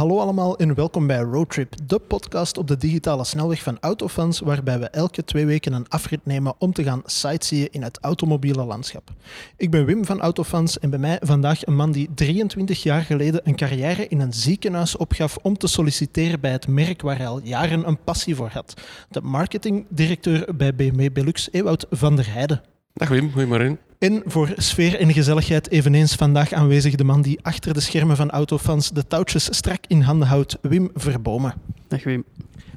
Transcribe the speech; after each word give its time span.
Hallo 0.00 0.18
allemaal 0.18 0.58
en 0.58 0.74
welkom 0.74 1.06
bij 1.06 1.18
Roadtrip, 1.18 1.74
de 1.84 1.98
podcast 1.98 2.58
op 2.58 2.68
de 2.68 2.76
digitale 2.76 3.24
snelweg 3.24 3.62
van 3.62 3.78
Autofans, 3.80 4.40
waarbij 4.40 4.78
we 4.78 4.88
elke 4.88 5.24
twee 5.24 5.46
weken 5.46 5.72
een 5.72 5.88
afrit 5.88 6.26
nemen 6.26 6.54
om 6.58 6.72
te 6.72 6.82
gaan 6.82 7.02
sightseeën 7.04 7.68
in 7.70 7.82
het 7.82 7.98
automobiele 8.00 8.64
landschap. 8.64 9.10
Ik 9.56 9.70
ben 9.70 9.84
Wim 9.84 10.04
van 10.04 10.20
Autofans 10.20 10.78
en 10.78 10.90
bij 10.90 10.98
mij 10.98 11.18
vandaag 11.22 11.66
een 11.66 11.76
man 11.76 11.92
die 11.92 12.08
23 12.14 12.82
jaar 12.82 13.02
geleden 13.02 13.40
een 13.44 13.56
carrière 13.56 14.08
in 14.08 14.20
een 14.20 14.32
ziekenhuis 14.32 14.96
opgaf 14.96 15.38
om 15.42 15.58
te 15.58 15.66
solliciteren 15.66 16.40
bij 16.40 16.52
het 16.52 16.68
merk 16.68 17.02
waar 17.02 17.16
hij 17.16 17.28
al 17.28 17.40
jaren 17.42 17.88
een 17.88 18.02
passie 18.04 18.34
voor 18.34 18.50
had. 18.52 18.74
De 19.10 19.20
marketingdirecteur 19.20 20.56
bij 20.56 20.74
BMW 20.74 21.12
Belux, 21.12 21.48
Ewout 21.52 21.86
van 21.90 22.16
der 22.16 22.32
Heijden. 22.32 22.62
Dag 22.94 23.08
Wim, 23.08 23.30
goedemorgen. 23.32 23.78
En 23.98 24.22
voor 24.24 24.52
sfeer 24.56 25.00
en 25.00 25.12
gezelligheid 25.12 25.70
eveneens 25.70 26.14
vandaag 26.14 26.52
aanwezig 26.52 26.94
de 26.94 27.04
man 27.04 27.22
die 27.22 27.38
achter 27.42 27.74
de 27.74 27.80
schermen 27.80 28.16
van 28.16 28.30
Autofans 28.30 28.90
de 28.90 29.06
touwtjes 29.06 29.44
strak 29.44 29.84
in 29.86 30.00
handen 30.00 30.28
houdt, 30.28 30.58
Wim 30.62 30.90
Verbomen. 30.94 31.54
Dag 31.88 32.04
Wim. 32.04 32.24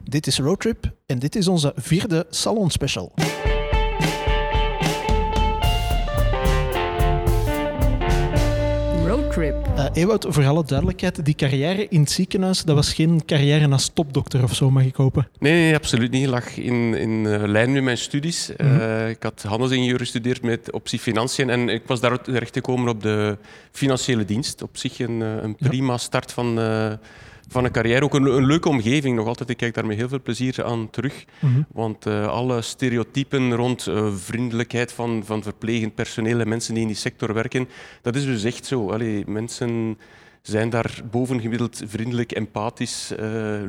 Dit 0.03 0.27
is 0.27 0.39
Roadtrip 0.39 0.91
en 1.05 1.19
dit 1.19 1.35
is 1.35 1.47
onze 1.47 1.73
vierde 1.75 2.25
Salon 2.29 2.69
Special. 2.69 3.13
Roadtrip. 9.35 9.67
Uh, 9.77 9.85
Ewout, 9.93 10.25
voor 10.29 10.45
alle 10.45 10.63
duidelijkheid, 10.63 11.25
die 11.25 11.35
carrière 11.35 11.87
in 11.87 11.99
het 11.99 12.11
ziekenhuis, 12.11 12.63
dat 12.63 12.75
was 12.75 12.93
geen 12.93 13.25
carrière 13.25 13.69
als 13.69 13.91
topdokter 13.93 14.43
of 14.43 14.55
zo, 14.55 14.71
mag 14.71 14.83
ik 14.83 14.95
hopen? 14.95 15.27
Nee, 15.39 15.53
nee 15.53 15.75
absoluut 15.75 16.11
niet. 16.11 16.23
Ik 16.23 16.29
lag 16.29 16.57
in, 16.57 16.93
in 16.93 17.09
uh, 17.09 17.43
lijn 17.45 17.71
met 17.71 17.83
mijn 17.83 17.97
studies. 17.97 18.51
Mm 18.57 18.67
-hmm. 18.67 18.79
uh, 18.79 19.09
ik 19.09 19.23
had 19.23 19.43
handelsingenieur 19.47 19.99
gestudeerd 19.99 20.41
met 20.41 20.71
optie 20.71 20.99
financiën 20.99 21.49
en 21.49 21.69
ik 21.69 21.81
was 21.85 21.99
daar 21.99 22.21
terecht 22.21 22.53
gekomen 22.53 22.89
op 22.89 23.01
de 23.01 23.37
financiële 23.71 24.25
dienst. 24.25 24.61
Op 24.61 24.77
zich 24.77 24.99
een, 24.99 25.19
een 25.19 25.55
prima 25.55 25.91
ja. 25.91 25.97
start 25.97 26.31
van 26.31 26.59
van 27.47 27.65
een 27.65 27.71
carrière. 27.71 28.03
Ook 28.03 28.13
een, 28.13 28.25
een, 28.25 28.45
leuke 28.45 28.69
omgeving 28.69 29.15
nog 29.15 29.27
altijd. 29.27 29.49
Ik 29.49 29.57
kijk 29.57 29.73
daar 29.73 29.85
met 29.85 29.97
heel 29.97 30.07
veel 30.07 30.21
plezier 30.21 30.63
aan 30.63 30.89
terug. 30.89 31.25
Mm 31.39 31.53
-hmm. 31.53 31.65
Want 31.71 32.05
uh, 32.05 32.27
alle 32.27 32.61
stereotypen 32.61 33.55
rond 33.55 33.87
uh, 33.87 34.13
vriendelijkheid 34.15 34.91
van, 34.91 35.21
van 35.25 35.43
verplegend 35.43 35.95
personeel 35.95 36.39
en 36.39 36.47
mensen 36.47 36.73
die 36.73 36.81
in 36.81 36.89
die 36.89 36.97
sector 36.97 37.33
werken, 37.33 37.69
dat 38.01 38.15
is 38.15 38.25
dus 38.25 38.43
echt 38.43 38.65
zo. 38.65 38.89
Allee, 38.89 39.23
mensen 39.27 39.97
zijn 40.43 40.69
daar 40.69 41.01
bovengemiddeld 41.11 41.81
vriendelijk, 41.85 42.31
empathisch, 42.31 43.11
uh, 43.11 43.19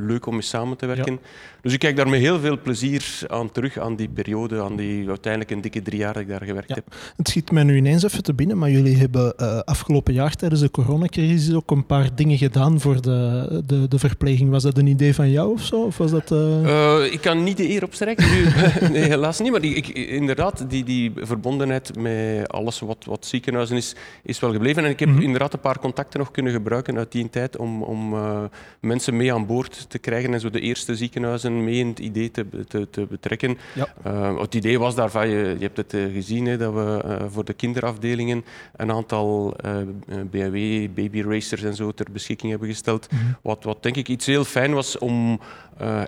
leuk 0.07 0.27
om 0.27 0.33
mee 0.33 0.43
samen 0.43 0.77
te 0.77 0.87
werken. 0.87 1.13
Ja. 1.13 1.19
Dus 1.61 1.73
ik 1.73 1.79
kijk 1.79 1.97
daar 1.97 2.09
met 2.09 2.21
heel 2.21 2.41
veel 2.41 2.61
plezier 2.61 3.19
aan 3.27 3.53
terug, 3.53 3.79
aan 3.79 3.97
die 3.97 4.09
periode, 4.09 4.63
aan 4.63 4.77
die 4.77 5.09
uiteindelijk 5.09 5.53
een 5.53 5.61
dikke 5.61 5.83
drie 5.83 5.99
jaar 5.99 6.13
dat 6.13 6.23
ik 6.23 6.29
daar 6.29 6.43
gewerkt 6.45 6.69
ja. 6.69 6.75
heb. 6.75 6.85
Het 7.17 7.29
schiet 7.29 7.51
mij 7.51 7.63
nu 7.63 7.77
ineens 7.77 8.03
even 8.03 8.23
te 8.23 8.35
binnen, 8.35 8.59
maar 8.59 8.71
jullie 8.71 8.97
hebben 8.97 9.35
uh, 9.37 9.59
afgelopen 9.59 10.15
jaar 10.15 10.35
tijdens 10.35 10.61
de 10.61 10.71
coronacrisis 10.71 11.55
ook 11.55 11.71
een 11.71 11.87
paar 11.87 12.15
dingen 12.15 12.39
gedaan 12.39 12.81
voor 12.81 13.03
de, 13.03 13.63
de, 13.67 13.89
de 13.89 13.99
verpleging. 13.99 14.51
Was 14.51 14.63
dat 14.63 14.79
een 14.79 14.87
idee 14.87 15.15
van 15.15 15.31
jou 15.31 15.53
of 15.53 15.63
zo? 15.63 15.83
Of 15.83 15.99
was 15.99 16.11
dat, 16.11 16.31
uh... 16.31 17.13
ik 17.13 17.21
kan 17.21 17.43
niet 17.43 17.57
de 17.57 17.69
eer 17.69 17.85
opstrekken, 17.85 18.31
nu. 18.31 18.45
nee, 18.93 19.03
helaas 19.03 19.41
niet. 19.41 19.51
Maar 19.51 19.61
die, 19.61 19.75
ik, 19.75 19.89
inderdaad, 19.89 20.65
die, 20.69 20.85
die 20.85 21.13
verbondenheid 21.17 21.97
met 21.97 22.49
alles 22.49 22.81
wat, 22.81 23.05
wat 23.05 23.27
ziekenhuizen 23.27 23.77
is, 23.77 23.95
is 24.23 24.41
wel 24.41 24.53
gebleven. 24.53 24.85
En 24.85 24.91
ik 24.91 24.99
heb 24.99 25.09
mm 25.09 25.15
-hmm. 25.15 25.25
inderdaad 25.25 25.53
een 25.53 25.61
paar 25.61 25.79
contacten 25.79 26.19
nog 26.19 26.31
kunnen 26.31 26.43
gebruiken 26.53 26.63
uit 26.73 27.13
die 27.13 27.31
tijd 27.31 27.57
om, 27.57 27.83
om 27.83 28.15
uh, 28.15 28.43
mensen 28.81 29.17
mee 29.17 29.33
aan 29.33 29.47
boord 29.47 29.91
te 29.91 29.99
krijgen 29.99 30.33
en 30.35 30.41
zo 30.41 30.51
de 30.51 30.61
eerste 30.61 30.97
ziekenhuizen 30.97 31.65
mee 31.65 31.79
in 31.79 31.89
het 31.89 31.99
idee 31.99 32.31
te, 32.31 32.47
te, 32.69 32.91
te 32.91 33.07
betrekken. 33.07 33.59
Ja. 33.75 33.89
Uh, 34.07 34.41
het 34.41 34.55
idee 34.55 34.79
was 34.79 34.95
daarvan, 34.95 35.29
je, 35.29 35.55
je 35.59 35.65
hebt 35.65 35.77
het 35.77 35.93
uh, 35.93 36.13
gezien, 36.13 36.47
hè, 36.47 36.57
dat 36.57 36.73
we 36.75 37.27
voor 37.31 37.45
de 37.45 37.55
kinderafdelingen 37.55 38.45
een 38.77 38.93
aantal 38.93 39.57
BMW 40.31 40.89
baby 40.95 41.23
racers 41.23 41.63
en 41.63 41.75
zo 41.75 41.93
ter 41.93 42.07
beschikking 42.13 42.51
hebben 42.51 42.69
gesteld. 42.69 43.13
Mm 43.13 43.19
-hmm. 43.19 43.37
wat, 43.43 43.65
wat 43.65 43.83
denk 43.83 43.97
ik 43.97 44.09
iets 44.09 44.27
heel 44.27 44.45
fijn 44.45 44.73
was 44.73 44.99
om 44.99 45.41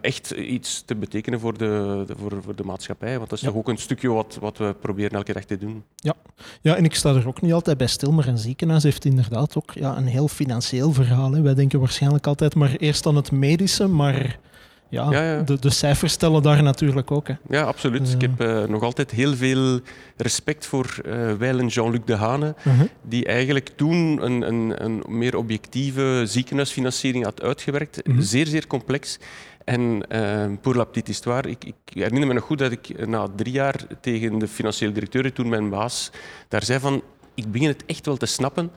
echt 0.00 0.30
iets 0.30 0.82
te 0.84 0.94
betekenen 0.94 1.40
voor 1.40 1.58
de, 1.58 2.04
de, 2.06 2.14
voor, 2.18 2.42
voor 2.42 2.56
de 2.56 2.64
maatschappij. 2.64 3.16
Want 3.16 3.30
dat 3.30 3.38
is 3.38 3.44
ja. 3.44 3.50
toch 3.50 3.58
ook 3.58 3.68
een 3.68 3.78
stukje 3.78 4.08
wat, 4.08 4.38
wat 4.40 4.58
we 4.58 4.74
proberen 4.80 5.10
elke 5.10 5.32
dag 5.32 5.44
te 5.44 5.58
doen. 5.58 5.84
Ja. 5.94 6.14
ja, 6.60 6.76
en 6.76 6.84
ik 6.84 6.94
sta 6.94 7.14
er 7.14 7.28
ook 7.28 7.42
niet 7.42 7.52
altijd 7.52 7.78
bij 7.78 7.86
stil, 7.86 8.12
maar 8.12 8.26
een 8.26 8.38
ziekenhuis 8.38 8.82
heeft 8.82 9.04
inderdaad 9.04 9.56
ook 9.56 9.72
ja, 9.72 9.96
een 9.96 10.06
heel 10.06 10.28
financieel 10.28 10.92
verhaal. 10.92 11.32
Hè. 11.32 11.40
Wij 11.40 11.54
denken 11.54 11.80
waarschijnlijk 11.80 12.26
altijd 12.26 12.54
maar 12.54 12.74
eerst 12.76 13.06
aan 13.06 13.16
het 13.16 13.30
medische, 13.30 13.86
maar 13.86 14.38
ja, 14.88 15.10
ja, 15.10 15.32
ja. 15.32 15.42
De, 15.42 15.58
de, 15.58 15.70
cijfers 15.70 16.12
stellen 16.12 16.42
daar 16.42 16.62
natuurlijk 16.62 17.10
ook. 17.10 17.28
Hè. 17.28 17.34
Ja, 17.48 17.62
absoluut. 17.62 18.08
Uh. 18.08 18.14
Ik 18.14 18.20
heb 18.20 18.40
uh, 18.40 18.64
nog 18.64 18.82
altijd 18.82 19.10
heel 19.10 19.34
veel 19.34 19.80
respect 20.16 20.66
voor 20.66 20.96
uh, 21.06 21.32
Weilen 21.32 21.66
Jean-Luc 21.66 22.00
de 22.04 22.14
Hane, 22.14 22.54
-huh. 22.62 22.80
die 23.02 23.24
eigenlijk 23.24 23.70
toen 23.76 24.24
een, 24.24 24.42
een, 24.42 24.84
een, 24.84 25.02
meer 25.08 25.36
objectieve 25.36 26.22
ziekenhuisfinanciering 26.26 27.24
had 27.24 27.42
uitgewerkt. 27.42 28.00
-huh. 28.04 28.16
Zeer, 28.18 28.46
zeer 28.46 28.66
complex. 28.66 29.18
En 29.66 30.02
uh, 30.12 30.56
pour 30.60 30.76
la 30.76 30.84
petite 30.84 31.10
histoire, 31.10 31.50
ik, 31.50 31.64
ik, 31.64 31.74
herinner 31.92 32.26
me 32.26 32.34
nog 32.34 32.44
goed 32.44 32.58
dat 32.58 32.72
ik 32.72 33.06
na 33.06 33.28
drie 33.36 33.52
jaar 33.52 33.86
tegen 34.00 34.38
de 34.38 34.48
financiële 34.48 34.92
directeur, 34.92 35.32
toen 35.32 35.48
mijn 35.48 35.70
baas, 35.70 36.10
daar 36.48 36.62
zei 36.62 36.80
van, 36.80 37.02
ik 37.34 37.50
begin 37.50 37.68
het 37.68 37.84
echt 37.86 38.06
wel 38.06 38.16
te 38.16 38.26
snappen. 38.26 38.70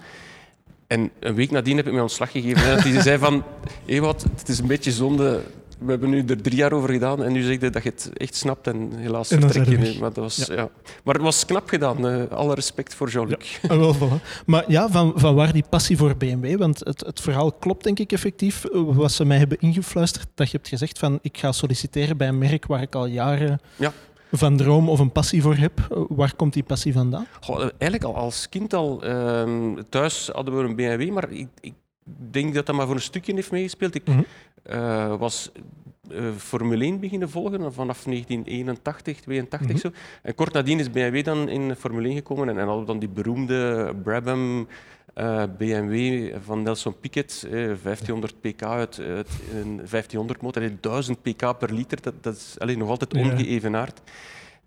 En 0.87 1.11
een 1.19 1.35
week 1.35 1.51
nadien 1.51 1.77
heb 1.77 1.85
ik 1.85 1.91
mij 1.91 2.01
ontslag 2.01 2.31
gegeven. 2.31 2.83
En 2.83 3.01
zei 3.01 3.17
van, 3.17 3.43
hé 3.85 3.99
wat, 3.99 4.25
het 4.35 4.49
is 4.49 4.59
een 4.59 4.67
beetje 4.67 4.91
zonde. 4.91 5.41
We 5.79 5.91
hebben 5.91 6.09
nu 6.09 6.23
er 6.25 6.41
drie 6.41 6.55
jaar 6.55 6.71
over 6.71 6.89
gedaan 6.89 7.23
en 7.23 7.31
nu 7.31 7.41
zeg 7.41 7.59
je 7.59 7.69
dat 7.69 7.83
je 7.83 7.89
het 7.89 8.09
echt 8.13 8.35
snapt 8.35 8.67
en 8.67 8.91
helaas 8.95 9.31
en 9.31 9.41
vertrek 9.41 9.67
je. 9.67 9.97
Maar, 9.99 10.13
dat 10.13 10.23
was, 10.23 10.35
ja. 10.35 10.53
Ja. 10.53 10.69
maar 11.03 11.13
het 11.13 11.23
was 11.23 11.45
knap 11.45 11.69
gedaan. 11.69 12.05
Uh, 12.05 12.23
alle 12.29 12.53
respect 12.53 12.95
voor 12.95 13.09
Jean-Luc. 13.09 13.59
Ja, 13.61 13.77
wel, 13.77 13.95
voilà. 13.95 14.43
Maar 14.45 14.63
ja, 14.67 14.89
van, 14.89 15.13
van 15.15 15.35
waar 15.35 15.53
die 15.53 15.65
passie 15.69 15.97
voor 15.97 16.17
BMW? 16.17 16.57
Want 16.57 16.79
het, 16.79 17.05
het 17.05 17.21
verhaal 17.21 17.51
klopt 17.51 17.83
denk 17.83 17.99
ik 17.99 18.11
effectief. 18.11 18.65
Wat 18.71 19.11
ze 19.11 19.25
mij 19.25 19.37
hebben 19.37 19.57
ingefluisterd, 19.59 20.27
dat 20.35 20.51
je 20.51 20.57
hebt 20.57 20.69
gezegd 20.69 20.99
van 20.99 21.19
ik 21.21 21.37
ga 21.37 21.51
solliciteren 21.51 22.17
bij 22.17 22.27
een 22.27 22.37
merk 22.37 22.65
waar 22.65 22.81
ik 22.81 22.95
al 22.95 23.05
jaren... 23.05 23.59
Ja 23.75 23.93
van 24.31 24.57
droom 24.57 24.89
of 24.89 24.99
een 24.99 25.11
passie 25.11 25.41
voor 25.41 25.55
heb. 25.55 26.05
Waar 26.09 26.35
komt 26.35 26.53
die 26.53 26.63
passie 26.63 26.93
vandaan? 26.93 27.27
Goh, 27.41 27.59
eigenlijk 27.59 28.03
al 28.03 28.15
als 28.15 28.49
kind 28.49 28.73
al. 28.73 29.05
Uh, 29.05 29.77
thuis 29.89 30.29
hadden 30.33 30.57
we 30.57 30.63
een 30.63 30.75
BMW, 30.75 31.11
maar 31.11 31.31
ik, 31.31 31.47
ik, 31.61 31.73
denk 32.31 32.53
dat 32.53 32.65
dat 32.65 32.75
maar 32.75 32.85
voor 32.85 32.95
een 32.95 33.01
stukje 33.01 33.33
heeft 33.33 33.51
meegespeeld. 33.51 33.95
Ik 33.95 34.07
mm 34.07 34.13
-hmm. 34.13 34.25
Uh, 34.71 35.15
was 35.15 35.51
uh, 36.11 36.31
Formule 36.37 36.83
1 36.83 36.99
beginnen 36.99 37.29
volgen 37.29 37.73
vanaf 37.73 38.03
1981, 38.03 39.19
82 39.19 39.59
mm 39.59 39.67
-hmm. 39.67 39.77
zo. 39.77 39.91
En 40.21 40.35
kort 40.35 40.53
nadien 40.53 40.79
is 40.79 40.91
BMW 40.91 41.23
dan 41.23 41.49
in 41.49 41.75
Formule 41.75 42.07
1 42.07 42.15
gekomen 42.15 42.49
en, 42.49 42.57
en 42.57 42.65
hadden 42.65 42.79
we 42.79 42.91
dan 42.91 42.99
die 42.99 43.09
beroemde 43.09 43.93
Brabham 44.03 44.67
uh, 45.15 45.43
BMW 45.57 46.33
van 46.43 46.61
Nelson 46.61 46.99
Piquet, 46.99 47.43
eh, 47.45 47.51
1500 47.51 48.41
pk 48.41 48.63
uit, 48.63 48.99
uit 48.99 49.29
een 49.53 49.75
1500 49.75 50.41
motor, 50.41 50.71
1000 50.81 51.21
pk 51.21 51.57
per 51.57 51.73
liter, 51.73 52.01
dat, 52.01 52.23
dat 52.23 52.35
is 52.35 52.55
alleen 52.59 52.77
nog 52.77 52.89
altijd 52.89 53.13
ongeëvenaard. 53.13 54.01
Ja. 54.05 54.11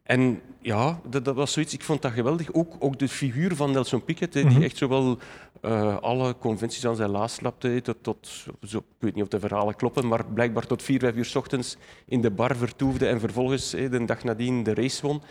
En 0.03 0.41
ja, 0.61 1.01
dat, 1.09 1.25
dat, 1.25 1.35
was 1.35 1.53
zoiets, 1.53 1.75
ik 1.75 1.83
vond 1.83 2.03
dat 2.03 2.13
geweldig. 2.13 2.53
Ook, 2.53 2.75
ook 2.79 2.99
de 2.99 3.09
figuur 3.09 3.57
van 3.57 3.71
Nelson 3.71 4.05
Piquet, 4.05 4.33
die 4.33 4.45
mm 4.45 4.51
-hmm. 4.51 4.63
echt 4.63 4.77
zowel 4.77 5.19
uh, 5.63 5.97
alle 5.97 6.37
conventies 6.39 6.87
aan 6.87 6.97
zijn 6.97 7.11
laas 7.11 7.35
slapte, 7.35 7.81
tot, 7.83 7.97
tot 8.01 8.47
zo, 8.63 8.79
ik 8.79 8.85
weet 8.99 9.15
niet 9.15 9.23
of 9.23 9.29
de 9.29 9.41
verhalen 9.41 9.77
kloppen, 9.77 10.09
maar 10.09 10.27
blijkbaar 10.27 10.67
tot 10.67 10.83
vier, 10.83 10.99
vijf 10.99 11.15
uur 11.15 11.25
s 11.25 11.35
ochtends 11.35 11.77
in 12.07 12.21
de 12.21 12.31
bar 12.31 12.57
vertoefde 12.57 13.07
en 13.07 13.21
vervolgens 13.21 13.75
eh, 13.75 13.91
de 13.91 14.05
dag 14.05 14.25
nadien 14.25 14.63
de 14.63 14.75
race 14.75 15.07
won. 15.07 15.23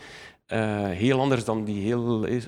Uh, 0.47 0.89
heel 0.89 1.19
anders 1.19 1.43
dan 1.43 1.63
die 1.63 1.81
heel 1.81 2.25
eh, 2.25 2.41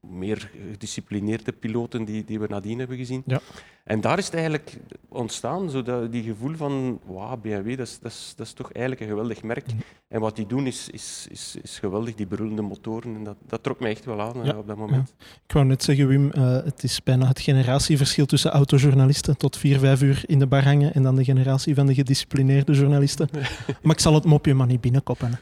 meer 0.00 0.50
gedisciplineerde 0.70 1.52
piloten 1.52 2.04
die, 2.04 2.24
die 2.24 2.40
we 2.40 2.46
nadien 2.48 2.78
hebben 2.78 2.96
gezien. 2.96 3.22
Ja. 3.26 3.40
En 3.84 4.00
daar 4.00 4.18
is 4.18 4.24
het 4.24 4.34
eigenlijk 4.34 4.78
ontstaan, 5.08 5.70
zo 5.70 5.82
dat, 5.82 6.12
die 6.12 6.22
gevoel 6.22 6.56
van 6.56 7.00
wow, 7.04 7.40
BMW, 7.40 7.76
dat 7.76 7.86
is, 7.86 7.98
dat, 7.98 8.12
is, 8.12 8.32
dat 8.36 8.46
is 8.46 8.52
toch 8.52 8.72
eigenlijk 8.72 9.04
een 9.04 9.08
geweldig 9.08 9.42
merk. 9.42 9.72
Mm. 9.72 9.80
En 10.08 10.20
wat 10.20 10.36
die 10.36 10.46
doen 10.46 10.66
is, 10.66 10.88
is, 10.90 11.26
is, 11.30 11.56
is 11.62 11.78
geweldig, 11.78 12.14
die 12.14 12.26
beroemde 12.26 12.62
motoren. 12.62 13.14
En 13.14 13.24
dat, 13.24 13.36
dat 13.46 13.62
trok 13.62 13.80
mij 13.80 13.90
echt 13.90 14.04
wel 14.04 14.20
aan 14.20 14.44
ja. 14.44 14.52
uh, 14.52 14.58
op 14.58 14.66
dat 14.66 14.76
moment. 14.76 15.14
Ja. 15.18 15.24
Ik 15.46 15.52
wou 15.52 15.66
net 15.66 15.82
zeggen, 15.82 16.08
Wim, 16.08 16.30
het 16.64 16.82
is 16.82 17.02
bijna 17.02 17.26
het 17.26 17.40
generatieverschil 17.40 18.26
tussen 18.26 18.50
autojournalisten 18.50 19.36
tot 19.36 19.56
vier, 19.56 19.78
vijf 19.78 20.02
uur 20.02 20.22
in 20.26 20.38
de 20.38 20.46
bar 20.46 20.64
hangen 20.64 20.94
en 20.94 21.02
dan 21.02 21.16
de 21.16 21.24
generatie 21.24 21.74
van 21.74 21.86
de 21.86 21.94
gedisciplineerde 21.94 22.72
journalisten. 22.72 23.28
maar 23.82 23.94
ik 23.94 24.00
zal 24.00 24.14
het 24.14 24.24
mopje 24.24 24.54
maar 24.54 24.66
niet 24.66 24.80
binnenkoppen. 24.80 25.30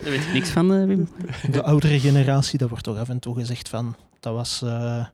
Daar 0.00 0.10
weet 0.10 0.24
ik 0.24 0.32
niks 0.32 0.50
van, 0.50 0.72
uh, 0.72 0.86
Wim. 0.86 1.08
De 1.50 1.62
oudere 1.62 2.00
generatie, 2.00 2.58
daar 2.58 2.68
wordt 2.68 2.84
toch 2.84 2.98
af 2.98 3.08
en 3.08 3.18
toe 3.18 3.34
gezegd 3.34 3.68
van, 3.68 3.96
dat 4.20 4.34
was 4.34 4.62
uh, 4.64 5.04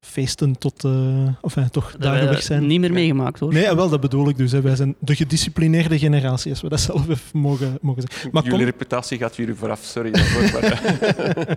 feesten 0.00 0.58
tot, 0.58 0.84
uh, 0.84 1.28
of 1.40 1.56
uh, 1.56 1.64
toch 1.64 1.90
dat 1.90 2.00
dagen 2.00 2.28
weg 2.28 2.42
zijn. 2.42 2.66
Niet 2.66 2.80
meer 2.80 2.92
meegemaakt 2.92 3.40
hoor. 3.40 3.52
Nee, 3.52 3.74
wel, 3.74 3.88
dat 3.88 4.00
bedoel 4.00 4.28
ik 4.28 4.36
dus. 4.36 4.52
Hè. 4.52 4.60
Wij 4.60 4.76
zijn 4.76 4.94
de 4.98 5.14
gedisciplineerde 5.14 5.98
generatie, 5.98 6.50
als 6.50 6.60
we 6.60 6.68
dat 6.68 6.80
zelf 6.80 7.08
even 7.08 7.38
mogen, 7.40 7.78
mogen 7.80 8.02
zeggen. 8.02 8.30
Maar 8.32 8.42
jullie 8.42 8.58
kom... 8.58 8.66
reputatie 8.66 9.18
gaat 9.18 9.36
jullie 9.36 9.54
vooraf, 9.54 9.80
sorry 9.84 10.10
daarvoor. 10.10 10.42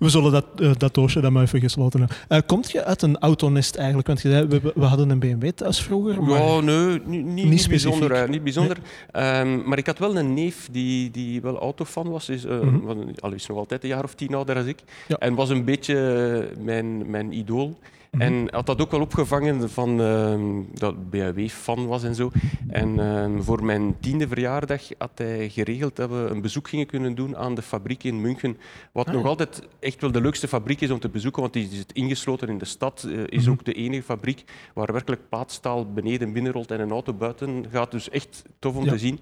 we 0.00 0.08
zullen 0.08 0.32
dat, 0.32 0.44
uh, 0.58 0.70
dat 0.78 0.94
doosje 0.94 1.20
dan 1.20 1.32
maar 1.32 1.42
even 1.42 1.60
gesloten 1.60 2.00
hebben. 2.00 2.16
Uh, 2.28 2.38
komt 2.46 2.70
je 2.70 2.84
uit 2.84 3.02
een 3.02 3.18
autonest 3.18 3.76
eigenlijk? 3.76 4.06
Want 4.06 4.20
je 4.20 4.30
zei, 4.30 4.46
we, 4.46 4.72
we 4.74 4.84
hadden 4.84 5.10
een 5.10 5.18
BMW 5.18 5.48
thuis 5.48 5.82
vroeger. 5.82 6.22
Maar 6.22 6.64
nee, 6.64 7.00
niet, 7.04 7.24
niet, 7.24 7.46
niet 7.46 7.68
bijzonder. 7.68 8.22
Uh, 8.22 8.28
niet 8.28 8.42
bijzonder. 8.42 8.78
Nee. 9.12 9.40
Um, 9.40 9.62
maar 9.68 9.78
ik 9.78 9.86
had 9.86 9.98
wel 9.98 10.16
een 10.16 10.34
neef 10.34 10.68
die, 10.72 11.10
die 11.10 11.40
wel 11.40 11.58
autofan 11.58 12.08
was. 12.10 12.28
Is, 12.28 12.44
mm 12.44 12.60
-hmm. 12.60 13.10
al 13.18 13.32
is 13.32 13.46
nog 13.46 13.58
altijd 13.58 13.82
een 13.82 13.88
jaar 13.88 14.04
of 14.04 14.14
tien 14.14 14.34
ouder 14.34 14.54
dan 14.54 14.68
ik. 14.68 14.78
Ja. 15.08 15.16
En 15.16 15.34
was 15.34 15.48
een 15.48 15.64
beetje 15.64 16.48
mijn, 16.58 17.10
mijn 17.10 17.32
idool. 17.32 17.78
Mhm. 18.10 18.22
En 18.22 18.46
had 18.54 18.66
dat 18.66 18.80
ook 18.80 18.90
wel 18.90 19.00
opgevangen 19.00 19.70
van 19.70 20.00
ehm, 20.00 20.62
dat 20.74 21.10
BHW 21.10 21.48
fan 21.48 21.86
was 21.86 22.04
en 22.04 22.14
zo. 22.14 22.30
En 22.68 23.00
ehm, 23.00 23.40
voor 23.40 23.64
mijn 23.64 23.96
tiende 24.00 24.28
verjaardag 24.28 24.82
had 24.98 25.10
hij 25.14 25.48
geregeld 25.48 25.96
dat 25.96 26.10
we 26.10 26.16
een 26.30 26.40
bezoek 26.40 26.68
gingen 26.68 26.86
kunnen 26.86 27.14
doen 27.14 27.36
aan 27.36 27.54
de 27.54 27.62
fabriek 27.62 28.04
in 28.04 28.20
München. 28.20 28.56
Wat 28.92 29.06
Ah, 29.08 29.14
nog 29.14 29.24
altijd 29.26 29.62
echt 29.80 30.00
wel 30.00 30.12
de 30.12 30.20
leukste 30.20 30.48
fabriek 30.48 30.80
is 30.80 30.90
om 30.90 30.98
te 30.98 31.08
bezoeken, 31.08 31.40
want 31.40 31.52
die 31.52 31.68
zit 31.72 31.92
ingesloten 31.92 32.48
in 32.48 32.58
de 32.58 32.64
stad. 32.64 33.06
eh, 33.08 33.22
is 33.26 33.42
Mhm. 33.42 33.50
ook 33.50 33.64
de 33.64 33.72
enige 33.72 34.02
fabriek 34.02 34.44
waar 34.74 34.92
werkelijk 34.92 35.28
plaatstaal 35.28 35.92
beneden 35.92 36.32
binnenrolt 36.32 36.70
en 36.70 36.80
een 36.80 36.90
auto 36.90 37.12
buiten 37.14 37.64
gaat. 37.72 37.90
Dus 37.90 38.08
echt 38.10 38.42
tof 38.58 38.76
om 38.76 38.84
Ja. 38.84 38.90
te 38.90 38.98
zien. 38.98 39.18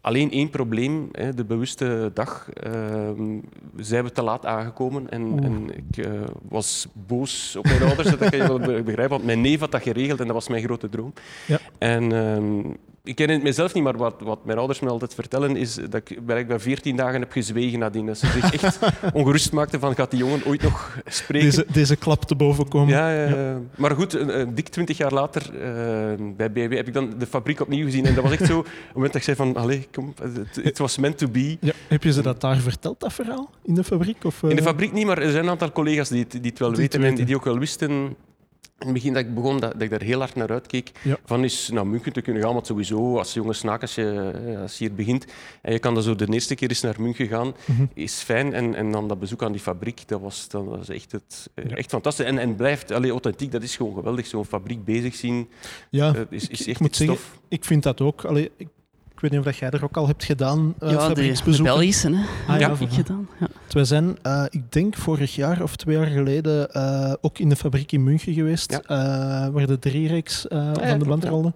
Alleen 0.00 0.30
één 0.30 0.50
probleem, 0.50 1.08
hè, 1.12 1.34
de 1.34 1.44
bewuste 1.44 2.10
dag 2.14 2.48
ehm, 2.52 3.38
zijn 3.76 4.04
we 4.04 4.12
te 4.12 4.22
laat 4.22 4.46
aangekomen. 4.46 5.10
En, 5.10 5.38
en 5.42 5.76
ik 5.76 5.96
eh, 6.04 6.10
was 6.48 6.86
boos 6.92 7.56
op 7.56 7.64
mijn 7.64 7.82
ouders, 7.82 8.12
dat 8.18 8.28
kan 8.30 8.38
je 8.38 8.46
wel 8.46 8.58
be- 8.58 8.82
begrijpen, 8.82 9.08
want 9.08 9.24
mijn 9.24 9.40
neef 9.40 9.60
had 9.60 9.72
dat 9.72 9.82
geregeld 9.82 10.20
en 10.20 10.26
dat 10.26 10.34
was 10.34 10.48
mijn 10.48 10.62
grote 10.64 10.88
droom. 10.88 11.12
Ja. 11.46 11.58
En 11.78 12.12
ehm, 12.12 12.60
ik 13.04 13.14
ken 13.14 13.30
het 13.30 13.42
mezelf 13.42 13.74
niet, 13.74 13.82
maar 13.84 13.96
wat, 13.96 14.14
wat 14.18 14.44
mijn 14.44 14.58
ouders 14.58 14.80
me 14.80 14.88
altijd 14.88 15.14
vertellen 15.14 15.56
is 15.56 15.74
dat 15.74 15.94
ik 15.94 16.24
blijkbaar 16.24 16.60
14 16.60 16.96
dagen 16.96 17.20
heb 17.20 17.32
gezwegen 17.32 17.78
nadien. 17.78 18.06
Dat 18.06 18.18
ze 18.18 18.26
zich 18.26 18.52
echt 18.62 18.78
ongerust 19.12 19.52
maakten 19.52 19.80
van 19.80 19.94
gaat 19.94 20.10
die 20.10 20.18
jongen 20.18 20.44
ooit 20.46 20.62
nog 20.62 20.98
spreken? 21.06 21.48
Deze, 21.50 21.66
deze 21.72 21.96
klap 21.96 22.24
te 22.24 22.34
boven 22.34 22.68
komen. 22.68 22.88
Ja, 22.94 23.12
ja, 23.12 23.28
ja. 23.28 23.60
maar 23.76 23.90
goed, 23.90 24.14
een, 24.14 24.40
een 24.40 24.54
dik 24.54 24.68
twintig 24.68 24.96
jaar 24.96 25.12
later 25.12 25.42
eh, 25.42 26.26
bij 26.36 26.52
BMW 26.52 26.76
heb 26.76 26.86
ik 26.86 26.92
dan 26.94 27.14
de 27.18 27.26
fabriek 27.26 27.60
opnieuw 27.60 27.84
gezien. 27.84 28.06
En 28.06 28.14
dat 28.14 28.24
was 28.24 28.32
echt 28.32 28.46
zo, 28.46 28.58
op 28.58 28.64
het 28.64 28.94
moment 28.94 29.12
dat 29.12 29.22
ik 29.22 29.34
zei 29.34 29.36
van, 29.36 29.56
allee, 29.56 29.88
kom, 29.92 30.14
het, 30.62 30.78
was 30.78 30.98
meant 30.98 31.18
to 31.18 31.28
be. 31.28 31.56
Ja, 31.60 31.72
Heb 31.88 32.02
je 32.02 32.12
ze 32.12 32.22
dat 32.22 32.40
daar 32.40 32.56
verteld, 32.56 33.00
dat 33.00 33.12
verhaal? 33.12 33.50
In 33.62 33.74
de 33.74 33.84
fabriek? 33.84 34.24
Of, 34.24 34.42
In 34.42 34.48
de 34.48 34.54
eh, 34.54 34.62
fabriek 34.62 34.92
niet, 34.92 35.06
maar 35.06 35.18
er 35.18 35.30
zijn 35.30 35.44
een 35.44 35.50
aantal 35.50 35.72
collega's 35.72 36.08
die 36.08 36.20
het, 36.22 36.30
die 36.30 36.40
het 36.50 36.58
wel 36.58 36.72
Die 36.72 36.82
het 36.82 36.92
weten, 36.92 37.06
en 37.08 37.10
weten. 37.10 37.26
die 37.26 37.36
ook 37.36 37.44
wel 37.44 37.58
wisten. 37.58 38.16
In 38.78 38.84
het 38.86 38.92
begin 38.94 39.12
dat 39.12 39.22
ik 39.24 39.34
begon, 39.34 39.60
dat, 39.60 39.72
dat 39.72 39.82
ik 39.82 39.90
daar 39.90 40.02
heel 40.02 40.18
hard 40.18 40.34
naar 40.34 40.50
uitkeek. 40.50 40.90
Ja. 41.02 41.16
Van 41.24 41.42
eens 41.42 41.68
naar 41.70 41.86
München 41.86 42.12
te 42.12 42.20
kunnen 42.20 42.42
gaan, 42.42 42.52
want 42.54 42.66
sowieso 42.66 43.18
als 43.18 43.34
jonge 43.34 43.52
snaak, 43.52 43.80
als 43.80 43.94
je, 43.94 44.32
eh, 44.46 44.60
als 44.60 44.78
je 44.78 44.84
hier 44.84 44.94
begint 44.94 45.24
en 45.62 45.72
je 45.72 45.78
kan 45.78 45.94
dan 45.94 46.02
zo 46.02 46.14
de 46.14 46.26
eerste 46.32 46.54
keer 46.54 46.68
eens 46.68 46.80
naar 46.80 47.00
München 47.00 47.26
gaan, 47.28 47.54
Mhm. 47.66 47.84
is 47.94 48.14
fijn. 48.14 48.52
En, 48.54 48.74
en 48.74 48.90
dan 48.90 49.08
dat 49.08 49.18
bezoek 49.20 49.42
aan 49.42 49.52
die 49.52 49.60
fabriek, 49.60 50.08
dat 50.08 50.20
was, 50.20 50.48
dat 50.48 50.64
was 50.64 50.88
echt, 50.88 51.12
het, 51.12 51.50
eh, 51.54 51.64
Ja. 51.68 51.76
echt 51.76 51.90
fantastisch. 51.90 52.26
En, 52.26 52.38
en 52.38 52.54
blijft 52.56 52.90
allee, 52.90 53.10
authentiek, 53.10 53.52
dat 53.52 53.62
is 53.62 53.76
gewoon 53.76 53.94
geweldig. 53.94 54.26
Zo'n 54.26 54.44
fabriek 54.44 54.84
bezig 54.84 55.14
zien, 55.14 55.48
Ja, 55.90 56.14
is, 56.30 56.48
is 56.48 56.60
ik 56.60 56.66
echt 56.66 56.80
moet 56.80 56.88
iets 56.88 56.98
zeggen, 56.98 57.16
tof. 57.16 57.38
ik 57.48 57.64
vind 57.64 57.82
dat 57.82 58.00
ook. 58.00 58.24
Allee, 58.24 58.44
ik, 58.44 58.52
ik 58.56 58.68
weet 59.30 59.38
niet 59.40 59.46
of 59.54 59.58
jij 59.58 59.70
er 59.70 59.84
ook 59.84 59.96
al 59.96 60.06
hebt 60.06 60.24
gedaan, 60.24 60.74
eh 60.78 60.90
ja, 60.90 61.08
de, 61.08 61.14
de. 61.44 61.62
Belgische, 61.62 62.10
hè. 62.10 62.22
Ah, 62.52 62.60
ja, 62.60 62.68
heb 62.70 62.80
ik 62.80 62.92
gedaan. 62.92 63.28
Ja. 63.40 63.46
Wij 63.68 63.84
zijn, 63.84 64.16
eh, 64.22 64.44
ik 64.50 64.72
denk 64.72 64.96
vorig 64.96 65.34
jaar 65.34 65.62
of 65.62 65.76
twee 65.76 65.96
jaar 65.96 66.06
geleden, 66.06 66.70
eh, 66.72 67.12
ook 67.20 67.38
in 67.38 67.48
de 67.48 67.56
fabriek 67.56 67.92
in 67.92 68.04
München 68.04 68.32
geweest, 68.34 68.70
Ja. 68.70 68.80
eh, 68.82 69.48
waar 69.52 69.66
de 69.66 69.78
drie 69.78 70.08
reeks 70.08 70.48
eh, 70.48 70.58
ja, 70.74 70.88
van 70.88 70.98
de 70.98 71.04
band 71.04 71.22
ja. 71.22 71.52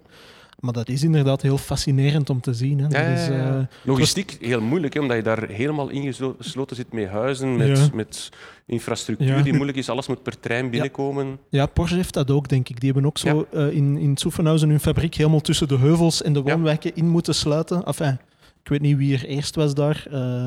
Maar 0.59 0.73
dat 0.73 0.89
is 0.89 1.03
inderdaad 1.03 1.41
heel 1.41 1.57
fascinerend 1.57 2.29
om 2.29 2.41
te 2.41 2.53
zien. 2.53 2.79
Hè. 2.79 2.87
Ja, 2.87 3.09
dat 3.09 3.19
is, 3.19 3.29
eh, 3.29 3.59
Logistiek 3.83 4.37
heel 4.41 4.61
moeilijk, 4.61 4.93
hè, 4.93 4.99
omdat 4.99 5.17
je 5.17 5.23
daar 5.23 5.47
helemaal 5.49 5.89
ingesloten 5.89 6.75
zit 6.75 6.93
met 6.93 7.07
huizen, 7.07 7.55
met, 7.55 7.77
Ja. 7.77 7.87
met 7.93 8.29
infrastructuur 8.65 9.27
Ja. 9.37 9.41
die 9.41 9.53
moeilijk 9.53 9.77
is. 9.77 9.89
Alles 9.89 10.07
moet 10.07 10.23
per 10.23 10.39
trein 10.39 10.69
binnenkomen. 10.69 11.39
ja, 11.49 11.65
Porsche 11.65 11.95
heeft 11.95 12.13
dat 12.13 12.31
ook, 12.31 12.49
denk 12.49 12.69
ik. 12.69 12.79
Die 12.79 12.91
hebben 12.91 13.09
ook 13.09 13.17
zo 13.17 13.47
eh, 13.51 13.71
in, 13.71 13.97
in 13.97 14.17
Zuffenhausen 14.17 14.69
hun 14.69 14.79
fabriek 14.79 15.15
helemaal 15.15 15.41
tussen 15.41 15.67
de 15.67 15.77
heuvels 15.77 16.21
en 16.21 16.33
de 16.33 16.41
Ja. 16.45 16.53
woonwijken 16.53 16.95
in 16.95 17.07
moeten 17.07 17.35
sluiten. 17.35 17.83
Enfin, 17.83 18.17
ik 18.63 18.69
weet 18.69 18.81
niet 18.81 18.97
wie 18.97 19.13
er 19.13 19.25
eerst 19.25 19.55
was 19.55 19.73
daar. 19.73 20.05
eh, 20.11 20.45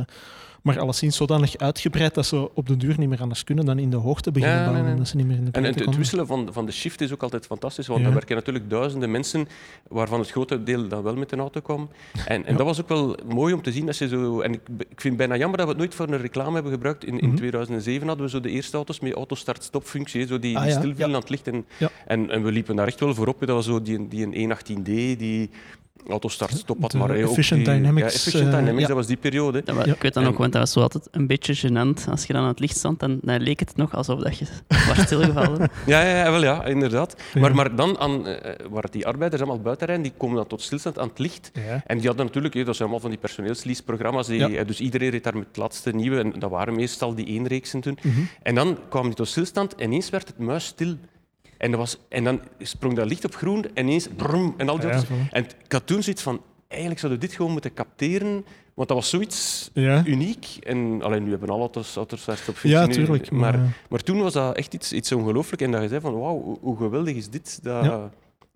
maar 0.62 0.81
alleszins 0.81 1.17
zodanig 1.17 1.56
uitgebreid 1.56 2.14
dat 2.14 2.26
ze 2.26 2.55
op 2.55 2.67
de 2.67 2.76
duur 2.76 2.94
niet 2.99 3.09
meer 3.09 3.20
anders 3.20 3.44
kunnen 3.44 3.64
dan 3.64 3.79
in 3.79 3.91
de 3.91 3.97
hoogte 3.97 4.31
beginnen 4.32 4.59
Ja, 4.59 4.62
nee, 4.64 4.73
bouwen. 4.73 4.91
nee. 4.93 5.00
Dat 5.03 5.09
ze 5.11 5.17
niet 5.17 5.26
meer 5.26 5.37
in 5.37 5.44
de 5.44 5.50
En, 5.50 5.64
en 5.64 5.75
het 5.87 5.97
wisselen 5.97 6.26
van, 6.26 6.49
van 6.53 6.67
de 6.67 6.73
shift 6.73 7.00
is 7.00 7.12
ook 7.12 7.23
altijd 7.23 7.47
fantastisch, 7.47 7.87
want 7.87 8.00
Ja. 8.00 8.06
er 8.06 8.12
werken 8.12 8.37
natuurlijk 8.37 8.70
duizenden 8.70 9.11
mensen, 9.11 9.49
waarvan 9.88 10.19
het 10.20 10.31
grote 10.31 10.62
deel 10.62 10.88
dan 10.88 11.03
wel 11.03 11.14
met 11.17 11.32
een 11.32 11.38
auto 11.38 11.61
kwam. 11.61 11.88
En, 12.26 12.44
en 12.47 12.53
Ja. 12.53 12.56
dat 12.59 12.67
was 12.67 12.81
ook 12.81 12.88
wel 12.88 13.17
mooi 13.29 13.55
om 13.55 13.62
te 13.62 13.73
zien. 13.73 13.87
Als 13.87 13.99
je 13.99 14.09
zo, 14.09 14.41
en 14.41 14.53
ik, 14.53 14.61
ik 14.79 15.00
vind 15.00 15.03
het 15.03 15.17
bijna 15.17 15.37
jammer 15.37 15.56
dat 15.59 15.67
we 15.67 15.73
het 15.73 15.81
nooit 15.82 15.94
voor 15.94 16.09
een 16.09 16.20
reclame 16.20 16.55
hebben 16.55 16.73
gebruikt. 16.73 17.05
In, 17.05 17.19
in 17.20 17.29
Mhm. 17.29 17.37
2007 17.37 18.06
hadden 18.09 18.25
we 18.26 18.31
zo 18.32 18.41
de 18.41 18.50
eerste 18.50 18.76
auto's 18.76 19.00
met 19.00 19.12
auto-start-stop-functie, 19.12 20.20
hè, 20.20 20.26
zo 20.26 20.38
die, 20.38 20.59
Ah, 20.59 20.81
die 20.82 20.94
ja. 20.97 21.05
aan 21.05 21.14
het 21.14 21.29
licht. 21.29 21.49
En, 21.49 21.64
en, 22.06 22.31
en 22.31 22.43
we 22.43 22.53
liepen 22.53 22.76
daar 22.76 22.87
echt 22.87 23.00
wel 23.00 23.14
voorop. 23.14 23.41
Dat 23.41 23.49
was 23.49 23.64
zo 23.67 23.82
die, 23.82 24.09
die 24.09 24.26
een 24.26 24.35
118D, 24.35 24.85
die 25.19 25.50
De 26.04 26.99
Maar 26.99 27.10
ook 27.10 27.16
Efficient 27.16 27.64
die- 27.64 27.75
Dynamics, 27.75 28.06
Ja, 28.12 28.19
Efficient 28.19 28.44
eh, 28.52 28.58
Dynamics, 28.58 28.81
ja. 28.81 28.87
dat 28.87 28.96
was 28.96 29.06
die 29.06 29.16
periode. 29.16 29.62
Ja, 29.64 29.72
maar 29.75 29.87
Ja. 29.87 29.94
Ik 29.94 30.02
weet 30.02 30.14
dan 30.14 30.22
En- 30.22 30.28
nog, 30.28 30.38
want 30.38 30.52
dat 30.52 30.60
was 30.60 30.72
zo 30.72 30.81
altijd 30.81 31.08
een 31.10 31.26
beetje 31.26 31.56
gênant. 31.69 32.08
Als 32.10 32.25
je 32.25 32.32
dan 32.32 32.43
aan 32.43 32.49
het 32.49 32.58
licht 32.60 32.76
stond, 32.76 33.00
dan, 33.00 33.19
dan 33.22 33.40
leek 33.40 33.60
het 33.60 33.76
nog 33.76 33.94
alsof 33.94 34.20
dat 34.20 34.38
je 34.38 34.44
was 34.88 35.00
stilgevallen. 35.06 35.70
Ja, 35.87 36.02
ja, 36.02 36.16
ja, 36.25 36.31
wel, 36.31 36.43
ja 36.43 36.64
inderdaad. 36.64 37.16
Ja. 37.34 37.40
Maar, 37.40 37.54
maar 37.54 37.76
dan 37.76 37.99
aan, 37.99 38.26
eh, 38.26 38.54
waar 38.70 38.90
die 38.90 39.06
arbeiders 39.06 39.43
allemaal 39.43 39.60
buiten 39.62 39.87
rijden, 39.87 40.04
die 40.04 40.12
komen 40.16 40.37
dan 40.37 40.46
tot 40.46 40.62
stilstand 40.62 40.99
aan 40.99 41.08
het 41.08 41.19
licht. 41.19 41.50
Ja. 41.54 41.82
En 41.87 41.99
die 41.99 42.06
hadden 42.06 42.26
natuurlijk, 42.26 42.54
hè, 42.54 42.64
dat 42.64 42.76
zijn 42.76 42.88
allemaal 42.88 43.00
van 43.02 43.10
die 43.10 43.20
personeelslease-programma's, 43.20 44.26
die- 44.26 44.49
Ja. 44.49 44.64
dus 44.64 44.81
iedereen 44.81 45.10
reed 45.10 45.25
daar 45.25 45.37
met 45.37 45.46
het 45.46 45.56
laatste 45.56 45.90
nieuwe, 45.90 46.19
en 46.19 46.32
dat 46.38 46.50
waren 46.50 46.75
meestal 46.75 47.14
die 47.14 47.26
eenreeksen 47.26 47.81
toen. 47.81 47.99
Mhm. 48.02 48.20
En 48.43 48.54
dan 48.54 48.78
kwamen 48.88 49.08
die 49.08 49.16
tot 49.16 49.28
stilstand 49.28 49.75
en 49.75 49.84
ineens 49.87 50.10
werd 50.10 50.28
het 50.28 50.38
muis 50.38 50.64
stil. 50.64 50.96
En, 51.62 51.70
dat 51.70 51.81
was, 51.81 51.97
en 52.09 52.25
dan 52.25 52.41
sprong 52.59 52.94
dat 52.97 53.06
licht 53.09 53.25
op 53.25 53.35
groen 53.35 53.64
en 53.75 53.87
ineens 53.87 54.09
brum, 54.17 54.55
en 54.56 54.69
al 54.69 54.79
die 54.79 54.87
Ja, 54.88 54.93
auto's. 54.94 55.17
En 55.31 55.44
ik 55.64 55.73
had 55.73 55.87
toen 55.87 56.03
zoiets 56.03 56.23
van, 56.23 56.41
eigenlijk 56.69 57.00
zouden 57.00 57.20
we 57.20 57.26
dit 57.26 57.37
gewoon 57.37 57.53
moeten 57.53 57.75
capteren, 57.75 58.44
want 58.75 58.88
dat 58.88 58.97
was 58.97 59.09
zoiets 59.09 59.70
Ja. 59.75 60.03
uniek. 60.06 60.47
En 60.61 61.03
alleen 61.03 61.25
nu 61.25 61.31
hebben 61.31 61.49
alle 61.49 61.61
auto's, 61.61 61.97
auto's 61.97 62.25
daar 62.25 62.38
op 62.49 62.56
Ja, 62.62 62.82
functie, 62.82 63.05
tuurlijk. 63.05 63.31
Maar, 63.31 63.59
Maar, 63.59 63.76
maar 63.88 64.00
toen 64.00 64.20
was 64.23 64.32
dat 64.32 64.56
echt 64.56 64.75
iets, 64.75 64.93
iets 64.93 65.12
ongelooflijk. 65.12 65.62
En 65.62 65.70
dat 65.70 65.82
je 65.82 65.88
zei 65.88 66.00
van, 66.00 66.19
wauw, 66.19 66.59
hoe, 66.61 66.76
geweldig 66.76 67.14
is 67.17 67.29
dit? 67.29 67.59
Dat, 67.62 67.85
Ja. 67.85 67.91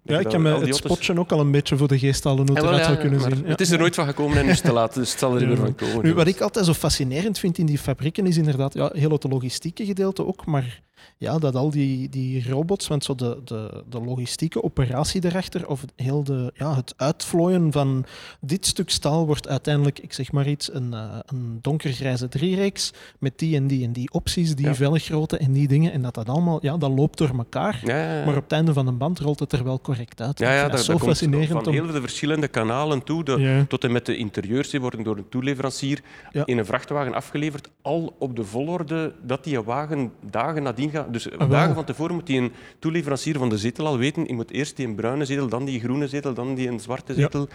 dat 0.02 0.22
ja, 0.22 0.30
ik 0.30 0.38
me 0.38 0.54
die 0.58 0.64
het 0.66 0.76
spotje 0.76 1.18
ook 1.18 1.32
al 1.32 1.40
een 1.40 1.50
beetje 1.50 1.76
voor 1.76 1.88
de 1.88 1.98
geest 1.98 2.24
halen 2.24 2.46
hoe 2.46 2.54
het 2.56 2.64
Ja, 2.64 2.68
eruit 2.70 2.84
zou 2.84 2.96
ja, 2.96 3.00
kunnen 3.02 3.20
zien. 3.20 3.42
Ja. 3.44 3.48
Het 3.50 3.60
is 3.60 3.70
er 3.70 3.78
nooit 3.78 3.94
van 3.94 4.06
gekomen 4.06 4.36
en 4.38 4.44
nu 4.44 4.50
is 4.50 4.56
het 4.56 4.66
te 4.66 4.72
laat, 4.72 4.94
dus 4.94 5.10
het 5.10 5.18
zal 5.18 5.34
er 5.34 5.46
niet 5.46 5.56
Ja. 5.56 5.62
meer 5.64 5.74
van 5.76 5.88
komen. 5.88 6.04
Nu, 6.04 6.14
wat 6.14 6.26
ik 6.26 6.40
altijd 6.40 6.66
zo 6.66 6.72
fascinerend 6.72 7.38
vind 7.38 7.58
in 7.58 7.66
die 7.66 7.78
fabrieken 7.78 8.26
is 8.26 8.36
inderdaad 8.36 8.74
ja, 8.74 8.90
heel 8.92 9.10
het 9.10 9.24
logistieke 9.24 9.84
gedeelte 9.84 10.26
ook, 10.26 10.46
maar 10.46 10.82
ja, 11.18 11.38
dat 11.38 11.54
al 11.54 11.70
die, 11.70 12.08
die 12.08 12.48
robots, 12.48 12.86
want 12.88 13.04
zo 13.04 13.14
de, 13.14 13.40
de, 13.44 13.84
de 13.88 14.00
logistieke 14.00 14.62
operatie 14.62 15.20
daarachter, 15.20 15.68
of 15.68 15.84
heel 15.96 16.24
de, 16.24 16.52
ja, 16.54 16.74
het 16.74 16.94
uitvlooien 16.96 17.72
van 17.72 18.04
dit 18.40 18.66
stuk 18.66 18.90
staal 18.90 19.26
wordt 19.26 19.48
uiteindelijk, 19.48 19.98
ik 19.98 20.12
zeg 20.12 20.32
maar 20.32 20.48
iets, 20.48 20.74
een, 20.74 20.94
eh, 20.94 21.18
een 21.26 21.58
donkergrijze 21.62 22.28
driereeks 22.28 22.92
met 23.18 23.38
die 23.38 23.56
en 23.56 23.66
die 23.66 23.84
en 23.84 23.92
die 23.92 24.12
opties, 24.12 24.54
die 24.54 24.66
Ja. 24.66 24.74
velgrootte 24.74 25.36
en 25.36 25.52
die 25.52 25.68
dingen, 25.68 25.92
en 25.92 26.02
dat 26.02 26.14
dat 26.14 26.28
allemaal, 26.28 26.58
ja, 26.62 26.76
dat 26.76 26.90
loopt 26.90 27.18
door 27.18 27.30
elkaar. 27.38 27.80
Ja, 27.84 27.96
ja, 27.96 28.18
ja. 28.18 28.24
Maar 28.24 28.36
op 28.36 28.42
het 28.42 28.52
einde 28.52 28.72
van 28.72 28.86
een 28.86 28.98
band 28.98 29.18
rolt 29.18 29.38
het 29.40 29.52
er 29.52 29.64
wel 29.64 29.80
correct 29.80 30.20
uit. 30.20 30.38
ja, 30.38 30.52
dat, 30.52 30.60
dat 30.62 30.70
dat 30.70 30.84
zo 30.84 30.98
fascinerend 30.98 31.48
van 31.50 31.66
om... 31.66 31.72
heel 31.72 31.86
de 31.86 32.00
verschillende 32.00 32.48
kanalen 32.48 33.02
toe. 33.02 33.24
De. 33.24 33.64
Tot 33.68 33.84
en 33.84 33.92
met 33.92 34.06
de 34.06 34.16
interieurs 34.16 34.70
die 34.70 34.80
worden 34.80 35.02
door 35.02 35.16
een 35.16 35.28
toeleverancier 35.28 36.00
in 36.44 36.58
een 36.58 36.66
vrachtwagen 36.66 37.14
afgeleverd. 37.14 37.70
Al 37.82 38.14
op 38.18 38.36
de 38.36 38.44
volgorde 38.44 39.14
dat 39.22 39.44
die 39.44 39.60
wagen 39.60 40.12
dagen 40.30 40.62
nadien 40.62 40.90
Dus 41.10 41.28
wel. 41.38 41.48
dagen 41.48 41.74
van 41.74 41.84
tevoren 41.84 42.14
moet 42.14 42.26
die 42.26 42.40
een 42.40 42.52
toeleverancier 42.78 43.38
van 43.38 43.48
de 43.48 43.58
zetel 43.58 43.86
al 43.86 43.98
weten. 43.98 44.24
Je 44.26 44.34
moet 44.34 44.50
eerst 44.50 44.76
die 44.76 44.86
een 44.86 44.94
bruine 44.94 45.24
zetel, 45.24 45.48
dan 45.48 45.64
die 45.64 45.80
groene 45.80 46.08
zetel, 46.08 46.34
dan 46.34 46.54
die 46.54 46.68
een 46.68 46.80
zwarte 46.80 47.12
Ja. 47.12 47.20
zetel 47.20 47.48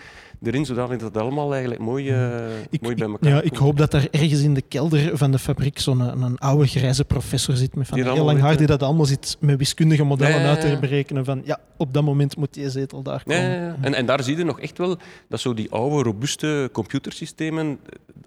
erin. 0.43 0.65
Zodat 0.65 0.99
dat 0.99 1.17
allemaal 1.17 1.51
eigenlijk 1.51 1.81
mooi, 1.81 2.09
eh, 2.09 2.25
Ik, 2.69 2.81
mooi 2.81 2.95
bij 2.95 3.05
ik- 3.07 3.11
elkaar 3.13 3.29
ja, 3.29 3.41
ik 3.41 3.49
komt. 3.49 3.59
hoop 3.61 3.77
dat 3.77 3.91
daar 3.91 4.07
ergens 4.11 4.41
in 4.41 4.53
de 4.53 4.61
kelder 4.61 5.17
van 5.17 5.31
de 5.31 5.39
fabriek 5.39 5.79
zo'n 5.79 5.99
een, 5.99 6.21
een 6.21 6.37
oude 6.37 6.67
grijze 6.67 7.05
professor 7.05 7.55
zit 7.55 7.75
met 7.75 7.87
van 7.87 7.97
Die 8.01 8.11
heel 8.11 8.25
lang 8.25 8.39
haar 8.39 8.57
die 8.57 8.67
dat 8.67 8.83
allemaal 8.83 9.05
zit 9.05 9.37
met 9.39 9.57
wiskundige 9.57 10.03
modellen 10.03 10.33
Ja, 10.33 10.39
ja, 10.39 10.43
ja. 10.43 10.49
uit 10.49 10.61
te 10.61 10.77
berekenen 10.79 11.25
van 11.25 11.41
ja, 11.45 11.59
op 11.77 11.93
dat 11.93 12.03
moment 12.03 12.37
moet 12.37 12.53
die 12.53 12.69
zetel 12.69 13.01
daar 13.01 13.21
Ja, 13.25 13.35
komen. 13.35 13.51
ja, 13.51 13.65
ja. 13.65 13.75
En, 13.81 13.93
en 13.93 14.05
daar 14.05 14.23
zie 14.23 14.37
je 14.37 14.43
nog 14.43 14.59
echt 14.59 14.77
wel 14.77 14.97
dat 15.29 15.39
zo 15.39 15.53
die 15.53 15.71
oude, 15.71 16.03
robuuste 16.03 16.69
computersystemen, 16.71 17.79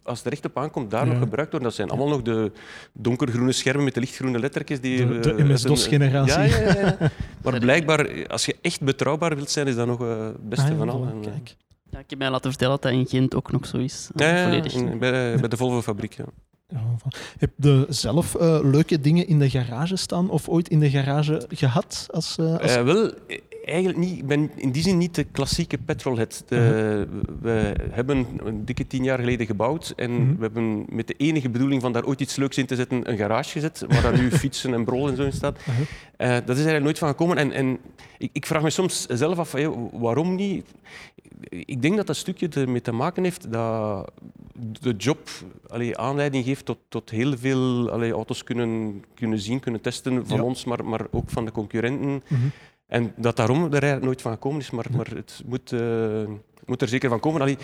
als 0.02 0.18
het 0.18 0.26
er 0.26 0.32
echt 0.32 0.44
op 0.44 0.58
aankomt, 0.58 0.90
daar 0.90 1.06
Ja. 1.06 1.10
nog 1.12 1.18
gebruikt 1.22 1.50
worden. 1.50 1.68
Dat 1.68 1.76
zijn 1.76 1.88
allemaal 1.90 2.08
nog 2.08 2.22
de 2.22 2.52
donkergroene 2.92 3.52
schermen 3.52 3.84
met 3.84 3.94
de 3.94 4.00
lichtgroene 4.00 4.38
lettertjes. 4.38 4.80
Die, 4.80 5.03
De- 5.08 5.20
de 5.20 5.30
eh, 5.30 5.36
uit 5.38 5.48
MS-DOS-generatie. 5.48 6.32
Ja, 6.38 6.42
ja, 6.42 6.74
ja, 6.74 6.96
ja. 7.00 7.10
Maar 7.42 7.58
blijkbaar, 7.58 8.26
als 8.28 8.46
je 8.46 8.56
echt 8.60 8.80
betrouwbaar 8.80 9.34
wilt 9.36 9.50
zijn, 9.50 9.66
is 9.66 9.74
dat 9.74 9.86
nog 9.86 10.00
eh, 10.00 10.24
het 10.26 10.48
beste 10.48 10.64
Ah, 10.64 10.70
ja, 10.70 10.76
van 10.76 10.88
voilà, 10.88 10.90
al. 10.90 11.06
En, 11.06 11.16
eh, 11.24 11.30
kijk. 11.30 11.56
Ja, 11.90 11.98
ik 11.98 12.10
heb 12.10 12.18
mij 12.18 12.30
laten 12.30 12.50
vertellen 12.50 12.72
dat 12.80 12.82
dat 12.82 12.92
in 13.00 13.06
Gent 13.06 13.34
ook 13.34 13.52
nog 13.52 13.66
zo 13.66 13.76
is. 13.76 14.08
ja, 14.14 14.26
ja, 14.28 14.36
ja, 14.36 14.44
Volledig. 14.44 14.72
in- 14.74 14.98
bij, 14.98 15.36
bij 15.40 15.48
de 15.48 15.56
Volvo-fabriek. 15.56 16.12
Ja. 16.14 16.24
Ja, 16.68 16.80
voilà. 16.98 17.34
Heb 17.38 17.50
je 17.56 17.86
zelf 17.88 18.34
eh, 18.34 18.58
leuke 18.62 19.00
dingen 19.00 19.26
in 19.28 19.38
de 19.38 19.50
garage 19.50 19.96
staan 19.96 20.30
of 20.30 20.48
ooit 20.48 20.68
in 20.68 20.80
de 20.80 20.90
garage 20.90 21.42
gehad? 21.48 22.06
Als, 22.10 22.36
eh, 22.38 22.56
als... 22.58 22.76
Eh, 22.76 22.82
wel, 22.82 23.10
eigenlijk 23.64 23.98
niet, 23.98 24.18
ik 24.18 24.26
ben 24.26 24.50
in 24.56 24.70
die 24.70 24.82
zin 24.82 24.98
niet 24.98 25.14
de 25.14 25.24
klassieke 25.24 25.78
petrolhead. 25.78 26.44
De, 26.48 27.06
We 27.40 27.74
hebben 27.90 28.26
een 28.44 28.64
dikke 28.64 28.86
tien 28.86 29.04
jaar 29.04 29.18
geleden 29.18 29.46
gebouwd 29.46 29.92
en 29.96 30.10
Mhm. 30.12 30.34
we 30.36 30.42
hebben 30.42 30.84
met 30.88 31.06
de 31.06 31.14
enige 31.16 31.48
bedoeling 31.50 31.80
van 31.82 31.92
daar 31.92 32.04
ooit 32.04 32.20
iets 32.20 32.36
leuks 32.36 32.58
in 32.58 32.66
te 32.66 32.76
zetten 32.76 33.10
een 33.10 33.16
garage 33.16 33.50
gezet, 33.50 33.84
waar 33.88 34.02
daar 34.02 34.18
nu 34.20 34.30
fietsen 34.42 34.74
en 34.74 34.84
brol 34.84 35.08
en 35.08 35.16
zo 35.16 35.22
in 35.22 35.32
staat. 35.32 35.58
Mhm. 35.66 35.70
Eh, 36.16 36.28
dat 36.28 36.48
is 36.48 36.64
eigenlijk 36.64 36.84
nooit 36.84 36.98
van 36.98 37.08
gekomen. 37.08 37.36
En, 37.36 37.52
en 37.52 37.78
ik, 38.18 38.30
ik 38.32 38.46
vraag 38.46 38.62
me 38.62 38.70
soms 38.70 39.06
zelf 39.06 39.38
af, 39.38 39.52
waarom 39.92 40.34
niet? 40.34 40.66
Ik 41.48 41.82
denk 41.82 41.96
dat 41.96 42.06
dat 42.06 42.16
stukje 42.16 42.48
ermee 42.48 42.80
te 42.80 42.92
maken 42.92 43.22
heeft 43.22 43.52
dat 43.52 44.10
de 44.80 44.94
job 44.96 45.28
allee, 45.68 45.98
aanleiding 45.98 46.44
geeft 46.44 46.64
tot, 46.64 46.78
tot 46.88 47.10
heel 47.10 47.36
veel 47.38 47.90
allee, 47.90 48.12
auto's 48.12 48.44
kunnen, 48.44 49.04
kunnen 49.14 49.38
zien, 49.38 49.60
kunnen 49.60 49.80
testen 49.80 50.26
van 50.26 50.36
Ja. 50.36 50.42
ons, 50.42 50.64
maar, 50.64 50.84
maar 50.84 51.06
ook 51.10 51.30
van 51.30 51.44
de 51.44 51.52
concurrenten. 51.52 52.22
Mhm. 52.28 52.40
En 52.94 53.12
dat 53.16 53.36
daarom 53.36 53.64
er 53.64 53.70
eigenlijk 53.72 54.04
nooit 54.04 54.22
van 54.22 54.32
gekomen 54.32 54.60
is, 54.60 54.70
maar, 54.70 54.86
maar 54.96 55.06
het 55.14 55.42
moet, 55.46 55.72
eh, 55.72 55.80
moet 56.66 56.82
er 56.82 56.88
zeker 56.88 57.08
van 57.08 57.20
komen. 57.20 57.40
Allee, 57.40 57.56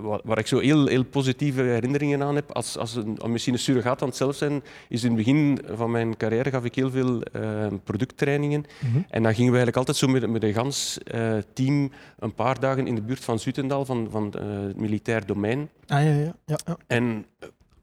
wa- 0.00 0.20
waar 0.24 0.38
ik 0.38 0.46
zo 0.46 0.58
heel, 0.58 0.86
heel 0.86 1.04
positieve 1.04 1.60
herinneringen 1.62 2.22
aan 2.22 2.34
heb, 2.34 2.50
als, 2.52 2.78
als 2.78 2.94
een, 2.94 3.18
misschien 3.26 3.52
een 3.52 3.58
surrogaat 3.58 4.02
aan 4.02 4.08
het 4.08 4.16
zelf 4.16 4.36
zijn, 4.36 4.62
is 4.88 5.02
in 5.04 5.08
het 5.08 5.16
begin 5.18 5.58
van 5.74 5.90
mijn 5.90 6.16
carrière 6.16 6.50
gaf 6.50 6.64
ik 6.64 6.74
heel 6.74 6.90
veel 6.90 7.20
eh, 7.22 7.66
producttrainingen. 7.84 8.64
Mhm. 8.80 8.96
En 9.10 9.22
dan 9.22 9.34
gingen 9.34 9.52
we 9.52 9.56
eigenlijk 9.58 9.76
altijd 9.76 9.96
zo 9.96 10.06
met, 10.08 10.30
met 10.30 10.42
een 10.42 10.52
gans 10.54 10.98
eh, 10.98 11.36
team 11.52 11.90
een 12.18 12.34
paar 12.34 12.60
dagen 12.60 12.86
in 12.86 12.94
de 12.94 13.02
buurt 13.02 13.24
van 13.24 13.38
Zutendaal, 13.38 13.84
van, 13.84 14.08
van 14.10 14.34
het 14.66 14.76
militair 14.76 15.26
domein. 15.26 15.68
Ah, 15.86 16.02
ja, 16.04 16.10
ja, 16.10 16.34
ja, 16.46 16.58
ja. 16.66 16.76
En 16.86 17.26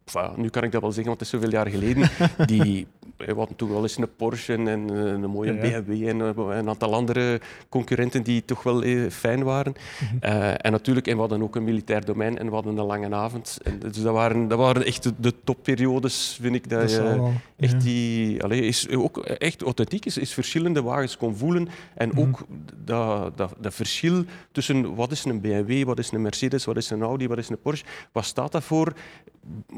enfin, 0.05 0.41
nu 0.41 0.49
kan 0.49 0.63
ik 0.63 0.71
dat 0.71 0.81
wel 0.81 0.91
zeggen, 0.91 1.07
want 1.17 1.19
het 1.19 1.33
is 1.33 1.39
zoveel 1.39 1.51
jaar 1.51 1.67
geleden. 1.69 2.09
Die, 2.55 2.87
we 3.25 3.33
hadden 3.35 3.55
toen 3.55 3.69
wel 3.69 3.81
eens 3.81 3.97
een 3.97 4.15
Porsche 4.15 4.53
en 4.53 4.67
en, 4.67 4.89
eh, 4.89 4.95
een 5.11 5.29
mooie 5.29 5.53
Ja. 5.53 5.59
BMW 5.81 6.07
en 6.07 6.21
eh, 6.21 6.57
een 6.57 6.69
aantal 6.69 6.93
andere 6.93 7.41
concurrenten 7.69 8.23
die 8.23 8.45
toch 8.45 8.63
wel 8.63 8.81
eh, 8.83 9.09
fijn 9.09 9.43
waren. 9.43 9.73
Mhm. 10.21 10.33
En 10.55 10.71
natuurlijk, 10.71 11.07
en 11.07 11.13
we 11.13 11.19
hadden 11.19 11.41
ook 11.41 11.55
een 11.55 11.63
militair 11.63 12.05
domein 12.05 12.37
en 12.37 12.47
we 12.47 12.53
hadden 12.53 12.77
een 12.77 12.85
lange 12.85 13.15
avond. 13.15 13.57
En 13.63 13.79
dus 13.79 14.01
dat 14.01 14.13
waren, 14.13 14.47
dat 14.47 14.57
waren 14.57 14.85
echt 14.85 15.03
de, 15.03 15.13
de 15.17 15.33
topperiodes, 15.43 16.37
vind 16.41 16.55
ik. 16.55 16.69
Dat, 16.69 16.79
Dat 16.79 16.89
is 16.89 16.95
je 16.95 17.01
wel- 17.03 17.31
echt 17.57 17.71
ja. 17.73 17.79
die, 17.79 18.37
is 18.61 18.89
ook 18.89 19.17
echt 19.17 19.61
authentiek 19.61 20.05
is, 20.05 20.17
is 20.17 20.33
verschillende 20.33 20.81
wagens 20.81 21.17
kon 21.17 21.35
voelen. 21.35 21.67
En 21.95 22.09
Mhm. 22.09 22.19
ook 22.19 22.45
dat, 22.83 23.37
dat, 23.37 23.53
dat 23.59 23.73
verschil 23.73 24.23
tussen 24.51 24.95
wat 24.95 25.11
is 25.11 25.23
een 25.25 25.41
BMW, 25.41 25.83
wat 25.83 25.99
is 25.99 26.11
een 26.11 26.21
Mercedes, 26.21 26.65
wat 26.65 26.77
is 26.77 26.89
een 26.89 27.01
Audi, 27.01 27.27
wat 27.27 27.37
is 27.37 27.49
een 27.49 27.61
Porsche, 27.61 27.85
wat 28.11 28.25
staat 28.25 28.51
dat 28.51 28.63
voor? 28.63 28.93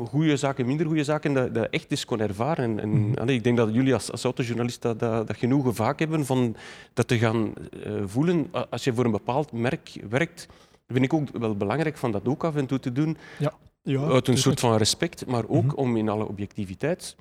Goede 0.07 0.37
zaken, 0.37 0.65
minder 0.65 0.85
goede 0.85 1.03
zaken, 1.03 1.33
dat, 1.33 1.53
dat 1.53 1.67
echt 1.69 1.91
eens 1.91 2.05
kon 2.05 2.19
ervaren. 2.19 2.63
En, 2.63 2.79
en 2.79 2.89
Mhm. 2.89 3.13
Ik 3.36 3.44
denk 3.44 3.58
dat 3.58 3.74
jullie 3.74 3.94
als, 3.94 4.12
als 4.12 4.24
autojournalist 4.24 4.82
dat, 4.82 5.00
dat, 5.00 5.27
dat 5.27 5.38
genoegen 5.38 5.75
vaak 5.75 6.00
hebben 6.00 6.25
van 6.25 6.56
dat 6.94 7.08
te 7.08 7.18
gaan 7.18 7.54
eh, 7.84 7.92
voelen. 8.06 8.48
Als 8.70 8.84
je 8.84 8.94
voor 8.94 9.06
een 9.06 9.12
bepaald 9.12 9.51
merk 9.51 9.92
werkt, 10.10 10.48
vind 10.88 11.06
ik 11.06 11.13
ook 11.13 11.27
wel 11.38 11.56
belangrijk 11.56 11.98
van 11.98 12.12
dat 12.12 12.27
ook 12.27 12.44
af 12.44 12.56
en 12.56 12.65
toe 12.65 12.80
te 12.80 12.92
doen. 12.92 13.18
Ja, 13.39 13.54
Uit 13.84 14.04
een 14.04 14.22
tuurlijk. 14.22 14.38
soort 14.38 14.60
van 14.60 14.77
respect, 14.77 15.25
maar 15.25 15.44
ook 15.48 15.63
Mhm. 15.65 15.75
om 15.75 15.98
in 15.98 16.10
alle 16.10 16.27
objectiviteit 16.27 17.15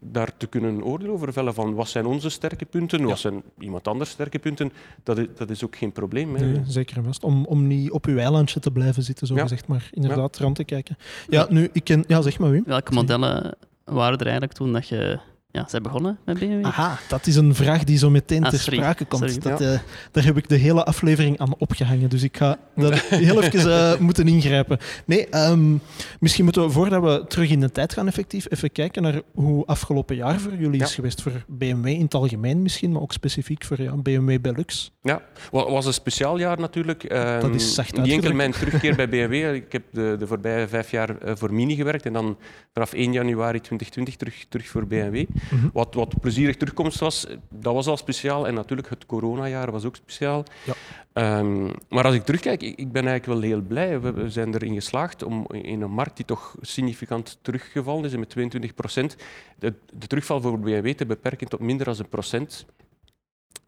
daar 0.00 0.36
te 0.36 0.46
kunnen 0.46 0.84
oordeel 0.84 1.10
over 1.12 1.32
vellen 1.32 1.54
van 1.54 1.74
wat 1.74 1.88
zijn 1.88 2.06
onze 2.06 2.28
sterke 2.28 2.64
punten, 2.64 2.98
Ja. 3.00 3.06
wat 3.06 3.18
zijn 3.18 3.42
iemand 3.58 3.88
anders 3.88 4.10
sterke 4.10 4.38
punten. 4.38 4.72
Dat 5.02 5.18
is, 5.18 5.26
dat 5.36 5.50
is 5.50 5.64
ook 5.64 5.76
geen 5.76 5.92
probleem. 5.92 6.34
Hè. 6.34 6.44
Nee, 6.46 6.62
zeker 6.66 6.96
en 6.96 7.04
vast. 7.04 7.24
Om, 7.24 7.44
om 7.44 7.66
niet 7.66 7.90
op 7.90 8.06
uw 8.06 8.18
eilandje 8.18 8.60
te 8.60 8.70
blijven 8.70 9.02
zitten, 9.02 9.26
zo 9.26 9.34
Ja. 9.34 9.42
gezegd, 9.42 9.66
maar 9.66 9.88
inderdaad 9.92 10.38
rond 10.38 10.56
te 10.56 10.64
kijken. 10.64 10.96
Ja, 11.28 11.46
nu, 11.50 11.68
ik 11.72 11.84
ken... 11.84 12.04
Ja, 12.06 12.20
zeg 12.22 12.38
maar, 12.38 12.50
Wim. 12.50 12.62
Welke 12.66 12.92
modellen 12.92 13.56
waren 13.84 14.14
er 14.18 14.22
eigenlijk 14.24 14.52
toen 14.52 14.72
dat 14.72 14.88
je 14.88 15.18
ja, 15.50 15.68
zij 15.68 15.80
begonnen 15.80 16.18
met 16.24 16.38
BMW? 16.38 16.64
Aha, 16.64 16.98
dat 17.08 17.26
is 17.26 17.36
een 17.36 17.54
vraag 17.54 17.84
die 17.84 17.98
zo 17.98 18.10
meteen 18.10 18.44
Ah, 18.44 18.50
ter 18.50 18.58
sorry. 18.58 18.78
sprake 18.78 19.04
komt. 19.04 19.30
Sorry. 19.30 19.38
Dat, 19.50 19.60
eh, 19.60 19.78
daar 20.12 20.24
heb 20.24 20.36
ik 20.36 20.48
de 20.48 20.56
hele 20.56 20.84
aflevering 20.84 21.38
aan 21.38 21.54
opgehangen, 21.58 22.08
dus 22.10 22.22
ik 22.22 22.36
ga 22.36 22.58
daar 22.74 23.04
heel 23.10 23.42
even 23.42 23.92
eh, 23.92 23.98
moeten 23.98 24.28
ingrijpen. 24.28 24.78
Nee, 25.04 25.28
ehm, 25.28 25.76
misschien 26.20 26.44
moeten 26.44 26.62
we, 26.64 26.70
voordat 26.70 27.02
we 27.02 27.24
terug 27.28 27.50
in 27.50 27.60
de 27.60 27.70
tijd 27.72 27.92
gaan, 27.92 28.06
effectief 28.06 28.46
even 28.50 28.72
kijken 28.72 29.02
naar 29.02 29.20
hoe 29.34 29.66
afgelopen 29.66 30.16
jaar 30.16 30.40
voor 30.40 30.54
jullie 30.54 30.78
Ja. 30.78 30.84
is 30.84 30.94
geweest. 30.94 31.22
Voor 31.22 31.44
BMW 31.46 31.86
in 31.86 32.00
het 32.02 32.14
algemeen 32.14 32.62
misschien, 32.62 32.92
maar 32.92 33.02
ook 33.02 33.12
specifiek 33.12 33.64
voor 33.64 33.82
ja, 33.82 33.96
BMW 33.96 34.40
Belux. 34.40 34.92
Ja, 35.02 35.22
wa- 35.50 35.70
was 35.70 35.86
een 35.86 35.92
speciaal 35.92 36.38
jaar 36.38 36.60
natuurlijk. 36.60 37.04
Ehm, 37.04 37.40
Dat 37.40 37.54
is 37.54 37.74
zacht 37.74 37.96
Niet 38.02 38.12
enkel 38.12 38.32
mijn 38.32 38.52
terugkeer 38.60 38.96
bij 38.96 39.08
BMW. 39.08 39.54
Ik 39.54 39.72
heb 39.72 39.82
de, 39.92 40.16
de 40.18 40.26
voorbije 40.26 40.68
vijf 40.68 40.90
jaar 40.90 41.18
eh, 41.18 41.32
voor 41.36 41.54
Mini 41.54 41.74
gewerkt 41.76 42.06
en 42.06 42.12
dan 42.12 42.36
vanaf 42.72 42.92
1 42.92 43.12
januari 43.12 43.60
2020 43.60 44.16
terug, 44.16 44.44
terug 44.48 44.66
voor 44.68 44.86
BMW. 44.86 45.24
Mhm. 45.50 45.68
Wat, 45.72 45.94
wat 45.94 46.20
plezierig 46.20 46.56
terugkomst 46.56 47.00
was, 47.00 47.26
dat 47.50 47.74
was 47.74 47.86
al 47.86 47.96
speciaal. 47.96 48.46
En 48.46 48.54
natuurlijk 48.54 48.88
het 48.88 49.06
coronajaar 49.06 49.70
was 49.70 49.84
ook 49.84 49.96
speciaal. 49.96 50.44
Ja. 50.64 50.72
Ehm, 51.12 51.64
maar 51.88 52.04
als 52.04 52.14
ik 52.14 52.24
terugkijk, 52.24 52.62
ik, 52.62 52.76
ik 52.76 52.92
ben 52.92 53.06
eigenlijk 53.06 53.40
wel 53.40 53.50
heel 53.50 53.60
blij. 53.60 54.00
We, 54.00 54.12
we 54.12 54.30
zijn 54.30 54.54
erin 54.54 54.74
geslaagd 54.74 55.22
om 55.22 55.46
in 55.50 55.82
een 55.82 55.90
markt 55.90 56.16
die 56.16 56.26
toch 56.26 56.54
significant 56.60 57.38
teruggevallen 57.42 58.04
is, 58.04 58.16
met 58.16 58.30
22 58.30 58.74
procent, 58.74 59.16
de, 59.58 59.74
de 59.92 60.06
terugval 60.06 60.40
voor 60.40 60.58
BMW 60.58 60.92
te 60.92 61.06
beperken 61.06 61.48
tot 61.48 61.60
minder 61.60 61.86
dan 61.86 61.96
een 61.98 62.08
procent. 62.08 62.66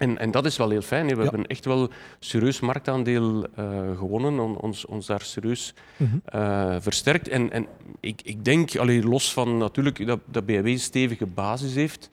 En, 0.00 0.18
en 0.18 0.30
dat 0.30 0.44
is 0.46 0.56
wel 0.56 0.70
heel 0.70 0.82
fijn. 0.82 1.06
We 1.08 1.14
Ja. 1.16 1.22
hebben 1.22 1.46
echt 1.46 1.64
wel 1.64 1.88
serieus 2.18 2.60
marktaandeel 2.60 3.46
eh, 3.56 3.66
gewonnen, 3.98 4.38
on- 4.38 4.56
ons, 4.58 4.86
ons 4.86 5.06
daar 5.06 5.20
serieus 5.22 5.74
Mhm. 5.96 6.16
eh, 6.24 6.76
versterkt. 6.78 7.28
En, 7.28 7.52
en 7.52 7.66
ik, 8.00 8.20
ik 8.24 8.44
denk, 8.44 8.76
allee, 8.76 9.02
los 9.02 9.32
van 9.32 9.56
natuurlijk 9.58 10.06
dat, 10.06 10.20
dat 10.26 10.46
BMW 10.46 10.66
een 10.66 10.78
stevige 10.78 11.26
basis 11.26 11.74
heeft, 11.74 12.08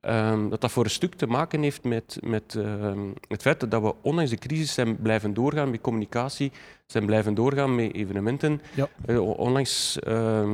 ehm, 0.00 0.48
dat 0.48 0.60
dat 0.60 0.70
voor 0.70 0.84
een 0.84 0.90
stuk 0.90 1.14
te 1.14 1.26
maken 1.26 1.62
heeft 1.62 1.84
met, 1.84 2.18
met 2.24 2.54
ehm, 2.58 2.98
het 3.28 3.42
feit 3.42 3.70
dat 3.70 3.82
we 3.82 3.94
ondanks 4.02 4.30
de 4.30 4.36
crisis 4.38 4.74
zijn 4.74 4.96
blijven 5.02 5.34
doorgaan 5.34 5.70
met 5.70 5.80
communicatie, 5.80 6.52
zijn 6.86 7.06
blijven 7.06 7.34
doorgaan 7.34 7.74
met 7.74 7.94
evenementen. 7.94 8.60
Ja. 8.74 8.88
O- 9.08 9.20
onlangs 9.30 9.98
ehm, 9.98 10.50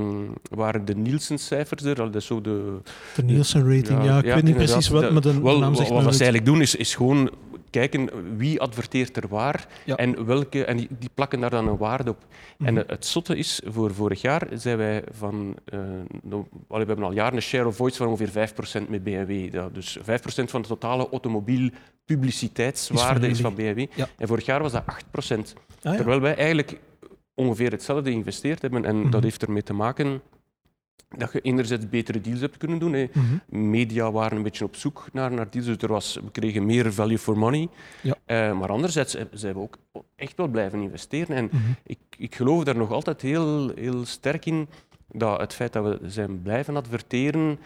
waren 0.51 0.85
de 0.85 0.95
Nielsen-cijfers 0.95 1.83
er, 1.83 1.95
dat 1.95 2.15
is 2.15 2.27
zo 2.27 2.41
de, 2.41 2.79
De 3.17 3.23
Nielsen-rating, 3.23 4.05
ja, 4.05 4.19
ik 4.19 4.25
weet 4.25 4.43
niet 4.43 4.55
precies 4.57 4.89
wat, 4.89 5.03
Dat- 5.03 5.13
maar 5.13 5.23
de 5.23 5.33
naam 5.33 5.43
wat, 5.61 5.77
zegt 5.77 5.91
wat 5.91 6.05
me 6.05 6.13
ze 6.13 6.23
eigenlijk 6.25 6.45
doen 6.45 6.61
is, 6.61 6.75
is 6.75 6.95
gewoon 6.95 7.31
kijken 7.71 8.37
wie 8.37 8.61
adverteert 8.61 9.17
er 9.17 9.29
waar 9.29 9.67
Ja. 9.85 9.97
en 9.97 10.27
welke 10.27 10.65
en 10.65 10.77
die, 10.77 10.89
die 10.99 11.11
plakken 11.15 11.41
daar 11.41 11.51
dan 11.51 11.69
een 11.69 11.77
waarde 11.77 12.11
op. 12.11 12.25
En 12.59 12.65
Mhm. 12.67 12.77
het, 12.77 12.91
het 12.91 13.07
zotte 13.07 13.37
is, 13.37 13.61
voor 13.65 13.95
vorig 13.95 14.21
jaar 14.21 14.47
zijn 14.55 14.77
wij 14.77 15.05
van, 15.13 15.57
eh, 15.65 15.79
we 16.69 16.77
hebben 16.77 17.03
al 17.03 17.13
jaren 17.13 17.35
een 17.37 17.43
share 17.43 17.67
of 17.67 17.77
voice 17.77 17.97
van 17.97 18.07
ongeveer 18.07 18.29
5% 18.29 18.89
met 18.89 19.05
BMW. 19.05 19.53
Ja, 19.55 19.69
dus 19.73 19.99
5% 20.03 20.51
van 20.51 20.63
de 20.63 20.69
totale 20.69 21.09
automobiel 21.11 21.71
publiciteitswaarde 22.05 23.27
Is 23.27 23.33
is 23.33 23.41
van 23.41 23.55
BMW. 23.55 23.87
En 24.19 24.29
vorig 24.29 24.45
jaar 24.47 24.63
was 24.63 24.73
dat 24.73 24.85
8%. 24.87 25.55
Ah. 25.83 25.95
Terwijl 25.95 26.21
wij 26.21 26.37
eigenlijk 26.37 26.79
ongeveer 27.35 27.71
hetzelfde 27.71 28.11
geïnvesteerd 28.11 28.63
hebben. 28.63 28.85
En 28.85 29.01
Mhm. 29.01 29.11
dat 29.11 29.23
heeft 29.23 29.43
ermee 29.43 29.63
te 29.63 29.73
maken 29.73 30.23
dat 31.17 31.33
je 31.33 31.41
enerzijds 31.41 31.89
betere 31.89 32.21
deals 32.21 32.41
hebt 32.41 32.57
kunnen 32.57 32.79
doen. 32.79 32.93
Hè. 32.93 33.07
Mhm. 33.13 33.71
Media 33.71 34.13
waren 34.13 34.37
een 34.37 34.43
beetje 34.43 34.65
op 34.65 34.77
zoek 34.77 35.07
naar, 35.13 35.33
naar 35.33 35.51
deals, 35.51 35.67
dus 35.67 35.77
er 35.77 35.89
was, 35.89 36.15
we 36.25 36.31
kregen 36.31 36.67
meer 36.67 36.93
value 36.93 37.19
for 37.19 37.39
money. 37.39 37.69
Ja. 38.03 38.15
Eh, 38.25 38.59
maar 38.59 38.69
anderzijds 38.71 39.15
eh, 39.15 39.25
zijn 39.33 39.55
we 39.55 39.61
ook 39.61 39.77
echt 40.17 40.37
wel 40.37 40.49
blijven 40.49 40.81
investeren. 40.81 41.37
En 41.37 41.45
Mhm. 41.53 41.71
ik, 41.87 41.99
ik 42.19 42.35
geloof 42.35 42.65
daar 42.65 42.77
nog 42.77 42.93
altijd 42.93 43.21
heel, 43.23 43.73
heel 43.75 44.05
sterk 44.05 44.47
in 44.47 44.69
dat 45.09 45.41
het 45.41 45.55
feit 45.55 45.73
dat 45.73 45.85
we 45.85 46.09
zijn 46.11 46.43
blijven 46.43 46.77
adverteren 46.77 47.59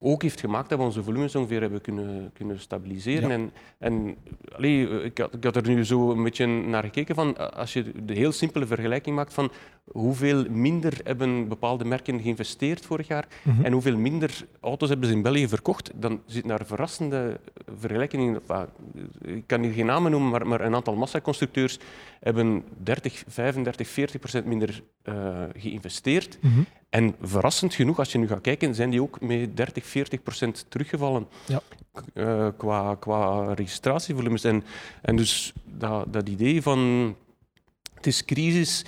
ook 0.00 0.22
heeft 0.22 0.40
gemaakt 0.40 0.68
dat 0.68 0.78
we 0.78 0.84
onze 0.84 1.02
volumes 1.02 1.34
ongeveer 1.34 1.60
hebben 1.60 1.80
kunnen, 1.80 2.30
kunnen 2.32 2.60
stabiliseren. 2.60 3.28
Ja. 3.28 3.34
En, 3.34 3.50
en 3.78 4.16
allee, 4.56 5.02
ik, 5.02 5.18
had, 5.18 5.34
ik 5.34 5.44
had 5.44 5.56
er 5.56 5.68
nu 5.68 5.84
zo 5.84 6.10
een 6.10 6.22
beetje 6.22 6.46
naar 6.46 6.82
gekeken 6.82 7.14
van, 7.14 7.54
als 7.54 7.72
je 7.72 8.04
de 8.04 8.14
heel 8.14 8.32
simpele 8.32 8.66
vergelijking 8.66 9.16
maakt 9.16 9.34
van 9.34 9.50
hoeveel 9.84 10.44
minder 10.50 11.00
hebben 11.04 11.48
bepaalde 11.48 11.84
merken 11.84 12.20
geïnvesteerd 12.20 12.86
vorig 12.86 13.06
jaar 13.08 13.26
Mhm. 13.42 13.64
en 13.64 13.72
hoeveel 13.72 13.96
minder 13.96 14.44
auto's 14.60 14.88
hebben 14.88 15.08
ze 15.08 15.14
in 15.14 15.22
België 15.22 15.48
verkocht, 15.48 15.90
dan 15.94 16.20
zit 16.26 16.48
daar 16.48 16.66
verrassende 16.66 17.40
vergelijkingen 17.78 18.40
Ik 19.24 19.46
kan 19.46 19.62
hier 19.62 19.72
geen 19.72 19.86
namen 19.86 20.10
noemen, 20.10 20.30
maar, 20.30 20.46
maar 20.46 20.60
een 20.60 20.74
aantal 20.74 20.94
massaconstructeurs 20.94 21.78
hebben 22.20 22.64
30, 22.82 23.24
35, 23.28 23.88
40 23.88 24.20
procent 24.20 24.44
minder 24.46 24.82
eh, 25.02 25.42
geïnvesteerd. 25.56 26.38
Mhm. 26.40 26.60
En 26.88 27.14
verrassend 27.22 27.74
genoeg, 27.74 27.98
als 27.98 28.12
je 28.12 28.18
nu 28.18 28.28
gaat 28.28 28.40
kijken, 28.40 28.74
zijn 28.74 28.90
die 28.90 29.02
ook 29.02 29.20
met 29.20 29.56
30, 29.56 29.84
40 29.86 30.22
procent 30.22 30.64
teruggevallen 30.68 31.26
Ja. 31.46 31.60
eh, 32.14 32.48
qua, 32.56 32.94
qua 32.94 33.52
registratievolumes. 33.52 34.44
En, 34.44 34.64
en 35.02 35.16
dus 35.16 35.52
dat, 35.64 36.12
dat 36.12 36.28
idee 36.28 36.62
van 36.62 37.14
het 37.94 38.06
is 38.06 38.24
crisis 38.24 38.84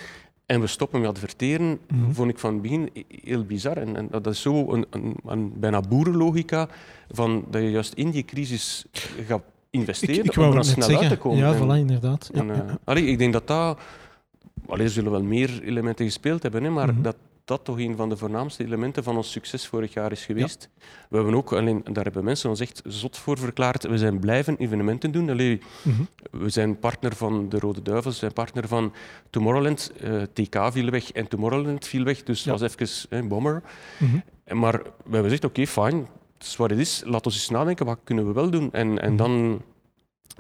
en 0.47 0.61
we 0.61 0.67
stoppen 0.67 1.01
met 1.01 1.09
adverteren, 1.11 1.79
Mhm. 1.89 2.13
vond 2.13 2.31
ik 2.31 2.39
van 2.39 2.53
het 2.53 2.63
begin 2.63 2.91
heel 3.23 3.45
bizar. 3.45 3.77
En, 3.77 3.97
en 3.97 4.09
dat 4.11 4.27
is 4.27 4.41
zo 4.41 4.73
een, 4.73 4.87
een, 4.91 5.17
een 5.27 5.53
bijna 5.61 5.81
boerenlogica 5.81 6.69
van 7.11 7.45
dat 7.51 7.63
je 7.63 7.71
juist 7.71 7.93
in 7.95 8.11
die 8.11 8.25
crisis 8.25 8.85
gaat 9.27 9.43
investeren 9.71 10.25
Ik, 10.25 10.25
ik 10.25 10.37
om 10.37 10.57
er 10.57 10.65
snel 10.65 10.77
uit 10.89 10.91
zeggen. 10.91 11.09
te 11.09 11.17
komen. 11.17 11.39
Ja, 11.39 11.53
En- 11.53 11.59
voilà, 11.63 11.79
inderdaad. 11.81 12.31
Ja, 12.33 12.41
en, 12.41 12.51
eh, 12.51 12.57
ja. 12.57 12.79
allee, 12.85 13.05
ik 13.05 13.19
denk 13.19 13.33
dat 13.33 13.47
dat... 13.47 13.79
Allee, 14.67 14.85
er 14.85 14.91
zullen 14.93 15.11
wel 15.11 15.23
meer 15.23 15.63
elementen 15.63 16.05
gespeeld 16.05 16.43
hebben, 16.43 16.63
hè, 16.65 16.71
maar 16.71 16.93
Mhm. 16.93 17.03
dat, 17.03 17.17
dat 17.45 17.65
toch 17.65 17.79
een 17.79 17.97
van 17.97 18.09
de 18.09 18.17
voornaamste 18.17 18.65
elementen 18.65 19.03
van 19.05 19.17
ons 19.17 19.31
succes 19.31 19.67
vorig 19.67 19.93
jaar 19.93 20.13
is 20.13 20.25
geweest. 20.25 20.69
We 21.09 21.17
hebben 21.17 21.35
ook, 21.35 21.53
alleen, 21.53 21.85
daar 21.93 22.05
hebben 22.05 22.25
mensen 22.25 22.51
ons 22.51 22.61
echt 22.61 22.83
zot 22.85 23.19
voor 23.19 23.39
verklaard, 23.39 23.87
we 23.87 23.99
zijn 23.99 24.19
blijven 24.21 24.57
evenementen 24.57 25.11
doen. 25.13 25.31
Allee, 25.31 25.61
Mhm. 25.83 26.03
we 26.43 26.49
zijn 26.49 26.79
partner 26.79 27.17
van 27.17 27.49
de 27.49 27.59
Rode 27.59 27.83
Duivels, 27.83 28.15
we 28.15 28.21
zijn 28.21 28.33
partner 28.33 28.69
van 28.69 28.93
Tomorrowland. 29.31 29.93
Eh, 30.01 30.23
TK 30.33 30.73
viel 30.73 30.91
weg 30.91 31.13
en 31.13 31.29
Tomorrowland 31.29 31.87
viel 31.87 32.05
weg, 32.05 32.23
dus 32.23 32.45
Ja. 32.45 32.51
dat 32.51 32.61
was 32.61 32.77
even 32.77 33.19
een 33.19 33.29
bomber. 33.29 33.63
Mhm. 33.99 34.59
Maar 34.59 34.73
we 34.83 34.91
hebben 35.03 35.23
gezegd, 35.23 35.45
oké, 35.45 35.67
fijn, 35.67 35.97
het 36.39 36.47
is 36.47 36.57
wat 36.57 36.71
het 36.71 36.79
is. 36.79 37.03
Laat 37.07 37.27
ons 37.27 37.35
eens 37.35 37.49
nadenken, 37.49 37.87
wat 37.87 37.99
kunnen 38.05 38.27
we 38.27 38.33
wel 38.33 38.51
doen? 38.51 38.73
En, 38.73 38.99
en 39.03 39.09
Mhm. 39.13 39.17
dan 39.17 39.63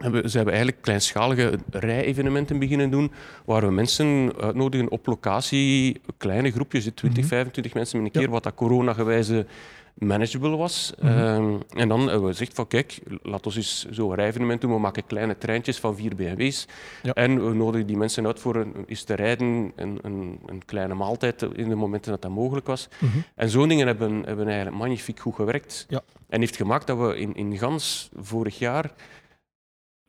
hebben, 0.00 0.30
ze 0.30 0.37
hebben 0.37 0.54
eigenlijk 0.54 0.83
kleinschalige 0.83 1.59
rij-evenementen 1.71 2.59
beginnen 2.59 2.90
doen, 2.90 3.12
waar 3.45 3.62
we 3.62 3.71
mensen 3.73 4.33
uitnodigen 4.40 4.90
op 4.90 5.07
locatie, 5.07 6.00
kleine 6.16 6.50
groepjes, 6.50 6.85
20, 6.95 7.19
Mhm. 7.23 7.28
25 7.28 7.75
mensen 7.75 7.99
in 7.99 8.04
een 8.04 8.11
Ja. 8.12 8.21
keer, 8.21 8.30
wat 8.30 8.42
dat 8.42 8.54
corona-gewijze 8.54 9.47
manageable 9.95 10.57
was. 10.57 10.92
Mhm. 11.00 11.12
Ehm, 11.19 11.54
en 11.76 11.88
dan 11.88 12.00
hebben 12.00 12.23
we 12.23 12.30
gezegd 12.30 12.54
van 12.54 12.66
kijk, 12.66 12.99
laat 13.23 13.47
ons 13.47 13.57
eens 13.57 13.87
zo'n 13.90 14.14
rij-evenement 14.14 14.61
doen. 14.61 14.73
We 14.73 14.78
maken 14.78 15.07
kleine 15.07 15.38
treintjes 15.38 15.78
van 15.78 15.97
vier 15.97 16.14
BMW's. 16.14 16.66
Ja. 17.02 17.12
En 17.12 17.47
we 17.49 17.54
nodigen 17.54 17.87
die 17.87 17.97
mensen 17.97 18.26
uit 18.26 18.40
voor 18.40 18.57
een, 18.57 18.75
eens 18.87 19.02
te 19.02 19.14
rijden, 19.14 19.73
een, 19.76 19.99
een, 20.02 20.38
een 20.47 20.64
kleine 20.64 20.95
maaltijd 20.95 21.42
in 21.42 21.69
de 21.69 21.75
momenten 21.75 22.11
dat 22.11 22.23
dat 22.23 22.30
mogelijk 22.30 22.66
was. 22.66 22.88
Mhm. 22.99 23.19
En 23.35 23.49
zo'n 23.49 23.69
dingen 23.69 23.87
hebben, 23.87 24.23
hebben 24.25 24.47
eigenlijk 24.47 24.76
magnifiek 24.76 25.19
goed 25.21 25.35
gewerkt. 25.35 25.87
Ja. 25.88 26.00
En 26.28 26.40
heeft 26.40 26.57
gemaakt 26.57 26.87
dat 26.87 26.99
we 26.99 27.16
in, 27.19 27.35
in 27.35 27.59
gans 27.59 28.09
vorig 28.21 28.59
jaar. 28.59 28.90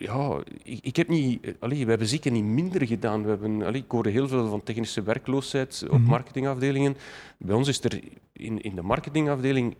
Ja, 0.01 0.39
ik, 0.63 0.79
ik 0.81 0.95
heb 0.95 1.07
niet. 1.07 1.55
Allee, 1.59 1.83
we 1.83 1.89
hebben 1.89 2.07
zeker 2.07 2.31
niet 2.31 2.43
minder 2.43 2.87
gedaan. 2.87 3.23
We 3.23 3.29
hebben, 3.29 3.61
allee, 3.63 3.81
ik 3.81 3.91
hoorde 3.91 4.09
heel 4.09 4.27
veel 4.27 4.49
van 4.49 4.63
technische 4.63 5.03
werkloosheid 5.03 5.83
op 5.89 5.97
Mhm. 5.99 6.09
marketingafdelingen. 6.09 6.97
Bij 7.37 7.55
ons 7.55 7.67
is 7.67 7.83
er 7.83 7.99
in, 8.33 8.61
in 8.61 8.75
de 8.75 8.81
marketingafdeling 8.81 9.75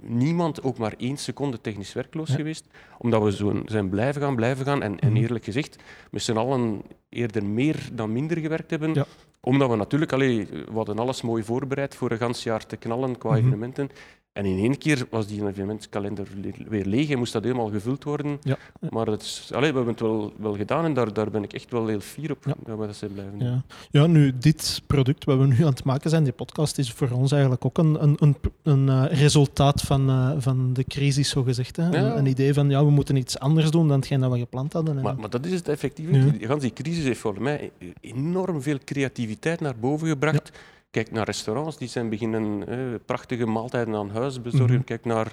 niemand 0.00 0.62
ook 0.62 0.78
maar 0.78 0.94
één 0.98 1.16
seconde 1.16 1.60
technisch 1.60 1.92
werkloos 1.92 2.28
Ja. 2.28 2.34
geweest. 2.34 2.66
Omdat 2.98 3.22
we 3.22 3.32
zo 3.32 3.62
zijn 3.66 3.88
blijven 3.88 4.22
gaan, 4.22 4.36
blijven 4.36 4.64
gaan. 4.66 4.82
En, 4.82 4.98
en 5.00 5.12
Mhm. 5.12 5.22
eerlijk 5.22 5.44
gezegd, 5.44 5.76
met 6.10 6.22
z'n 6.22 6.36
allen 6.36 6.82
eerder 7.08 7.44
meer 7.44 7.88
dan 7.92 8.12
minder 8.12 8.38
gewerkt 8.38 8.70
hebben. 8.70 8.94
Ja. 8.94 9.06
Omdat 9.40 9.70
we 9.70 9.76
natuurlijk, 9.76 10.12
allee, 10.12 10.46
we 10.46 10.72
hadden 10.74 10.98
alles 10.98 11.22
mooi 11.22 11.42
voorbereid 11.42 11.94
voor 11.94 12.10
een 12.10 12.18
gans 12.18 12.42
jaar 12.42 12.66
te 12.66 12.76
knallen 12.76 13.18
qua 13.18 13.28
Mhm. 13.30 13.38
evenementen. 13.38 13.90
En 14.32 14.44
in 14.44 14.58
één 14.58 14.78
keer 14.78 15.06
was 15.10 15.26
die 15.26 15.46
evenementskalender 15.48 16.26
le- 16.42 16.68
weer 16.68 16.84
leeg 16.84 17.10
en 17.10 17.18
moest 17.18 17.32
dat 17.32 17.42
helemaal 17.42 17.68
gevuld 17.70 18.04
worden. 18.04 18.38
Ja. 18.42 18.58
Maar 18.90 19.06
het 19.06 19.22
is, 19.22 19.50
allee, 19.54 19.70
we 19.70 19.76
hebben 19.76 19.92
het 19.94 20.02
wel, 20.02 20.32
wel 20.38 20.56
gedaan 20.56 20.84
en 20.84 20.94
daar, 20.94 21.12
daar 21.12 21.30
ben 21.30 21.42
ik 21.42 21.52
echt 21.52 21.70
wel 21.70 21.86
heel 21.86 22.00
fier 22.00 22.30
op 22.30 22.44
Ja. 22.44 22.54
dat 22.64 22.78
we 22.78 22.86
dat 22.86 22.96
zijn 22.96 23.12
blijven 23.12 23.38
doen. 23.38 23.48
Ja. 23.48 23.62
ja, 23.90 24.06
nu, 24.06 24.32
dit 24.38 24.82
product 24.86 25.24
wat 25.24 25.38
we 25.38 25.46
nu 25.46 25.56
aan 25.60 25.70
het 25.70 25.84
maken 25.84 26.10
zijn, 26.10 26.24
die 26.24 26.32
podcast, 26.32 26.78
is 26.78 26.92
voor 26.92 27.10
ons 27.10 27.32
eigenlijk 27.32 27.64
ook 27.64 27.78
een, 27.78 28.02
een, 28.02 28.16
een, 28.18 28.36
een 28.62 28.88
eh, 28.88 29.18
resultaat 29.20 29.80
van, 29.82 30.08
eh, 30.08 30.30
van 30.38 30.72
de 30.72 30.84
crisis, 30.84 31.28
zogezegd. 31.28 31.76
Hè? 31.76 31.84
Een, 31.96 32.18
een 32.18 32.26
idee 32.26 32.54
van, 32.54 32.70
ja, 32.70 32.84
we 32.84 32.90
moeten 32.90 33.16
iets 33.16 33.38
anders 33.38 33.70
doen 33.70 33.88
dan 33.88 33.96
hetgeen 33.98 34.20
dat 34.20 34.32
we 34.32 34.38
gepland 34.38 34.72
hadden. 34.72 34.96
En, 34.96 35.02
Maar, 35.02 35.16
maar 35.16 35.30
dat 35.30 35.46
is 35.46 35.52
het 35.52 35.68
effectief. 35.68 36.10
Die, 36.10 36.58
die 36.58 36.72
crisis 36.72 37.04
heeft 37.04 37.20
volgens 37.20 37.42
mij 37.42 37.70
enorm 38.00 38.62
veel 38.62 38.78
creativiteit 38.84 39.60
naar 39.60 39.76
boven 39.76 40.08
gebracht. 40.08 40.50
Kijk 40.90 41.10
naar 41.10 41.24
restaurants, 41.26 41.76
die 41.78 41.88
zijn 41.88 42.08
beginnen 42.08 42.68
eh, 42.68 42.78
prachtige 43.06 43.46
maaltijden 43.46 43.94
aan 43.94 44.10
huis 44.10 44.42
bezorgen. 44.42 44.74
Mhm. 44.76 44.84
Kijk 44.84 45.04
naar 45.04 45.32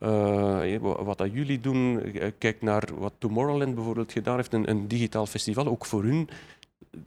eh, 0.00 0.76
wa- 0.80 1.02
wat 1.04 1.18
dat 1.18 1.32
jullie 1.32 1.60
doen. 1.60 2.02
Eh, 2.02 2.30
Kijk 2.38 2.62
naar 2.62 2.88
wat 2.98 3.12
Tomorrowland 3.18 3.74
bijvoorbeeld 3.74 4.12
gedaan 4.12 4.36
heeft, 4.36 4.52
een, 4.52 4.70
een 4.70 4.88
digitaal 4.88 5.26
festival. 5.26 5.66
Ook 5.66 5.84
voor 5.86 6.02
hun, 6.02 6.28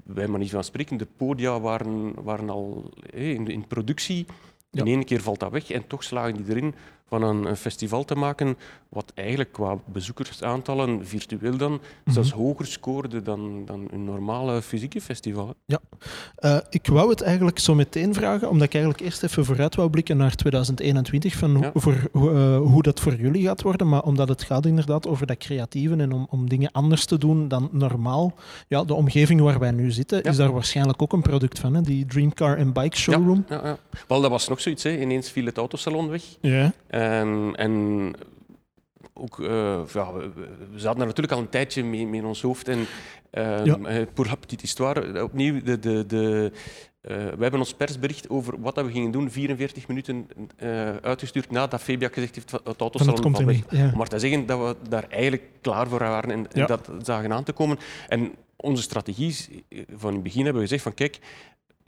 wij 0.03 0.27
maar 0.27 0.39
niet 0.39 0.51
van 0.51 0.63
spreken, 0.63 0.97
de 0.97 1.07
podia 1.17 1.59
waren, 1.59 2.23
waren 2.23 2.49
al 2.49 2.91
eh, 3.13 3.29
in, 3.31 3.47
in 3.47 3.67
productie. 3.67 4.25
Ja. 4.71 4.81
In 4.83 4.87
één 4.87 5.03
keer 5.05 5.21
valt 5.21 5.39
dat 5.39 5.51
weg 5.51 5.71
en 5.71 5.87
toch 5.87 6.03
slagen 6.03 6.33
die 6.35 6.45
erin 6.49 6.73
van 7.11 7.23
een, 7.23 7.55
festival 7.55 8.05
te 8.05 8.15
maken 8.15 8.57
wat 8.89 9.11
eigenlijk 9.15 9.51
qua 9.51 9.77
bezoekersaantallen, 9.85 11.07
virtueel 11.07 11.57
dan, 11.57 11.71
Mhm. 11.71 12.13
zelfs 12.13 12.31
hoger 12.31 12.65
scoorde 12.65 13.21
dan, 13.21 13.63
dan 13.65 13.87
een 13.91 14.03
normale 14.03 14.61
fysieke 14.61 15.01
festival. 15.01 15.53
Eh, 16.35 16.57
ik 16.69 16.87
wou 16.87 17.09
het 17.09 17.21
eigenlijk 17.21 17.59
zo 17.59 17.75
meteen 17.75 18.13
vragen, 18.13 18.49
omdat 18.49 18.67
ik 18.67 18.73
eigenlijk 18.73 19.03
eerst 19.03 19.23
even 19.23 19.45
vooruit 19.45 19.75
wou 19.75 19.89
blikken 19.89 20.17
naar 20.17 20.35
2021, 20.35 21.35
van 21.35 21.55
hoe, 21.55 21.63
Ja. 21.63 21.71
voor, 21.73 21.95
hoe, 22.11 22.31
eh, 22.31 22.57
hoe 22.57 22.81
dat 22.83 22.99
voor 22.99 23.15
jullie 23.15 23.43
gaat 23.45 23.61
worden. 23.61 23.89
Maar 23.89 24.03
omdat 24.03 24.29
het 24.29 24.43
gaat 24.43 24.65
inderdaad 24.65 25.07
over 25.07 25.27
dat 25.27 25.37
creatieve 25.37 25.95
en 25.95 26.11
om, 26.13 26.27
om 26.29 26.49
dingen 26.49 26.71
anders 26.71 27.05
te 27.05 27.17
doen 27.17 27.47
dan 27.47 27.69
normaal. 27.71 28.33
Ja, 28.67 28.83
de 28.83 28.93
omgeving 28.93 29.41
waar 29.41 29.59
wij 29.59 29.71
nu 29.71 29.91
zitten, 29.91 30.17
Ja. 30.23 30.29
is 30.29 30.35
daar 30.37 30.53
waarschijnlijk 30.53 31.01
ook 31.01 31.13
een 31.13 31.21
product 31.21 31.59
van, 31.59 31.73
hè? 31.73 31.81
die 31.81 32.05
Dreamcar 32.05 32.57
en 32.57 32.73
Bike 32.73 32.97
Showroom. 32.97 33.45
Ja, 33.49 33.61
ja. 33.63 33.77
Wel, 34.07 34.21
dat 34.21 34.29
was 34.31 34.47
nog 34.47 34.61
zoiets. 34.61 34.83
Hè. 34.83 34.97
Ineens 35.01 35.29
viel 35.29 35.45
het 35.45 35.57
autosalon 35.57 36.09
weg. 36.09 36.23
Ja. 36.41 36.73
Ehm, 36.87 37.00
en 37.55 38.13
ook, 39.13 39.39
eh, 39.39 39.81
ja, 39.93 40.13
we, 40.13 40.31
zaten 40.75 40.99
er 41.01 41.05
natuurlijk 41.07 41.33
al 41.33 41.39
een 41.39 41.49
tijdje 41.49 41.83
mee, 41.83 42.07
mee 42.07 42.19
in 42.19 42.25
ons 42.27 42.41
hoofd. 42.41 42.67
En 42.67 42.85
ehm 43.31 43.65
Ja. 43.65 43.77
eh, 43.77 44.05
pour 44.13 44.25
la 44.25 44.35
petite 44.35 44.61
histoire, 44.61 45.01
eh, 45.13 45.23
opnieuw, 45.23 45.61
de, 45.61 45.79
de, 45.79 46.05
de, 46.05 46.51
we 47.01 47.37
hebben 47.39 47.59
ons 47.59 47.73
persbericht 47.73 48.29
over 48.29 48.61
wat 48.61 48.75
dat 48.75 48.85
we 48.85 48.91
gingen 48.91 49.11
doen 49.11 49.31
44 49.31 49.87
minuten 49.87 50.27
eh, 50.57 50.95
uitgestuurd 50.95 51.51
nadat 51.51 51.81
Fabiak 51.81 52.13
gezegd 52.13 52.35
heeft 52.35 52.51
het 52.51 52.61
Van 52.63 52.73
autosalon 52.77 53.15
er 53.15 53.21
valt 53.31 53.45
niet. 53.45 53.69
weg. 53.69 53.79
Ja. 53.81 53.89
Om 53.91 53.97
maar 53.97 54.07
te 54.07 54.19
zeggen 54.19 54.45
dat 54.45 54.59
we 54.59 54.89
daar 54.89 55.05
eigenlijk 55.09 55.43
klaar 55.61 55.87
voor 55.87 55.99
waren 55.99 56.31
en, 56.31 56.51
en 56.51 56.65
dat 56.67 56.89
zagen 57.01 57.33
aan 57.33 57.43
te 57.43 57.51
komen. 57.53 57.77
En 58.07 58.31
onze 58.55 58.81
strategie 58.83 59.27
is, 59.27 59.49
van 59.95 60.09
in 60.09 60.15
het 60.15 60.23
begin 60.23 60.43
hebben 60.43 60.61
we 60.61 60.67
gezegd 60.67 60.83
van 60.83 60.93
kijk, 60.93 61.19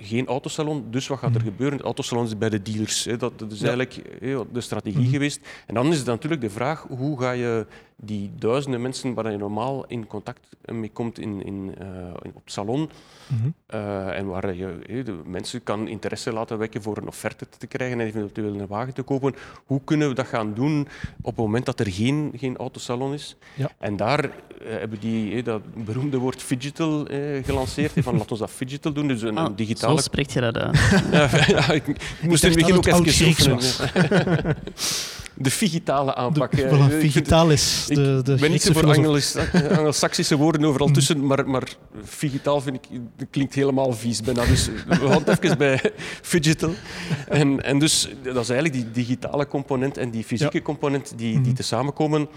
geen 0.03 0.27
autosalon, 0.27 0.85
dus 0.91 1.07
wat 1.07 1.19
gaat 1.19 1.35
er 1.35 1.41
Mhm. 1.41 1.49
gebeuren? 1.49 1.77
Het 1.77 1.85
autosalon 1.85 2.25
is 2.25 2.37
bij 2.37 2.49
de 2.49 2.61
dealers. 2.61 3.05
Hè. 3.05 3.17
Dat, 3.17 3.39
dat 3.39 3.51
is 3.51 3.59
Ja. 3.59 3.67
eigenlijk 3.67 3.97
eh, 4.21 4.39
de 4.51 4.61
strategie 4.61 4.99
Mhm. 5.01 5.09
geweest. 5.09 5.39
En 5.67 5.73
dan 5.73 5.87
is 5.91 5.97
het 5.97 6.05
natuurlijk 6.05 6.41
de 6.41 6.49
vraag, 6.49 6.85
hoe 6.89 7.19
ga 7.19 7.31
je 7.31 7.65
die 8.05 8.31
duizenden 8.39 8.81
mensen 8.81 9.13
waar 9.13 9.31
je 9.31 9.37
normaal 9.37 9.85
in 9.87 10.07
contact 10.07 10.47
mee 10.65 10.89
komt 10.93 11.19
in, 11.19 11.45
in, 11.45 11.75
eh, 11.79 11.87
in- 12.21 12.31
op 12.33 12.41
salon, 12.45 12.89
Mhm. 13.27 13.49
eh, 13.65 14.17
en 14.17 14.27
waar 14.27 14.55
je 14.55 14.77
de 15.03 15.19
mensen 15.25 15.63
kan 15.63 15.87
interesse 15.87 16.33
laten 16.33 16.57
wekken 16.57 16.81
voor 16.81 16.97
een 16.97 17.07
offerte 17.07 17.45
te 17.57 17.67
krijgen 17.67 17.99
en 17.99 18.05
eventueel 18.07 18.53
een 18.59 18.67
wagen 18.67 18.93
te 18.93 19.01
kopen. 19.01 19.35
Hoe 19.65 19.81
kunnen 19.83 20.07
we 20.07 20.13
dat 20.13 20.27
gaan 20.27 20.53
doen 20.53 20.87
op 21.21 21.25
het 21.25 21.45
moment 21.45 21.65
dat 21.65 21.79
er 21.79 21.91
geen, 21.91 22.31
geen 22.37 22.57
autosalon 22.57 23.13
is? 23.13 23.35
Ja. 23.55 23.71
En 23.79 23.95
daar 23.95 24.23
eh, 24.23 24.29
hebben 24.61 24.99
die 24.99 25.43
dat 25.43 25.61
beroemde 25.85 26.17
woord 26.17 26.41
fidgetal 26.41 27.07
eh, 27.07 27.43
gelanceerd. 27.45 27.91
van 27.95 28.17
laten 28.17 28.33
we 28.33 28.37
dat 28.39 28.49
fidgetal 28.51 28.93
doen, 28.93 29.07
dus 29.07 29.21
een, 29.21 29.37
Ah, 29.37 29.45
een 29.45 29.55
digitale 29.55 29.95
Zo 29.95 30.01
spreekt 30.01 30.31
je 30.33 30.41
dat 30.41 30.57
uit. 30.57 30.77
ja, 31.47 31.71
ik, 31.71 31.87
ik 31.87 31.97
moest 32.21 32.43
in 32.43 32.49
het 32.49 32.59
begin 32.59 32.75
ook 32.77 32.85
even 32.85 33.57
ja. 33.61 34.55
De 35.36 35.52
digitale 35.60 36.15
aanpak. 36.15 36.52
De, 36.56 36.62
voilà, 36.62 36.74
Ik 36.84 36.89
vind- 36.89 37.02
digitalis, 37.02 37.86
ik 37.89 37.96
de, 37.96 38.22
de 38.24 38.34
Ik 38.34 38.39
ben 38.39 38.52
niet 38.52 38.62
zo 38.62 38.74
voor 38.74 38.86
Angelsaksische 39.78 40.38
woorden 40.43 40.63
overal 40.65 40.88
Mm. 40.88 40.93
tussen, 40.93 41.26
maar, 41.26 41.50
maar 41.50 41.63
digitaal 42.19 42.62
vind 42.62 42.76
ik, 42.76 43.00
klinkt 43.30 43.54
helemaal 43.54 43.93
vies 43.93 44.22
bijna. 44.22 44.46
Dus 44.46 44.69
we 44.88 44.96
gaan 44.96 45.24
het 45.26 45.28
even 45.43 45.58
bij 45.58 45.82
fidgetal. 46.22 46.74
En, 47.28 47.63
en 47.63 47.80
dus 47.80 48.10
dat 48.24 48.43
is 48.43 48.50
eigenlijk 48.50 48.74
die 48.74 48.91
digitale 49.06 49.48
component 49.48 49.98
en 49.98 50.12
die 50.12 50.24
fysieke 50.24 50.62
component 50.62 51.13
die, 51.17 51.32
die 51.34 51.39
Mhm. 51.39 51.54
te 51.54 51.63
samenkomen. 51.63 52.28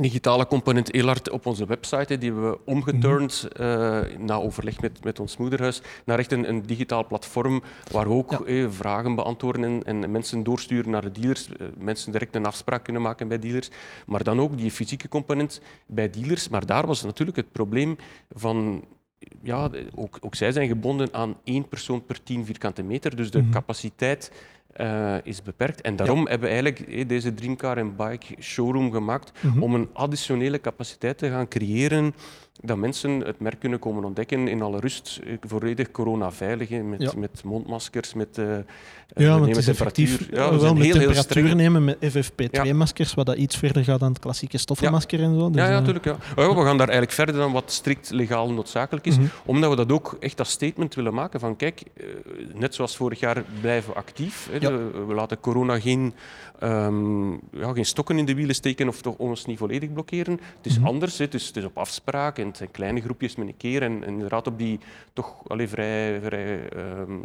Digitale 0.00 0.46
component 0.46 0.92
heel 0.92 1.06
hard 1.06 1.30
op 1.30 1.46
onze 1.46 1.66
website, 1.66 2.18
die 2.18 2.30
hebben 2.32 2.50
we 2.50 2.58
omgeturnd 2.64 3.48
Mhm. 3.52 3.62
eh, 3.62 4.18
na 4.18 4.34
overleg 4.34 4.80
met, 4.80 5.04
met 5.04 5.20
ons 5.20 5.36
moederhuis 5.36 5.82
naar 6.04 6.18
echt 6.18 6.32
een, 6.32 6.48
een 6.48 6.62
digitaal 6.62 7.06
platform 7.06 7.62
waar 7.90 8.08
we 8.08 8.14
ook 8.14 8.30
Ja. 8.30 8.40
eh, 8.44 8.66
vragen 8.70 9.14
beantwoorden 9.14 9.64
en, 9.64 10.02
en 10.02 10.10
mensen 10.10 10.42
doorsturen 10.42 10.90
naar 10.90 11.02
de 11.02 11.10
dealers. 11.20 11.48
eh, 11.48 11.66
mensen 11.78 12.12
direct 12.12 12.34
een 12.36 12.46
afspraak 12.46 12.84
kunnen 12.84 13.02
maken 13.02 13.28
bij 13.28 13.38
dealers. 13.38 13.70
Maar 14.06 14.22
dan 14.24 14.40
ook 14.40 14.56
die 14.56 14.70
fysieke 14.70 15.08
component 15.08 15.60
bij 15.86 16.10
dealers. 16.10 16.48
Maar 16.48 16.66
daar 16.66 16.86
was 16.86 17.02
natuurlijk 17.02 17.36
het 17.36 17.52
probleem 17.52 17.96
van... 18.30 18.84
Ja, 19.42 19.70
ook, 19.94 20.18
ook 20.20 20.34
zij 20.34 20.52
zijn 20.52 20.68
gebonden 20.68 21.08
aan 21.14 21.36
één 21.44 21.68
persoon 21.68 22.04
per 22.06 22.22
10 22.22 22.44
vierkante 22.44 22.82
meter. 22.82 23.16
Dus 23.16 23.30
de 23.30 23.42
Mhm. 23.42 23.50
capaciteit 23.50 24.32
eh, 24.72 25.14
is 25.22 25.42
beperkt. 25.42 25.80
En 25.80 25.96
daarom 25.96 26.18
hebben 26.26 26.48
we 26.48 26.54
eigenlijk 26.54 26.80
eh, 26.80 27.08
deze 27.08 27.34
Dreamcar 27.34 27.76
en 27.78 27.96
Bike 27.96 28.26
showroom 28.40 28.92
gemaakt 28.92 29.32
Mhm. 29.42 29.62
om 29.62 29.74
een 29.74 29.88
additionele 29.92 30.60
capaciteit 30.60 31.18
te 31.18 31.28
gaan 31.28 31.48
creëren 31.48 32.14
dat 32.60 32.76
mensen 32.76 33.10
het 33.20 33.40
merk 33.40 33.60
kunnen 33.60 33.78
komen 33.78 34.04
ontdekken 34.04 34.48
in 34.48 34.62
alle 34.62 34.80
rust, 34.80 35.20
eh, 35.24 35.36
volledig 35.40 35.90
coronaveilig, 35.90 36.70
met, 36.70 37.02
Ja. 37.02 37.12
met 37.16 37.44
mondmaskers, 37.44 38.14
met 38.14 38.38
uh, 38.38 38.56
Ja, 39.14 39.38
want 39.38 39.46
het 39.46 39.56
is 39.56 39.68
effectief 39.68 40.28
Ja, 40.30 40.50
we 40.52 40.60
wel 40.60 40.74
met 40.74 40.82
heel, 40.82 40.92
temperatuur 40.92 41.56
nemen 41.56 41.84
met 41.84 41.96
FFP2-maskers, 42.00 43.14
wat 43.14 43.26
dat 43.26 43.36
iets 43.36 43.56
verder 43.56 43.84
gaat 43.84 44.00
dan 44.00 44.08
het 44.08 44.18
klassieke 44.18 44.58
stoffenmasker 44.58 45.22
en 45.22 45.38
zo. 45.38 45.50
Dus, 45.50 45.60
Ja, 45.62 45.68
ja, 45.68 45.72
eh, 45.72 45.78
natuurlijk. 45.78 46.04
Ja. 46.04 46.16
Ja, 46.36 46.54
we 46.54 46.62
gaan 46.62 46.76
daar 46.76 46.88
eigenlijk 46.88 47.12
verder 47.12 47.34
dan 47.34 47.52
wat 47.52 47.72
strikt 47.72 48.10
legaal 48.10 48.52
noodzakelijk 48.52 49.06
is, 49.06 49.16
mhm. 49.18 49.26
omdat 49.44 49.70
we 49.70 49.76
dat 49.76 49.92
ook 49.92 50.16
echt 50.20 50.38
als 50.38 50.50
statement 50.50 50.94
willen 50.94 51.14
maken 51.14 51.40
van 51.40 51.56
kijk, 51.56 51.82
eh, 51.96 52.04
net 52.54 52.74
zoals 52.74 52.96
vorig 52.96 53.20
jaar 53.20 53.44
blijven 53.60 53.92
we 53.92 53.98
actief. 53.98 54.48
Hè, 54.50 54.56
Ja. 54.58 54.70
We 55.06 55.14
laten 55.14 55.40
corona 55.40 55.80
geen, 55.80 56.14
um, 56.62 57.40
ja, 57.52 57.72
geen 57.72 57.86
stokken 57.86 58.18
in 58.18 58.24
de 58.24 58.34
wielen 58.34 58.54
steken 58.54 58.88
of 58.88 59.02
toch 59.02 59.16
ons 59.16 59.46
niet 59.46 59.58
volledig 59.58 59.92
blokkeren. 59.92 60.32
Het 60.32 60.66
is 60.66 60.72
mm 60.72 60.78
-hmm. 60.78 60.92
anders, 60.92 61.18
het 61.18 61.34
is, 61.34 61.46
het 61.46 61.56
is, 61.56 61.64
op 61.64 61.78
afspraak 61.78 62.38
en 62.38 62.46
het 62.46 62.56
zijn 62.56 62.70
kleine 62.70 63.00
groepjes 63.00 63.36
met 63.36 63.46
een 63.46 63.56
keer 63.56 63.82
en, 63.82 64.04
en 64.04 64.12
inderdaad 64.12 64.46
op 64.46 64.58
die 64.58 64.80
toch 65.12 65.48
allee, 65.48 65.68
vrij, 65.68 66.20
vrij 66.22 66.60
um, 66.76 67.22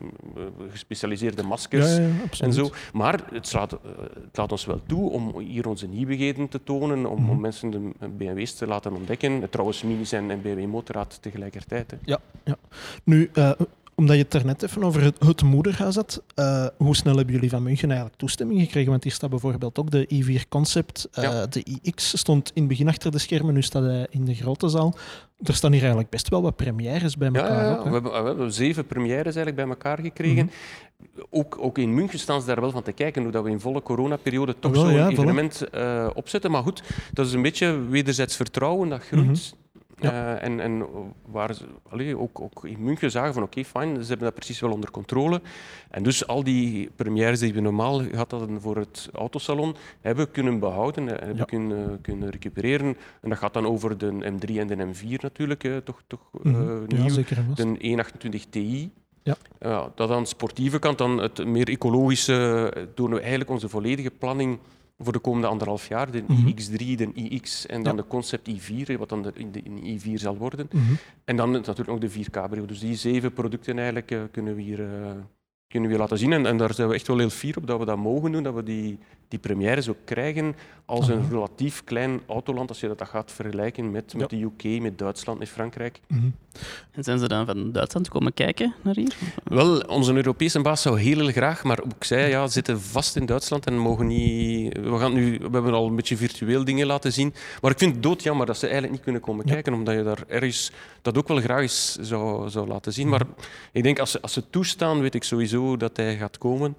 gespecialiseerde 0.70 1.44
maskers 1.44 1.96
ja, 1.98 2.10
en 2.40 2.54
zo. 2.54 2.70
Maar 2.94 3.22
het 3.32 3.54
laat, 3.54 3.72
het 3.72 4.38
laat, 4.38 4.52
ons 4.52 4.66
wel 4.66 4.82
toe 4.88 5.10
om 5.10 5.40
hier 5.40 5.68
onze 5.68 5.88
nieuwigheden 5.88 6.50
te 6.50 6.64
tonen, 6.64 7.06
om, 7.06 7.18
mm 7.18 7.24
-hmm. 7.24 7.30
om 7.30 7.40
mensen 7.40 7.70
de 7.72 8.08
BMW's 8.08 8.54
te 8.54 8.68
laten 8.68 8.96
ontdekken. 8.96 9.50
Trouwens, 9.50 9.84
Minis 9.84 10.12
en, 10.12 10.32
en 10.32 10.42
BMW 10.42 10.66
Motorrad 10.66 11.18
tegelijkertijd. 11.22 11.92
Hè. 11.92 11.98
Ja, 12.04 12.20
ja. 12.44 12.58
Nu, 13.04 13.30
uh, 13.34 13.52
omdat 14.00 14.16
je 14.16 14.22
het 14.22 14.34
er 14.34 14.46
net 14.46 14.64
even 14.64 14.84
over 14.84 15.02
het, 15.02 15.20
het 15.20 15.44
moederhuis 15.44 15.96
had, 15.96 16.24
uh, 16.36 16.68
hoe 16.78 16.96
snel 16.96 17.16
hebben 17.16 17.34
jullie 17.34 17.50
van 17.50 17.64
München 17.64 17.90
eigenlijk 17.90 18.20
toestemming 18.20 18.62
gekregen? 18.62 18.90
Want 18.90 19.04
hier 19.04 19.12
staat 19.12 19.30
bijvoorbeeld 19.30 19.80
ook 19.80 19.92
de 19.92 20.08
i4 20.14 20.48
Concept. 20.50 21.08
Uh, 21.16 21.24
ja. 21.24 21.46
De 21.46 21.80
iX 21.82 22.18
stond 22.18 22.52
in 22.54 22.62
het 22.62 22.68
begin 22.68 22.88
achter 22.88 23.12
de 23.12 23.18
schermen, 23.18 23.54
nu 23.54 23.62
staat 23.62 23.84
hij 23.84 24.08
in 24.10 24.26
de 24.26 24.34
grote 24.34 24.68
zaal. 24.68 24.96
Er 25.44 25.56
staan 25.56 25.72
hier 25.72 25.80
eigenlijk 25.80 26.10
best 26.10 26.30
wel 26.30 26.42
wat 26.42 26.56
premières 26.56 27.18
bij 27.18 27.28
elkaar. 27.28 27.64
Ja, 27.64 27.84
we, 27.84 27.90
hebben, 27.90 28.12
we, 28.12 28.28
hebben, 28.28 28.54
zeven 28.54 28.86
premières 28.86 29.36
eigenlijk 29.36 29.56
bij 29.56 29.68
elkaar 29.68 30.00
gekregen. 30.00 30.44
Mm 30.44 30.52
-hmm. 31.14 31.26
ook, 31.30 31.58
ook, 31.60 31.78
in 31.78 31.94
München 31.94 32.20
staan 32.20 32.42
ze 32.42 32.48
daar 32.48 32.62
wel 32.62 32.72
van 32.72 32.84
te 32.84 32.92
kijken 32.92 33.24
hoe 33.24 33.32
dat 33.32 33.44
we 33.44 33.50
in 33.50 33.60
volle 33.60 33.82
coronaperiode 33.82 34.56
toch 34.60 34.72
wel, 34.72 34.86
zo'n 34.86 35.08
evenement 35.08 35.64
uh, 35.76 36.10
opzetten. 36.14 36.52
Maar 36.52 36.64
goed, 36.64 36.84
dat 37.14 37.26
is 37.26 37.34
een 37.34 37.42
beetje 37.42 37.80
wederzijds 37.90 38.36
vertrouwen 38.36 38.90
dat 38.90 39.02
groeit. 39.02 39.26
Mm 39.26 39.34
-hmm. 39.34 39.66
Ja. 40.00 40.12
Uh, 40.12 40.44
en, 40.44 40.60
en 40.60 40.86
waar 41.26 41.54
ze 41.54 41.66
allee, 41.90 42.18
ook, 42.18 42.42
ook 42.42 42.66
in 42.66 42.84
München 42.84 43.12
zagen 43.12 43.34
van 43.34 43.44
oké, 43.44 43.60
okay, 43.60 43.72
fijn, 43.72 44.04
ze 44.04 44.08
hebben 44.08 44.26
dat 44.26 44.36
precies 44.36 44.60
wel 44.60 44.72
onder 44.72 44.92
controle. 44.92 45.42
En 45.90 46.04
dus 46.04 46.28
al 46.28 46.44
die 46.44 46.90
premières 46.96 47.40
die 47.40 47.54
we 47.54 47.60
normaal 47.60 48.00
gehad 48.00 48.32
hadden 48.32 48.62
voor 48.62 48.78
het 48.78 49.10
autosalon, 49.14 49.76
hebben 50.02 50.26
we 50.26 50.32
kunnen 50.32 50.60
behouden, 50.60 51.08
hebben 51.08 51.36
ja. 51.36 51.44
kunnen, 51.44 52.02
kunnen 52.02 52.30
recupereren. 52.30 52.98
En 53.22 53.30
dat 53.30 53.38
gaat 53.38 53.54
dan 53.54 53.66
over 53.66 53.98
de 53.98 54.12
M3 54.12 54.56
en 54.56 54.68
de 54.68 54.86
M4 54.86 55.22
natuurlijk, 55.22 55.82
toch, 55.84 56.02
toch 56.08 56.30
mm 56.32 56.54
-hmm. 56.54 56.84
nieuw. 56.88 57.04
Ja, 57.04 57.10
zeker 57.10 57.36
de 57.56 57.64
128 57.64 58.46
Ti. 58.50 58.92
Ja. 59.24 59.38
Uh, 59.60 59.86
dat 59.96 60.10
aan 60.10 60.22
de 60.22 60.28
sportieve 60.28 60.80
kant, 60.80 60.98
dan 60.98 61.18
het 61.18 61.46
meer 61.46 61.70
ecologische, 61.70 62.88
doen 62.96 63.10
we 63.10 63.20
eigenlijk 63.20 63.50
onze 63.50 63.70
volledige 63.70 64.12
planning 64.12 64.60
voor 64.98 65.14
de 65.14 65.20
komende 65.20 65.48
anderhalf 65.48 65.88
jaar. 65.88 66.12
De 66.12 66.24
Mhm. 66.28 66.48
iX3, 66.48 66.96
de 66.96 67.10
iX 67.14 67.66
en 67.66 67.84
dan 67.84 67.96
Ja. 67.96 68.02
de 68.02 68.08
Concept 68.08 68.48
i4, 68.50 68.98
wat 68.98 69.10
dan 69.10 69.22
de, 69.22 69.32
in 69.36 69.52
de 69.52 69.62
in 69.62 70.00
i4 70.00 70.14
zal 70.14 70.38
worden. 70.38 70.68
Mhm. 70.72 70.94
En 71.26 71.36
dan 71.36 71.52
natuurlijk 71.52 71.88
nog 71.88 72.00
de 72.00 72.10
vier 72.10 72.30
cabrio. 72.30 72.66
Dus 72.66 72.80
die 72.80 72.96
zeven 72.96 73.34
producten 73.34 73.76
eigenlijk 73.76 74.12
eh, 74.12 74.22
kunnen, 74.32 74.56
we 74.56 74.62
hier, 74.62 75.02
eh, 75.02 75.12
kunnen 75.68 75.90
we 75.92 75.98
laten 75.98 76.18
zien. 76.18 76.34
En, 76.34 76.46
en 76.46 76.58
daar 76.58 76.74
zijn 76.74 76.88
we 76.88 76.94
echt 76.94 77.08
wel 77.08 77.18
heel 77.18 77.30
fier 77.30 77.58
op 77.58 77.68
dat 77.68 77.80
we 77.80 77.86
dat 77.86 77.98
mogen 77.98 78.32
doen, 78.32 78.44
dat 78.44 78.54
we 78.54 78.64
die, 78.64 78.98
die 79.28 79.40
premières 79.40 79.90
ook 79.90 79.98
krijgen 80.06 80.56
als 80.86 81.08
een 81.08 81.20
Aha. 81.20 81.30
relatief 81.30 81.84
klein 81.84 82.22
autoland, 82.28 82.70
als 82.70 82.80
je 82.80 82.88
dat 82.96 83.08
gaat 83.08 83.32
vergelijken 83.32 83.92
met, 83.92 84.14
met 84.14 84.30
de 84.30 84.42
UK, 84.42 84.82
met 84.82 84.98
Duitsland, 84.98 85.40
met 85.40 85.50
Frankrijk. 85.50 86.00
Mhm. 86.08 86.30
En 86.92 87.04
zijn 87.04 87.20
ze 87.20 87.28
dan 87.28 87.46
van 87.46 87.72
Duitsland 87.72 88.10
komen 88.10 88.34
kijken 88.34 88.74
naar 88.84 88.96
hier? 88.96 89.16
Wel, 89.44 89.80
onze 89.80 90.14
Europese 90.14 90.62
baas 90.62 90.82
zou 90.82 91.00
heel, 91.00 91.18
heel 91.20 91.32
graag, 91.32 91.64
maar 91.64 91.80
ook 91.84 92.04
zij 92.04 92.30
ja, 92.30 92.48
zitten 92.48 92.82
vast 92.82 93.16
in 93.16 93.26
Duitsland 93.26 93.66
en 93.66 93.78
mogen 93.78 94.08
niet... 94.08 94.78
We, 94.78 94.98
gaan 94.98 95.14
nu, 95.14 95.38
we 95.38 95.50
hebben 95.52 95.74
al 95.74 95.88
een 95.88 95.96
beetje 95.96 96.18
virtueel 96.18 96.64
dingen 96.64 96.88
laten 96.88 97.14
zien, 97.14 97.34
maar 97.62 97.72
ik 97.72 97.78
vind 97.78 97.94
het 97.94 98.04
doodjammer 98.04 98.46
dat 98.46 98.58
ze 98.58 98.64
eigenlijk 98.64 98.94
niet 98.94 99.04
kunnen 99.04 99.22
komen 99.22 99.46
Ja. 99.48 99.54
kijken, 99.54 99.74
omdat 99.74 99.96
je 99.96 100.04
daar 100.04 100.24
ergens 100.28 100.72
dat 101.02 101.18
ook 101.18 101.28
wel 101.28 101.40
graag 101.40 101.62
eens 101.62 101.98
zou, 102.02 102.50
zou 102.50 102.68
laten 102.68 102.94
zien. 102.94 103.10
Maar 103.10 103.22
ik 103.72 103.84
denk, 103.84 104.00
als 104.00 104.12
ze, 104.12 104.22
als 104.22 104.34
ze 104.34 104.50
toestaan, 104.50 105.02
weet 105.02 105.16
ik 105.16 105.24
sowieso 105.24 105.57
dat 105.78 105.98
hij 105.98 106.16
gaat 106.18 106.38
komen. 106.38 106.78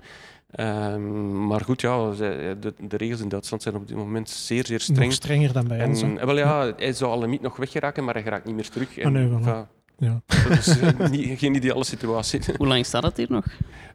Ehm, 0.50 1.46
maar 1.46 1.60
goed, 1.60 1.80
ja, 1.80 2.10
de, 2.10 2.74
de 2.88 2.96
regels 2.96 3.20
in 3.20 3.28
Duitsland 3.28 3.62
zijn 3.62 3.74
op 3.74 3.88
dit 3.88 3.96
moment 3.96 4.30
zeer, 4.30 4.66
zeer 4.66 4.76
Nog 4.86 4.96
streng. 4.96 5.12
strenger 5.12 5.52
dan 5.52 5.68
bij 5.68 5.84
ons. 5.84 6.02
En, 6.02 6.18
eh, 6.18 6.24
wel 6.24 6.36
ja, 6.36 6.72
hij 6.76 6.92
zou 6.92 7.10
al 7.10 7.18
limiet 7.20 7.40
nog 7.42 7.56
weggeraken, 7.56 8.04
maar 8.04 8.14
hij 8.14 8.22
geraakt 8.22 8.44
niet 8.44 8.54
meer 8.54 8.68
terug. 8.68 8.98
En, 8.98 9.06
Ah, 9.06 9.12
nee, 9.12 9.22
enfin, 9.32 9.66
Ja. 10.00 10.20
dat 10.48 10.58
is 10.58 10.78
eh, 10.80 11.08
niet, 11.10 11.38
geen 11.38 11.54
ideale 11.54 11.84
situatie. 11.84 12.40
Hoe 12.56 12.66
lang 12.66 12.86
staat 12.86 13.02
dat 13.02 13.16
hier 13.16 13.26
nog? 13.30 13.44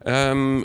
Ehm, 0.03 0.61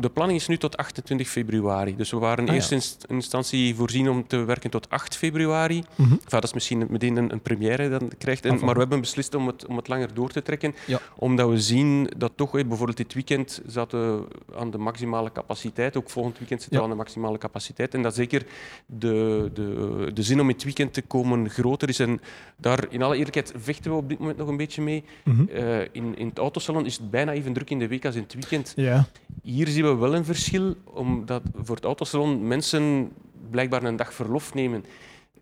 de 0.00 0.10
planning 0.12 0.38
is 0.40 0.46
nu 0.46 0.56
tot 0.56 0.76
28 0.76 1.28
februari. 1.28 1.96
Dus 1.96 2.10
we 2.10 2.18
waren 2.18 2.38
in 2.38 2.44
Ah, 2.44 2.48
ja. 2.48 2.54
eerste 2.54 2.74
inst- 2.74 3.04
instantie 3.08 3.74
voorzien 3.74 4.08
om 4.10 4.26
te 4.26 4.36
werken 4.44 4.70
tot 4.70 4.90
8 4.90 5.16
februari. 5.16 5.82
Enfin, 5.98 6.18
dat 6.28 6.44
is 6.44 6.52
misschien 6.52 6.86
meteen 6.90 7.16
een, 7.16 7.32
een 7.32 7.40
première 7.40 7.88
dan 7.88 8.10
krijgt. 8.18 8.44
En, 8.44 8.54
Ah, 8.54 8.60
maar 8.62 8.74
we 8.74 8.80
hebben 8.80 9.00
beslist 9.00 9.34
om 9.34 9.46
het, 9.46 9.66
om 9.66 9.76
het 9.76 9.88
langer 9.88 10.14
door 10.14 10.28
te 10.30 10.42
trekken. 10.42 10.74
Ja. 10.86 11.00
Omdat 11.16 11.48
we 11.50 11.60
zien 11.60 12.10
dat 12.16 12.32
toch, 12.34 12.50
bijvoorbeeld 12.50 12.96
dit 12.96 13.14
weekend 13.14 13.62
zaten 13.66 14.00
we 14.18 14.26
aan 14.56 14.70
de 14.70 14.78
maximale 14.78 15.32
capaciteit. 15.32 15.96
Ook 15.96 16.10
volgend 16.10 16.38
weekend 16.38 16.60
zitten 16.60 16.78
we 16.78 16.84
aan 16.84 16.90
de 16.90 16.96
maximale 16.96 17.38
capaciteit. 17.38 17.94
En 17.94 18.02
dat 18.02 18.14
zeker 18.14 18.42
de, 18.86 19.50
de, 19.54 20.10
de 20.14 20.22
zin 20.22 20.40
om 20.40 20.48
in 20.48 20.54
het 20.54 20.64
weekend 20.64 20.92
te 20.92 21.02
komen 21.02 21.50
groter 21.50 21.88
is. 21.88 21.98
En 21.98 22.20
daar, 22.56 22.84
in 22.90 23.02
alle 23.02 23.16
eerlijkheid, 23.16 23.52
vechten 23.56 23.90
we 23.90 23.96
op 23.96 24.08
dit 24.08 24.18
moment 24.18 24.38
nog 24.38 24.48
een 24.48 24.53
beetje 24.56 24.82
mee. 24.82 25.04
Mhm. 25.24 25.48
Eh, 25.48 25.80
in, 25.80 26.16
in 26.18 26.28
het 26.28 26.38
autosalon 26.38 26.86
is 26.86 26.96
het 26.96 27.10
bijna 27.10 27.32
even 27.32 27.52
druk 27.52 27.70
in 27.70 27.78
de 27.78 27.88
week 27.88 28.04
als 28.04 28.14
in 28.14 28.22
het 28.22 28.34
weekend. 28.34 28.72
Ja. 28.76 29.06
Hier 29.42 29.68
zien 29.68 29.84
we 29.84 29.94
wel 29.94 30.14
een 30.14 30.24
verschil, 30.24 30.74
omdat 30.84 31.42
voor 31.54 31.74
het 31.76 31.84
autosalon 31.84 32.46
mensen 32.48 33.10
blijkbaar 33.50 33.82
een 33.82 33.96
dag 33.96 34.14
verlof 34.14 34.54
nemen. 34.54 34.84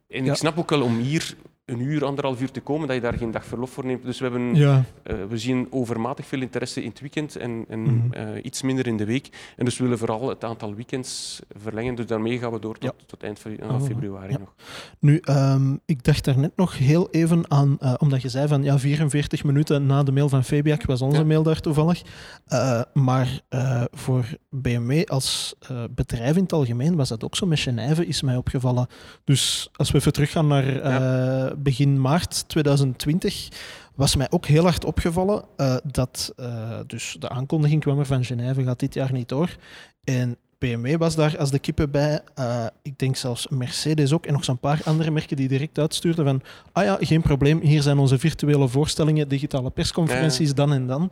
En 0.08 0.24
Ja. 0.24 0.30
ik 0.30 0.36
snap 0.38 0.58
ook 0.58 0.70
wel 0.70 0.82
om 0.82 0.98
hier 0.98 1.34
een 1.72 1.80
uur, 1.80 2.04
anderhalf 2.04 2.40
uur 2.40 2.50
te 2.50 2.60
komen, 2.60 2.86
dat 2.86 2.96
je 2.96 3.02
daar 3.02 3.18
geen 3.18 3.30
dag 3.30 3.44
verlof 3.44 3.70
voor 3.70 3.86
neemt. 3.86 4.02
Dus 4.04 4.18
we, 4.18 4.24
hebben, 4.24 4.54
ja. 4.54 4.84
eh, 5.02 5.16
we 5.28 5.38
zien 5.38 5.66
overmatig 5.70 6.26
veel 6.26 6.40
interesse 6.40 6.82
in 6.82 6.88
het 6.88 7.00
weekend 7.00 7.36
en, 7.36 7.64
en 7.68 7.80
Mhm. 7.82 8.12
eh, 8.12 8.44
iets 8.44 8.62
minder 8.62 8.86
in 8.86 8.96
de 8.96 9.04
week. 9.04 9.28
En 9.56 9.64
dus 9.64 9.76
we 9.76 9.82
willen 9.82 9.98
vooral 9.98 10.28
het 10.28 10.44
aantal 10.44 10.74
weekends 10.74 11.40
verlengen. 11.62 11.94
Dus 11.94 12.06
daarmee 12.06 12.38
gaan 12.38 12.52
we 12.52 12.58
door 12.60 12.78
tot, 12.78 12.94
tot 13.06 13.22
eind 13.22 13.38
fe- 13.38 13.56
Ah, 13.62 13.80
voilà. 13.80 13.84
februari 13.84 14.32
Ja. 14.32 14.38
nog. 14.38 14.54
Nu, 14.98 15.18
ehm, 15.22 15.76
ik 15.86 16.04
dacht 16.04 16.24
daar 16.24 16.38
net 16.38 16.56
nog 16.56 16.78
heel 16.78 17.08
even 17.10 17.50
aan, 17.50 17.76
eh, 17.80 17.94
omdat 17.98 18.22
je 18.22 18.28
zei 18.28 18.48
van 18.48 18.62
ja, 18.62 18.78
44 18.78 19.44
minuten 19.44 19.86
na 19.86 20.02
de 20.02 20.12
mail 20.12 20.28
van 20.28 20.44
Fabiac 20.44 20.84
was 20.84 21.02
onze 21.02 21.24
mail 21.24 21.42
daar 21.42 21.60
toevallig. 21.60 22.02
Eh, 22.46 22.80
maar 22.92 23.40
eh, 23.48 23.84
voor 23.90 24.24
BMW 24.50 25.04
als 25.08 25.54
eh, 25.58 25.84
bedrijf 25.90 26.36
in 26.36 26.42
het 26.42 26.52
algemeen 26.52 26.96
was 26.96 27.08
dat 27.08 27.24
ook 27.24 27.36
zo. 27.36 27.46
Met 27.46 27.58
Genève 27.60 28.06
is 28.06 28.22
mij 28.22 28.36
opgevallen. 28.36 28.86
Dus 29.24 29.68
als 29.76 29.90
we 29.90 29.98
even 29.98 30.12
teruggaan 30.12 30.46
naar 30.46 30.76
eh, 30.76 31.52
begin 31.62 32.00
maart 32.00 32.48
2020, 32.48 33.48
was 33.94 34.16
mij 34.16 34.26
ook 34.30 34.46
heel 34.46 34.62
hard 34.62 34.84
opgevallen 34.84 35.44
eh, 35.56 35.76
dat 35.84 36.32
eh, 36.36 36.78
dus 36.86 37.16
de 37.18 37.28
aankondiging 37.28 37.80
kwam 37.80 37.98
er 37.98 38.06
van 38.06 38.24
Genève 38.24 38.62
gaat 38.62 38.80
dit 38.80 38.94
jaar 38.94 39.12
niet 39.12 39.28
door. 39.28 39.56
En 40.04 40.36
BMW 40.58 40.96
was 40.96 41.14
daar 41.14 41.38
als 41.38 41.50
de 41.50 41.58
kippen 41.58 41.90
bij. 41.90 42.20
Eh, 42.34 42.66
ik 42.82 42.98
denk 42.98 43.16
zelfs 43.16 43.48
Mercedes 43.48 44.12
ook. 44.12 44.26
En 44.26 44.32
nog 44.32 44.44
zo'n 44.44 44.58
paar 44.58 44.80
andere 44.84 45.10
merken 45.10 45.36
die 45.36 45.48
direct 45.48 45.78
uitstuurden 45.78 46.24
van 46.24 46.42
ah 46.72 46.84
ja, 46.84 46.96
geen 47.00 47.22
probleem, 47.22 47.60
hier 47.60 47.82
zijn 47.82 47.98
onze 47.98 48.18
virtuele 48.18 48.68
voorstellingen, 48.68 49.28
digitale 49.28 49.70
persconferenties, 49.70 50.54
dan 50.54 50.72
en 50.72 50.86
dan. 50.86 51.10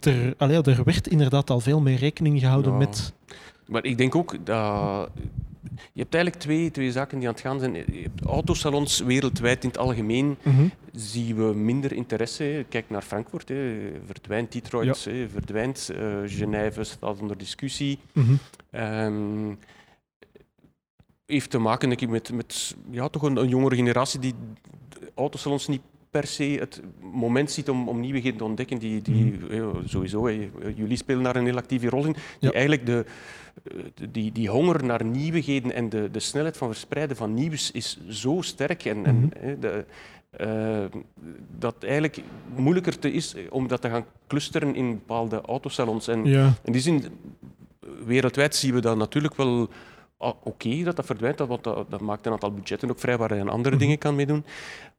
Er, 0.00 0.34
allee, 0.38 0.62
er 0.62 0.84
werd 0.84 1.08
inderdaad 1.08 1.50
al 1.50 1.60
veel 1.60 1.80
meer 1.80 1.98
rekening 1.98 2.40
gehouden 2.40 2.72
Ja. 2.72 2.78
met... 2.78 3.12
Maar 3.66 3.84
ik 3.84 3.98
denk 3.98 4.14
ook 4.14 4.36
dat. 4.46 5.10
Je 5.92 6.00
hebt 6.00 6.14
eigenlijk 6.14 6.42
twee, 6.44 6.70
twee 6.70 6.92
zaken 6.92 7.18
die 7.18 7.28
aan 7.28 7.34
het 7.34 7.42
gaan 7.42 7.58
zijn. 7.58 7.74
Je 7.74 8.02
hebt 8.02 8.24
autosalons 8.24 9.00
wereldwijd 9.00 9.62
in 9.62 9.68
het 9.68 9.78
algemeen 9.78 10.36
Mhm. 10.42 10.66
zien 10.92 11.36
we 11.36 11.54
minder 11.54 11.92
interesse. 11.92 12.64
Kijk 12.68 12.90
naar 12.90 13.02
Frankfurt, 13.02 13.48
hè. 13.48 13.90
verdwijnt 14.06 14.52
Detroit, 14.52 15.04
hè. 15.04 15.28
verdwijnt 15.28 15.90
eh, 15.94 16.16
Genève, 16.26 16.84
staat 16.84 17.20
onder 17.20 17.38
discussie. 17.38 17.98
Ehm, 18.70 19.54
heeft 21.26 21.50
te 21.50 21.58
maken 21.58 21.88
denk 21.88 22.00
ik, 22.00 22.08
met, 22.08 22.32
met 22.32 22.76
ja, 22.90 23.08
toch 23.08 23.22
een, 23.22 23.36
een 23.36 23.48
jongere 23.48 23.76
generatie 23.76 24.20
die 24.20 24.34
autosalons 25.14 25.66
niet 25.68 25.80
per 26.14 26.26
se 26.26 26.44
het 26.44 26.80
moment 27.12 27.50
ziet 27.50 27.68
om, 27.68 27.88
om 27.88 28.00
nieuwigheden 28.00 28.38
te 28.38 28.44
ontdekken. 28.44 28.78
Die, 28.78 29.02
die, 29.02 29.38
ja, 29.50 29.70
sowieso, 29.84 30.26
hè, 30.26 30.50
jullie 30.76 30.96
spelen 30.96 31.22
daar 31.22 31.36
een 31.36 31.44
heel 31.44 31.56
actieve 31.56 31.88
rol 31.88 32.04
in. 32.06 32.12
Die 32.12 32.22
Ja. 32.38 32.50
eigenlijk 32.52 32.86
de, 32.86 33.04
de- 33.94 34.10
die, 34.10 34.32
die 34.32 34.48
honger 34.48 34.84
naar 34.84 35.04
nieuwigheden 35.04 35.72
en 35.72 35.88
de, 35.88 36.08
de 36.10 36.20
snelheid 36.20 36.56
van 36.56 36.68
verspreiden 36.68 37.16
van 37.16 37.34
nieuws 37.34 37.70
is 37.70 37.98
zo 38.08 38.40
sterk. 38.40 38.84
En, 38.84 39.04
en, 39.06 39.16
Mhm. 39.16 39.26
hè, 39.46 39.58
de, 39.58 39.84
eh, 40.30 40.84
dat 41.58 41.74
eigenlijk 41.84 42.18
moeilijker 42.56 42.98
te 42.98 43.12
is 43.12 43.34
om 43.50 43.68
dat 43.68 43.80
te 43.80 43.88
gaan 43.88 44.04
clusteren 44.26 44.74
in 44.74 44.90
bepaalde 44.90 45.40
autosalons. 45.40 46.08
En 46.08 46.24
Ja. 46.24 46.52
in 46.64 46.72
die 46.72 46.80
zin, 46.82 47.04
wereldwijd 48.06 48.54
zien 48.54 48.74
we 48.74 48.80
dat 48.80 48.96
natuurlijk 48.96 49.34
wel 49.36 49.68
ah, 50.18 50.34
oké 50.42 50.82
dat 50.82 50.96
dat 50.96 51.06
verdwijnt, 51.06 51.38
dat, 51.38 51.48
want 51.48 51.64
dat, 51.64 51.90
dat 51.90 52.00
maakt 52.00 52.26
een 52.26 52.32
aantal 52.32 52.52
budgetten 52.52 52.90
ook 52.90 52.98
vrij 52.98 53.16
waar 53.18 53.34
je 53.34 53.40
aan 53.40 53.48
andere 53.48 53.74
Mhm. 53.74 53.84
dingen 53.84 53.98
kan 53.98 54.14
meedoen. 54.14 54.44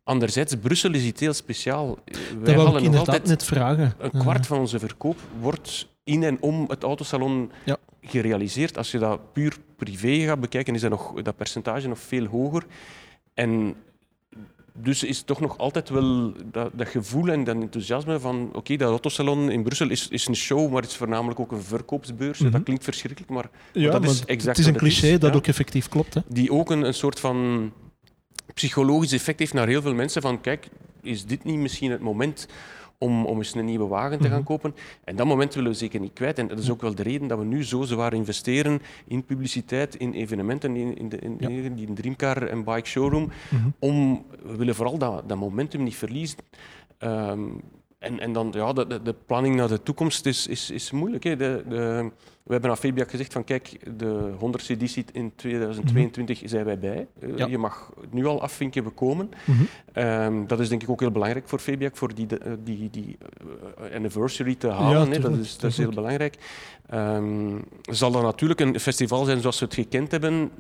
Anderzijds, 0.10 0.56
Brussel 0.62 0.94
is 0.94 1.04
iets 1.04 1.20
heel 1.22 1.34
speciaal. 1.34 1.88
Dat 2.06 2.16
Wij 2.16 2.26
wil 2.36 2.50
ik 2.52 2.56
halen 2.58 2.74
nog 2.74 2.82
inderdaad 2.82 3.08
altijd 3.08 3.26
net 3.28 3.44
vragen. 3.44 3.94
een 3.98 4.12
kwart 4.12 4.48
van 4.48 4.60
onze 4.60 4.80
verkoop 4.80 5.18
wordt 5.40 5.88
in 6.04 6.24
en 6.24 6.38
om 6.42 6.66
het 6.68 6.84
autosalon 6.84 7.52
Ja. 7.66 7.78
gerealiseerd. 8.02 8.78
Als 8.78 8.92
je 8.92 8.98
dat 9.00 9.34
puur 9.34 9.58
privé 9.76 10.26
gaat 10.26 10.40
bekijken, 10.40 10.76
is 10.76 10.82
dat, 10.82 10.90
nog, 10.90 11.22
dat 11.22 11.36
percentage 11.36 11.88
nog 11.88 12.00
veel 12.00 12.26
hoger. 12.26 12.64
En 13.34 13.76
dus 14.74 15.04
is 15.04 15.22
toch 15.22 15.40
nog 15.40 15.58
altijd 15.58 15.90
wel 15.90 16.34
dat, 16.52 16.70
dat 16.74 16.88
gevoel 16.88 17.28
en 17.28 17.44
dat 17.44 17.56
enthousiasme 17.56 18.20
van 18.20 18.50
oké, 18.54 18.76
dat 18.76 18.90
autosalon 18.90 19.50
in 19.52 19.64
Brussel 19.64 19.90
is, 19.90 20.08
is 20.08 20.28
een 20.28 20.36
show, 20.36 20.72
maar 20.72 20.82
het 20.82 20.92
is 20.92 20.98
voornamelijk 20.98 21.40
ook 21.40 21.52
een 21.52 21.62
verkoopsbeurs. 21.62 22.40
Mhm. 22.40 22.52
Dat 22.52 22.64
klinkt 22.64 22.84
verschrikkelijk, 22.84 23.32
maar 23.32 23.50
Ja, 23.74 23.92
dat 23.92 24.02
maar 24.02 24.10
is 24.10 24.26
exact 24.26 24.58
het 24.58 24.66
is 24.66 24.72
een 24.72 24.78
cliché 24.80 25.18
dat 25.18 25.30
ja. 25.32 25.36
ook 25.36 25.48
effectief 25.48 25.90
klopt. 25.90 26.14
Hè? 26.14 26.22
die 26.28 26.52
ook 26.52 26.72
een, 26.72 26.82
een 26.86 26.94
soort 26.94 27.20
van 27.20 27.72
psychologisch 28.56 29.12
effect 29.14 29.40
heeft 29.40 29.54
naar 29.54 29.68
heel 29.68 29.82
veel 29.82 29.94
mensen 29.94 30.22
van 30.22 30.42
kijk, 30.42 30.68
is 31.02 31.26
dit 31.26 31.44
niet 31.44 31.60
misschien 31.60 31.92
het 31.92 32.02
moment 32.02 32.48
om, 32.98 33.26
om 33.26 33.38
eens 33.38 33.56
een 33.56 33.66
nieuwe 33.66 33.88
wagen 33.88 34.20
te 34.20 34.28
gaan 34.28 34.38
Mhm. 34.38 34.46
kopen? 34.48 34.76
En 35.04 35.16
dat 35.16 35.26
moment 35.26 35.54
willen 35.54 35.72
we 35.72 35.78
zeker 35.78 36.00
niet 36.00 36.14
kwijt. 36.14 36.40
En 36.40 36.48
dat 36.48 36.60
is 36.60 36.70
ook 36.70 36.82
wel 36.82 36.96
de 36.96 37.04
reden 37.04 37.28
dat 37.28 37.38
we 37.40 37.46
nu 37.46 37.64
zo 37.64 37.82
zwaar 37.84 38.14
investeren 38.14 38.82
in 39.08 39.24
publiciteit, 39.26 39.96
in 39.96 40.14
evenementen, 40.14 40.76
in, 40.76 40.98
in, 40.98 41.10
de, 41.10 41.18
in, 41.18 41.36
Ja. 41.40 41.50
in 41.50 41.76
die 41.76 41.94
Dreamcar 41.94 42.44
en 42.48 42.64
Bike 42.64 42.88
Showroom. 42.88 43.32
Mhm. 43.50 43.68
Om, 43.80 44.26
we 44.44 44.56
willen 44.56 44.76
vooral 44.76 44.98
dat, 44.98 45.30
dat 45.30 45.38
momentum 45.38 45.84
niet 45.84 45.96
verliezen. 45.96 46.38
Ehm, 46.98 47.40
en, 48.00 48.20
en 48.20 48.34
dan, 48.34 48.52
ja, 48.56 48.74
de, 48.74 48.88
de, 48.88 49.02
de 49.02 49.16
planning 49.26 49.56
naar 49.56 49.68
de 49.68 49.84
toekomst 49.84 50.26
is, 50.26 50.48
is, 50.48 50.72
is 50.72 50.92
moeilijk. 50.92 51.24
Hè. 51.24 51.36
De, 51.36 51.64
de, 51.70 52.12
we 52.46 52.52
hebben 52.52 52.70
aan 52.70 52.78
Febiak 52.78 53.10
gezegd 53.10 53.34
van 53.34 53.44
kijk, 53.44 53.80
de 53.98 54.32
100ste 54.40 54.68
editie 54.68 55.06
in 55.12 55.32
2022 55.36 56.42
zijn 56.46 56.66
wij 56.66 56.80
bij. 56.80 57.08
Eh, 57.20 57.28
Mhm. 57.30 57.38
Ja. 57.38 57.46
Je 57.48 57.58
mag 57.58 57.92
nu 58.12 58.26
al 58.26 58.42
afvinken, 58.42 58.84
we 58.84 58.90
komen. 58.90 59.30
Mhm. 59.46 59.64
Ehm, 59.94 60.46
dat 60.48 60.60
is 60.60 60.70
denk 60.70 60.84
ik 60.84 60.90
ook 60.90 61.00
heel 61.00 61.12
belangrijk 61.12 61.48
voor 61.50 61.60
Febiak, 61.60 61.98
voor 61.98 62.14
die, 62.16 62.26
de- 62.26 62.38
eh, 62.38 62.52
die, 62.64 62.90
die 62.92 63.18
eh, 63.88 63.96
anniversary 63.96 64.56
te 64.56 64.68
halen. 64.68 65.12
hè. 65.12 65.20
Dat, 65.20 65.38
is, 65.38 65.58
dat 65.58 65.72
is 65.72 65.78
heel 65.78 65.90
belangrijk. 65.90 66.36
Ehm, 66.90 67.58
zal 67.82 68.12
dat 68.12 68.22
natuurlijk 68.22 68.60
een 68.60 68.80
festival 68.80 69.26
zijn 69.26 69.40
zoals 69.42 69.60
we 69.60 69.66
het 69.66 69.74
gekend 69.74 70.12
hebben? 70.12 70.52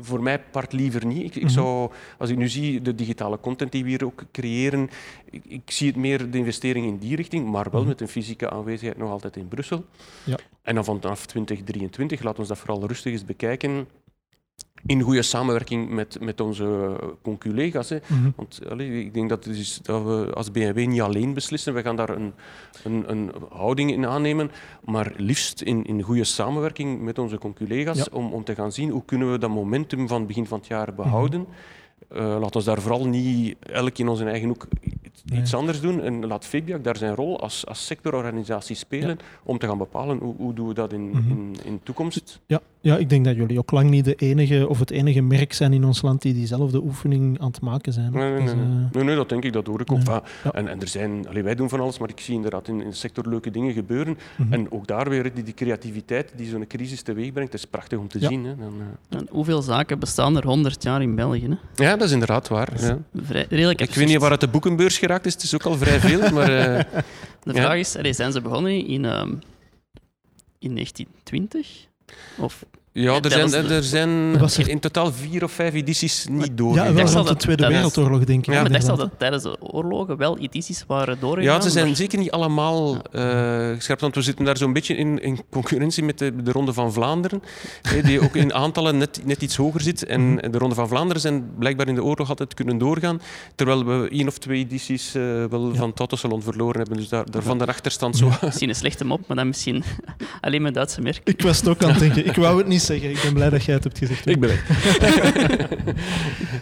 Voor 0.00 0.22
mij 0.22 0.40
part 0.40 0.72
liever 0.72 1.06
niet. 1.06 1.22
Ik, 1.24 1.34
ik 1.36 1.42
Mhm. 1.42 1.50
zou, 1.52 1.90
als 2.18 2.30
ik 2.30 2.36
nu 2.36 2.48
zie 2.48 2.82
de 2.82 2.94
digitale 2.94 3.40
content 3.40 3.72
die 3.72 3.82
we 3.84 3.88
hier 3.90 4.04
ook 4.04 4.24
creëren, 4.32 4.90
ik, 5.30 5.42
ik 5.44 5.62
zie 5.70 5.86
het 5.86 5.96
meer 5.96 6.30
de 6.30 6.38
investering 6.38 6.86
in 6.86 6.98
die 6.98 7.16
richting, 7.16 7.50
maar 7.50 7.66
wel 7.70 7.80
Mhm. 7.80 7.88
met 7.88 8.00
een 8.00 8.08
fysieke 8.08 8.50
aanwezigheid 8.50 8.98
nog 8.98 9.10
altijd 9.10 9.36
in 9.36 9.48
Brussel. 9.48 9.84
Ja. 10.24 10.36
En 10.62 10.74
dan 10.74 10.84
vanaf 11.02 11.26
2023, 11.26 12.22
laat 12.22 12.38
ons 12.38 12.48
dat 12.48 12.58
vooral 12.58 12.86
rustig 12.86 13.12
eens 13.12 13.24
bekijken. 13.24 13.88
In 14.86 15.00
goede 15.00 15.22
samenwerking 15.22 15.90
met, 15.90 16.20
met 16.20 16.40
onze 16.40 16.96
conculega's. 17.22 17.90
Mhm. 17.90 18.30
Want 18.36 18.60
allee, 18.68 19.04
ik 19.04 19.14
denk 19.14 19.28
dat, 19.28 19.44
het 19.44 19.56
is, 19.56 19.78
dat 19.82 20.02
we 20.04 20.30
als 20.34 20.50
BMW 20.50 20.86
niet 20.86 21.00
alleen 21.00 21.34
beslissen. 21.34 21.74
We 21.74 21.82
gaan 21.82 21.96
daar 21.96 22.08
een, 22.08 22.32
een, 22.84 23.10
een 23.10 23.32
houding 23.50 23.92
in 23.92 24.06
aannemen, 24.06 24.50
maar 24.84 25.12
liefst 25.16 25.60
in, 25.60 25.84
in 25.84 26.02
goede 26.02 26.24
samenwerking 26.24 27.00
met 27.00 27.18
onze 27.18 27.38
conculega's 27.38 27.96
Ja. 27.96 28.06
om, 28.12 28.32
om 28.32 28.44
te 28.44 28.54
gaan 28.54 28.72
zien 28.72 28.90
hoe 28.90 29.04
kunnen 29.04 29.32
we 29.32 29.38
dat 29.38 29.50
momentum 29.50 30.08
van 30.08 30.26
begin 30.26 30.46
van 30.46 30.58
het 30.58 30.66
jaar 30.66 30.94
behouden. 30.94 31.46
Eh, 32.08 32.36
laat 32.40 32.56
ons 32.56 32.64
daar 32.64 32.80
vooral 32.80 33.06
niet 33.06 33.56
elk 33.60 33.98
in 33.98 34.08
onze 34.08 34.24
eigen 34.24 34.48
hoek 34.48 34.66
iets, 35.02 35.22
Nee. 35.24 35.42
anders 35.60 35.80
doen. 35.80 36.02
En 36.02 36.26
laat 36.26 36.44
Febiak 36.46 36.84
daar 36.84 36.96
zijn 36.96 37.14
rol 37.14 37.40
als, 37.40 37.66
als 37.66 37.86
sectororganisatie 37.86 38.76
spelen 38.76 39.18
om 39.42 39.58
te 39.58 39.66
gaan 39.66 39.78
bepalen 39.78 40.18
hoe, 40.18 40.34
hoe 40.36 40.54
doen 40.54 40.68
we 40.68 40.74
dat 40.74 40.92
in, 40.92 41.08
Mhm. 41.08 41.30
in, 41.30 41.56
in 41.64 41.80
toekomst. 41.82 42.40
Ja, 42.46 42.60
ja, 42.80 42.96
ik 42.96 43.08
denk 43.08 43.24
dat 43.24 43.36
jullie 43.36 43.58
ook 43.58 43.70
lang 43.70 43.90
niet 43.90 44.04
de 44.04 44.14
enige 44.14 44.68
of 44.68 44.78
het 44.78 44.90
enige 44.90 45.20
merk 45.20 45.52
zijn 45.52 45.72
in 45.72 45.84
ons 45.84 46.02
land 46.02 46.22
die 46.22 46.34
diezelfde 46.34 46.82
oefening 46.82 47.40
aan 47.40 47.46
het 47.46 47.60
maken 47.60 47.92
zijn. 47.92 48.12
Nee, 48.12 48.30
nee, 48.32 48.42
Dus, 48.42 48.54
nee, 48.54 48.64
nee. 48.64 48.84
eh, 48.84 48.90
nee, 48.94 49.04
nee, 49.04 49.16
dat 49.16 49.28
denk 49.28 49.44
ik, 49.44 49.52
dat 49.52 49.66
hoor 49.66 49.80
ik 49.80 49.92
ook. 49.92 49.98
nee. 49.98 50.08
Ah, 50.08 50.24
Ja. 50.44 50.52
En, 50.52 50.68
en 50.68 50.80
er 50.80 50.88
zijn, 50.88 51.28
allee, 51.28 51.42
wij 51.42 51.54
doen 51.54 51.68
van 51.68 51.80
alles, 51.80 51.98
maar 51.98 52.08
ik 52.08 52.20
zie 52.20 52.34
inderdaad 52.34 52.68
in, 52.68 52.80
in 52.82 52.88
de 52.88 52.94
sector 52.94 53.28
leuke 53.28 53.50
dingen 53.50 53.72
gebeuren. 53.72 54.18
mhm. 54.38 54.52
En 54.52 54.72
ook 54.72 54.86
daar 54.86 55.08
weer 55.08 55.34
die, 55.34 55.42
die 55.44 55.54
creativiteit 55.54 56.32
die 56.36 56.48
zo'n 56.48 56.66
crisis 56.66 57.02
teweeg 57.02 57.32
brengt, 57.32 57.52
dat 57.52 57.60
is 57.60 57.66
prachtig 57.66 57.98
om 57.98 58.08
te 58.08 58.20
Ja. 58.20 58.28
zien. 58.28 58.44
Hè. 58.44 58.56
Dan, 58.56 58.72
eh. 59.10 59.18
En 59.18 59.26
hoeveel 59.30 59.62
zaken 59.62 59.98
bestaan 59.98 60.36
er 60.36 60.44
100 60.46 60.82
jaar 60.82 61.02
in 61.02 61.14
België? 61.14 61.58
Hè? 61.74 61.84
Ja, 61.84 61.91
dat 61.96 62.06
is 62.06 62.12
inderdaad 62.12 62.48
waar. 62.48 62.68
Ja. 62.80 62.98
Vrij, 63.14 63.46
redelijk 63.48 63.80
Ik 63.80 63.94
weet 63.94 64.06
niet 64.08 64.18
waar 64.18 64.30
het 64.30 64.40
de 64.40 64.48
boekenbeurs 64.48 64.98
geraakt 64.98 65.26
is, 65.26 65.32
het 65.32 65.42
is 65.42 65.54
ook 65.54 65.62
al 65.64 65.76
vrij 65.76 66.00
veel, 66.00 66.30
maar 66.30 66.58
eh, 66.76 66.84
De 67.44 67.52
Ja. 67.54 67.60
vraag 67.62 67.76
is, 67.78 67.96
allee, 67.96 68.12
zijn 68.12 68.32
ze 68.32 68.40
begonnen 68.40 68.86
in, 68.86 69.04
ehm, 69.04 69.30
in 70.58 70.74
1920? 70.74 71.68
Of, 72.36 72.64
ja, 72.94 73.20
er 73.20 73.30
zijn, 73.30 73.50
de- 73.50 73.74
er 73.74 73.82
zijn 73.82 74.08
er- 74.40 74.68
in 74.68 74.80
totaal 74.80 75.12
vier 75.12 75.44
of 75.44 75.52
vijf 75.52 75.74
edities 75.74 76.26
niet 76.30 76.46
ja, 76.46 76.52
doorgegaan. 76.54 77.12
wel 77.14 77.24
de 77.24 77.36
Tweede 77.36 77.66
Wereldoorlog, 77.66 78.24
denk 78.24 78.38
ik. 78.46 78.54
ja, 78.54 78.62
maar 78.62 78.70
ik 78.74 78.86
dacht 78.86 78.98
dat 78.98 79.10
tijdens 79.18 79.42
de 79.42 79.56
oorlogen 79.60 80.16
wel 80.16 80.38
edities 80.38 80.84
waren 80.86 81.16
doorgegaan. 81.20 81.54
Ja, 81.54 81.60
ze 81.60 81.70
zijn 81.70 81.86
maar- 81.86 81.96
zeker 81.96 82.18
niet 82.18 82.30
allemaal 82.30 82.96
eh 83.12 83.68
gescherpt, 83.74 84.00
want 84.00 84.14
we 84.14 84.22
zitten 84.22 84.44
daar 84.44 84.56
zo'n 84.56 84.72
beetje 84.72 84.94
in, 84.96 85.22
in 85.22 85.40
concurrentie 85.50 86.02
met 86.04 86.18
de, 86.18 86.42
de 86.42 86.52
Ronde 86.52 86.72
van 86.72 86.92
Vlaanderen, 86.92 87.42
hè, 87.82 88.02
die 88.02 88.20
ook 88.22 88.36
in 88.36 88.52
aantallen 88.54 88.96
net, 88.98 89.20
net 89.24 89.42
iets 89.42 89.56
hoger 89.56 89.80
zit. 89.80 90.04
En 90.06 90.20
Mhm. 90.32 90.50
de 90.50 90.58
Ronde 90.58 90.74
van 90.74 90.88
Vlaanderen 90.88 91.22
zijn 91.22 91.50
blijkbaar 91.58 91.88
in 91.88 91.94
de 91.94 92.04
oorlog 92.04 92.28
altijd 92.28 92.54
kunnen 92.54 92.78
doorgaan, 92.78 93.20
terwijl 93.54 93.84
we 93.84 94.08
één 94.10 94.26
of 94.28 94.38
twee 94.38 94.58
edities 94.58 95.14
eh, 95.14 95.22
wel 95.50 95.68
Ja. 95.68 95.74
van 95.74 95.88
het 95.90 95.98
autosalon 95.98 96.42
verloren 96.42 96.80
hebben. 96.80 96.96
Dus 96.96 97.08
daar, 97.08 97.30
daar 97.30 97.42
van 97.42 97.58
de 97.58 97.66
achterstand 97.66 98.16
zo... 98.16 98.30
Misschien 98.42 98.68
een 98.68 98.74
slechte 98.74 99.04
mop, 99.04 99.20
maar 99.26 99.36
dan 99.36 99.46
misschien 99.46 99.82
alleen 100.40 100.62
met 100.62 100.74
Duitse 100.74 101.00
merk. 101.00 101.20
Ik 101.24 101.42
was 101.42 101.56
het 101.56 101.68
ook 101.68 101.82
aan 101.82 101.90
het 101.90 101.98
denken. 101.98 102.26
Ik 102.26 102.36
wou 102.36 102.58
het 102.58 102.66
niet 102.66 102.81
zeggen. 102.84 103.10
Ik 103.10 103.20
ben 103.22 103.32
blij 103.34 103.50
dat 103.50 103.64
jij 103.64 103.74
het 103.74 103.84
hebt 103.84 103.98
gezegd. 103.98 104.26
Ik 104.26 104.40
ben 104.40 104.48
weg. 104.48 104.62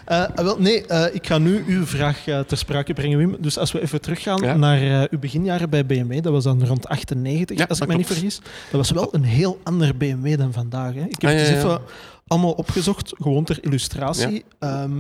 Eh, 0.05 0.25
wel, 0.35 0.61
nee, 0.61 0.87
eh, 0.87 1.15
ik 1.15 1.27
ga 1.27 1.39
nu 1.39 1.65
uw 1.67 1.87
vraag 1.87 2.27
eh, 2.27 2.41
ter 2.41 2.57
sprake 2.57 2.93
brengen, 2.93 3.19
Wim. 3.19 3.37
Dus 3.41 3.59
als 3.59 3.73
we 3.73 3.81
even 3.83 4.01
teruggaan 4.01 4.43
Ja. 4.43 4.57
naar 4.57 5.07
uw 5.11 5.19
beginjaren 5.19 5.71
bij 5.71 5.87
BMW, 5.87 6.23
dat 6.23 6.33
was 6.33 6.45
dan 6.45 6.67
rond 6.67 6.89
98, 6.89 7.59
Ja, 7.59 7.65
als 7.69 7.81
ik 7.81 7.89
me 7.89 7.95
niet 7.97 8.07
vergis. 8.07 8.37
Dat 8.71 8.71
was 8.71 8.91
wel 8.91 9.09
een 9.15 9.25
heel 9.25 9.61
ander 9.63 9.97
BMW 9.97 10.39
dan 10.39 10.53
vandaag. 10.53 10.95
Hè. 10.95 11.05
Ik 11.05 11.21
heb 11.21 11.31
Ah, 11.31 11.37
het 11.37 11.47
ja, 11.47 11.53
ja. 11.53 11.59
even 11.59 11.81
allemaal 12.27 12.53
opgezocht, 12.53 13.13
gewoon 13.19 13.45
ter 13.45 13.59
illustratie. 13.65 14.45
Ehm, 14.59 14.93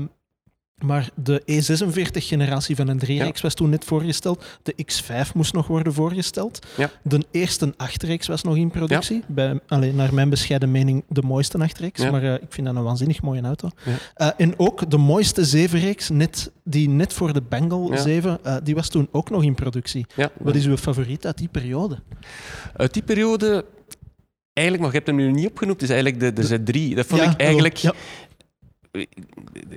maar 0.85 1.09
de 1.15 1.43
E46-generatie 1.43 2.77
van 2.77 2.89
een 2.89 3.01
3-reeks 3.05 3.41
was 3.41 3.55
toen 3.55 3.71
net 3.71 3.85
voorgesteld. 3.85 4.45
De 4.63 4.75
X5 4.93 5.33
moest 5.35 5.53
nog 5.53 5.67
worden 5.67 5.93
voorgesteld. 5.93 6.67
Ja. 6.77 6.91
De 7.03 7.25
eerste 7.31 7.75
8-reeks 7.75 8.27
was 8.27 8.43
nog 8.43 8.57
in 8.57 8.71
productie. 8.71 9.23
Bij, 9.27 9.61
alleen 9.67 9.97
naar 9.97 10.15
mijn 10.15 10.31
bescheiden 10.31 10.71
mening 10.71 11.05
de 11.09 11.23
mooiste 11.23 11.69
8-reeks. 11.69 12.03
Ja. 12.03 12.11
Maar 12.11 12.23
eh, 12.23 12.35
ik 12.35 12.49
vind 12.49 12.67
dat 12.67 12.77
een 12.77 12.83
waanzinnig 12.83 13.23
mooie 13.23 13.43
auto. 13.43 13.69
Eh, 14.15 14.29
en 14.37 14.59
ook 14.59 14.91
de 14.91 14.97
mooiste 14.97 15.69
7-reeks, 15.69 16.09
net, 16.09 16.51
die 16.65 16.89
net 16.89 17.13
voor 17.13 17.33
de 17.33 17.43
Bengal 17.49 17.93
Ja. 17.93 18.01
7, 18.01 18.39
eh, 18.43 18.57
die 18.63 18.75
was 18.75 18.89
toen 18.89 19.09
ook 19.11 19.31
nog 19.31 19.45
in 19.45 19.55
productie. 19.55 20.07
Wat 20.39 20.55
is 20.55 20.67
uw 20.67 20.77
favoriet 20.77 21.27
uit 21.27 21.39
die 21.39 21.49
periode? 21.49 21.99
Uit 22.77 22.93
die 22.93 23.03
periode, 23.03 23.65
eigenlijk, 24.53 24.83
maar 24.83 24.93
je 24.93 25.05
hebt 25.05 25.07
hem 25.07 25.17
nu 25.17 25.33
niet 25.33 25.49
opgenoemd, 25.49 25.83
is 25.83 25.91
eigenlijk 25.91 26.21
de, 26.21 26.33
de 26.33 26.59
Z3. 26.59 26.95
Dat 26.95 27.07
vond 27.07 27.21
Ja, 27.23 27.31
ik 27.31 27.41
eigenlijk... 27.41 27.77
Ja. 27.77 27.95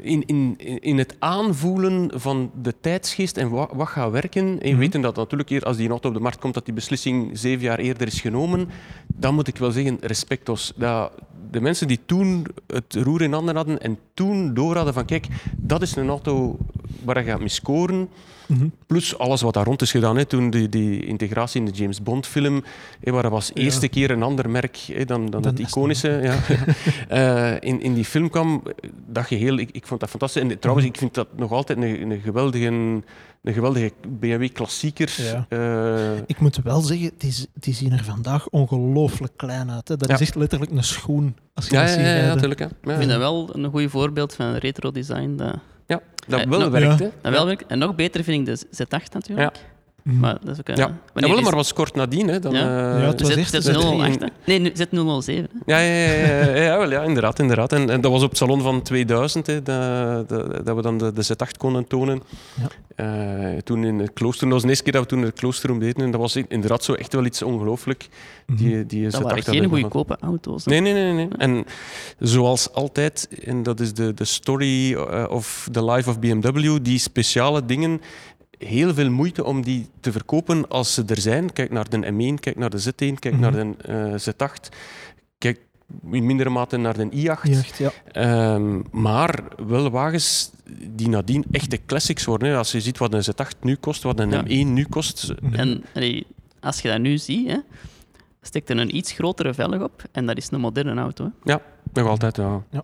In, 0.02 0.26
in, 0.26 0.58
in 0.82 0.98
het 0.98 1.16
aanvoelen 1.20 2.12
van 2.14 2.52
de 2.62 2.74
tijdsgeest 2.82 3.38
en 3.38 3.50
wat, 3.50 3.70
wat 3.74 3.88
gaat 3.88 4.12
werken. 4.12 4.62
En 4.62 4.70
Mhm. 4.70 4.78
weten 4.78 5.02
dat 5.02 5.16
natuurlijk 5.16 5.50
hier, 5.50 5.64
als 5.64 5.78
die 5.78 5.90
auto 5.90 6.08
op 6.08 6.14
de 6.14 6.20
markt 6.20 6.40
komt, 6.40 6.54
dat 6.54 6.66
die 6.66 6.74
beslissing 6.74 7.30
zeven 7.34 7.64
jaar 7.64 7.80
eerder 7.80 8.08
is 8.08 8.22
genomen, 8.22 8.70
dan 9.08 9.36
moet 9.36 9.48
ik 9.48 9.58
wel 9.58 9.72
zeggen, 9.72 9.98
respectos. 10.02 10.74
Dat 10.76 11.12
de 11.52 11.62
mensen 11.62 11.88
die 11.88 12.00
toen 12.06 12.46
het 12.68 12.96
roer 12.96 13.22
in 13.22 13.34
handen 13.34 13.56
hadden 13.56 13.82
en 13.82 14.00
toen 14.14 14.54
door 14.54 14.76
hadden 14.76 14.94
van 14.94 15.06
kijk, 15.06 15.28
dat 15.58 15.82
is 15.82 15.96
een 15.96 16.10
auto 16.10 16.58
waar 17.04 17.18
je 17.20 17.30
gaat 17.30 17.40
mee 17.40 17.48
scoren. 17.48 18.10
Mhm. 18.48 18.68
Plus 18.88 19.18
alles 19.18 19.42
wat 19.42 19.54
daar 19.54 19.66
rond 19.66 19.82
is 19.82 19.92
gedaan. 19.92 20.18
Hè. 20.18 20.26
Toen 20.26 20.50
die, 20.50 20.70
die 20.70 21.06
integratie 21.06 21.60
in 21.60 21.66
de 21.66 21.72
James 21.72 22.02
Bond 22.04 22.28
film, 22.28 22.64
hè, 23.04 23.12
waar 23.12 23.24
dat 23.24 23.32
was 23.32 23.52
Ja. 23.54 23.62
eerste 23.64 23.88
keer 23.88 24.12
een 24.12 24.24
ander 24.24 24.50
merk 24.50 24.78
hè, 24.78 25.06
dan, 25.06 25.30
dan 25.30 25.42
Dan 25.42 25.52
het 25.54 25.64
Aston 25.64 25.82
iconische. 25.82 26.10
Ja. 26.24 26.38
Eh, 27.08 27.70
in, 27.70 27.82
in 27.82 27.94
die 27.94 28.06
film 28.06 28.30
kwam 28.30 28.64
dat 29.08 29.26
geheel, 29.26 29.58
ik, 29.58 29.70
ik 29.72 29.88
vond 29.88 30.00
dat 30.00 30.10
fantastisch. 30.10 30.42
En 30.42 30.60
trouwens, 30.60 30.88
ik 30.88 30.98
vind 30.98 31.14
dat 31.14 31.28
nog 31.36 31.52
altijd 31.52 31.78
een, 31.82 32.12
een 32.12 32.22
geweldige, 32.22 32.66
een 32.66 33.04
geweldige 33.54 33.92
BMW-klassieker. 34.20 35.14
Ja. 35.18 35.46
Eh, 35.50 36.18
Ik 36.26 36.40
moet 36.40 36.60
wel 36.64 36.82
zeggen, 36.82 37.12
die, 37.18 37.34
die 37.54 37.74
zien 37.74 37.92
er 37.92 38.04
vandaag 38.04 38.50
ongelooflijk 38.50 39.34
klein 39.36 39.72
uit. 39.72 39.88
Hè. 39.88 39.98
Dat 39.98 40.08
Ja. 40.10 40.14
is 40.16 40.22
echt 40.22 40.36
letterlijk 40.36 40.72
een 40.72 40.84
schoen. 40.84 41.36
Als 41.54 41.68
je 41.68 41.74
ja, 41.76 41.82
dat 41.82 41.90
ja, 41.90 41.96
ziet 41.96 42.06
ja, 42.24 42.34
natuurlijk. 42.34 42.60
Ik 42.60 42.70
vind 42.84 43.10
dat 43.10 43.18
wel 43.20 43.50
een 43.56 43.70
goed 43.70 43.90
voorbeeld 43.92 44.34
van 44.36 44.54
retro 44.56 44.92
design. 44.92 45.36
Dat, 45.36 45.56
ja, 45.94 46.02
dat 46.28 46.40
Eh, 46.40 46.46
wel 46.48 46.72
werkt. 46.72 47.00
ja. 47.00 47.06
hè. 47.06 47.12
dat 47.22 47.32
wel 47.32 47.46
werkt. 47.46 47.66
En 47.68 47.78
nog 47.80 47.96
beter 47.96 48.24
vind 48.24 48.48
ik 48.48 48.56
de 48.56 48.68
Z8 48.86 49.12
natuurlijk. 49.14 49.58
Mhm. 50.04 50.20
Maar 50.20 50.38
dat 50.44 50.54
is 50.54 50.60
ook, 50.60 50.68
eh, 50.70 50.76
Ja. 50.76 50.84
wanneer 51.14 51.30
Ja, 51.32 51.36
wel, 51.36 51.44
maar 51.44 51.56
was 51.56 51.74
kort 51.74 51.96
nadien. 51.96 52.28
Hè, 52.28 52.40
dan, 52.40 52.54
Ja. 52.54 52.60
eh, 52.96 53.02
Ja, 53.02 53.08
het 53.08 53.22
was 53.22 53.32
Z- 53.32 53.36
eerst 53.36 53.52
de 53.52 53.62
Z008, 53.62 54.14
Z3. 54.14 54.20
hè? 54.20 54.28
Nee, 54.46 54.60
nu- 54.60 54.72
Z007. 54.74 55.48
hè. 55.66 55.74
Ja, 55.74 55.80
ja, 55.80 56.12
ja, 56.12 56.46
ja, 56.56 56.62
ja, 56.64 56.78
wel, 56.78 56.92
ja 56.92 57.02
inderdaad. 57.02 57.40
inderdaad. 57.40 57.72
En, 57.74 57.90
en 57.90 58.02
dat 58.02 58.12
was 58.12 58.24
op 58.24 58.30
het 58.30 58.38
salon 58.38 58.62
van 58.62 58.82
2000 58.82 59.48
hè, 59.48 59.62
dat, 59.62 60.30
dat, 60.30 60.66
dat 60.66 60.76
we 60.76 60.82
dan 60.82 60.98
de, 60.98 61.14
de 61.14 61.24
Z8 61.24 61.58
konden 61.58 61.88
tonen. 61.88 62.22
Ja. 62.62 62.68
Eh, 62.96 63.58
toen 63.64 63.84
in 63.84 64.00
het 64.00 64.14
klooster, 64.14 64.44
dat 64.44 64.54
was 64.54 64.62
de 64.62 64.68
eerste 64.68 64.84
keer 64.84 64.94
dat 64.94 65.02
we 65.02 65.08
toen 65.08 65.20
in 65.20 65.26
het 65.26 65.40
klooster 65.40 65.80
deden. 65.80 66.04
En 66.04 66.12
dat 66.12 66.20
was 66.22 66.36
inderdaad 66.36 66.84
zo 66.84 66.94
echt 66.94 67.14
wel 67.14 67.26
iets 67.26 67.42
ongelooflijk. 67.42 68.08
Mhm. 68.48 68.58
Die, 68.58 68.86
die 68.86 69.04
Dat 69.04 69.14
Z8 69.22 69.24
waren 69.24 69.44
geen 69.44 69.70
goedkope 69.70 70.18
auto's. 70.22 70.66
hè. 70.66 70.72
Nee, 70.72 70.82
nee, 70.82 70.94
nee, 70.94 71.14
nee. 71.14 71.28
En 71.38 71.66
zoals 72.20 72.74
altijd, 72.74 73.28
en 73.46 73.64
dat 73.64 73.80
is 73.80 73.94
de, 73.94 74.14
de 74.14 74.26
story 74.26 74.96
of 75.30 75.68
the 75.72 75.86
life 75.86 76.10
of 76.10 76.20
BMW, 76.20 76.78
die 76.82 77.00
speciale 77.00 77.66
dingen, 77.66 78.02
heel 78.66 78.94
veel 78.94 79.10
moeite 79.12 79.44
om 79.44 79.62
die 79.64 79.88
te 80.00 80.12
verkopen 80.12 80.68
als 80.70 80.94
ze 80.94 81.04
er 81.08 81.22
zijn. 81.22 81.54
Kijk 81.54 81.72
naar 81.72 81.90
de 81.90 81.98
M1, 82.12 82.40
kijk 82.40 82.56
naar 82.58 82.70
de 82.70 82.80
Z1, 82.80 83.20
kijk 83.20 83.32
Mhm. 83.32 83.40
naar 83.40 83.52
de 83.52 83.74
eh, 83.78 84.14
Z8. 84.20 84.70
Kijk 85.38 85.60
in 86.12 86.26
mindere 86.26 86.50
mate 86.50 86.78
naar 86.78 86.98
de 86.98 87.10
i8. 87.12 87.50
Jacht, 87.50 87.78
ja. 87.78 87.92
Ehm, 88.12 88.82
maar 88.92 89.44
wel 89.68 89.90
wagens 89.90 90.52
die 90.90 91.10
nadien 91.10 91.46
echte 91.52 91.80
classics 91.86 92.26
worden. 92.26 92.50
hè. 92.50 92.58
Als 92.58 92.72
je 92.72 92.82
ziet 92.82 92.98
wat 92.98 93.14
een 93.14 93.24
Z8 93.24 93.60
nu 93.62 93.76
kost, 93.76 94.04
wat 94.04 94.20
een 94.20 94.30
Ja. 94.32 94.44
M1 94.44 94.74
nu 94.74 94.86
kost. 94.86 95.34
Mhm. 95.42 95.54
En 95.54 95.84
allee, 95.94 96.26
als 96.60 96.80
je 96.82 96.88
dat 96.90 97.00
nu 97.00 97.18
ziet, 97.18 97.48
hè, 97.50 97.58
steekt 98.42 98.70
er 98.70 98.78
een 98.78 98.96
iets 98.96 99.12
grotere 99.12 99.54
velg 99.54 99.82
op 99.82 100.04
en 100.12 100.26
dat 100.26 100.38
is 100.38 100.48
een 100.52 100.60
moderne 100.60 101.02
auto. 101.02 101.32
Hè. 101.44 101.56
Nog 101.94 102.08
altijd, 102.08 102.36
ja. 102.36 102.64
Ja. 102.70 102.84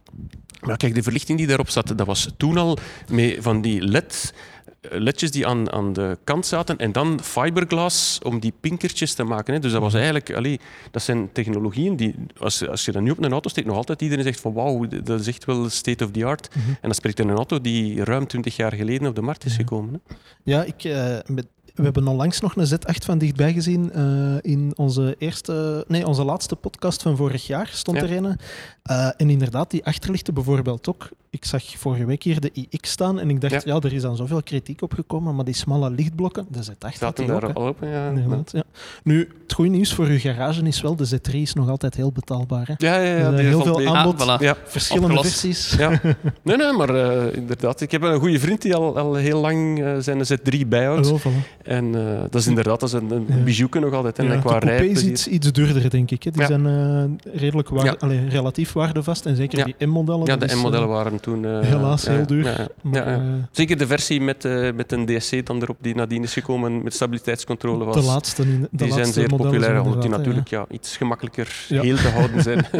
Maar 0.61 0.77
kijk, 0.77 0.95
de 0.95 1.03
verlichting 1.03 1.37
die 1.37 1.47
daarop 1.47 1.69
zat, 1.69 1.97
dat 1.97 2.07
was 2.07 2.29
toen 2.37 2.57
al 2.57 2.77
met 3.11 3.37
van 3.39 3.61
die 3.61 3.81
LED, 3.81 4.33
ledjes 4.81 5.31
die 5.31 5.47
aan, 5.47 5.71
aan 5.71 5.93
de 5.93 6.17
kant 6.23 6.45
zaten 6.45 6.77
en 6.77 6.91
dan 6.91 7.19
fiberglas 7.23 8.19
om 8.23 8.39
die 8.39 8.53
pinkertjes 8.59 9.13
te 9.13 9.23
maken. 9.23 9.53
Hè. 9.53 9.59
Dus 9.59 9.71
dat 9.71 9.81
was 9.81 9.93
eigenlijk, 9.93 10.33
allee, 10.33 10.59
dat 10.91 11.01
zijn 11.01 11.29
technologieën 11.31 11.95
die, 11.95 12.15
als, 12.37 12.67
als 12.67 12.85
je 12.85 12.91
dat 12.91 13.01
nu 13.01 13.11
op 13.11 13.23
een 13.23 13.31
auto 13.31 13.49
steekt, 13.49 13.67
nog 13.67 13.75
altijd 13.75 14.01
iedereen 14.01 14.23
zegt 14.23 14.39
van 14.39 14.53
wauw, 14.53 14.87
dat 15.03 15.19
is 15.19 15.27
echt 15.27 15.45
wel 15.45 15.69
state 15.69 16.03
of 16.05 16.11
the 16.11 16.25
art. 16.25 16.49
Mhm. 16.55 16.69
En 16.69 16.77
dan 16.81 16.93
spreekt 16.93 17.19
er 17.19 17.25
een 17.29 17.35
auto 17.35 17.61
die 17.61 18.03
ruim 18.03 18.27
20 18.27 18.55
jaar 18.55 18.73
geleden 18.73 19.07
op 19.07 19.15
de 19.15 19.21
markt 19.21 19.45
is 19.45 19.51
Ja. 19.51 19.57
gekomen. 19.57 19.93
Hè. 20.07 20.15
Ja, 20.43 20.63
ik, 20.63 20.83
eh, 20.83 21.17
met, 21.25 21.47
we 21.75 21.83
hebben 21.83 22.07
onlangs 22.07 22.39
nog 22.39 22.55
een 22.55 22.67
Z8 22.67 23.05
van 23.05 23.17
dichtbij 23.17 23.53
gezien. 23.53 23.91
eh, 23.91 24.35
in 24.41 24.71
onze, 24.75 25.15
eerste, 25.17 25.85
nee, 25.87 26.07
onze 26.07 26.23
laatste 26.23 26.55
podcast 26.55 27.01
van 27.01 27.15
vorig 27.17 27.47
jaar 27.47 27.69
stond 27.73 27.97
Ja. 27.97 28.03
er 28.03 28.11
een. 28.11 28.37
Eh, 28.83 29.09
en 29.17 29.29
inderdaad, 29.29 29.71
die 29.71 29.85
achterlichten 29.85 30.33
bijvoorbeeld 30.33 30.87
ook. 30.89 31.09
Ik 31.31 31.45
zag 31.45 31.63
vorige 31.77 32.05
week 32.05 32.23
hier 32.23 32.39
de 32.39 32.51
iX 32.69 32.89
staan 32.91 33.19
en 33.19 33.29
ik 33.29 33.41
dacht, 33.41 33.53
ja, 33.53 33.61
Ja. 33.65 33.79
er 33.81 33.93
is 33.93 34.01
dan 34.01 34.15
zoveel 34.15 34.43
kritiek 34.43 34.81
op 34.81 34.93
gekomen, 34.93 35.35
maar 35.35 35.45
die 35.45 35.53
smalle 35.53 35.89
lichtblokken, 35.89 36.45
de 36.49 36.59
Z8 36.63 36.77
had 36.79 36.95
Zaten 36.97 37.25
die 37.25 37.33
ook, 37.33 37.41
daar 37.41 37.53
al 37.53 37.67
op. 37.67 37.77
Ja, 37.81 38.07
Inderdaad, 38.09 38.51
ja. 38.51 38.63
Nu, 39.03 39.29
het 39.43 39.53
goede 39.53 39.69
nieuws 39.71 39.93
voor 39.93 40.05
uw 40.05 40.19
garage 40.19 40.61
is 40.61 40.81
wel, 40.81 40.95
de 40.95 41.05
Z3 41.07 41.33
is 41.33 41.53
nog 41.53 41.69
altijd 41.69 41.95
heel 41.95 42.11
betaalbaar. 42.11 42.67
Hè? 42.67 42.73
ja, 42.77 42.99
ja, 43.01 43.17
ja, 43.17 43.31
die 43.31 43.45
heel 43.45 43.61
veel 43.63 43.77
mee. 43.77 43.89
Aanbod. 43.89 44.21
Ah, 44.21 44.39
voilà. 44.39 44.43
Ja, 44.43 44.55
Verschillende 44.65 45.07
Opgelost. 45.13 45.39
versies. 45.39 45.75
Ja. 45.77 46.01
Nee, 46.43 46.57
nee, 46.57 46.73
maar 46.73 46.89
eh, 46.95 47.35
inderdaad. 47.35 47.81
Ik 47.81 47.91
heb 47.91 48.01
een 48.01 48.19
goede 48.19 48.39
vriend 48.39 48.61
die 48.61 48.75
al, 48.75 48.97
al 48.97 49.15
heel 49.15 49.39
lang 49.41 49.83
eh, 49.83 49.95
zijn 49.99 50.21
Z3 50.25 50.67
bijhoudt. 50.67 51.11
Oh, 51.11 51.19
voilà. 51.19 51.63
En 51.63 51.95
eh, 51.95 52.19
dat 52.21 52.35
is 52.41 52.47
inderdaad 52.47 52.79
dat 52.79 52.89
is 52.89 52.95
een, 52.95 53.11
een 53.11 53.43
bijouke 53.43 53.79
nog 53.79 53.93
altijd. 53.93 54.19
En 54.19 54.25
Ja, 54.25 54.37
qua 54.37 54.39
de 54.39 54.65
coupé 54.65 54.71
is 54.73 54.79
rijplezier. 54.79 55.11
iets, 55.11 55.27
iets 55.27 55.51
duurder, 55.51 55.89
denk 55.89 56.11
ik. 56.11 56.23
Hè. 56.23 56.31
Die 56.31 56.41
Ja. 56.41 56.47
zijn 56.47 56.65
eh, 56.65 57.33
redelijk 57.39 57.69
waarde, 57.69 57.89
Ja. 57.89 57.95
allee, 57.99 58.29
relatief 58.29 58.73
waardevast. 58.73 59.25
En 59.25 59.35
zeker 59.35 59.57
Ja. 59.57 59.63
die 59.77 59.87
M-modellen. 59.87 60.25
Ja, 60.25 60.35
de 60.37 60.55
M-modellen 60.55 60.87
eh, 60.87 60.93
toen... 61.19 61.45
eh, 61.45 61.59
helaas 61.59 62.07
heel 62.07 62.25
duur. 62.25 62.43
ja, 62.45 62.67
maar, 62.81 63.07
eh, 63.07 63.21
Zeker 63.51 63.77
de 63.77 63.87
versie 63.87 64.21
met, 64.21 64.45
eh, 64.45 64.73
met 64.73 64.91
een 64.91 65.05
DSC 65.05 65.45
dan 65.45 65.61
erop, 65.61 65.77
die 65.81 65.95
nadien 65.95 66.23
is 66.23 66.33
gekomen 66.33 66.83
met 66.83 66.93
stabiliteitscontrole 66.93 67.85
was. 67.85 67.95
de 67.95 68.01
laatste, 68.01 68.43
de 68.45 68.67
die 68.71 68.93
zijn 68.93 69.13
zeer 69.13 69.27
populair, 69.27 69.81
omdat 69.81 70.01
die 70.01 70.11
natuurlijk 70.11 70.47
ja, 70.47 70.65
iets 70.69 70.97
gemakkelijker 70.97 71.65
heel 71.67 71.95
te 71.95 72.07
houden 72.07 72.43
zijn. 72.43 72.65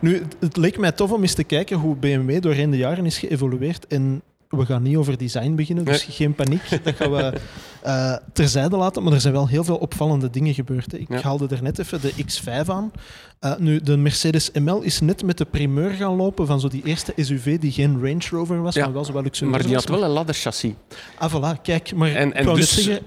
Nu, 0.00 0.18
het, 0.18 0.36
het 0.40 0.56
leek 0.56 0.78
mij 0.78 0.92
tof 0.92 1.12
om 1.12 1.22
eens 1.22 1.34
te 1.34 1.44
kijken 1.44 1.76
hoe 1.76 1.96
BMW 1.96 2.42
doorheen 2.42 2.70
de 2.70 2.76
jaren 2.76 3.06
is 3.06 3.18
geëvolueerd. 3.18 3.86
En 3.86 4.22
we 4.48 4.66
gaan 4.66 4.82
niet 4.82 4.96
over 4.96 5.18
design 5.18 5.54
beginnen, 5.54 5.84
dus 5.84 6.02
geen 6.10 6.34
paniek. 6.34 6.84
Dat 6.84 6.94
gaan 6.96 7.10
we 7.10 7.32
eh, 7.82 8.16
terzijde 8.32 8.76
laten. 8.76 9.02
Maar 9.02 9.12
er 9.12 9.20
zijn 9.20 9.32
wel 9.32 9.48
heel 9.48 9.64
veel 9.64 9.76
opvallende 9.76 10.30
dingen 10.30 10.54
gebeurd. 10.54 10.92
Hè. 10.92 10.98
Ik 10.98 11.08
Ja. 11.08 11.20
haalde 11.20 11.46
er 11.50 11.62
net 11.62 11.78
even 11.78 12.00
de 12.00 12.12
X5 12.26 12.66
aan. 12.66 12.92
Eh, 13.40 13.56
nu, 13.58 13.80
de 13.80 13.96
Mercedes 13.96 14.50
ML 14.52 14.80
is 14.82 15.00
net 15.00 15.22
met 15.22 15.38
de 15.38 15.44
primeur 15.44 15.90
gaan 15.90 16.14
lopen 16.16 16.46
van 16.46 16.60
zo 16.60 16.68
die 16.68 16.82
eerste 16.84 17.12
SUV 17.16 17.58
die 17.58 17.72
geen 17.72 18.00
Range 18.02 18.22
Rover 18.30 18.62
was, 18.62 18.74
Ja. 18.74 18.84
maar 18.84 18.92
wel 18.92 19.04
zo 19.04 19.12
wel 19.12 19.22
luxueus 19.22 19.50
maar 19.52 19.62
die 19.62 19.74
had 19.74 19.84
wel 19.88 20.04
een 20.04 20.10
ladderchassis. 20.10 20.72
Ah, 21.18 21.34
voilà, 21.34 21.60
kijk. 21.62 21.94
Maar 21.94 22.14
En- 22.14 22.32
en 22.34 22.54
dus- 22.54 22.84
zeggen, 22.84 23.04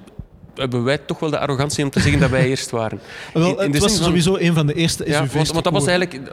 Hebben 0.58 0.84
wij 0.84 0.98
toch 0.98 1.20
wel 1.20 1.30
de 1.30 1.40
arrogantie 1.40 1.84
om 1.84 1.90
te 1.90 2.00
zeggen 2.00 2.20
dat 2.20 2.30
wij 2.30 2.48
eerst 2.50 2.70
waren. 2.70 3.00
wel, 3.34 3.44
in- 3.60 3.66
in 3.66 3.72
het 3.72 3.82
was 3.82 3.96
van- 3.96 4.06
sowieso 4.06 4.36
een 4.38 4.54
van 4.54 4.66
de 4.68 4.74
eerste 4.74 5.04
SUV's. 5.04 5.18
Ja, 5.32 5.38
want, 5.38 5.52
want 5.52 5.64
dat 5.64 5.74
was 5.74 5.86
eigenlijk... 5.88 6.30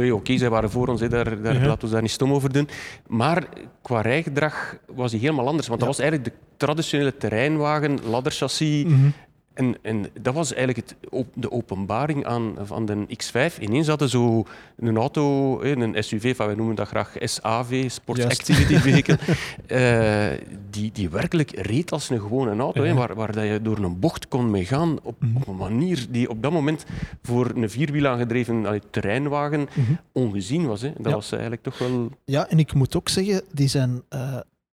eh, 0.00 0.14
oké, 0.14 0.36
zij 0.38 0.50
waren 0.50 0.70
voor 0.70 0.88
ons, 0.88 1.00
hè, 1.00 1.08
daar, 1.08 1.42
daar, 1.42 1.54
laten 1.66 1.88
we 1.88 1.92
daar 1.92 2.02
niet 2.02 2.10
stom 2.10 2.32
over 2.32 2.52
doen. 2.52 2.68
Maar 3.06 3.44
qua 3.82 4.00
rijgedrag 4.00 4.76
was 4.86 5.10
hij 5.10 5.20
helemaal 5.20 5.46
anders. 5.46 5.66
Want 5.68 5.80
dat 5.80 5.88
was 5.88 5.98
eigenlijk 5.98 6.30
de 6.30 6.36
traditionele 6.56 7.16
terreinwagen, 7.16 7.98
ladderchassis. 8.10 8.84
Mhm. 8.84 9.06
En, 9.56 9.76
en 9.82 10.06
dat 10.20 10.34
was 10.34 10.54
eigenlijk 10.54 10.88
het, 10.88 11.10
op, 11.10 11.26
de 11.34 11.50
openbaring 11.50 12.24
aan, 12.24 12.54
van 12.62 12.86
de 12.86 13.06
X5. 13.22 13.58
Ineens 13.60 13.86
hadden 13.88 14.08
zo 14.08 14.44
een 14.76 14.96
auto, 14.96 15.60
een 15.62 16.04
SUV, 16.04 16.36
van, 16.36 16.46
wij 16.46 16.54
noemen 16.54 16.74
dat 16.74 16.88
graag 16.88 17.14
SAV, 17.18 17.90
Sports. 17.90 18.24
Activity 18.24 18.76
Vehicle, 18.86 19.18
eh, 19.66 20.38
die, 20.70 20.90
die 20.92 21.08
werkelijk 21.10 21.50
reed 21.50 21.92
als 21.92 22.10
een 22.10 22.20
gewone 22.20 22.56
auto. 22.62 22.82
hè, 22.82 22.94
waar, 22.94 23.14
waar 23.14 23.32
dat 23.32 23.44
je 23.44 23.62
door 23.62 23.78
een 23.78 23.98
bocht 24.00 24.28
kon 24.28 24.50
mee 24.50 24.64
gaan 24.64 24.98
op, 25.02 25.14
Mhm. 25.20 25.36
op 25.36 25.46
een 25.48 25.56
manier 25.56 26.06
die 26.10 26.30
op 26.30 26.42
dat 26.42 26.52
moment 26.52 26.84
voor 27.22 27.50
een 27.54 27.70
vierwiel 27.70 28.06
aangedreven 28.06 28.66
allee, 28.66 28.80
terreinwagen 28.90 29.60
Mhm. 29.74 29.92
ongezien 30.12 30.66
was. 30.66 30.80
Hè. 30.80 30.92
Dat 30.96 31.06
Ja. 31.06 31.12
was 31.12 31.32
eigenlijk 31.32 31.62
toch 31.62 31.78
wel... 31.78 32.10
Ja, 32.24 32.48
en 32.48 32.58
ik 32.58 32.74
moet 32.74 32.96
ook 32.96 33.08
zeggen, 33.08 33.42
die 33.52 33.68
zijn 33.68 34.02
eh, 34.08 34.36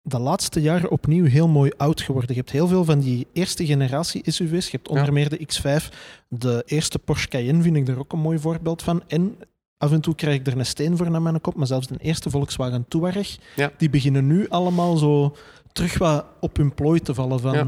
de 0.10 0.20
laatste 0.20 0.62
jaren 0.62 0.92
opnieuw 0.92 1.26
heel 1.26 1.48
mooi 1.48 1.72
oud 1.78 2.02
geworden. 2.02 2.30
Je 2.32 2.40
hebt 2.40 2.52
heel 2.52 2.68
veel 2.68 2.84
van 2.86 3.00
die 3.00 3.28
eerste 3.34 3.66
generatie 3.66 4.32
SUV's. 4.32 4.66
Je 4.66 4.72
hebt 4.78 4.88
onder 4.88 5.06
Ja. 5.06 5.12
meer 5.12 5.30
de 5.30 5.40
X5. 5.48 5.90
De 6.28 6.64
eerste 6.66 7.00
Porsche 7.00 7.28
Cayenne 7.28 7.62
vind 7.62 7.76
ik 7.76 7.86
daar 7.86 7.98
ook 7.98 8.14
een 8.14 8.20
mooi 8.20 8.40
voorbeeld 8.40 8.82
van. 8.84 9.04
En 9.08 9.36
af 9.78 9.92
en 9.92 10.02
toe 10.02 10.16
krijg 10.16 10.40
ik 10.40 10.48
er 10.48 10.58
een 10.58 10.66
steen 10.66 10.98
voor 10.98 11.12
naar 11.12 11.22
mijn 11.22 11.42
kop, 11.42 11.56
maar 11.56 11.68
zelfs 11.68 11.88
de 11.88 11.96
eerste 12.00 12.30
Volkswagen 12.30 12.86
Touareg, 12.88 13.38
Ja. 13.56 13.72
die 13.78 13.90
beginnen 13.90 14.28
nu 14.28 14.48
allemaal 14.50 14.98
zo 14.98 15.36
terug 15.72 15.98
wat 15.98 16.26
op 16.40 16.58
hun 16.58 16.74
plooi 16.74 17.00
te 17.00 17.14
vallen. 17.14 17.40
Van, 17.40 17.54
Ja. 17.54 17.62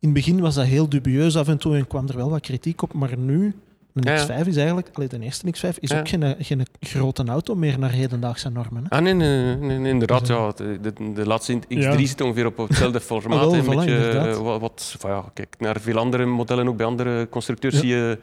In 0.00 0.08
het 0.08 0.12
begin 0.12 0.40
was 0.40 0.54
dat 0.54 0.64
heel 0.66 0.88
dubieus 0.88 1.36
af 1.36 1.48
en 1.48 1.58
toe 1.58 1.76
en 1.76 1.86
kwam 1.86 2.08
er 2.08 2.16
wel 2.16 2.30
wat 2.30 2.40
kritiek 2.40 2.82
op, 2.82 2.92
maar 2.92 3.18
nu... 3.18 3.54
Een 3.94 4.02
Ja, 4.02 4.14
ja. 4.14 4.42
X5 4.44 4.46
is 4.46 4.56
eigenlijk, 4.56 4.88
allee, 4.92 5.08
de 5.08 5.18
eerste 5.20 5.46
X5 5.46 5.78
is 5.78 5.90
Ja. 5.90 5.98
ook 5.98 6.08
geen, 6.08 6.34
geen 6.38 6.66
grote 6.80 7.24
auto 7.24 7.54
meer 7.54 7.78
naar 7.78 7.90
hedendaagse 7.90 8.48
normen. 8.50 8.84
Hè? 8.88 8.96
Ah, 8.96 9.02
nee, 9.02 9.12
nee, 9.14 9.56
nee, 9.56 9.78
nee, 9.78 9.92
inderdaad. 9.92 10.20
Dus, 10.26 10.28
Ja, 10.36 10.52
de, 10.56 10.78
de, 10.80 11.12
de 11.12 11.26
laatste 11.26 11.58
X3 11.58 11.66
Ja. 11.68 12.06
zit 12.06 12.20
ongeveer 12.20 12.46
op 12.46 12.56
hetzelfde 12.68 13.00
formaat. 13.10 13.54
Voilà, 13.54 13.58
een 13.58 13.76
beetje, 13.76 14.08
eh, 14.08 14.36
wat, 14.36 14.60
wat, 14.60 14.94
van 14.98 15.10
ja, 15.10 15.24
kijk, 15.34 15.54
naar 15.58 15.80
veel 15.80 15.96
andere 15.96 16.24
modellen, 16.26 16.68
ook 16.68 16.76
bij 16.76 16.86
andere 16.86 17.28
constructeurs, 17.28 17.76
zie 17.78 17.88
je 17.88 18.18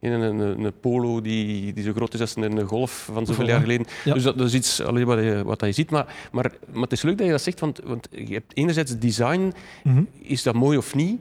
in 0.00 0.12
een, 0.12 0.38
een, 0.40 0.64
een 0.64 0.72
Polo 0.80 1.20
die, 1.20 1.72
die 1.72 1.84
zo 1.84 1.92
groot 1.92 2.14
is 2.14 2.20
als 2.20 2.36
een 2.36 2.60
Golf 2.62 3.08
van 3.12 3.26
zoveel 3.26 3.46
jaar 3.46 3.60
geleden. 3.60 3.86
Ja. 4.04 4.14
Dus 4.14 4.22
dat, 4.22 4.38
dat 4.38 4.46
is 4.46 4.54
iets 4.54 4.82
allee, 4.82 5.06
wat, 5.06 5.18
je, 5.18 5.42
wat 5.44 5.60
je 5.60 5.72
ziet. 5.72 5.90
Maar, 5.90 6.14
maar, 6.32 6.52
maar 6.72 6.82
het 6.82 6.92
is 6.92 7.02
leuk 7.02 7.16
dat 7.18 7.26
je 7.26 7.32
dat 7.32 7.42
zegt, 7.42 7.60
want, 7.60 7.80
want 7.84 8.08
je 8.10 8.32
hebt 8.34 8.56
enerzijds 8.56 8.98
design, 8.98 9.52
Mhm. 9.84 10.02
is 10.22 10.42
dat 10.42 10.54
mooi 10.54 10.76
of 10.78 10.94
niet? 10.94 11.20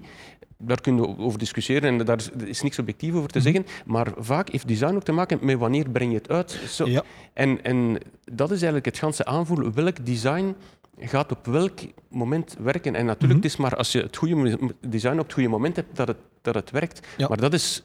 Daar 0.59 0.81
kunnen 0.81 1.01
we 1.01 1.17
over 1.23 1.39
discussiëren 1.39 1.99
en 1.99 2.05
daar 2.05 2.17
is, 2.17 2.29
is 2.45 2.61
niks 2.61 2.79
objectief 2.79 3.13
over 3.13 3.29
te 3.29 3.37
Mhm. 3.39 3.47
zeggen. 3.47 3.65
Maar 3.85 4.07
vaak 4.17 4.49
heeft 4.49 4.67
design 4.67 4.95
ook 4.95 5.03
te 5.03 5.11
maken 5.11 5.39
met 5.41 5.57
wanneer 5.57 5.89
breng 5.89 6.11
je 6.11 6.17
het 6.17 6.29
uit. 6.29 6.51
Zo, 6.69 6.85
Ja. 6.87 7.03
en, 7.33 7.63
en 7.63 7.97
dat 8.23 8.47
is 8.47 8.55
eigenlijk 8.55 8.85
het 8.85 8.97
ganse 8.97 9.25
aanvoelen. 9.25 9.73
Welk 9.73 10.05
design 10.05 10.55
gaat 10.99 11.31
op 11.31 11.45
welk 11.45 11.79
moment 12.09 12.55
werken? 12.59 12.95
En 12.95 13.05
natuurlijk, 13.05 13.33
Mhm. 13.39 13.41
het 13.43 13.51
is 13.51 13.57
maar 13.57 13.75
als 13.75 13.91
je 13.91 14.01
het 14.01 14.17
goede 14.17 14.57
design 14.87 15.13
op 15.19 15.23
het 15.25 15.33
goede 15.33 15.49
moment 15.49 15.75
hebt, 15.75 15.95
dat 15.95 16.07
het, 16.07 16.17
dat 16.41 16.55
het 16.55 16.71
werkt. 16.71 17.07
Ja. 17.17 17.27
Maar 17.27 17.37
dat 17.39 17.53
is 17.53 17.83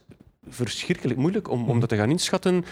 verschrikkelijk 0.49 1.19
moeilijk 1.19 1.51
om, 1.51 1.61
om 1.61 1.69
Mhm. 1.69 1.81
dat 1.81 1.89
te 1.89 1.97
gaan 1.97 2.11
inschatten. 2.11 2.65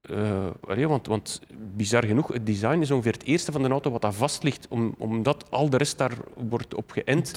Eh, 0.00 0.46
allee, 0.60 0.88
want, 0.88 1.06
want 1.06 1.40
bizar 1.76 2.04
genoeg, 2.04 2.28
het 2.32 2.46
design 2.46 2.80
is 2.80 2.90
ongeveer 2.90 3.12
het 3.12 3.24
eerste 3.24 3.52
van 3.52 3.62
de 3.62 3.68
auto 3.68 3.90
wat 3.90 4.02
daar 4.02 4.12
vast 4.12 4.42
ligt, 4.42 4.66
om, 4.68 4.94
omdat 4.98 5.50
al 5.50 5.70
de 5.70 5.76
rest 5.76 5.98
daar 5.98 6.12
wordt 6.48 6.74
op 6.74 6.90
geënt. 6.90 7.32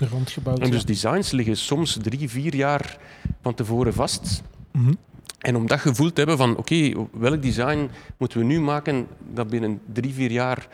En 0.63 0.71
dus 0.71 0.79
ja. 0.79 0.85
designs 0.85 1.31
liggen 1.31 1.57
soms 1.57 1.97
drie, 2.01 2.29
vier 2.29 2.55
jaar 2.55 2.97
van 3.41 3.53
tevoren 3.53 3.93
vast. 3.93 4.43
Mhm. 4.71 4.93
En 5.39 5.55
om 5.55 5.67
dat 5.67 5.79
gevoel 5.79 6.13
te 6.13 6.19
hebben 6.19 6.37
van, 6.37 6.57
oké, 6.57 6.91
welk 7.11 7.41
design 7.41 7.89
moeten 8.17 8.39
we 8.39 8.45
nu 8.45 8.61
maken 8.61 9.07
dat 9.33 9.47
binnen 9.47 9.81
drie, 9.93 10.13
vier 10.13 10.31
jaar 10.31 10.67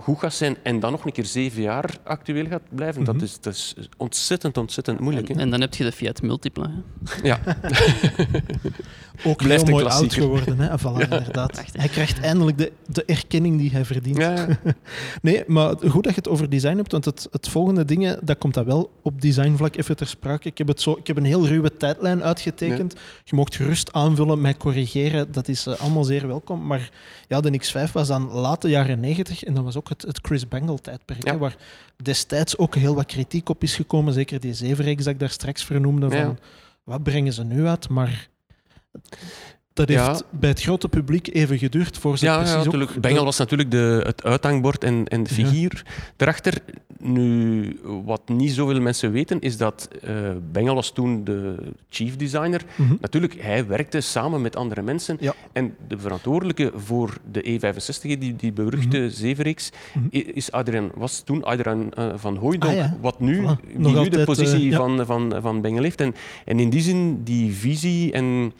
goed 0.00 0.18
gaat 0.18 0.34
zijn 0.34 0.56
en 0.62 0.80
dan 0.80 0.90
nog 0.92 1.04
een 1.04 1.12
keer 1.12 1.24
zeven 1.24 1.62
jaar 1.62 1.96
actueel 2.04 2.46
gaat 2.46 2.62
blijven, 2.74 3.02
Mhm. 3.02 3.12
dat, 3.12 3.22
is, 3.22 3.40
dat 3.40 3.52
is 3.54 3.74
ontzettend, 3.96 4.56
ontzettend 4.58 5.00
moeilijk. 5.00 5.28
En, 5.28 5.36
Hè? 5.36 5.42
en 5.42 5.50
dan 5.50 5.60
heb 5.60 5.74
je 5.74 5.84
de 5.84 5.92
Fiat 5.92 6.22
Multipla. 6.22 6.70
hè. 6.70 7.26
Ja, 7.28 7.40
Ook 9.24 9.36
Blijft 9.36 9.66
heel 9.66 9.76
een 9.76 9.82
mooi 9.82 9.84
oud 9.84 9.98
klassieker. 9.98 10.22
geworden. 10.22 10.58
Hè? 10.58 10.78
Voilà, 10.78 11.02
inderdaad. 11.10 11.52
Prachtig. 11.52 11.72
Hij 11.80 11.88
krijgt 11.88 12.20
eindelijk 12.20 12.58
de, 12.58 12.72
de 12.86 13.04
erkenning 13.04 13.58
die 13.58 13.70
hij 13.70 13.84
verdient. 13.84 14.16
ja, 14.16 14.46
Nee, 15.22 15.44
maar 15.46 15.74
goed 15.78 16.04
dat 16.04 16.14
je 16.14 16.20
het 16.20 16.28
over 16.28 16.48
design 16.50 16.76
hebt, 16.76 16.92
want 16.92 17.04
het, 17.04 17.28
het 17.30 17.48
volgende 17.48 17.84
dingen, 17.84 18.18
dat 18.22 18.38
komt 18.38 18.54
dat 18.54 18.64
wel 18.64 18.90
op 19.02 19.20
designvlak 19.20 19.76
even 19.76 19.96
ter 19.96 20.06
sprake. 20.06 20.48
Ik 20.48 20.58
heb, 20.58 20.68
het 20.68 20.80
zo, 20.80 20.92
ik 20.92 21.06
heb 21.06 21.16
een 21.16 21.24
heel 21.24 21.46
ruwe 21.46 21.76
tijdlijn 21.76 22.22
uitgetekend. 22.22 22.94
Je 23.24 23.36
mocht 23.36 23.56
gerust 23.56 23.92
aanvullen, 23.92 24.40
mij 24.40 24.56
corrigeren, 24.56 25.32
dat 25.32 25.48
is 25.48 25.66
eh, 25.66 25.74
allemaal 25.80 26.04
zeer 26.04 26.26
welkom. 26.26 26.66
Maar 26.66 26.90
ja, 27.28 27.40
de 27.40 27.60
X5 27.62 27.92
was 27.92 28.08
dan 28.08 28.30
late 28.30 28.68
jaren 28.68 29.00
90 29.00 29.44
en 29.44 29.54
dat 29.54 29.64
was 29.64 29.76
ook 29.76 29.87
het, 29.88 30.02
het 30.02 30.18
Chris 30.22 30.48
Bangle 30.48 30.78
tijdperk, 30.80 31.24
Ja. 31.24 31.32
hè, 31.32 31.38
waar 31.38 31.56
destijds 31.96 32.58
ook 32.58 32.74
heel 32.74 32.94
wat 32.94 33.06
kritiek 33.06 33.48
op 33.48 33.62
is 33.62 33.74
gekomen. 33.74 34.12
Zeker 34.12 34.40
die 34.40 34.54
zevenreeks 34.54 35.04
dat 35.04 35.12
ik 35.14 35.20
daar 35.20 35.30
straks 35.30 35.64
vernoemde, 35.64 36.10
van 36.10 36.38
wat 36.84 37.02
brengen 37.02 37.32
ze 37.32 37.44
nu 37.44 37.66
uit? 37.66 37.88
Maar 37.88 38.28
dat 39.86 39.88
heeft 40.08 40.24
bij 40.30 40.48
het 40.48 40.62
grote 40.62 40.88
publiek 40.88 41.34
even 41.34 41.58
geduurd 41.58 41.98
voor 41.98 42.18
ze 42.18 42.24
ja, 42.24 42.36
precies 42.36 42.52
ja, 42.54 42.58
natuurlijk. 42.64 42.90
ook... 42.90 43.00
Bengal 43.00 43.24
was 43.24 43.38
natuurlijk 43.38 43.70
de, 43.70 44.02
het 44.06 44.24
uithangbord 44.24 44.84
en, 44.84 45.06
en 45.08 45.22
de 45.22 45.30
figuur 45.30 45.82
erachter. 46.16 46.54
Nu, 47.00 47.80
wat 48.04 48.28
niet 48.28 48.50
zoveel 48.52 48.80
mensen 48.80 49.12
weten, 49.12 49.40
is 49.40 49.56
dat 49.56 49.88
uh, 50.08 50.30
Bengal 50.52 50.74
was 50.74 50.90
toen 50.92 51.24
de 51.24 51.54
chief 51.88 52.16
designer. 52.16 52.60
Mhm. 52.76 52.94
Natuurlijk, 53.00 53.36
hij 53.42 53.66
werkte 53.66 54.00
samen 54.00 54.40
met 54.42 54.56
andere 54.56 54.82
mensen. 54.82 55.18
En 55.52 55.74
de 55.88 55.98
verantwoordelijke 55.98 56.72
voor 56.74 57.16
de 57.30 57.42
E65, 57.60 58.00
die, 58.18 58.36
die 58.36 58.52
beruchte 58.52 58.96
Mhm. 58.98 60.06
i- 60.12 60.30
is 60.34 60.52
Adrian, 60.52 60.90
was 60.94 61.20
toen 61.20 61.44
Adrian 61.44 61.92
eh, 61.92 62.06
van 62.16 62.36
Hooijdonk, 62.36 62.78
Ah, 62.78 62.92
wat 63.00 63.20
nu, 63.20 63.32
die 63.36 63.78
nu 63.78 63.86
altijd, 63.86 64.12
de 64.12 64.24
positie 64.24 64.70
eh, 64.70 64.76
van, 64.76 65.06
van, 65.06 65.34
van 65.40 65.60
Bengal 65.60 65.82
heeft. 65.82 66.00
En, 66.00 66.14
en 66.44 66.60
in 66.60 66.70
die 66.70 66.80
zin, 66.82 67.22
die 67.24 67.52
visie, 67.54 68.12
en, 68.12 68.52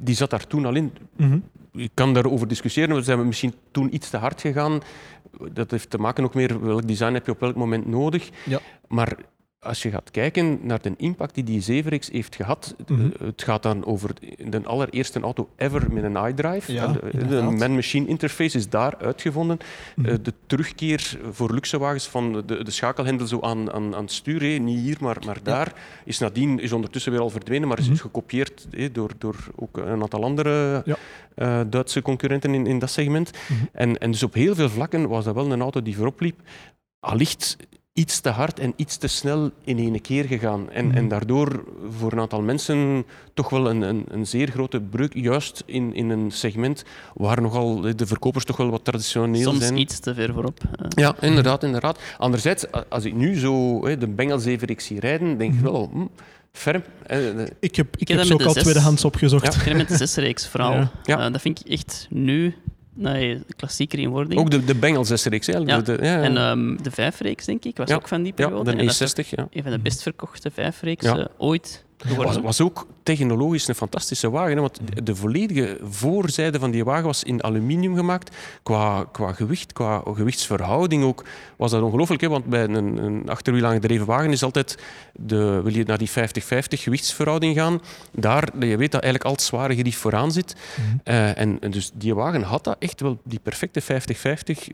die 0.00 0.14
zat 0.14 0.30
daar 0.30 0.46
toen 0.46 0.66
al 0.66 0.74
in 0.74 0.92
Mhm. 1.16 1.38
ik 1.72 1.90
kan 1.94 2.14
daarover 2.14 2.48
discussiëren. 2.48 2.96
We 2.96 3.02
zijn 3.02 3.26
misschien 3.26 3.54
toen 3.70 3.94
iets 3.94 4.10
te 4.10 4.16
hard 4.16 4.40
gegaan. 4.40 4.80
Dat 5.52 5.70
heeft 5.70 5.90
te 5.90 5.98
maken 5.98 6.24
ook 6.24 6.34
meer 6.34 6.60
welk 6.64 6.86
design 6.88 7.12
heb 7.12 7.26
je 7.26 7.32
op 7.32 7.40
welk 7.40 7.54
moment 7.56 7.86
nodig. 7.86 8.30
Ja. 8.44 8.60
Maar 8.88 9.16
als 9.66 9.82
je 9.82 9.90
gaat 9.90 10.10
kijken 10.10 10.58
naar 10.62 10.82
de 10.82 10.92
impact 10.96 11.34
die 11.34 11.44
die 11.44 11.60
zevenreeks 11.60 12.10
heeft 12.10 12.36
gehad, 12.36 12.74
Mhm. 12.86 13.00
eh, 13.04 13.26
het 13.26 13.42
gaat 13.42 13.62
dan 13.62 13.84
over 13.84 14.10
de 14.50 14.60
allereerste 14.64 15.20
auto 15.20 15.48
ever 15.56 15.92
met 15.92 16.04
een 16.04 16.26
iDrive. 16.28 16.72
Ja, 16.72 16.84
En 16.84 16.92
de- 16.92 16.98
de 17.12 17.18
inderdaad. 17.20 17.58
man-machine 17.58 18.06
interface 18.06 18.56
is 18.56 18.68
daar 18.68 18.96
uitgevonden. 18.98 19.58
Mhm. 19.96 20.08
Eh, 20.08 20.14
de 20.22 20.32
terugkeer 20.46 21.18
voor 21.30 21.52
luxe 21.54 21.78
wagens 21.78 22.06
van 22.08 22.42
de, 22.46 22.64
de 22.64 22.70
schakelhendel 22.70 23.26
zo 23.26 23.40
aan, 23.40 23.72
aan, 23.72 23.94
aan 23.94 24.02
het 24.02 24.12
stuur, 24.12 24.60
niet 24.60 24.78
hier, 24.78 24.96
maar, 25.00 25.16
maar 25.26 25.38
daar, 25.42 25.72
is 26.04 26.18
nadien 26.18 26.60
is 26.60 26.72
ondertussen 26.72 27.12
weer 27.12 27.20
al 27.20 27.30
verdwenen, 27.30 27.68
maar 27.68 27.78
is 27.78 27.84
Mhm. 27.84 27.92
is 27.94 28.00
gekopieerd 28.00 28.66
door, 28.92 29.10
door 29.18 29.36
ook 29.56 29.76
een 29.76 30.02
aantal 30.02 30.24
andere 30.24 30.82
Ja. 30.84 30.96
eh, 31.34 31.60
Duitse 31.70 32.02
concurrenten 32.02 32.54
in, 32.54 32.66
in 32.66 32.78
dat 32.78 32.90
segment. 32.90 33.30
En, 33.72 33.98
en 33.98 34.10
dus 34.10 34.22
op 34.22 34.34
heel 34.34 34.54
veel 34.54 34.68
vlakken 34.68 35.08
was 35.08 35.24
dat 35.24 35.34
wel 35.34 35.52
een 35.52 35.60
auto 35.60 35.82
die 35.82 35.96
voorop 35.96 36.20
liep. 36.20 36.40
Allicht 37.00 37.56
iets 37.96 38.20
te 38.20 38.28
hard 38.28 38.58
en 38.58 38.72
iets 38.76 38.96
te 38.96 39.06
snel 39.06 39.50
in 39.64 39.78
één 39.78 40.00
keer 40.00 40.24
gegaan. 40.24 40.70
En, 40.70 40.86
Mhm. 40.86 40.96
en 40.96 41.08
daardoor 41.08 41.64
voor 41.98 42.12
een 42.12 42.20
aantal 42.20 42.42
mensen 42.42 43.04
toch 43.34 43.48
wel 43.50 43.70
een, 43.70 43.82
een, 43.82 44.04
een 44.08 44.26
zeer 44.26 44.48
grote 44.50 44.80
breuk, 44.80 45.14
juist 45.14 45.62
in, 45.66 45.94
in 45.94 46.10
een 46.10 46.30
segment 46.30 46.84
waar 47.14 47.42
nogal 47.42 47.80
de 47.80 48.06
verkopers 48.06 48.44
toch 48.44 48.56
wel 48.56 48.70
wat 48.70 48.84
traditioneel 48.84 49.42
Soms 49.42 49.58
zijn. 49.58 49.78
iets 49.78 49.98
te 50.00 50.14
ver 50.14 50.32
voorop. 50.32 50.58
Eh, 50.72 50.86
Ja, 50.88 51.14
inderdaad, 51.20 51.62
inderdaad. 51.62 51.98
Anderzijds, 52.18 52.64
als 52.88 53.04
ik 53.04 53.14
nu 53.14 53.38
zo 53.38 53.86
hè, 53.86 53.96
de 53.98 54.08
Bengals 54.08 54.44
even 54.44 54.74
zie 54.80 55.00
rijden, 55.00 55.38
denk 55.38 55.54
ik 55.54 55.60
wel, 55.60 55.90
hm, 55.92 56.06
ferm. 56.52 56.82
Ik 57.60 57.76
heb, 57.76 57.96
ik 57.96 58.08
heb 58.08 58.16
heb 58.18 58.26
ze 58.26 58.32
ook 58.34 58.42
al 58.42 58.52
zes. 58.52 58.62
tweedehands 58.62 59.04
opgezocht. 59.04 59.44
Ja. 59.54 59.60
Ik 59.60 59.66
het 59.66 59.76
met 59.76 59.88
de 59.88 59.96
zesreeks 59.96 60.48
vooral. 60.48 60.72
Ja. 60.72 60.90
Ja. 61.02 61.26
Eh, 61.26 61.32
dat 61.32 61.40
vind 61.40 61.60
ik 61.60 61.72
echt 61.72 62.06
nu 62.10 62.54
nee, 62.96 63.40
klassieker 63.56 63.98
in 63.98 64.08
wording. 64.08 64.40
Ook 64.40 64.50
de, 64.50 64.64
de 64.64 64.74
Bengals 64.74 65.20
S-reeks. 65.20 65.46
hè. 65.46 65.56
Ja. 65.56 65.80
De, 65.80 65.82
de- 65.96 66.04
ja, 66.04 66.22
En 66.22 66.36
ehm, 66.36 66.76
de 66.82 66.90
vijfreeks, 66.90 67.44
denk 67.44 67.64
ik, 67.64 67.76
was 67.76 67.88
Ja. 67.88 67.94
ook 67.94 68.08
van 68.08 68.22
die 68.22 68.32
ja, 68.36 68.44
periode. 68.44 68.64
de 68.64 68.76
En 68.76 68.86
dat 68.86 69.00
is 69.00 69.12
E60. 69.12 69.28
Ja. 69.30 69.46
een 69.50 69.62
van 69.62 69.72
de 69.72 69.78
best 69.78 70.02
verkochte 70.02 70.50
vijfreeks 70.50 71.04
Ja. 71.04 71.18
eh, 71.18 71.24
ooit 71.38 71.84
geworden. 71.98 72.34
Was, 72.34 72.42
was 72.42 72.60
ook 72.60 72.86
technologisch 73.06 73.68
een 73.68 73.74
fantastische 73.74 74.30
wagen. 74.30 74.54
Hè? 74.54 74.60
Want 74.60 74.80
de 75.02 75.16
volledige 75.16 75.78
voorzijde 75.82 76.58
van 76.58 76.70
die 76.70 76.84
wagen 76.84 77.04
was 77.04 77.22
in 77.22 77.44
aluminium 77.44 77.96
gemaakt. 77.96 78.36
Qua, 78.62 79.04
qua 79.12 79.32
gewicht, 79.32 79.72
qua 79.72 80.02
gewichtsverhouding 80.04 81.04
ook, 81.04 81.24
was 81.56 81.70
dat 81.70 81.82
ongelooflijk. 81.82 82.20
Hè? 82.20 82.28
Want 82.28 82.44
bij 82.44 82.64
een, 82.64 83.04
een 83.04 83.28
achterwiel 83.28 83.64
aangedreven 83.64 84.06
wagen 84.06 84.30
is 84.30 84.42
altijd, 84.42 84.78
de, 85.12 85.60
wil 85.62 85.72
je 85.72 85.84
naar 85.84 85.98
die 85.98 86.10
50-50 86.10 86.12
gewichtsverhouding 86.68 87.56
gaan, 87.56 87.80
daar, 88.12 88.48
je 88.58 88.76
weet 88.76 88.92
dat 88.92 89.02
eigenlijk 89.02 89.24
al 89.24 89.32
het 89.32 89.42
zware 89.42 89.74
gerief 89.74 89.98
vooraan 89.98 90.32
zit. 90.32 90.56
Mhm. 90.76 90.96
Eh, 91.04 91.38
en, 91.38 91.58
en 91.60 91.70
dus 91.70 91.90
die 91.94 92.14
wagen 92.14 92.42
had 92.42 92.64
dat 92.64 92.76
echt 92.78 93.00
wel, 93.00 93.18
die 93.24 93.40
perfecte 93.42 93.82
50-50 93.82 93.86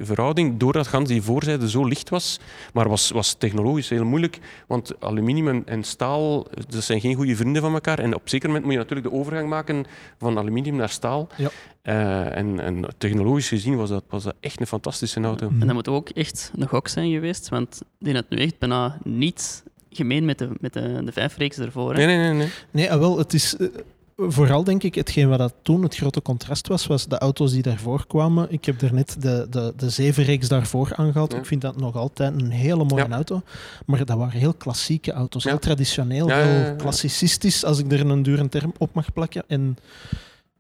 verhouding, 0.01 0.59
doordat 0.59 0.87
gans 0.87 1.09
die 1.09 1.23
voorzijde 1.23 1.71
zo 1.71 1.85
licht 1.85 2.09
was. 2.09 2.41
Maar 2.73 2.89
was, 2.89 3.11
was 3.11 3.33
technologisch 3.33 3.89
heel 3.89 4.05
moeilijk, 4.05 4.39
want 4.67 4.93
aluminium 5.01 5.49
en, 5.49 5.63
en 5.67 5.85
staal, 5.85 6.47
dat 6.69 6.83
zijn 6.85 7.01
geen 7.01 7.15
goede 7.15 7.37
vrienden 7.37 7.63
van 7.63 7.73
elkaar. 7.73 7.99
En 7.99 8.15
op 8.15 8.22
zeker 8.25 8.47
moment 8.47 8.65
moet 8.65 8.75
je 8.75 8.81
natuurlijk 8.81 9.09
de 9.09 9.15
overgang 9.15 9.49
maken 9.49 9.85
van 10.19 10.39
aluminium 10.39 10.77
naar 10.77 10.89
staal. 10.89 11.29
Ja. 11.37 11.51
Eh, 11.83 12.37
en, 12.37 12.61
en 12.61 12.85
technologisch 12.99 13.49
gezien 13.49 13.77
was 13.77 13.89
dat, 13.89 14.05
was 14.09 14.23
dat 14.23 14.35
echt 14.41 14.61
een 14.61 14.67
fantastische 14.67 15.21
auto. 15.21 15.51
Mhm. 15.51 15.61
En 15.61 15.67
dat 15.67 15.75
moet 15.75 15.89
ook 15.89 16.09
echt 16.09 16.53
een 16.59 16.69
gok 16.69 16.89
zijn 16.89 17.11
geweest, 17.13 17.49
want 17.49 17.83
die 17.99 18.15
had 18.15 18.29
nu 18.29 18.39
echt 18.39 18.59
bijna 18.59 18.99
niets 19.05 19.63
gemeen 19.91 20.25
met 20.25 20.39
de, 20.39 20.49
met 20.61 20.73
de, 20.73 21.03
de 21.05 21.13
vijfreeks 21.13 21.59
ervoor. 21.59 21.95
Hè. 21.95 22.07
Nee, 22.07 22.17
nee, 22.17 22.27
nee. 22.27 22.35
nee. 22.35 22.49
Nee, 22.71 22.93
ah, 22.93 22.99
wel, 22.99 23.19
het 23.19 23.33
is... 23.33 23.57
Vooral 24.17 24.65
denk 24.65 24.83
ik, 24.83 24.95
hetgeen 24.95 25.29
wat 25.29 25.39
dat 25.39 25.55
toen 25.63 25.83
het 25.83 25.97
grote 25.97 26.23
contrast 26.23 26.69
was, 26.69 26.87
was 26.87 27.07
de 27.07 27.19
auto's 27.19 27.53
die 27.53 27.63
daarvoor 27.63 28.07
kwamen. 28.07 28.47
Ik 28.51 28.65
heb 28.65 28.81
er 28.83 28.95
net 28.95 29.17
de, 29.19 29.47
de, 29.51 29.73
de 29.77 29.91
zevenreeks 29.91 30.49
daarvoor 30.49 30.95
aangehaald. 30.95 31.33
Ja. 31.33 31.39
Ik 31.39 31.47
vind 31.47 31.61
dat 31.61 31.77
nog 31.77 31.97
altijd 31.97 32.41
een 32.41 32.51
hele 32.51 32.85
mooie 32.85 33.05
Ja. 33.09 33.11
auto. 33.15 33.43
Maar 33.87 34.05
dat 34.05 34.17
waren 34.17 34.39
heel 34.41 34.55
klassieke 34.55 35.13
auto's. 35.13 35.43
Ja. 35.43 35.51
Heel 35.51 35.59
traditioneel, 35.59 36.29
heel 36.29 36.77
klassicistisch, 36.77 37.65
als 37.65 37.79
ik 37.79 37.93
er 37.93 38.01
een 38.11 38.23
dure 38.23 38.49
term 38.49 38.73
op 38.79 38.95
mag 38.95 39.13
plakken. 39.13 39.45
En 39.47 39.77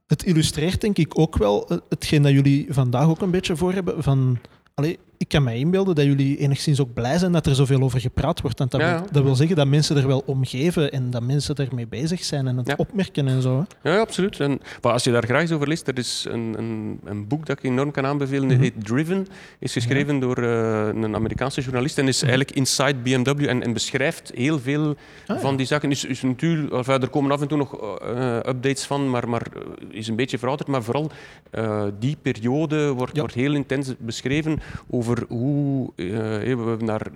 het 0.06 0.24
illustreert 0.24 0.80
denk 0.80 0.98
ik 0.98 1.18
ook 1.18 1.36
wel 1.36 1.68
eh, 1.68 1.76
hetgeen 1.88 2.22
dat 2.22 2.32
jullie 2.32 2.66
vandaag 2.70 3.06
ook 3.08 3.20
een 3.20 3.30
beetje 3.30 3.56
voor 3.56 3.72
hebben. 3.72 4.02
Van, 4.02 4.38
allee, 4.74 4.98
ik 5.22 5.28
kan 5.28 5.42
mij 5.42 5.58
inbeelden 5.58 5.94
dat 5.94 6.04
jullie 6.04 6.36
enigszins 6.38 6.80
ook 6.80 6.94
blij 6.94 7.18
zijn 7.18 7.32
dat 7.32 7.46
er 7.46 7.54
zoveel 7.54 7.80
over 7.82 8.00
gepraat 8.00 8.40
wordt. 8.40 8.58
Want 8.58 8.70
dat, 8.70 8.80
Ja, 8.80 8.98
wil, 8.98 9.06
dat 9.12 9.22
wil 9.22 9.34
zeggen 9.34 9.56
dat 9.56 9.66
mensen 9.66 9.96
er 9.96 10.06
wel 10.06 10.22
om 10.26 10.44
geven 10.44 10.92
en 10.92 11.10
dat 11.10 11.22
mensen 11.22 11.54
ermee 11.54 11.86
bezig 11.86 12.24
zijn 12.24 12.46
en 12.46 12.56
het 12.56 12.66
Ja. 12.66 12.74
opmerken 12.76 13.28
en 13.28 13.42
zo. 13.42 13.66
hè. 13.82 13.90
Ja, 13.90 13.94
ja, 13.96 14.00
absoluut. 14.00 14.40
En, 14.40 14.60
maar 14.82 14.92
als 14.92 15.04
je 15.04 15.10
daar 15.12 15.24
graag 15.24 15.40
eens 15.40 15.52
over 15.52 15.68
leest, 15.68 15.88
er 15.88 15.98
is 15.98 16.26
een, 16.30 16.54
een, 16.58 17.00
een 17.04 17.26
boek 17.28 17.46
dat 17.46 17.58
ik 17.58 17.64
enorm 17.64 17.90
kan 17.90 18.06
aanbevelen. 18.06 18.44
Mhm. 18.44 18.52
Het 18.52 18.60
heet 18.60 18.84
Driven. 18.84 19.26
Is 19.58 19.72
geschreven 19.72 20.20
door 20.20 20.36
eh, 20.38 20.86
een 21.02 21.14
Amerikaanse 21.14 21.60
journalist 21.60 21.98
en 21.98 22.08
is 22.08 22.20
eigenlijk 22.22 22.50
inside 22.50 22.94
BMW 23.02 23.44
en, 23.48 23.62
en 23.62 23.72
beschrijft 23.72 24.30
heel 24.34 24.58
veel 24.58 24.94
Ah, 25.26 25.38
van 25.40 25.56
die 25.56 25.66
zaken. 25.66 25.90
Is, 25.90 26.04
is 26.04 26.22
natuurlijk, 26.22 26.72
enfin, 26.72 27.00
er 27.02 27.08
komen 27.08 27.30
af 27.30 27.40
en 27.40 27.48
toe 27.48 27.58
nog 27.58 27.98
eh, 28.00 28.36
updates 28.36 28.84
van, 28.84 29.10
maar, 29.10 29.28
maar 29.28 29.46
eh, 29.54 29.60
is 29.98 30.08
een 30.08 30.16
beetje 30.16 30.38
verouderd. 30.38 30.68
Maar 30.68 30.82
vooral 30.82 31.10
eh, 31.50 31.84
die 31.98 32.16
periode 32.22 32.90
wordt, 32.90 33.18
wordt 33.18 33.34
heel 33.34 33.54
intens 33.54 33.92
beschreven 33.98 34.58
over 34.90 35.11
hoe 35.28 35.90
eh, 35.96 36.06
we 36.06 36.44
hebben 36.44 36.84
naar 36.84 37.10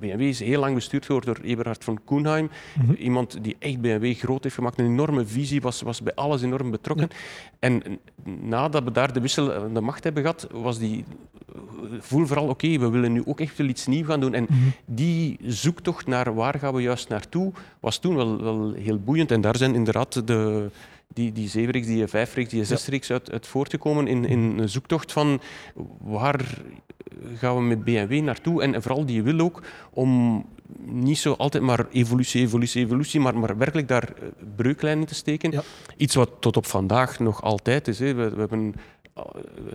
BMW 0.00 0.20
is 0.20 0.40
heel 0.40 0.60
lang 0.60 0.74
bestuurd 0.74 1.06
geworden 1.06 1.34
door 1.34 1.44
Eberhard 1.44 1.84
van 1.84 2.00
Koenheim. 2.04 2.50
Mhm. 2.78 2.92
Iemand 2.92 3.38
die 3.44 3.56
echt 3.58 3.80
BMW 3.80 4.14
groot 4.14 4.42
heeft 4.42 4.54
gemaakt, 4.54 4.78
een 4.78 4.84
enorme 4.86 5.26
visie, 5.26 5.60
was, 5.60 5.82
was 5.82 6.02
bij 6.02 6.14
alles 6.14 6.42
enorm 6.42 6.70
betrokken. 6.70 7.08
En 7.58 7.82
nadat 8.40 8.84
we 8.84 8.90
daar 8.90 9.12
de 9.12 9.20
wissel 9.20 9.52
eh, 9.54 9.62
de 9.72 9.80
macht 9.80 10.04
hebben 10.04 10.22
gehad, 10.22 10.48
was 10.52 10.78
die 10.78 11.04
voel 12.00 12.26
vooral, 12.26 12.48
oké, 12.48 12.78
we 12.78 12.90
willen 12.90 13.12
nu 13.12 13.22
ook 13.24 13.40
echt 13.40 13.56
wel 13.58 13.66
iets 13.66 13.86
nieuws 13.86 14.06
gaan 14.06 14.20
doen. 14.20 14.34
En 14.34 14.46
Mhm. 14.48 14.68
die 14.84 15.38
zoektocht 15.42 16.06
naar 16.06 16.34
waar 16.34 16.58
gaan 16.58 16.74
we 16.74 16.82
juist 16.82 17.08
naartoe, 17.08 17.52
was 17.80 17.98
toen 17.98 18.14
wel, 18.16 18.42
wel 18.42 18.72
heel 18.72 18.98
boeiend. 18.98 19.30
En 19.30 19.40
daar 19.40 19.56
zijn 19.56 19.74
inderdaad 19.74 20.26
de, 20.26 20.70
die, 21.14 21.32
die 21.32 21.48
zevenreeks, 21.48 21.86
die 21.86 22.06
vijfreeks, 22.06 22.50
die 22.50 22.64
zesreeks 22.64 23.10
uit, 23.10 23.30
uit 23.32 23.46
voortgekomen 23.46 24.06
in, 24.06 24.24
in 24.24 24.58
een 24.58 24.68
zoektocht 24.68 25.12
van 25.12 25.40
waar 26.00 26.58
gaan 27.34 27.56
we 27.56 27.62
met 27.62 27.84
BMW 27.84 28.20
naartoe. 28.20 28.62
En 28.62 28.82
vooral 28.82 29.06
die 29.06 29.22
wil 29.22 29.38
ook 29.38 29.62
om 29.90 30.44
niet 30.84 31.18
zo 31.18 31.32
altijd 31.32 31.62
maar 31.62 31.86
evolutie, 31.90 32.42
evolutie, 32.42 32.84
evolutie, 32.84 33.20
maar, 33.20 33.38
maar 33.38 33.58
werkelijk 33.58 33.88
daar 33.88 34.02
eh, 34.02 34.28
breuklijnen 34.56 35.06
te 35.06 35.14
steken. 35.14 35.50
Ja. 35.50 35.62
Iets 35.96 36.14
wat 36.14 36.30
tot 36.40 36.56
op 36.56 36.66
vandaag 36.66 37.18
nog 37.18 37.42
altijd 37.42 37.88
is. 37.88 37.98
Hè. 37.98 38.14
We, 38.14 38.30
we 38.30 38.38
hebben 38.38 38.74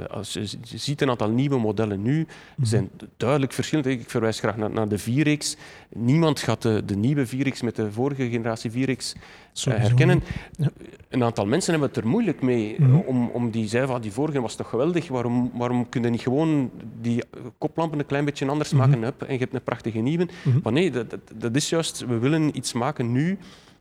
als 0.10 0.34
je 0.34 0.78
ziet 0.78 1.02
een 1.02 1.10
aantal 1.10 1.30
nieuwe 1.30 1.58
modellen 1.60 2.02
nu, 2.02 2.28
Mhm. 2.56 2.68
zijn 2.68 2.90
duidelijk 3.18 3.54
verschillend. 3.54 3.88
Ik 3.88 4.10
verwijs 4.10 4.40
graag 4.40 4.58
naar, 4.58 4.70
naar 4.72 4.88
de 4.88 4.98
4X. 4.98 5.56
Niemand 5.90 6.40
gaat 6.40 6.62
de, 6.62 6.86
de 6.86 6.96
nieuwe 6.96 7.26
4X 7.28 7.62
met 7.62 7.76
de 7.76 7.92
vorige 7.92 8.30
generatie 8.30 8.72
4X 8.72 9.14
eh, 9.14 9.20
Sowieso 9.54 9.86
herkennen. 9.88 10.24
Ja. 10.58 10.70
Een 11.10 11.24
aantal 11.24 11.46
mensen 11.46 11.72
hebben 11.72 11.90
het 11.90 11.98
er 11.98 12.08
moeilijk 12.08 12.42
mee. 12.42 12.76
Mhm. 12.82 12.96
om, 12.96 13.30
om 13.30 13.52
die 13.52 13.68
zeiden 13.68 13.92
van 13.92 14.02
die 14.02 14.12
vorige 14.12 14.42
was 14.42 14.56
toch 14.56 14.70
geweldig. 14.70 15.08
Waarom, 15.08 15.52
waarom 15.54 15.90
kun 15.90 16.04
je 16.04 16.10
niet 16.10 16.22
gewoon 16.22 16.72
die 17.02 17.22
eh, 17.24 17.40
koplampen 17.58 18.00
een 18.00 18.06
klein 18.06 18.26
beetje 18.26 18.48
anders 18.48 18.70
Mhm. 18.72 18.78
maken? 18.80 19.04
Hup, 19.04 19.22
en 19.22 19.34
je 19.34 19.40
hebt 19.40 19.54
een 19.54 19.64
prachtige 19.64 20.00
nieuwe. 20.00 20.28
Mhm. 20.44 20.60
Maar 20.64 20.74
nee, 20.74 20.92
dat, 20.92 21.10
dat, 21.10 21.20
dat 21.36 21.56
is 21.56 21.70
juist, 21.70 22.06
we 22.06 22.18
willen 22.18 22.58
iets 22.58 22.74
maken 22.74 23.12
nu. 23.12 23.38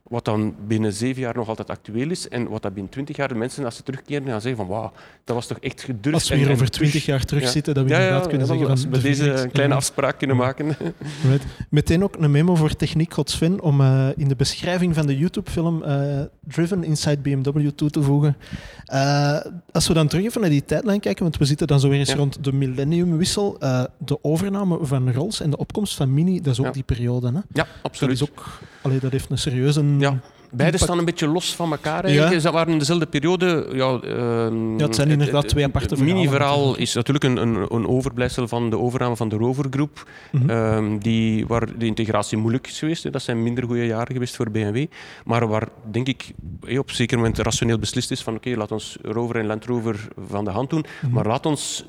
Wat 0.09 0.25
dan 0.25 0.55
binnen 0.67 0.93
zeven 0.93 1.21
jaar 1.21 1.35
nog 1.35 1.47
altijd 1.49 1.69
actueel 1.69 2.09
is. 2.09 2.27
En 2.29 2.47
wat 2.47 2.61
dat 2.61 2.73
binnen 2.73 2.91
twintig 2.91 3.15
jaar 3.15 3.27
de 3.27 3.35
mensen, 3.35 3.65
als 3.65 3.75
ze 3.75 3.83
terugkeren, 3.83 4.27
gaan 4.27 4.41
zeggen 4.41 4.65
van 4.65 4.75
wauw, 4.75 4.91
dat 5.23 5.35
was 5.35 5.47
toch 5.47 5.59
echt 5.59 5.81
gedurfd. 5.81 6.13
Als 6.13 6.29
we 6.29 6.35
hier 6.35 6.47
en 6.47 6.51
over 6.53 6.69
twintig 6.69 7.05
jaar 7.05 7.25
terugzitten, 7.25 7.73
dat 7.73 7.83
we 7.83 7.89
ja, 7.89 7.95
ja, 7.97 8.01
inderdaad 8.03 8.27
kunnen 8.29 8.47
ja, 8.47 8.53
zeggen 8.53 8.69
als 8.71 8.81
van 8.81 8.89
we 8.91 8.97
de 8.97 9.03
deze 9.03 9.31
een 9.31 9.51
kleine 9.51 9.73
Ja. 9.73 9.79
afspraak 9.79 10.17
kunnen 10.17 10.35
Ja. 10.37 10.41
maken. 10.43 10.67
Right. 11.29 11.43
Meteen 11.69 12.03
ook 12.03 12.15
een 12.19 12.31
memo 12.31 12.55
voor 12.55 12.75
Techniek 12.75 13.13
God 13.13 13.29
Sven 13.29 13.61
om 13.61 13.81
eh, 13.81 14.07
in 14.15 14.27
de 14.27 14.35
beschrijving 14.35 14.95
van 14.95 15.07
de 15.07 15.17
YouTube-film 15.17 15.83
eh, 15.83 16.21
Driven 16.47 16.83
Inside 16.83 17.17
BMW 17.17 17.69
toe 17.69 17.89
te 17.89 18.01
voegen. 18.03 18.37
Eh, 18.85 19.37
als 19.71 19.87
we 19.87 19.93
dan 19.93 20.07
terug 20.07 20.25
even 20.25 20.41
naar 20.41 20.49
die 20.49 20.65
tijdlijn 20.65 20.99
kijken, 20.99 21.23
want 21.23 21.37
we 21.37 21.45
zitten 21.45 21.67
dan 21.67 21.79
zo 21.79 21.89
weer 21.89 21.99
eens 21.99 22.09
Ja. 22.09 22.15
rond 22.15 22.43
de 22.43 22.53
millenniumwissel, 22.53 23.57
de 23.97 24.17
overname 24.23 24.77
van 24.81 25.11
Rolls 25.13 25.41
en 25.41 25.49
de 25.49 25.57
opkomst 25.57 25.95
van 25.95 26.13
Mini, 26.13 26.41
dat 26.41 26.53
is 26.53 26.59
ook 26.59 26.65
Ja. 26.65 26.71
die 26.71 26.83
periode. 26.83 27.27
Hè? 27.27 27.33
Ja, 27.33 27.41
Dat, 27.53 27.67
absoluut. 27.81 28.15
is 28.15 28.21
ook, 28.29 28.59
allee, 28.81 28.99
dat 28.99 29.11
heeft 29.11 29.29
een 29.29 29.37
serieuze 29.37 29.81
Ja. 29.99 30.19
Beide 30.51 30.77
staan 30.77 30.97
een 30.97 31.05
beetje 31.05 31.27
los 31.27 31.55
van 31.55 31.71
elkaar 31.71 32.03
eigenlijk. 32.03 32.33
Ja. 32.33 32.39
Ze 32.39 32.51
waren 32.51 32.73
in 32.73 32.79
dezelfde 32.79 33.05
periode. 33.05 33.67
Ja, 33.71 33.99
uh, 34.03 34.77
ja 34.77 34.85
het 34.85 34.95
zijn 34.95 35.09
inderdaad 35.09 35.47
twee 35.47 35.63
aparte 35.63 35.87
verhalen. 35.87 36.15
Het 36.15 36.23
mini-verhaal 36.23 36.77
is 36.77 36.93
natuurlijk 36.93 37.25
een, 37.25 37.37
een, 37.37 37.65
een, 37.69 37.87
overblijfsel 37.87 38.47
van 38.47 38.69
de 38.69 38.77
overname 38.77 39.15
van 39.15 39.29
de 39.29 39.35
rovergroep. 39.35 40.07
Mm 40.31 40.49
-hmm. 40.49 40.99
die, 40.99 41.47
waar 41.47 41.77
de 41.77 41.85
integratie 41.85 42.37
moeilijk 42.37 42.67
is 42.67 42.79
geweest. 42.79 43.11
Dat 43.11 43.21
zijn 43.21 43.43
minder 43.43 43.63
goede 43.63 43.85
jaren 43.85 44.13
geweest 44.13 44.35
voor 44.35 44.51
BMW. 44.51 44.85
Maar 45.25 45.47
waar, 45.47 45.67
denk 45.91 46.07
ik, 46.07 46.31
op 46.61 46.89
een 46.89 46.95
zeker 46.95 47.17
moment 47.17 47.37
rationeel 47.37 47.79
beslist 47.79 48.11
is 48.11 48.21
van 48.21 48.35
oké, 48.35 48.49
laat 48.49 48.71
ons 48.71 48.97
Rover 49.01 49.35
en 49.35 49.45
Land 49.45 49.65
Rover 49.65 50.07
van 50.27 50.45
de 50.45 50.51
hand 50.51 50.69
doen. 50.69 50.85
Mhm. 51.01 51.13
Maar 51.13 51.27
laat 51.27 51.45
ons 51.45 51.85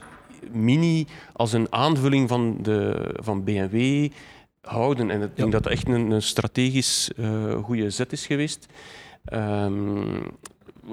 Mini 0.52 1.06
als 1.32 1.52
een 1.52 1.66
aanvulling 1.70 2.28
van, 2.28 2.56
de, 2.62 3.10
van 3.22 3.44
BMW 3.44 4.08
houden. 4.60 5.10
En 5.10 5.22
ik 5.22 5.36
denk 5.36 5.52
dat 5.52 5.62
dat 5.62 5.72
echt 5.72 5.88
een, 5.88 6.10
een 6.10 6.22
strategisch 6.22 7.10
uh, 7.16 7.54
goede 7.62 7.90
zet 7.90 8.12
is 8.12 8.26
geweest. 8.26 8.66
Um, 9.32 10.22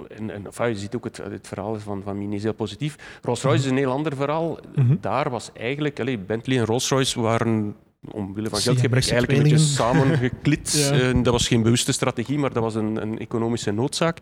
en, 0.10 0.30
en 0.30 0.46
enfin, 0.46 0.68
je 0.68 0.76
ziet 0.76 0.96
ook 0.96 1.04
het, 1.04 1.18
het 1.18 1.48
verhaal 1.48 1.80
van, 1.80 2.02
van 2.04 2.18
Mini 2.18 2.36
is 2.36 2.44
heel 2.44 2.54
positief. 2.54 3.20
Rolls-Royce 3.22 3.64
is 3.64 3.72
een 3.72 3.78
heel 3.78 3.92
ander 3.92 4.16
verhaal. 4.16 4.60
Mm 4.76 4.88
-hmm. 4.88 4.98
Daar 5.02 5.30
was 5.30 5.50
eigenlijk... 5.54 6.00
Allez, 6.00 6.18
Bentley 6.28 6.58
en 6.58 6.66
Rolls-Royce 6.66 7.22
waren 7.22 7.76
omwille 8.12 8.50
van 8.50 8.60
geldgebrek 8.60 9.10
eigenlijk 9.10 9.32
een 9.32 9.44
beetje 9.44 9.66
samengeklit. 9.82 10.90
ja. 10.92 11.14
uh, 11.14 11.24
dat 11.24 11.34
was 11.34 11.48
geen 11.48 11.62
bewuste 11.62 11.92
strategie, 11.92 12.38
maar 12.38 12.54
dat 12.54 12.64
was 12.64 12.76
een, 12.76 13.02
een 13.02 13.20
economische 13.20 13.72
noodzaak. 13.72 14.20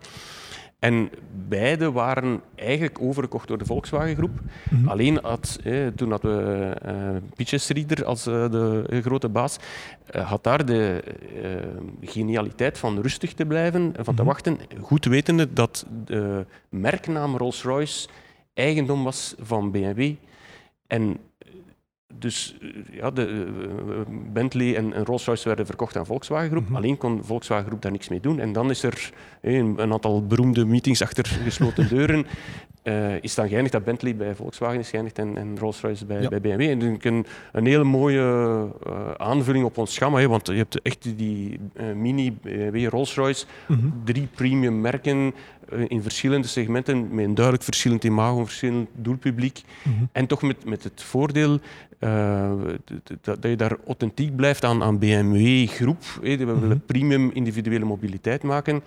En 0.78 1.10
beide 1.48 1.92
waren 1.92 2.40
eigenlijk 2.54 3.00
overgekocht 3.00 3.48
door 3.48 3.58
de 3.58 3.64
Volkswagen-groep. 3.64 4.40
Mhm. 4.70 4.88
Alleen 4.88 5.18
had, 5.22 5.58
toen 5.94 6.10
hadden 6.10 6.36
we 6.36 6.76
uh, 7.96 8.06
als 8.06 8.26
uh, 8.26 8.50
de 8.50 9.00
grote 9.02 9.28
baas, 9.28 9.56
uh, 10.16 10.30
had 10.30 10.44
daar 10.44 10.66
de 10.66 11.02
genialiteit 12.00 12.78
van 12.78 13.00
rustig 13.00 13.32
te 13.32 13.46
blijven 13.46 13.92
en 13.96 14.04
van 14.04 14.14
te 14.14 14.22
mhm. 14.22 14.30
wachten, 14.30 14.58
goed 14.80 15.04
wetende 15.04 15.52
dat 15.52 15.86
de 16.04 16.46
merknaam 16.68 17.36
Rolls-Royce 17.36 18.08
eigendom 18.54 19.04
was 19.04 19.34
van 19.38 19.70
BMW. 19.70 20.12
En 20.86 21.16
dus 22.18 22.56
ja, 22.90 23.10
de, 23.10 23.46
Bentley 24.32 24.76
en, 24.76 24.92
en 24.92 25.04
Rolls-Royce 25.04 25.44
werden 25.44 25.66
verkocht 25.66 25.96
aan 25.96 26.06
Volkswagen 26.06 26.50
Groep. 26.50 26.64
Mhm. 26.64 26.76
Alleen 26.76 26.96
kon 26.96 27.24
Volkswagen 27.24 27.66
Groep 27.66 27.82
daar 27.82 27.92
niks 27.92 28.08
mee 28.08 28.20
doen. 28.20 28.40
En 28.40 28.52
dan 28.52 28.70
is 28.70 28.82
er 28.82 29.10
een, 29.40 29.74
een 29.76 29.92
aantal 29.92 30.26
beroemde 30.26 30.64
meetings 30.64 31.02
achter 31.02 31.26
gesloten 31.44 31.88
deuren. 31.88 32.26
Uh, 32.86 33.22
is 33.22 33.34
dan 33.34 33.48
geëindigd 33.48 33.72
dat 33.72 33.84
Bentley 33.84 34.16
bij 34.16 34.34
Volkswagen 34.34 34.78
is 34.78 34.90
geëindigd 34.90 35.18
en, 35.18 35.36
en 35.36 35.58
Rolls-Royce 35.58 36.06
bij, 36.06 36.28
bij 36.28 36.40
BMW. 36.40 36.60
En 36.60 36.78
denk 36.78 37.04
een, 37.04 37.26
een 37.52 37.66
hele 37.66 37.84
mooie 37.84 38.68
uh, 38.86 39.10
aanvulling 39.16 39.64
op 39.64 39.78
ons. 39.78 39.98
Hè, 39.98 40.28
want 40.28 40.46
je 40.46 40.52
hebt 40.52 40.82
echt 40.82 41.18
die 41.18 41.60
uh, 41.74 41.92
mini 41.94 42.32
BMW 42.42 42.88
Rolls-Royce, 42.88 43.46
mm 43.66 43.78
-hmm. 43.78 44.02
drie 44.04 44.28
premium 44.34 44.80
merken 44.80 45.34
in 45.88 46.02
verschillende 46.02 46.46
segmenten 46.46 47.14
met 47.14 47.24
een 47.24 47.34
duidelijk 47.34 47.64
verschillend 47.64 48.04
imago, 48.04 48.38
een 48.38 48.46
verschillend 48.46 48.88
doelpubliek. 48.94 49.62
Mm 49.82 49.92
-hmm. 49.92 50.08
En 50.12 50.26
toch 50.26 50.42
met, 50.42 50.64
met 50.64 50.84
het 50.84 51.02
voordeel 51.02 51.60
dat, 51.98 53.40
dat, 53.40 53.50
je 53.50 53.56
daar 53.56 53.76
authentiek 53.86 54.36
blijft 54.36 54.64
aan, 54.64 54.82
aan 54.82 54.98
BMW-groep. 54.98 56.02
We 56.20 56.36
willen 56.36 56.56
mm 56.56 56.70
-hmm. 56.70 56.82
premium 56.86 57.30
individuele 57.32 57.84
mobiliteit 57.84 58.42
maken. 58.42 58.82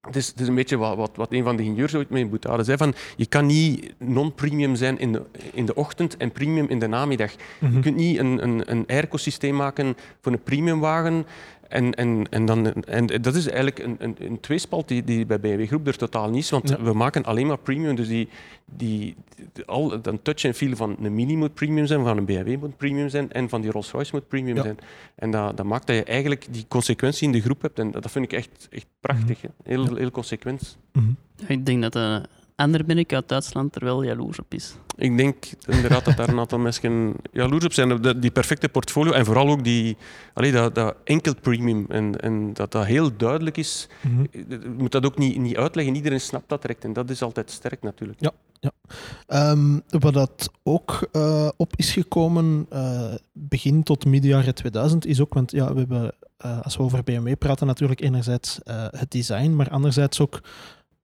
Het 0.00 0.16
is, 0.16 0.26
het 0.26 0.40
is, 0.40 0.48
een 0.48 0.54
beetje 0.54 0.76
wat, 0.76 0.96
wat, 0.96 1.10
wat 1.14 1.32
een 1.32 1.44
van 1.44 1.56
de 1.56 1.62
ingenieurs 1.62 1.94
ooit 1.94 2.10
met 2.10 2.28
Boutade 2.28 2.64
zei, 2.64 2.76
van 2.76 2.94
je 3.16 3.26
kan 3.26 3.46
niet 3.46 3.94
non-premium 3.98 4.74
zijn 4.74 4.98
in 4.98 5.12
de, 5.12 5.22
in 5.52 5.66
de 5.66 5.74
ochtend 5.74 6.16
en 6.16 6.32
premium 6.32 6.68
in 6.68 6.78
de 6.78 6.86
namiddag. 6.86 7.32
Mm 7.32 7.38
-hmm. 7.58 7.76
Je 7.76 7.82
kunt 7.82 7.96
niet 7.96 8.18
een, 8.18 8.42
een, 8.42 8.62
een 8.70 8.84
air-ecosysteem 8.86 9.56
maken 9.56 9.96
voor 10.20 10.32
een 10.32 10.42
premiumwagen 10.42 11.26
en, 11.68 11.94
en, 11.94 12.26
en, 12.30 12.44
dan, 12.44 12.84
en 12.84 13.06
dat 13.06 13.34
is 13.34 13.46
eigenlijk 13.46 13.78
een, 13.78 13.96
een, 13.98 14.16
een 14.18 14.40
tweespalt 14.40 14.88
die, 14.88 15.04
die 15.04 15.26
bij 15.26 15.40
BMW 15.40 15.66
Groep 15.66 15.86
er 15.86 15.96
totaal 15.96 16.30
niet 16.30 16.42
is, 16.42 16.50
want 16.50 16.68
ja. 16.68 16.82
we 16.82 16.92
maken 16.92 17.24
alleen 17.24 17.46
maar 17.46 17.58
premium. 17.58 17.94
Dus 17.96 18.08
die, 18.08 18.28
die, 18.64 19.14
die, 19.52 19.64
al, 19.64 20.00
dan 20.00 20.22
touch 20.22 20.44
en 20.44 20.54
feel 20.54 20.76
van 20.76 20.96
een 21.02 21.14
Mini 21.14 21.36
moet 21.36 21.54
premium 21.54 21.86
zijn, 21.86 22.04
van 22.04 22.16
een 22.16 22.24
BMW 22.24 22.56
moet 22.60 22.76
premium 22.76 23.08
zijn 23.08 23.32
en 23.32 23.48
van 23.48 23.60
die 23.60 23.70
Rolls-Royce 23.70 24.10
moet 24.14 24.28
premium 24.28 24.56
ja. 24.56 24.62
zijn. 24.62 24.78
En 25.14 25.30
dat, 25.30 25.56
dat 25.56 25.66
maakt 25.66 25.86
dat 25.86 25.96
je 25.96 26.04
eigenlijk 26.04 26.46
die 26.50 26.64
consequentie 26.68 27.26
in 27.26 27.32
de 27.32 27.40
groep 27.40 27.62
hebt. 27.62 27.78
En 27.78 27.90
dat, 27.90 28.02
dat 28.02 28.10
vind 28.10 28.24
ik 28.24 28.32
echt, 28.32 28.68
echt 28.70 28.86
prachtig. 29.00 29.42
Mm 29.42 29.50
-hmm. 29.64 29.72
heel, 29.72 29.96
heel 29.96 30.10
consequent. 30.10 30.78
Mm 30.92 31.02
-hmm. 31.02 31.16
Ik 31.48 31.66
denk 31.66 31.92
dat 31.92 32.28
uh, 32.58 32.64
ander 32.64 32.84
ben 32.84 32.98
ik 32.98 33.12
uit 33.12 33.28
Duitsland 33.28 33.76
er 33.76 33.84
wel 33.84 34.02
jaloers 34.02 34.38
op 34.38 34.54
is. 34.54 34.74
Ik 34.96 35.16
denk 35.16 35.44
inderdaad 35.66 36.04
dat 36.04 36.16
daar 36.16 36.28
een 36.28 36.38
aantal 36.38 36.58
mensen 36.58 37.14
jaloers 37.32 37.64
op 37.64 37.72
zijn. 37.72 38.20
Die 38.20 38.30
perfecte 38.30 38.68
portfolio 38.68 39.12
en 39.12 39.24
vooral 39.24 39.48
ook 39.48 39.64
die, 39.64 39.96
allee, 40.34 40.52
dat, 40.52 40.74
dat 40.74 40.96
enkel 41.04 41.34
premium. 41.40 41.86
En, 41.88 42.20
en 42.20 42.52
dat 42.52 42.72
dat 42.72 42.84
heel 42.84 43.16
duidelijk 43.16 43.56
is. 43.56 43.88
Mm 44.00 44.14
-hmm. 44.14 44.26
Je 44.48 44.74
moet 44.76 44.92
dat 44.92 45.06
ook 45.06 45.18
niet, 45.18 45.38
niet 45.38 45.56
uitleggen. 45.56 45.94
Iedereen 45.94 46.20
snapt 46.20 46.48
dat 46.48 46.60
direct. 46.60 46.84
En 46.84 46.92
dat 46.92 47.10
is 47.10 47.22
altijd 47.22 47.50
sterk 47.50 47.82
natuurlijk. 47.82 48.20
Ja. 48.20 48.32
Ja. 48.60 49.50
Um, 49.50 49.82
wat 49.88 50.14
dat 50.14 50.50
ook 50.62 51.08
uh, 51.12 51.48
op 51.56 51.72
is 51.76 51.92
gekomen, 51.92 52.66
uh, 52.72 53.14
begin 53.32 53.82
tot 53.82 54.06
midden 54.06 54.30
jaren 54.30 54.54
2000, 54.54 55.06
is 55.06 55.20
ook, 55.20 55.34
want 55.34 55.50
ja, 55.50 55.72
we 55.72 55.78
hebben, 55.78 56.14
uh, 56.46 56.60
als 56.60 56.76
we 56.76 56.82
over 56.82 57.04
BMW 57.04 57.32
praten, 57.38 57.66
natuurlijk 57.66 58.00
enerzijds 58.00 58.60
het 58.90 59.10
design, 59.10 59.50
maar 59.50 59.70
anderzijds 59.70 60.20
ook 60.20 60.40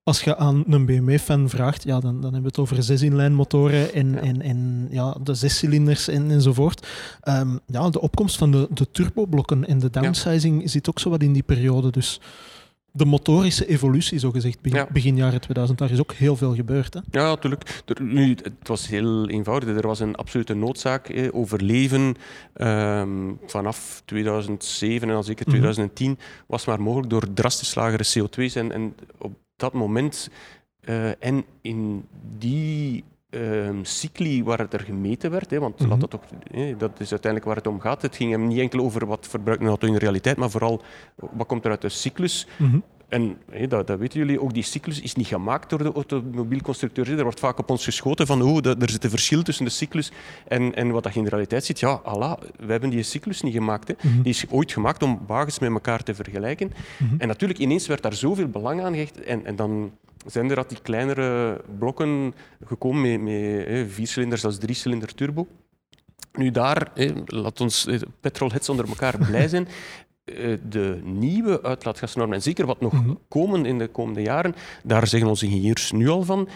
als 0.05 0.23
je 0.23 0.37
aan 0.37 0.65
een 0.69 0.87
BMW-fan 0.87 1.49
vraagt, 1.49 1.85
ja, 1.85 2.01
dan, 2.01 2.15
dan 2.15 2.23
hebben 2.23 2.41
we 2.41 2.47
het 2.47 2.59
over 2.59 2.83
zes-inlijn-motoren 2.83 3.93
en, 3.93 4.13
ja. 4.13 4.21
en, 4.21 4.43
en 4.43 4.87
ja, 4.91 5.17
de 5.23 5.35
zescilinders 5.35 6.09
en, 6.09 6.31
enzovoort. 6.31 6.87
Um, 7.29 7.61
ja, 7.67 7.91
de 7.91 8.01
opkomst 8.01 8.37
van 8.37 8.51
de, 8.51 8.69
de 8.71 8.91
turboblokken 8.91 9.67
en 9.67 9.79
de 9.79 9.91
downsizing 9.91 10.63
ja. 10.63 10.69
zit 10.69 10.89
ook 10.89 10.99
zo 10.99 11.11
wat 11.11 11.23
in 11.23 11.33
die 11.33 11.43
periode. 11.43 11.91
Dus 11.91 12.21
de 12.93 13.05
motorische 13.05 13.67
evolutie, 13.67 14.19
zo 14.19 14.31
gezegd, 14.31 14.61
begin, 14.61 14.79
ja. 14.79 14.89
begin 14.93 15.17
jaren 15.17 15.41
2000, 15.41 15.79
daar 15.79 15.91
is 15.91 16.01
ook 16.01 16.13
heel 16.13 16.37
veel 16.37 16.55
gebeurd. 16.55 16.95
Hè? 16.95 17.01
Ja, 17.11 17.29
natuurlijk. 17.29 17.83
Nu, 18.01 18.29
het 18.29 18.69
was 18.69 18.89
heel 18.89 19.29
eenvoudig. 19.29 19.69
Er 19.69 19.87
was 19.87 20.01
een 20.01 20.15
absolute 20.15 20.55
noodzaak. 20.55 21.29
Overleven 21.33 22.15
um, 22.57 23.39
vanaf 23.47 24.03
2007 24.05 25.09
en 25.09 25.15
dan 25.15 25.25
zeker 25.25 25.45
2010 25.45 26.09
mm 26.09 26.17
-hmm. 26.17 26.45
was 26.47 26.65
maar 26.65 26.81
mogelijk 26.81 27.11
door 27.11 27.33
drastisch 27.35 27.75
lagere 27.75 28.05
CO2's. 28.05 28.55
En, 28.55 28.73
en 28.73 28.95
op 29.19 29.33
dat 29.57 29.73
moment 29.73 30.31
uh, 30.81 31.25
en 31.25 31.45
in 31.61 32.09
die 32.39 33.05
uh, 33.31 33.71
cycli 33.83 34.45
waar 34.45 34.59
het 34.59 34.73
er 34.73 34.81
gemeten 34.81 35.31
werd, 35.31 35.51
hè, 35.51 35.59
want 35.59 35.81
mm 35.81 35.91
-hmm. 35.91 35.99
dat, 35.99 36.11
toch, 36.11 36.21
hè, 36.51 36.77
dat 36.77 37.01
is 37.01 37.11
uiteindelijk 37.11 37.45
waar 37.45 37.57
het 37.57 37.67
om 37.67 37.81
gaat. 37.81 38.03
Het 38.03 38.17
ging 38.17 38.31
hem 38.31 38.47
niet 38.47 38.59
enkel 38.59 38.81
over 38.81 39.07
wat 39.07 39.27
verbruikt 39.27 39.63
een 39.63 39.69
auto 39.69 39.87
in 39.87 39.93
de 39.93 39.99
realiteit, 39.99 40.37
maar 40.37 40.51
vooral 40.51 40.83
wat 41.17 41.47
komt 41.47 41.65
er 41.65 41.71
uit 41.71 41.81
de 41.81 41.89
cyclus. 41.89 42.47
Mm 42.57 42.71
-hmm. 42.71 42.83
En 43.15 43.37
hé, 43.51 43.67
dat, 43.67 43.87
dat, 43.87 43.99
weten 43.99 44.19
jullie, 44.19 44.41
ook 44.41 44.55
die 44.55 44.63
cyclus 44.63 45.01
is 45.01 45.15
niet 45.15 45.27
gemaakt 45.27 45.71
door 45.71 45.83
de 45.83 45.93
automobielconstructeurs. 45.93 47.09
Er 47.09 47.23
wordt 47.23 47.41
vaak 47.41 47.59
op 47.59 47.71
ons 47.71 47.85
geschoten 47.85 48.27
van 48.27 48.43
oh, 48.43 48.67
er 48.67 48.91
zit 48.91 49.05
een 49.05 49.11
verschil 49.11 49.43
tussen 49.43 49.65
de 49.65 49.71
cyclus 49.71 50.13
en, 50.49 50.75
en 50.75 50.91
wat 50.91 51.03
dat 51.03 51.13
je 51.13 51.19
in 51.19 51.25
de 51.25 51.31
realiteit 51.31 51.65
ziet. 51.65 51.81
Ja, 51.81 52.01
Allah, 52.05 52.39
we 52.57 52.71
hebben 52.71 52.91
die 52.91 53.03
cyclus 53.03 53.43
niet 53.43 53.55
gemaakt. 53.55 53.89
Hè. 53.89 53.95
Mm 54.01 54.13
-hmm. 54.13 54.23
Die 54.23 54.33
is 54.33 54.45
ooit 54.51 54.73
gemaakt 54.73 55.03
om 55.03 55.21
wagens 55.27 55.59
met 55.59 55.71
elkaar 55.71 56.03
te 56.03 56.15
vergelijken. 56.15 56.73
Mm 56.99 57.09
-hmm. 57.09 57.21
En 57.21 57.29
natuurlijk, 57.29 57.61
ineens 57.61 57.87
werd 57.87 58.03
daar 58.03 58.15
zoveel 58.15 58.49
belang 58.49 58.83
aan 58.83 58.93
gehecht. 58.93 59.21
En, 59.21 59.47
en 59.47 59.57
dan 59.57 59.93
zijn 60.27 60.51
er 60.51 60.57
dat 60.57 60.69
die 60.69 60.81
kleinere 60.83 61.61
blokken 61.79 62.35
gekomen 62.65 63.03
met, 63.03 63.21
met 63.21 63.67
hè, 63.67 63.89
vier 63.89 64.07
cilinders 64.07 64.45
als 64.45 64.59
drie 64.59 64.75
cilinder 64.75 65.15
turbo. 65.15 65.47
Nu 66.33 66.51
daar, 66.51 66.91
laat 67.27 67.61
ons 67.61 67.89
petrolheads 68.21 68.69
onder 68.69 68.89
elkaar 68.89 69.19
blij 69.19 69.49
zijn. 69.49 69.69
de 70.69 71.01
nieuwe 71.05 71.63
uitlaatgasnormen, 71.63 72.37
en 72.37 72.43
zeker 72.43 72.67
wat 72.67 72.81
nog 72.81 72.93
mm 72.93 73.05
-hmm. 73.05 73.19
komen 73.29 73.67
in 73.67 73.79
de 73.79 73.87
komende 73.89 74.23
jaren, 74.23 74.55
daar 74.85 75.07
zeggen 75.07 75.29
onze 75.29 75.47
ingenieurs 75.47 75.93
nu 75.93 76.09
al 76.09 76.23
van, 76.23 76.49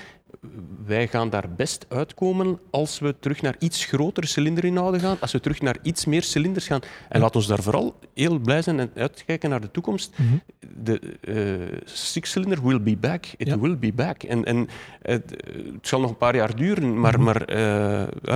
wij 0.86 1.08
gaan 1.08 1.30
daar 1.30 1.54
best 1.56 1.86
uitkomen 1.88 2.58
als 2.70 2.98
we 2.98 3.14
terug 3.20 3.42
naar 3.42 3.56
iets 3.58 3.84
grotere 3.84 4.26
cilinderinhouden 4.26 5.00
gaan, 5.00 5.16
als 5.20 5.32
we 5.32 5.40
terug 5.40 5.60
naar 5.60 5.76
iets 5.82 6.04
meer 6.04 6.22
cilinders 6.22 6.66
gaan. 6.66 6.80
En 7.08 7.20
laat 7.20 7.36
ons 7.36 7.46
daar 7.46 7.62
vooral 7.62 7.98
heel 8.14 8.38
blij 8.38 8.62
zijn 8.62 8.80
en 8.80 8.90
uitkijken 8.94 9.50
naar 9.50 9.60
de 9.60 9.70
toekomst. 9.70 10.18
Mm 10.18 10.26
-hmm. 10.28 10.42
De 10.84 11.00
uh, 11.20 11.78
six-cylinder 11.84 12.66
will 12.66 12.82
be 12.82 12.96
back. 12.96 13.26
It 13.36 13.46
ja. 13.46 13.58
will 13.58 13.78
be 13.78 13.92
back. 13.92 14.22
En, 14.22 14.44
en 14.44 14.68
het 15.02 15.34
zal 15.82 16.00
nog 16.00 16.10
een 16.10 16.16
paar 16.16 16.36
jaar 16.36 16.56
duren, 16.56 17.00
maar, 17.00 17.18
mm 17.18 17.26
-hmm. 17.26 17.34
maar 17.46 17.56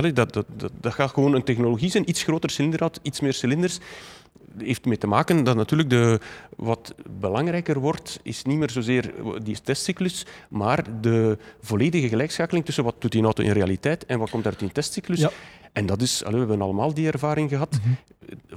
uh, 0.03 0.13
dat, 0.13 0.33
dat, 0.33 0.45
dat, 0.55 0.71
dat, 0.81 0.93
gaat 0.93 1.11
gewoon 1.11 1.33
een 1.33 1.43
technologie 1.43 1.89
zijn. 1.89 2.09
Iets 2.09 2.23
groter 2.23 2.49
cilinderhoud, 2.49 2.99
iets 3.01 3.19
meer 3.19 3.33
cilinders 3.33 3.79
heeft 4.57 4.85
mee 4.85 4.97
te 4.97 5.07
maken 5.07 5.43
dat 5.43 5.55
natuurlijk 5.55 5.89
de, 5.89 6.19
wat 6.55 6.95
belangrijker 7.19 7.79
wordt, 7.79 8.19
is 8.23 8.43
niet 8.43 8.57
meer 8.57 8.69
zozeer 8.69 9.13
die 9.43 9.61
testcyclus, 9.61 10.25
maar 10.49 11.01
de 11.01 11.37
volledige 11.61 12.07
gelijkschakeling 12.07 12.65
tussen 12.65 12.83
wat 12.83 12.95
doet 12.99 13.11
die 13.11 13.23
auto 13.23 13.43
in 13.43 13.51
realiteit 13.51 14.05
en 14.05 14.19
wat 14.19 14.29
komt 14.29 14.45
uit 14.45 14.59
die 14.59 14.71
testcyclus. 14.71 15.19
Ja. 15.19 15.31
En 15.73 15.85
dat 15.85 16.01
is, 16.01 16.21
we 16.21 16.37
hebben 16.37 16.61
allemaal 16.61 16.93
die 16.93 17.11
ervaring 17.11 17.49
gehad. 17.49 17.71
Mm 17.71 17.79
-hmm. 17.83 17.97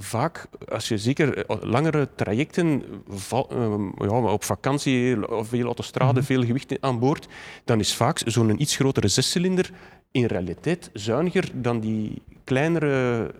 Vaak, 0.01 0.47
als 0.69 0.87
je 0.87 0.97
zeker 0.97 1.45
langere 1.61 2.09
trajecten 2.15 2.83
ja, 3.99 4.09
op 4.09 4.43
vakantie, 4.43 5.17
veel 5.41 5.65
autostrade, 5.65 6.11
mm 6.11 6.17
-hmm. 6.17 6.25
veel 6.25 6.43
gewicht 6.43 6.81
aan 6.81 6.99
boord, 6.99 7.27
dan 7.65 7.79
is 7.79 7.95
vaak 7.95 8.21
zo'n 8.25 8.61
iets 8.61 8.75
grotere 8.75 9.07
zescilinder 9.07 9.71
in 10.11 10.25
realiteit 10.25 10.89
zuiniger 10.93 11.49
dan 11.53 11.79
die 11.79 12.21
kleinere, 12.43 13.31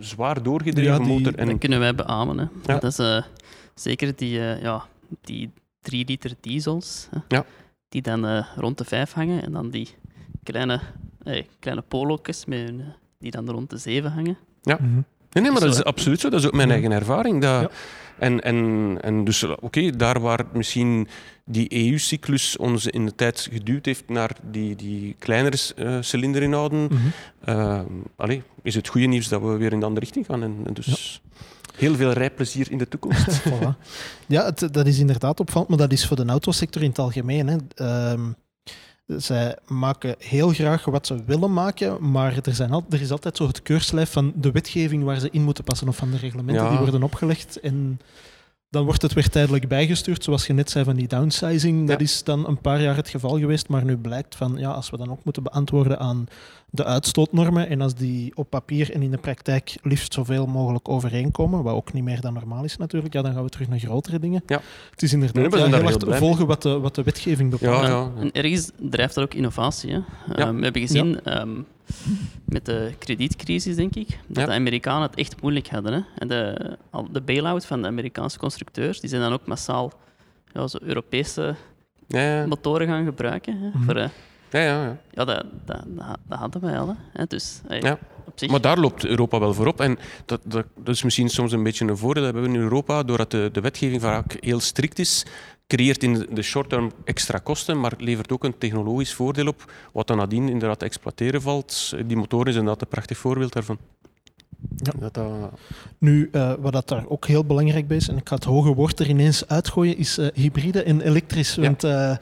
zwaar 0.00 0.42
doorgedreven 0.42 0.92
ja, 0.92 0.98
die, 0.98 1.06
motor. 1.06 1.34
En... 1.34 1.46
Dat 1.48 1.58
kunnen 1.58 1.78
wij 1.78 1.94
beamen. 1.94 2.38
Hè. 2.38 2.44
Ja. 2.72 2.78
Dat 2.78 2.84
is 2.84 2.98
uh, 2.98 3.22
zeker 3.74 4.16
die, 4.16 4.38
uh, 4.38 4.62
ja, 4.62 4.84
die 5.20 5.50
3 5.80 6.04
liter 6.06 6.32
diesels, 6.40 7.08
Ja. 7.28 7.44
die 7.88 8.02
dan 8.02 8.26
eh, 8.26 8.46
rond 8.56 8.78
de 8.78 8.84
5 8.84 9.12
hangen. 9.12 9.42
En 9.42 9.52
dan 9.52 9.70
die 9.70 9.88
kleine, 10.42 10.80
eh, 11.22 11.44
kleine 11.58 11.82
polo's 11.82 12.44
met 12.46 12.58
hun, 12.58 12.80
eh, 12.80 12.86
die 13.18 13.30
dan 13.30 13.50
rond 13.50 13.70
de 13.70 13.76
7 13.76 14.12
hangen. 14.12 14.36
Mhm. 14.62 14.78
Nee, 15.32 15.42
nee, 15.44 15.50
maar 15.52 15.52
dat 15.52 15.62
Zo, 15.62 15.68
is 15.68 15.76
hè? 15.76 15.84
absoluut 15.84 16.20
zo. 16.20 16.28
Dat 16.28 16.40
is 16.40 16.46
ook 16.46 16.52
mijn 16.52 16.68
Ja. 16.68 16.74
eigen 16.74 16.92
ervaring. 16.92 17.42
Dat, 17.42 17.60
Ja. 17.60 17.70
En, 18.18 18.40
en, 18.40 18.98
en 19.00 19.24
dus, 19.24 19.42
oké, 19.42 19.90
daar 19.90 20.20
waar 20.20 20.44
misschien 20.52 21.08
die 21.44 21.88
EU-cyclus 21.90 22.56
ons 22.56 22.86
in 22.86 23.04
de 23.06 23.14
tijd 23.14 23.48
geduwd 23.52 23.84
heeft 23.86 24.08
naar 24.08 24.30
die, 24.50 24.76
die 24.76 25.16
kleinere 25.18 25.56
eh 25.76 25.96
cilinderinhouden, 26.00 26.82
Mhm. 26.82 26.96
eh, 27.44 27.80
allee, 28.16 28.42
is 28.62 28.74
het 28.74 28.88
goede 28.88 29.06
nieuws 29.06 29.28
dat 29.28 29.42
we 29.42 29.56
weer 29.56 29.72
in 29.72 29.80
de 29.80 29.86
andere 29.86 30.04
richting 30.04 30.26
gaan. 30.26 30.42
En, 30.42 30.56
en 30.66 30.74
dus 30.74 31.20
heel 31.76 31.94
veel 31.94 32.12
rijplezier 32.12 32.70
in 32.70 32.78
de 32.78 32.88
toekomst. 32.88 33.40
Voilà. 33.50 33.76
Ja, 34.26 34.44
het, 34.44 34.68
dat 34.72 34.86
is 34.86 34.98
inderdaad 34.98 35.40
opvallend, 35.40 35.68
maar 35.68 35.78
dat 35.78 35.92
is 35.92 36.06
voor 36.06 36.16
de 36.16 36.24
autosector 36.24 36.82
in 36.82 36.88
het 36.88 36.98
algemeen. 36.98 37.46
Hè. 37.48 37.56
Ehm, 37.74 38.20
zij 39.06 39.56
maken 39.66 40.14
heel 40.18 40.48
graag 40.48 40.84
wat 40.84 41.06
ze 41.06 41.24
willen 41.24 41.52
maken, 41.52 42.10
maar 42.10 42.38
er, 42.42 42.54
zijn 42.54 42.70
al, 42.70 42.84
er 42.90 43.00
is 43.00 43.10
altijd 43.10 43.36
zo 43.36 43.46
het 43.46 43.62
keurslijf 43.62 44.12
van 44.12 44.32
de 44.36 44.50
wetgeving 44.50 45.04
waar 45.04 45.20
ze 45.20 45.28
in 45.30 45.42
moeten 45.42 45.64
passen 45.64 45.88
of 45.88 45.96
van 45.96 46.10
de 46.10 46.16
reglementen 46.16 46.64
Ja. 46.64 46.70
die 46.70 46.78
worden 46.78 47.02
opgelegd. 47.02 47.60
En 47.60 48.00
dan 48.70 48.84
wordt 48.84 49.02
het 49.02 49.12
weer 49.12 49.28
tijdelijk 49.28 49.68
bijgestuurd, 49.68 50.24
zoals 50.24 50.46
je 50.46 50.52
net 50.52 50.70
zei 50.70 50.84
van 50.84 50.96
die 50.96 51.08
downsizing. 51.08 51.88
Dat 51.88 52.00
is 52.00 52.24
dan 52.24 52.46
een 52.46 52.60
paar 52.60 52.82
jaar 52.82 52.96
het 52.96 53.08
geval 53.08 53.38
geweest, 53.38 53.68
maar 53.68 53.84
nu 53.84 53.96
blijkt 53.96 54.34
van 54.34 54.54
ja, 54.56 54.70
als 54.70 54.90
we 54.90 54.96
dan 54.96 55.10
ook 55.10 55.24
moeten 55.24 55.42
beantwoorden 55.42 55.98
aan 55.98 56.26
de 56.76 56.84
uitstootnormen 56.84 57.68
en 57.68 57.80
als 57.80 57.94
die 57.94 58.32
op 58.36 58.50
papier 58.50 58.92
en 58.92 59.02
in 59.02 59.10
de 59.10 59.18
praktijk 59.18 59.76
liefst 59.82 60.12
zoveel 60.14 60.46
mogelijk 60.46 60.88
overeenkomen, 60.88 61.62
wat 61.62 61.74
ook 61.74 61.92
niet 61.92 62.04
meer 62.04 62.20
dan 62.20 62.32
normaal 62.34 62.64
is 62.64 62.76
natuurlijk, 62.76 63.14
ja, 63.14 63.22
dan 63.22 63.32
gaan 63.32 63.42
we 63.42 63.48
terug 63.48 63.68
naar 63.68 63.78
grotere 63.78 64.18
dingen. 64.18 64.42
Ja. 64.46 64.60
Het 64.90 65.02
is 65.02 65.12
inderdaad 65.12 65.36
Nee, 65.36 65.44
we 65.48 65.50
ja, 65.50 65.58
zijn 65.58 65.70
daar 65.70 65.80
heel 65.90 66.08
erg 66.08 66.18
volgen 66.18 66.46
wat 66.46 66.62
de, 66.62 66.78
wat 66.78 66.94
de 66.94 67.02
wetgeving 67.02 67.50
bepaalt. 67.50 67.86
Ja, 67.86 67.88
ja. 67.88 68.10
En 68.18 68.32
ergens 68.32 68.70
drijft 68.90 69.14
dat 69.14 69.24
ook 69.24 69.34
innovatie. 69.34 69.90
Hè. 69.92 69.96
Ja. 69.96 70.02
Eh, 70.34 70.50
we 70.50 70.62
hebben 70.62 70.80
gezien 70.82 71.20
ehm, 71.24 71.50
met 72.44 72.64
de 72.66 72.92
kredietcrisis, 72.98 73.76
denk 73.76 73.94
ik, 73.94 74.08
dat 74.26 74.36
Ja. 74.36 74.46
de 74.46 74.52
Amerikanen 74.52 75.08
het 75.08 75.18
echt 75.18 75.40
moeilijk 75.42 75.68
hadden. 75.68 75.92
Hè. 75.92 76.00
En 76.18 76.28
de, 76.28 76.76
de 77.12 77.20
bail-out 77.20 77.66
van 77.66 77.82
de 77.82 77.88
Amerikaanse 77.88 78.38
constructeurs, 78.38 79.00
die 79.00 79.10
zijn 79.10 79.22
dan 79.22 79.32
ook 79.32 79.46
massaal 79.46 79.92
ja, 80.52 80.66
zo 80.66 80.78
Europese 80.82 81.54
Ja, 82.08 82.20
ja, 82.20 82.46
motoren 82.46 82.86
gaan 82.86 83.04
gebruiken. 83.04 83.58
Hè, 83.60 83.68
Mhm. 83.68 83.82
voor, 83.84 83.96
eh, 83.96 84.08
ja, 84.50 84.60
ja, 84.60 84.84
ja. 84.84 84.96
ja, 85.10 85.24
dat, 85.24 85.44
dat, 85.64 85.82
dat, 85.86 86.18
dat 86.28 86.38
hadden 86.38 86.60
wij 86.60 86.78
al. 86.78 86.96
Hè. 87.12 87.24
Dus 87.26 87.60
eh, 87.68 87.80
Ja. 87.80 87.98
op 88.24 88.32
zich... 88.38 88.50
Maar 88.50 88.60
daar 88.60 88.78
loopt 88.78 89.04
Europa 89.06 89.38
wel 89.38 89.54
voorop. 89.54 89.80
En 89.80 89.98
dat, 90.24 90.40
dat, 90.44 90.64
dat 90.76 90.94
is 90.94 91.02
misschien 91.02 91.28
soms 91.28 91.52
een 91.52 91.62
beetje 91.62 91.84
een 91.86 91.96
voordeel 91.96 92.22
dat 92.22 92.32
we 92.32 92.38
hebben 92.40 92.56
in 92.58 92.62
Europa, 92.62 93.02
doordat 93.02 93.30
de, 93.30 93.48
de 93.52 93.60
wetgeving 93.60 94.00
vaak 94.00 94.36
heel 94.40 94.60
strikt 94.60 94.98
is, 94.98 95.24
creëert 95.66 96.02
in 96.02 96.26
de- 96.30 96.42
short 96.42 96.68
term 96.68 96.92
extra 97.04 97.38
kosten, 97.38 97.80
maar 97.80 97.92
levert 97.98 98.32
ook 98.32 98.44
een 98.44 98.58
technologisch 98.58 99.14
voordeel 99.14 99.46
op, 99.46 99.72
wat 99.92 100.06
dan 100.06 100.16
nadien 100.16 100.48
inderdaad 100.48 100.78
te 100.78 100.84
exploiteren 100.84 101.42
valt. 101.42 101.92
Die 102.06 102.16
motor 102.16 102.48
is 102.48 102.54
inderdaad 102.54 102.80
een 102.82 102.88
prachtig 102.88 103.18
voorbeeld 103.18 103.52
daarvan. 103.52 103.78
Ja. 104.76 104.92
Dat, 104.98 105.14
dat, 105.14 105.26
Nu, 105.98 106.28
eh, 106.32 106.52
wat 106.58 106.72
dat 106.72 106.88
daar 106.88 107.04
ook 107.08 107.26
heel 107.26 107.44
belangrijk 107.44 107.88
bij 107.88 107.96
is, 107.96 108.08
en 108.08 108.16
ik 108.16 108.28
ga 108.28 108.34
het 108.34 108.44
hoge 108.44 108.74
woord 108.74 109.00
er 109.00 109.08
ineens 109.08 109.48
uitgooien, 109.48 109.96
is 109.96 110.18
eh, 110.18 110.26
hybride 110.34 110.82
en 110.82 111.00
elektrisch. 111.00 111.54
Ja. 111.54 111.62
Want 111.62 111.84
eh, 111.84 112.16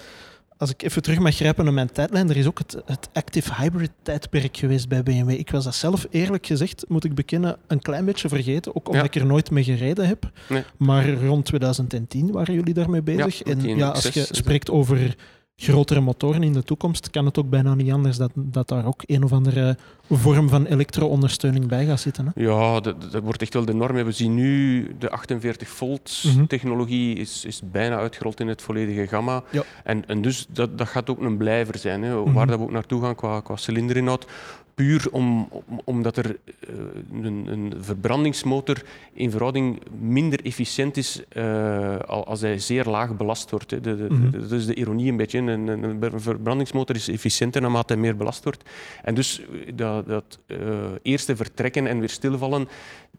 als 0.65 0.73
ik 0.73 0.83
even 0.83 1.03
terug 1.03 1.19
mag 1.19 1.35
grijpen 1.35 1.65
naar 1.65 1.75
mijn 1.75 1.93
tijdlijn, 1.93 2.31
er 2.31 2.37
is 2.37 2.47
ook 2.47 2.59
het, 2.59 2.77
het 2.87 3.09
active 3.13 3.55
hybrid 3.55 3.91
tijdperk 4.03 4.57
geweest 4.57 4.89
bij 4.89 5.03
BMW. 5.03 5.31
Ik 5.31 5.51
was 5.51 5.65
dat 5.65 5.75
zelf, 5.75 6.07
eerlijk 6.11 6.47
gezegd, 6.47 6.85
moet 6.89 7.05
ik 7.05 7.15
bekennen, 7.15 7.57
een 7.67 7.81
klein 7.81 8.05
beetje 8.05 8.29
vergeten, 8.29 8.77
ook 8.77 8.87
omdat 8.89 9.03
Ja. 9.05 9.09
ik 9.09 9.15
er 9.15 9.27
nooit 9.27 9.51
mee 9.51 9.65
gereden 9.65 10.07
heb. 10.07 10.31
Nee. 10.49 10.63
Maar 10.77 11.13
rond 11.13 11.45
2010 11.45 12.31
waren 12.33 12.55
jullie 12.55 12.75
daarmee 12.75 13.03
bezig. 13.03 13.39
Ja, 13.39 13.53
en 13.53 13.77
ja, 13.77 13.89
als 13.89 14.09
X6 14.09 14.13
je 14.13 14.27
spreekt 14.31 14.71
over 14.71 15.17
grotere 15.57 16.01
motoren 16.01 16.43
in 16.43 16.53
de 16.53 16.63
toekomst, 16.63 17.11
kan 17.11 17.25
het 17.25 17.39
ook 17.39 17.49
bijna 17.51 17.75
niet 17.75 17.93
anders 17.93 18.17
dat, 18.17 18.31
dat 18.35 18.69
daar 18.69 18.87
ook 18.87 19.03
een 19.07 19.25
of 19.25 19.33
andere 19.33 19.77
vorm 20.11 20.49
van 20.49 20.67
elektro-ondersteuning 20.67 21.67
bij 21.67 21.87
gaat 21.87 22.01
zitten. 22.01 22.33
Hè? 22.35 22.43
ja, 22.43 22.81
dat, 22.81 23.13
dat 23.13 23.23
wordt 23.23 23.43
echt 23.43 23.55
wel 23.55 23.65
de 23.65 23.75
norm. 23.75 24.05
We 24.05 24.13
zien 24.13 24.35
nu 24.35 24.87
de 24.99 25.11
48 25.11 25.69
volt 25.69 26.23
Mhm. 26.27 26.47
technologie 26.47 27.17
is, 27.17 27.45
is 27.45 27.61
bijna 27.73 27.97
uitgerold 27.97 28.41
in 28.41 28.49
het 28.49 28.63
volledige 28.63 29.07
gamma. 29.07 29.43
Ja. 29.51 29.63
En, 29.85 30.07
en 30.09 30.23
dus 30.23 30.47
dat, 30.49 30.79
dat 30.79 30.89
gaat 30.89 31.11
ook 31.11 31.21
een 31.21 31.37
blijver 31.37 31.79
zijn, 31.79 32.03
hè, 32.03 32.15
Mhm. 32.21 32.33
waar 32.33 32.47
dat 32.47 32.59
we 32.59 32.65
ook 32.65 32.71
naartoe 32.71 33.03
gaan 33.03 33.15
qua, 33.15 33.41
qua 33.41 33.57
cilinderinhoud. 33.57 34.27
Puur 34.75 35.07
om, 35.11 35.49
om- 35.51 35.81
omdat 35.85 36.17
er 36.17 36.37
eh, 36.61 36.75
een, 37.23 37.47
een 37.47 37.73
verbrandingsmotor 37.81 38.83
in 39.13 39.31
verhouding 39.31 39.81
minder 40.01 40.45
efficiënt 40.45 40.97
is 40.97 41.23
eh, 41.29 41.99
al- 41.99 42.27
als 42.27 42.41
hij 42.41 42.59
zeer 42.59 42.85
laag 42.85 43.17
belast 43.17 43.51
wordt. 43.51 43.69
De, 43.71 43.81
de, 43.81 44.07
Mhm. 44.09 44.31
Dat 44.31 44.51
is 44.53 44.67
de 44.67 44.75
ironie 44.75 45.11
een 45.11 45.17
beetje. 45.17 45.39
Een, 45.39 45.67
een, 45.69 46.21
verbrandingsmotor 46.21 46.97
is 46.97 47.09
efficiënter 47.09 47.61
naarmate 47.61 47.93
hij 47.93 48.03
meer 48.03 48.17
belast 48.17 48.45
wordt. 48.45 48.71
En 49.03 49.15
dus 49.15 49.43
dat, 49.75 50.07
dat 50.07 50.39
eh, 50.47 50.59
eerste 51.03 51.37
vertrekken 51.37 51.87
en 51.87 51.99
weer 51.99 52.09
stilvallen, 52.09 52.69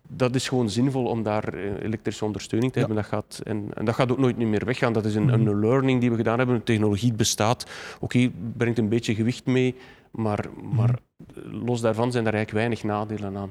dat 0.07 0.35
is 0.35 0.47
gewoon 0.47 0.69
zinvol 0.69 1.05
om 1.05 1.23
daar 1.23 1.53
eh, 1.53 1.61
elektrische 1.83 2.25
ondersteuning 2.25 2.71
te 2.71 2.79
Ja. 2.79 2.85
hebben. 2.85 3.03
Dat 3.03 3.11
gaat, 3.13 3.41
en, 3.43 3.67
en 3.73 3.85
dat 3.85 3.95
gaat 3.95 4.11
ook 4.11 4.17
nooit 4.17 4.37
meer 4.37 4.65
weggaan. 4.65 4.93
Dat 4.93 5.05
is 5.05 5.15
een, 5.15 5.23
Mhm. 5.25 5.47
een 5.47 5.59
learning 5.59 5.99
die 5.99 6.09
we 6.11 6.15
gedaan 6.15 6.37
hebben. 6.37 6.55
De 6.55 6.63
technologie 6.63 7.13
bestaat. 7.13 7.65
Oké, 7.99 8.31
brengt 8.57 8.77
een 8.77 8.89
beetje 8.89 9.15
gewicht 9.15 9.45
mee, 9.45 9.75
maar, 10.15 10.45
maar 10.73 10.99
los 11.43 11.81
daarvan 11.81 12.11
zijn 12.11 12.25
er 12.27 12.33
eigenlijk 12.33 12.65
weinig 12.65 12.83
nadelen 12.83 13.37
aan. 13.37 13.49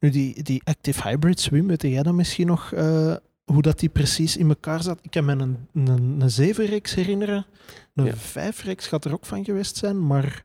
Nu, 0.00 0.10
die, 0.10 0.42
die 0.42 0.60
active 0.64 1.08
hybrids, 1.08 1.48
Wim, 1.48 1.66
weet 1.66 1.82
jij 1.82 2.02
dan 2.02 2.14
misschien 2.14 2.46
nog 2.46 2.72
eh, 2.72 3.14
hoe 3.44 3.62
dat 3.62 3.78
die 3.78 3.88
precies 3.88 4.36
in 4.36 4.48
elkaar 4.48 4.82
zat? 4.82 4.98
Ik 5.02 5.10
kan 5.10 5.24
me 5.24 5.32
een, 5.32 5.56
een, 5.72 6.20
een 6.20 6.54
7-reeks 6.54 6.94
herinneren. 6.94 7.46
Een 7.94 8.04
Ja. 8.04 8.14
5-reeks 8.14 8.86
gaat 8.86 9.04
er 9.04 9.12
ook 9.12 9.26
van 9.26 9.44
geweest 9.44 9.76
zijn, 9.76 10.06
maar 10.06 10.44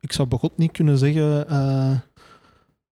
ik 0.00 0.12
zou 0.12 0.28
begot 0.28 0.56
niet 0.58 0.72
kunnen 0.72 0.98
zeggen 0.98 1.48
eh, 1.48 1.98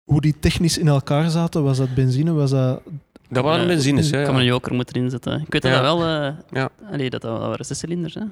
hoe 0.04 0.20
die 0.20 0.38
technisch 0.38 0.78
in 0.78 0.88
elkaar 0.88 1.30
zaten. 1.30 1.62
Was 1.62 1.76
dat 1.76 1.94
benzine? 1.94 2.32
Was 2.32 2.50
dat... 2.50 2.82
Dat 3.28 3.44
waren 3.44 3.60
Ja, 3.60 3.66
benzines, 3.66 4.10
hè. 4.10 4.18
Ik 4.18 4.24
kan 4.24 4.34
ja. 4.34 4.40
een 4.40 4.46
joker 4.46 4.74
moeten 4.74 5.02
inzetten. 5.02 5.40
Ik 5.40 5.52
weet 5.52 5.62
Ja. 5.62 5.70
dat 5.70 5.82
dat 5.82 5.98
wel... 5.98 6.06
eh 6.08 6.32
Ja. 6.50 6.68
allee, 6.92 7.10
dat, 7.10 7.20
dat 7.22 7.38
waren 7.38 7.64
zes 7.64 7.78
cilinders. 7.78 8.14
Hè. 8.14 8.22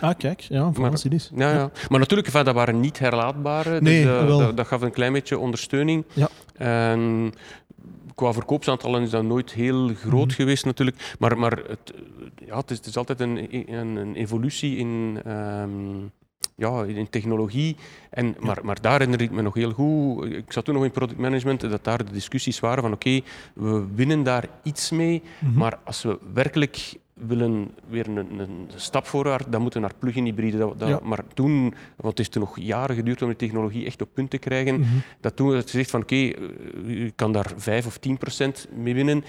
Ah, 0.00 0.10
kijk, 0.18 0.40
ja, 0.40 0.72
voor 0.72 0.80
Maar-. 0.90 1.00
Ja, 1.36 1.52
ja. 1.52 1.70
Maar 1.88 1.98
natuurlijk, 1.98 2.28
enfin, 2.28 2.44
dat 2.44 2.54
waren 2.54 2.80
niet 2.80 2.98
herlaadbare. 2.98 3.80
Nee, 3.80 4.04
dus, 4.04 4.12
eh, 4.20 4.26
wel. 4.26 4.38
dat, 4.38 4.56
dat 4.56 4.66
gaf 4.66 4.80
een 4.82 4.90
klein 4.92 5.12
beetje 5.12 5.38
ondersteuning. 5.38 6.04
Ja. 6.12 6.28
En 6.54 7.32
qua 8.14 8.32
verkoopsaantallen 8.32 9.02
is 9.02 9.10
dat 9.10 9.22
nooit 9.22 9.52
heel 9.52 9.90
groot 9.94 10.26
Mhm. 10.26 10.34
geweest 10.36 10.64
natuurlijk. 10.64 11.14
Maar, 11.18 11.38
maar 11.38 11.52
het, 11.68 11.92
ja, 12.46 12.56
het, 12.56 12.70
is, 12.70 12.76
het 12.76 12.86
is 12.86 12.96
altijd 12.96 13.20
een, 13.20 13.48
een, 13.74 13.96
een 13.96 14.14
evolutie 14.14 14.76
in, 14.76 15.20
ehm, 15.24 15.70
ja, 16.58 16.84
in 16.84 17.10
technologie. 17.10 17.76
En, 18.10 18.36
maar, 18.40 18.58
maar 18.62 18.80
daar 18.80 18.92
herinner 18.92 19.20
ik 19.20 19.30
me 19.30 19.42
nog 19.42 19.54
heel 19.54 19.72
goed. 19.72 20.24
Ik 20.24 20.52
zat 20.52 20.64
toen 20.64 20.74
nog 20.74 20.84
in 20.84 20.90
productmanagement, 20.90 21.60
dat 21.60 21.84
daar 21.84 22.04
de 22.04 22.12
discussies 22.12 22.60
waren 22.60 22.82
van 22.82 22.92
oké, 22.92 23.20
we 23.54 23.86
winnen 23.94 24.22
daar 24.22 24.44
iets 24.62 24.90
mee. 24.90 25.22
Mhm. 25.38 25.58
Maar 25.58 25.78
als 25.84 26.02
we 26.02 26.18
werkelijk 26.32 26.94
willen 27.26 27.70
weer 27.88 28.08
een, 28.08 28.38
een 28.38 28.68
stap 28.74 29.06
voorwaarts, 29.06 29.46
dan 29.50 29.60
moeten 29.62 29.80
we 29.80 29.86
naar 29.86 29.96
plug-in 29.98 30.24
hybride. 30.24 30.58
Dat, 30.58 30.78
dat- 30.78 30.88
Ja. 30.88 31.00
Maar 31.02 31.24
toen, 31.34 31.60
want 31.96 32.08
het 32.08 32.18
heeft 32.18 32.32
toen 32.32 32.42
nog 32.42 32.58
jaren 32.60 32.96
geduurd 32.96 33.22
om 33.22 33.28
de 33.28 33.36
technologie 33.36 33.86
echt 33.86 34.02
op 34.02 34.08
punt 34.14 34.30
te 34.30 34.38
krijgen, 34.38 34.80
Mhm. 34.80 34.88
dat 35.20 35.36
toen 35.36 35.48
werd 35.48 35.70
gezegd 35.70 35.90
van 35.90 36.02
oké, 36.02 36.14
eh, 36.14 36.30
je 36.86 37.12
kan 37.16 37.32
daar 37.32 37.52
5 37.56 37.86
of 37.86 37.98
10 37.98 38.18
procent 38.18 38.68
mee 38.76 38.94
winnen. 38.94 39.24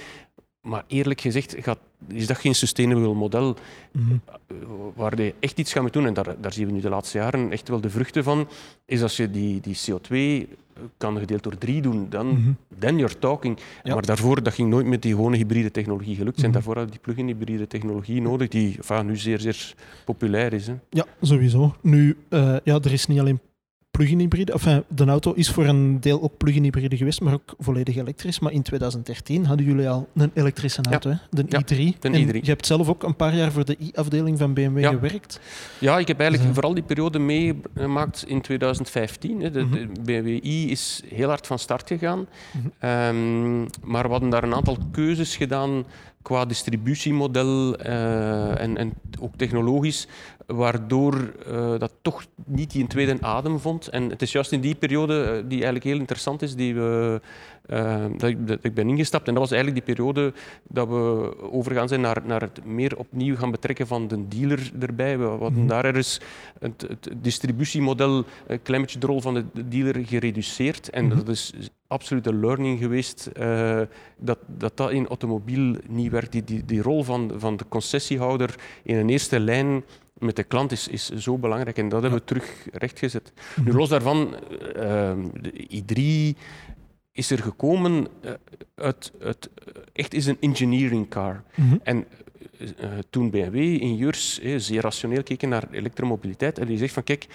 Maar 0.62 0.84
eerlijk 0.88 1.22
gezegd 1.22 1.56
gaat, 1.60 1.80
is 2.08 2.28
dat 2.28 2.38
geen 2.38 2.56
sustainable 2.56 3.14
model 3.14 3.56
Mhm. 3.92 4.12
eh, 4.26 4.56
waar 4.96 5.22
je 5.22 5.34
echt 5.40 5.60
iets 5.60 5.72
gaat 5.74 5.82
mee 5.84 5.92
doen. 5.92 6.06
En 6.06 6.14
daar, 6.14 6.36
daar 6.42 6.54
zien 6.54 6.66
we 6.66 6.72
nu 6.72 6.80
de 6.80 6.90
laatste 6.90 7.18
jaren 7.18 7.52
echt 7.52 7.68
wel 7.70 7.82
de 7.82 7.90
vruchten 7.90 8.24
van. 8.24 8.48
Is 8.86 9.02
als 9.02 9.18
je 9.18 9.32
die, 9.32 9.62
die 9.62 9.76
CO2 9.76 10.48
kan 10.98 11.18
gedeeld 11.18 11.44
door 11.44 11.58
drie 11.58 11.82
doen, 11.82 12.08
dan 12.10 12.28
Mhm. 12.28 12.52
then 12.80 12.98
you're 12.98 13.20
talking. 13.20 13.60
Ja. 13.84 13.94
Maar 13.94 14.06
daarvoor, 14.06 14.44
dat 14.44 14.54
ging 14.54 14.70
nooit 14.70 14.86
met 14.86 15.02
die 15.02 15.12
gewone 15.12 15.38
hybride 15.38 15.72
technologie 15.72 16.16
gelukt 16.16 16.40
zijn. 16.40 16.52
Mhm. 16.52 16.56
Daarvoor 16.60 16.76
hadden 16.76 16.92
die 16.92 17.02
plug-in 17.04 17.28
hybride 17.28 17.68
technologie 17.68 18.22
nodig, 18.22 18.48
die 18.48 18.76
enfin, 18.78 19.06
nu 19.06 19.18
zeer, 19.18 19.40
zeer 19.40 19.74
populair 20.06 20.54
is. 20.54 20.68
Hè. 20.68 20.74
Ja, 20.90 21.06
sowieso. 21.22 21.76
Nu, 21.82 22.18
eh, 22.30 22.56
ja, 22.64 22.76
er 22.80 22.92
is 22.92 23.06
niet 23.08 23.20
alleen 23.20 23.40
plug-in 24.00 24.20
hybride. 24.20 24.52
Enfin, 24.52 24.84
de 24.88 25.06
auto 25.06 25.34
is 25.34 25.50
voor 25.50 25.66
een 25.66 26.00
deel 26.00 26.22
ook 26.22 26.38
plug-in 26.38 26.64
hybride 26.64 26.98
geweest, 26.98 27.22
maar 27.22 27.34
ook 27.34 27.54
volledig 27.58 27.96
elektrisch. 27.96 28.40
Maar 28.40 28.52
in 28.52 28.62
2013 28.62 29.46
hadden 29.46 29.66
jullie 29.66 29.90
al 29.90 30.08
een 30.16 30.32
elektrische 30.34 30.82
auto, 30.90 31.10
hè? 31.10 31.16
de 31.30 31.44
Ja, 31.48 31.60
i3. 31.62 32.00
de 32.00 32.10
en 32.10 32.28
i3. 32.28 32.40
je 32.42 32.50
hebt 32.50 32.66
zelf 32.66 32.90
ook 32.90 33.04
een 33.04 33.16
paar 33.16 33.36
jaar 33.36 33.52
voor 33.52 33.66
de 33.66 33.76
i-afdeling 33.82 34.38
van 34.38 34.54
BMW 34.54 34.80
Ja. 34.80 34.90
gewerkt. 34.90 35.40
Ja, 35.80 35.98
ik 36.00 36.08
heb 36.08 36.20
eigenlijk 36.20 36.48
Zo. 36.50 36.54
vooral 36.54 36.74
die 36.74 36.84
periode 36.84 37.20
meegemaakt 37.20 38.24
in 38.28 38.42
2015. 38.42 39.42
Hè. 39.42 39.52
De, 39.52 39.60
Mhm. 39.64 39.72
de 39.94 40.02
BMW 40.04 40.28
i 40.46 40.72
is 40.72 41.02
heel 41.08 41.28
hard 41.28 41.48
van 41.48 41.60
start 41.60 41.88
gegaan. 41.88 42.28
Mhm. 42.52 42.68
Ehm, 42.80 43.60
maar 43.84 44.04
we 44.04 44.10
hadden 44.12 44.30
daar 44.30 44.44
een 44.44 44.56
aantal 44.56 44.78
keuzes 44.92 45.36
gedaan 45.36 45.86
qua 46.22 46.46
distributiemodel 46.46 47.76
eh, 47.76 48.62
en, 48.62 48.78
en 48.78 48.94
ook 49.20 49.36
technologisch, 49.36 50.08
waardoor 50.50 51.34
eh, 51.48 51.80
dat 51.80 51.92
toch 52.02 52.26
niet 52.46 52.72
die 52.72 52.82
een 52.82 52.88
tweede 52.88 53.18
adem 53.22 53.60
vond. 53.60 53.88
En 53.88 54.10
het 54.10 54.22
is 54.22 54.32
juist 54.32 54.52
in 54.52 54.62
die 54.62 54.76
periode, 54.76 55.24
eh, 55.24 55.32
die 55.32 55.58
eigenlijk 55.58 55.84
heel 55.84 55.98
interessant 55.98 56.42
is, 56.42 56.56
die 56.56 56.76
we 56.76 57.22
uh, 57.68 58.06
dat, 58.18 58.30
ik, 58.30 58.48
dat, 58.48 58.60
ik, 58.62 58.74
ben 58.74 58.90
ingestapt. 58.90 59.28
En 59.28 59.34
dat 59.34 59.44
was 59.44 59.52
eigenlijk 59.52 59.86
die 59.86 59.96
periode 59.96 60.34
dat 60.68 60.88
we 60.88 61.34
overgaan 61.52 61.88
zijn 61.88 62.02
naar, 62.02 62.22
naar 62.26 62.42
het 62.42 62.66
meer 62.66 62.98
opnieuw 62.98 63.36
gaan 63.36 63.52
betrekken 63.52 63.88
van 63.88 64.08
de 64.08 64.28
dealer 64.28 64.72
erbij. 64.80 65.18
We 65.18 65.26
hadden 65.26 65.54
mm 65.54 65.68
daar 65.68 65.86
ergens 65.86 66.22
het, 66.60 66.86
het, 66.88 67.10
distributiemodel 67.18 68.26
een 68.48 68.62
klein 68.62 68.82
beetje 68.82 69.00
de 69.00 69.08
rol 69.08 69.22
van 69.22 69.34
de 69.34 69.68
dealer 69.68 70.06
gereduceerd. 70.06 70.90
En 70.90 71.06
mm 71.06 71.16
dat 71.16 71.30
is 71.30 71.54
absolute 71.88 72.34
learning 72.36 72.80
geweest 72.80 73.30
uh, 73.40 73.82
dat, 74.18 74.38
dat 74.46 74.78
dat 74.78 74.92
in 74.92 75.08
automobiel 75.08 75.76
niet 75.88 76.12
werkt. 76.12 76.32
Die, 76.32 76.44
die, 76.44 76.66
die 76.66 76.82
rol 76.82 77.04
van, 77.04 77.32
van 77.38 77.58
de 77.58 77.66
concessiehouder 77.70 78.56
in 78.84 78.96
een 78.96 79.10
eerste 79.10 79.40
lijn 79.40 79.84
met 80.20 80.36
de 80.36 80.44
klant 80.44 80.72
is, 80.72 80.88
is 80.88 81.10
zo 81.10 81.38
belangrijk 81.38 81.78
en 81.78 81.90
dat 81.90 82.02
hebben 82.02 82.20
we 82.20 82.26
terug 82.26 82.68
rechtgezet. 82.72 83.34
Nu, 83.56 83.64
mhm. 83.64 83.78
los 83.78 83.90
daarvan, 83.90 84.36
uh, 84.76 85.14
de 85.34 85.84
i3 85.84 86.38
is 87.12 87.32
er 87.32 87.40
gekomen 87.40 88.08
uh, 88.26 88.32
uit, 88.76 89.12
uit, 89.22 89.50
echt 89.94 90.14
is 90.14 90.26
een 90.26 90.38
engineering 90.40 91.10
car. 91.10 91.44
Mm 91.56 91.70
-hmm. 91.70 91.80
En 91.84 92.06
toen 93.10 93.30
BMW-ingenieurs 93.30 94.40
uh, 94.44 94.58
zeer 94.58 94.82
rationeel 94.82 95.24
keken 95.24 95.50
naar 95.50 95.68
elektromobiliteit 95.72 96.60
en 96.60 96.68
die 96.68 96.78
zegt 96.78 96.94
van 96.94 97.04
kijk, 97.04 97.28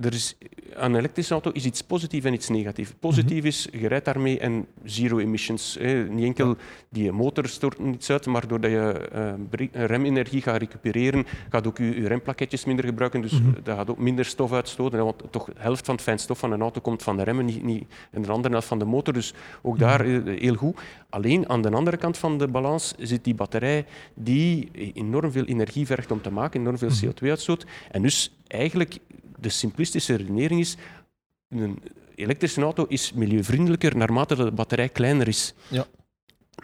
er 0.00 0.12
is, 0.12 0.36
aan 0.74 0.92
een 0.92 0.98
elektrische 0.98 1.32
auto 1.32 1.50
is 1.50 1.64
iets 1.64 1.82
positiefs 1.82 2.24
en 2.24 2.34
iets 2.34 2.48
negatiefs. 2.48 2.92
Positief 3.00 3.38
mhm. 3.38 3.46
is, 3.46 3.68
je 3.72 3.88
rijdt 3.88 4.04
daarmee 4.04 4.38
en 4.38 4.66
zero 4.84 5.18
emissions. 5.18 5.78
Niet 6.08 6.24
enkel 6.24 6.56
die 6.88 7.12
motor 7.12 7.48
stort 7.48 7.78
niets 7.78 8.10
uit, 8.10 8.26
maar 8.26 8.48
doordat 8.48 8.70
je 8.70 9.10
uh, 9.72 9.84
remenergie 9.86 10.42
gaat 10.42 10.58
recupereren, 10.58 11.26
gaat 11.50 11.66
ook 11.66 11.78
je, 11.78 12.00
je 12.00 12.08
remplaketjes 12.08 12.64
minder 12.64 12.84
gebruiken, 12.84 13.20
dus 13.20 13.32
mm 13.32 13.54
dat 13.62 13.76
gaat 13.76 13.90
ook 13.90 13.98
minder 13.98 14.24
stof 14.24 14.52
uitstoten. 14.52 15.04
Want 15.04 15.22
toch 15.30 15.44
de 15.44 15.52
helft 15.56 15.84
van 15.84 15.94
het 15.94 16.04
fijnstof 16.04 16.38
van 16.38 16.52
een 16.52 16.60
auto 16.60 16.80
komt 16.80 17.02
van 17.02 17.16
de 17.16 17.22
remmen 17.22 17.44
niet, 17.44 17.62
niet, 17.62 17.84
en 18.10 18.22
de 18.22 18.30
andere 18.30 18.52
helft 18.52 18.68
van 18.68 18.78
de 18.78 18.84
motor. 18.84 19.14
Dus 19.14 19.34
ook 19.62 19.78
daar 19.78 20.06
mhm. 20.06 20.28
heel 20.28 20.54
goed. 20.54 20.80
Alleen 21.10 21.48
aan 21.48 21.62
de 21.62 21.70
andere 21.70 21.96
kant 21.96 22.18
van 22.18 22.38
de 22.38 22.48
balans 22.48 22.94
zit 22.98 23.24
die 23.24 23.34
batterij 23.34 23.86
die 24.14 24.35
enorm 24.94 25.30
veel 25.30 25.44
energie 25.44 25.86
vergt 25.86 26.10
om 26.10 26.22
te 26.22 26.30
maken, 26.30 26.60
enorm 26.60 26.78
veel 26.78 26.88
mhm. 26.88 27.06
CO2-uitstoot. 27.06 27.66
En 27.90 28.02
dus 28.02 28.36
eigenlijk 28.46 28.98
de 29.38 29.48
simplistische 29.48 30.14
redenering 30.14 30.60
is, 30.60 30.76
een 31.48 31.78
elektrische 32.14 32.62
auto 32.62 32.84
is 32.88 33.12
milieuvriendelijker 33.12 33.96
naarmate 33.96 34.34
de 34.36 34.50
batterij 34.50 34.88
kleiner 34.88 35.28
is. 35.28 35.54
Ja. 35.68 35.86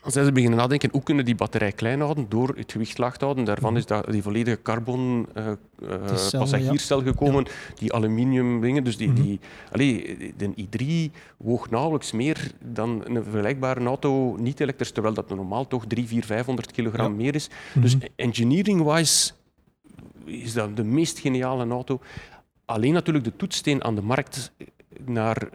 Dan 0.01 0.13
zijn 0.13 0.25
ze 0.25 0.33
beginnen 0.33 0.59
nadenken, 0.59 0.89
hoe 0.93 1.03
kunnen 1.03 1.25
die 1.25 1.35
batterij 1.35 1.73
klein 1.73 2.01
houden 2.01 2.27
door 2.29 2.55
het 2.57 2.73
gewicht 2.73 2.99
laag 2.99 3.17
te 3.17 3.25
houden. 3.25 3.45
Daarvan 3.45 3.71
mhm. 3.71 3.79
is 3.79 3.87
dat, 3.87 4.11
die 4.11 4.23
volledige 4.23 4.63
carbon 4.63 5.27
uh, 5.37 5.47
uh, 5.83 6.39
passagierscel 6.39 7.03
gekomen, 7.03 7.47
die 7.75 7.93
aluminium 7.93 8.61
dingen. 8.61 8.85
Dus 8.85 8.97
die, 8.97 9.09
mm 9.09 9.15
-hmm. 9.15 9.25
die, 9.25 9.41
allee, 9.71 10.35
de 10.37 10.67
i3 11.11 11.17
woog 11.37 11.71
nauwelijks 11.71 12.13
meer 12.13 12.51
dan 12.65 13.03
een 13.05 13.23
vergelijkbare 13.23 13.85
auto, 13.85 14.37
niet 14.37 14.61
elektrisch, 14.61 14.91
terwijl 14.91 15.15
dat 15.15 15.29
normaal 15.29 15.67
toch 15.67 15.87
3, 15.87 16.07
4, 16.07 16.25
500 16.25 16.73
kilogram 16.73 17.17
meer 17.17 17.35
is. 17.35 17.51
Dus 17.75 17.97
mhm. 17.97 18.07
engineering-wise 18.17 19.33
is 20.25 20.53
dat 20.53 20.77
de 20.77 20.85
meest 20.85 21.19
geniale 21.19 21.69
auto. 21.69 22.01
Alleen 22.65 22.93
natuurlijk 22.93 23.25
de 23.25 23.37
toetssteen 23.37 23.85
aan 23.85 23.95
de 23.95 24.03
markt 24.03 24.53
naar 25.05 25.49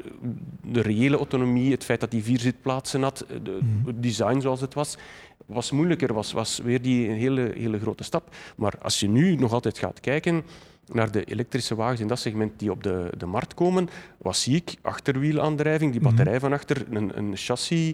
de 0.64 0.82
reële 0.82 1.18
autonomie, 1.18 1.72
het 1.72 1.84
feit 1.84 2.00
dat 2.00 2.12
die 2.12 2.24
vier 2.24 2.40
zitplaatsen 2.40 3.02
had, 3.02 3.26
de, 3.44 3.60
mhm. 3.62 3.88
het 3.88 4.04
design 4.04 4.40
zoals 4.40 4.62
het 4.62 4.74
was, 4.74 4.98
was 5.46 5.72
moeilijker, 5.72 6.14
was, 6.14 6.32
was 6.32 6.58
weer 6.58 6.82
die 6.82 7.10
een 7.10 7.16
hele, 7.16 7.52
hele 7.56 7.80
grote 7.80 8.04
stap. 8.04 8.36
Maar 8.56 8.74
als 8.82 9.00
je 9.00 9.10
nu 9.10 9.36
nog 9.36 9.54
altijd 9.54 9.78
gaat 9.78 10.00
kijken 10.00 10.44
naar 10.88 11.12
de 11.12 11.24
elektrische 11.24 11.76
wagens 11.76 12.00
in 12.00 12.08
dat 12.08 12.20
segment 12.20 12.60
die 12.60 12.72
op 12.72 12.84
de, 12.84 13.10
de 13.18 13.26
markt 13.26 13.54
komen, 13.54 13.90
wat 14.18 14.38
zie 14.38 14.56
ik? 14.56 14.76
Achterwielaandrijving, 14.82 15.92
die 15.92 16.02
mhm. 16.02 16.10
batterij 16.10 16.40
van 16.40 16.54
achter, 16.54 16.86
een, 16.90 17.18
een 17.18 17.36
chassis 17.36 17.94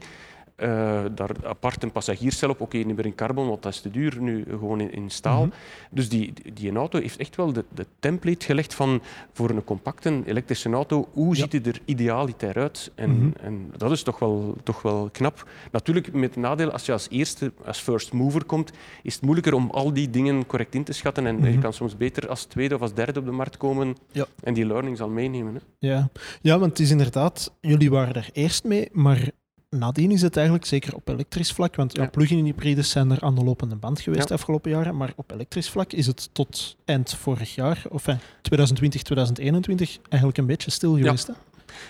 uh, 0.57 1.03
daar 1.15 1.29
apart 1.43 1.83
een 1.83 1.91
passagierscel 1.91 2.49
op. 2.49 2.61
Oké, 2.61 2.77
niet 2.77 2.95
meer 2.95 3.05
in 3.05 3.15
carbon, 3.15 3.47
want 3.47 3.63
dat 3.63 3.73
is 3.73 3.81
te 3.81 3.91
duur. 3.91 4.21
Nu 4.21 4.45
gewoon 4.49 4.79
in, 4.79 4.91
in 4.91 5.09
staal. 5.09 5.45
Mhm. 5.45 5.55
Dus 5.91 6.09
die, 6.09 6.33
die 6.53 6.75
auto 6.75 6.99
heeft 6.99 7.17
echt 7.17 7.35
wel 7.35 7.53
de, 7.53 7.65
de, 7.73 7.85
template 7.99 8.45
gelegd 8.45 8.73
van 8.73 9.01
voor 9.33 9.49
een 9.49 9.63
compacte 9.63 10.21
elektrische 10.25 10.69
auto. 10.69 11.07
Hoe 11.11 11.35
ziet 11.35 11.53
het 11.53 11.67
er 11.67 11.79
idealiter 11.85 12.55
uit? 12.55 12.91
En, 12.95 13.17
mhm. 13.17 13.45
en 13.45 13.71
dat 13.77 13.91
is 13.91 14.03
toch 14.03 14.19
wel, 14.19 14.55
toch 14.63 14.81
wel 14.81 15.09
knap. 15.11 15.47
Natuurlijk 15.71 16.13
met 16.13 16.35
nadeel, 16.35 16.71
als 16.71 16.85
je 16.85 16.91
als 16.91 17.07
eerste, 17.09 17.53
als 17.65 17.79
first 17.79 18.13
mover 18.13 18.43
komt, 18.43 18.71
is 19.03 19.13
het 19.13 19.23
moeilijker 19.23 19.53
om 19.53 19.69
al 19.69 19.93
die 19.93 20.09
dingen 20.09 20.45
correct 20.45 20.75
in 20.75 20.83
te 20.83 20.93
schatten. 20.93 21.25
En 21.25 21.43
je 21.43 21.49
mhm. 21.49 21.59
kan 21.59 21.73
soms 21.73 21.97
beter 21.97 22.29
als 22.29 22.43
tweede 22.43 22.75
of 22.75 22.81
als 22.81 22.93
derde 22.93 23.19
op 23.19 23.25
de 23.25 23.31
markt 23.31 23.57
komen 23.57 23.95
ja. 24.11 24.25
en 24.43 24.53
die 24.53 24.65
learnings 24.65 25.01
al 25.01 25.09
meenemen. 25.09 25.53
Hè. 25.53 25.87
Ja. 25.87 26.09
ja, 26.41 26.59
want 26.59 26.71
het 26.71 26.79
is 26.79 26.91
inderdaad, 26.91 27.53
jullie 27.61 27.89
waren 27.89 28.13
er 28.13 28.29
eerst 28.33 28.63
mee, 28.63 28.89
maar 28.91 29.31
nadien 29.77 30.11
is 30.11 30.21
het 30.21 30.35
eigenlijk, 30.35 30.65
zeker 30.65 30.95
op 30.95 31.07
elektrisch 31.07 31.51
vlak, 31.51 31.75
want 31.75 31.95
ja. 31.95 32.05
plug-in 32.05 32.45
hybrides 32.45 32.89
zijn 32.89 33.11
er 33.11 33.21
aan 33.21 33.35
de 33.35 33.43
lopende 33.43 33.75
band 33.75 34.01
geweest 34.01 34.27
de 34.27 34.33
afgelopen 34.33 34.71
jaren, 34.71 34.97
maar 34.97 35.13
op 35.15 35.31
elektrisch 35.31 35.69
vlak 35.69 35.91
is 35.93 36.07
het 36.07 36.29
tot 36.31 36.75
eind 36.85 37.15
vorig 37.15 37.55
jaar, 37.55 37.83
of 37.89 38.03
2020, 38.41 39.01
2021, 39.01 39.97
eigenlijk 40.09 40.37
een 40.37 40.45
beetje 40.45 40.71
stil 40.71 40.95
geweest. 40.95 41.27
Hè? 41.27 41.33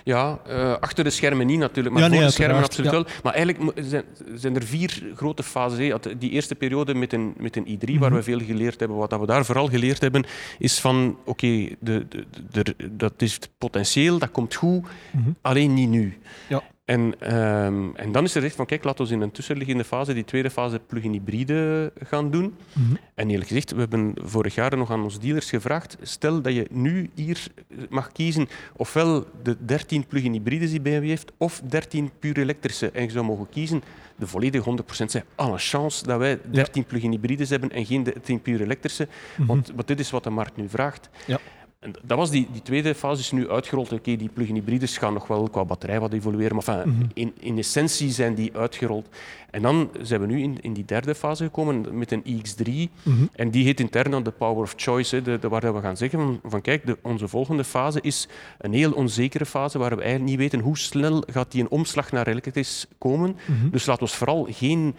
Ja, 0.04 0.38
uh, 0.48 0.76
achter 0.80 1.04
de 1.04 1.10
schermen 1.10 1.46
niet 1.46 1.58
natuurlijk, 1.58 1.94
maar 1.94 2.10
voor 2.10 2.20
de 2.20 2.30
schermen 2.30 2.62
absoluut 2.62 2.90
wel. 2.90 3.06
Maar 3.22 3.34
eigenlijk 3.34 3.86
zijn, 3.88 4.04
zijn, 4.34 4.54
er 4.54 4.62
vier 4.62 5.02
grote 5.14 5.42
fases. 5.42 5.94
Die 6.18 6.30
eerste 6.30 6.54
periode 6.54 6.94
met 6.94 7.12
een, 7.12 7.34
met 7.38 7.56
een 7.56 7.66
I3, 7.66 7.98
waar 7.98 8.08
mhm. 8.10 8.14
we 8.14 8.22
veel 8.22 8.40
geleerd 8.40 8.78
hebben, 8.80 8.98
wat 8.98 9.20
we 9.20 9.26
daar 9.26 9.44
vooral 9.44 9.68
geleerd 9.68 10.00
hebben, 10.00 10.24
is 10.58 10.78
van 10.78 11.16
oké, 11.20 11.30
okay, 11.30 11.76
de, 11.80 12.06
de, 12.08 12.24
de, 12.50 12.74
dat 12.90 13.12
is 13.16 13.34
het 13.34 13.50
potentieel, 13.58 14.18
dat 14.18 14.30
komt 14.30 14.54
goed, 14.54 14.86
mhm. 15.10 15.30
alleen 15.40 15.74
niet 15.74 15.88
nu. 15.88 16.18
Ja. 16.48 16.62
En, 16.84 17.34
um, 17.34 17.96
en 17.96 18.12
dan 18.12 18.24
is 18.24 18.34
er 18.34 18.44
echt 18.44 18.56
van, 18.56 18.66
kijk, 18.66 18.84
laten 18.84 19.06
we 19.06 19.12
in 19.12 19.20
een 19.20 19.30
tussenliggende 19.30 19.84
fase, 19.84 20.14
die 20.14 20.24
tweede 20.24 20.50
fase, 20.50 20.80
plug-in 20.86 21.12
hybride 21.12 21.92
gaan 22.04 22.30
doen. 22.30 22.42
Mm 22.42 22.86
-hmm. 22.86 22.98
En 23.14 23.30
eerlijk 23.30 23.48
gezegd, 23.48 23.70
we 23.72 23.78
hebben 23.78 24.14
vorig 24.22 24.54
jaar 24.54 24.76
nog 24.76 24.90
aan 24.90 25.02
onze 25.02 25.18
dealers 25.18 25.50
gevraagd, 25.50 25.96
stel 26.02 26.42
dat 26.42 26.54
je 26.54 26.66
nu 26.70 27.10
hier 27.14 27.46
mag 27.88 28.12
kiezen, 28.12 28.48
ofwel 28.76 29.26
de 29.42 29.56
13 29.64 30.06
plug-in 30.06 30.32
hybrides 30.32 30.70
die 30.70 30.80
BMW 30.80 31.04
heeft, 31.04 31.32
of 31.36 31.62
13 31.64 32.10
puur 32.18 32.38
elektrische. 32.38 32.90
En 32.90 33.02
je 33.02 33.10
zou 33.10 33.24
mogen 33.24 33.48
kiezen, 33.48 33.82
de 34.16 34.26
volledige 34.26 34.76
100% 35.02 35.04
zijn 35.04 35.24
alle 35.34 35.58
chance 35.58 36.06
dat 36.06 36.18
wij 36.18 36.38
13 36.50 36.82
ja. 36.82 36.88
plug-in 36.88 37.10
hybrides 37.10 37.50
hebben 37.50 37.70
en 37.70 37.86
geen 37.86 38.02
13 38.02 38.42
puur 38.42 38.60
elektrische. 38.60 39.04
Mm 39.04 39.10
-hmm. 39.36 39.46
want, 39.46 39.72
want 39.74 39.86
dit 39.86 40.00
is 40.00 40.10
wat 40.10 40.24
de 40.24 40.30
markt 40.30 40.56
nu 40.56 40.68
vraagt. 40.68 41.08
Ja. 41.26 41.40
En 41.84 41.92
dat 42.02 42.18
was 42.18 42.30
die, 42.30 42.48
die 42.52 42.62
tweede 42.62 42.94
fase 42.94 43.20
is 43.20 43.30
nu 43.30 43.50
uitgerold. 43.50 43.92
Oké, 43.92 44.16
die 44.16 44.28
plug-in 44.28 44.54
hybrides 44.54 44.98
gaan 44.98 45.12
nog 45.12 45.26
wel 45.26 45.48
qua 45.48 45.64
batterij 45.64 46.00
wat 46.00 46.12
evolueren, 46.12 46.56
maar 46.56 46.68
enfin, 46.68 46.92
mhm. 46.92 47.08
in, 47.14 47.32
in 47.38 47.58
essentie 47.58 48.10
zijn 48.10 48.34
die 48.34 48.56
uitgerold. 48.56 49.08
En 49.50 49.62
dan 49.62 49.90
zijn 50.02 50.20
we 50.20 50.26
nu 50.26 50.42
in, 50.42 50.60
in 50.60 50.72
die 50.72 50.84
derde 50.84 51.14
fase 51.14 51.44
gekomen 51.44 51.98
met 51.98 52.12
een 52.12 52.24
iX3. 52.24 52.70
Mhm. 53.02 53.24
En 53.32 53.50
die 53.50 53.64
heet 53.64 53.80
intern 53.80 54.10
dan 54.10 54.22
de 54.22 54.30
power 54.30 54.62
of 54.62 54.74
choice, 54.76 55.14
hè, 55.14 55.22
de, 55.22 55.38
de, 55.38 55.48
waar 55.48 55.74
we 55.74 55.80
gaan 55.80 55.96
zeggen 55.96 56.18
van, 56.18 56.40
van 56.44 56.60
kijk, 56.60 56.86
de, 56.86 56.98
onze 57.02 57.28
volgende 57.28 57.64
fase 57.64 58.00
is 58.00 58.28
een 58.58 58.72
heel 58.72 58.92
onzekere 58.92 59.46
fase 59.46 59.78
waar 59.78 59.96
we 59.96 60.02
eigenlijk 60.02 60.30
niet 60.30 60.38
weten 60.38 60.60
hoe 60.60 60.78
snel 60.78 61.24
gaat 61.26 61.52
die 61.52 61.62
een 61.62 61.70
omslag 61.70 62.12
naar 62.12 62.26
elektrisch 62.26 62.86
komen. 62.98 63.36
Mhm. 63.46 63.70
Dus 63.70 63.86
laat 63.86 64.00
ons 64.00 64.14
vooral 64.14 64.46
geen 64.50 64.94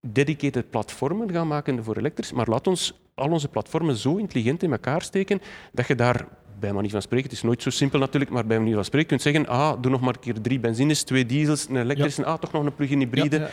dedicated 0.00 0.70
platformen 0.70 1.30
gaan 1.30 1.48
maken 1.48 1.84
voor 1.84 1.96
elektrisch, 1.96 2.32
maar 2.32 2.48
laat 2.48 2.66
ons 2.66 2.94
al 3.16 3.30
onze 3.30 3.48
platformen 3.48 3.96
zo 3.96 4.16
intelligent 4.16 4.62
in 4.62 4.72
elkaar 4.72 5.02
steken 5.02 5.40
dat 5.72 5.86
je 5.86 5.94
daar 5.94 6.26
bij 6.58 6.72
manier 6.72 6.90
van 6.90 7.02
spreken, 7.02 7.24
het 7.24 7.36
is 7.36 7.42
nooit 7.42 7.62
zo 7.62 7.70
simpel 7.70 7.98
natuurlijk, 7.98 8.30
maar 8.30 8.46
bij 8.46 8.58
manier 8.58 8.74
van 8.74 8.84
spreken 8.84 9.08
kunt 9.08 9.22
zeggen, 9.22 9.46
ah, 9.46 9.82
doe 9.82 9.90
nog 9.90 10.00
maar 10.00 10.14
een 10.14 10.20
keer 10.20 10.40
drie 10.40 10.60
benzines, 10.60 11.02
twee 11.02 11.26
diesels, 11.26 11.68
een 11.68 11.76
elektrische, 11.76 12.24
ah, 12.24 12.38
toch 12.38 12.52
nog 12.52 12.64
een 12.64 12.74
plug-in 12.74 12.98
hybride. 12.98 13.38
Ja, 13.38 13.48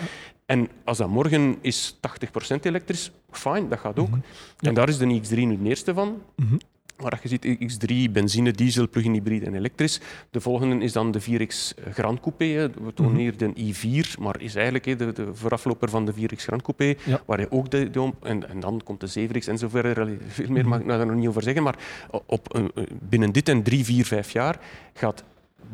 en 0.46 0.70
als 0.84 0.98
dat 0.98 1.10
morgen 1.10 1.58
is 1.62 2.00
80% 2.00 2.66
elektrisch, 2.66 3.12
fijn, 3.32 3.70
dat 3.70 3.80
gaat 3.80 4.00
ook. 4.00 4.10
Mhm. 4.10 4.20
En 4.60 4.74
daar 4.74 4.90
is 4.90 4.98
de 4.98 5.22
X3 5.22 5.36
nu 5.36 5.58
de 5.58 5.70
eerste 5.70 5.94
van. 5.94 6.22
Mm 6.36 6.58
maar 6.98 7.20
je 7.22 7.28
ziet 7.28 7.46
X3, 7.46 8.12
benzine, 8.12 8.52
diesel, 8.52 8.90
plug-in 8.90 9.14
hybride 9.14 9.46
en 9.46 9.56
elektrisch. 9.56 10.00
De 10.32 10.42
volgende 10.42 10.86
is 10.86 10.92
dan 10.92 11.12
de 11.12 11.22
4X 11.22 11.84
Grand 11.92 12.20
Coupé. 12.20 12.72
We 12.84 12.94
tonen 12.94 13.12
mhm. 13.12 13.22
hier 13.22 13.38
de 13.38 13.74
i4, 13.74 14.20
maar 14.20 14.42
is 14.42 14.56
eigenlijk 14.56 15.00
de, 15.00 15.14
de 15.14 15.36
voorafloper 15.36 15.90
van 15.90 16.06
de 16.06 16.14
4X 16.14 16.36
Grand 16.36 16.62
Coupé. 16.62 16.96
Waar 17.26 17.40
je 17.40 17.52
ook 17.52 17.72
de, 17.72 17.90
de 17.90 18.12
en, 18.22 18.50
en, 18.50 18.60
dan 18.60 18.82
komt 18.84 19.14
de 19.14 19.28
7X 19.28 19.48
en 19.48 19.58
zo 19.58 19.68
verder. 19.70 20.18
Veel 20.28 20.50
meer 20.50 20.68
mag 20.68 20.80
ik 20.80 20.88
daar 20.88 21.06
nog 21.06 21.16
niet 21.16 21.28
over 21.28 21.44
zeggen. 21.44 21.64
Maar 21.64 21.78
op, 22.26 22.72
binnen 23.10 23.32
dit 23.32 23.50
en 23.50 23.64
drie, 23.64 23.86
vier, 23.86 24.06
vijf 24.06 24.32
jaar 24.32 24.60
gaat 24.94 25.24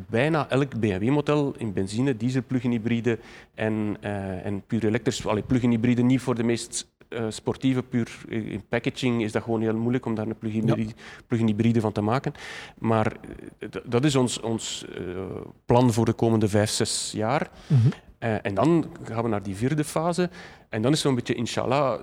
bijna 0.09 0.49
elk 0.49 0.79
BMW-model 0.79 1.53
in 1.57 1.73
benzine, 1.73 2.17
diesel, 2.17 2.41
plug-in 2.47 2.71
hybride 2.71 3.19
en, 3.55 3.97
uh, 4.03 4.45
en 4.45 4.63
puur 4.67 4.85
elektrisch. 4.85 5.25
plug-in 5.47 5.69
hybride 5.69 6.01
niet 6.01 6.21
voor 6.21 6.35
de 6.35 6.43
meest 6.43 6.87
uh, 7.09 7.25
sportieve, 7.29 7.83
puur 7.83 8.17
in 8.27 8.63
packaging 8.69 9.23
is 9.23 9.31
dat 9.31 9.43
gewoon 9.43 9.61
heel 9.61 9.75
moeilijk 9.75 10.05
om 10.05 10.15
daar 10.15 10.27
een 10.27 10.37
plug-in 10.37 10.67
hybride, 10.67 10.93
plug 11.27 11.39
hybride 11.39 11.81
van 11.81 11.91
te 11.91 12.01
maken. 12.01 12.33
Maar 12.77 13.13
uh, 13.59 13.69
dat 13.85 14.05
is 14.05 14.15
ons, 14.15 14.39
ons 14.39 14.85
uh, 14.99 15.19
plan 15.65 15.93
voor 15.93 16.05
de 16.05 16.13
komende 16.13 16.47
vijf, 16.47 16.69
zes 16.69 17.11
jaar. 17.15 17.49
Mm 17.67 17.77
-hmm. 17.77 17.91
en 18.41 18.53
dan 18.53 18.85
gaan 19.03 19.23
we 19.23 19.29
naar 19.29 19.43
die 19.43 19.55
vierde 19.55 19.83
fase. 19.83 20.29
En 20.69 20.81
dan 20.81 20.91
is 20.91 21.01
zo'n 21.01 21.15
beetje, 21.15 21.33
inshallah, 21.33 21.99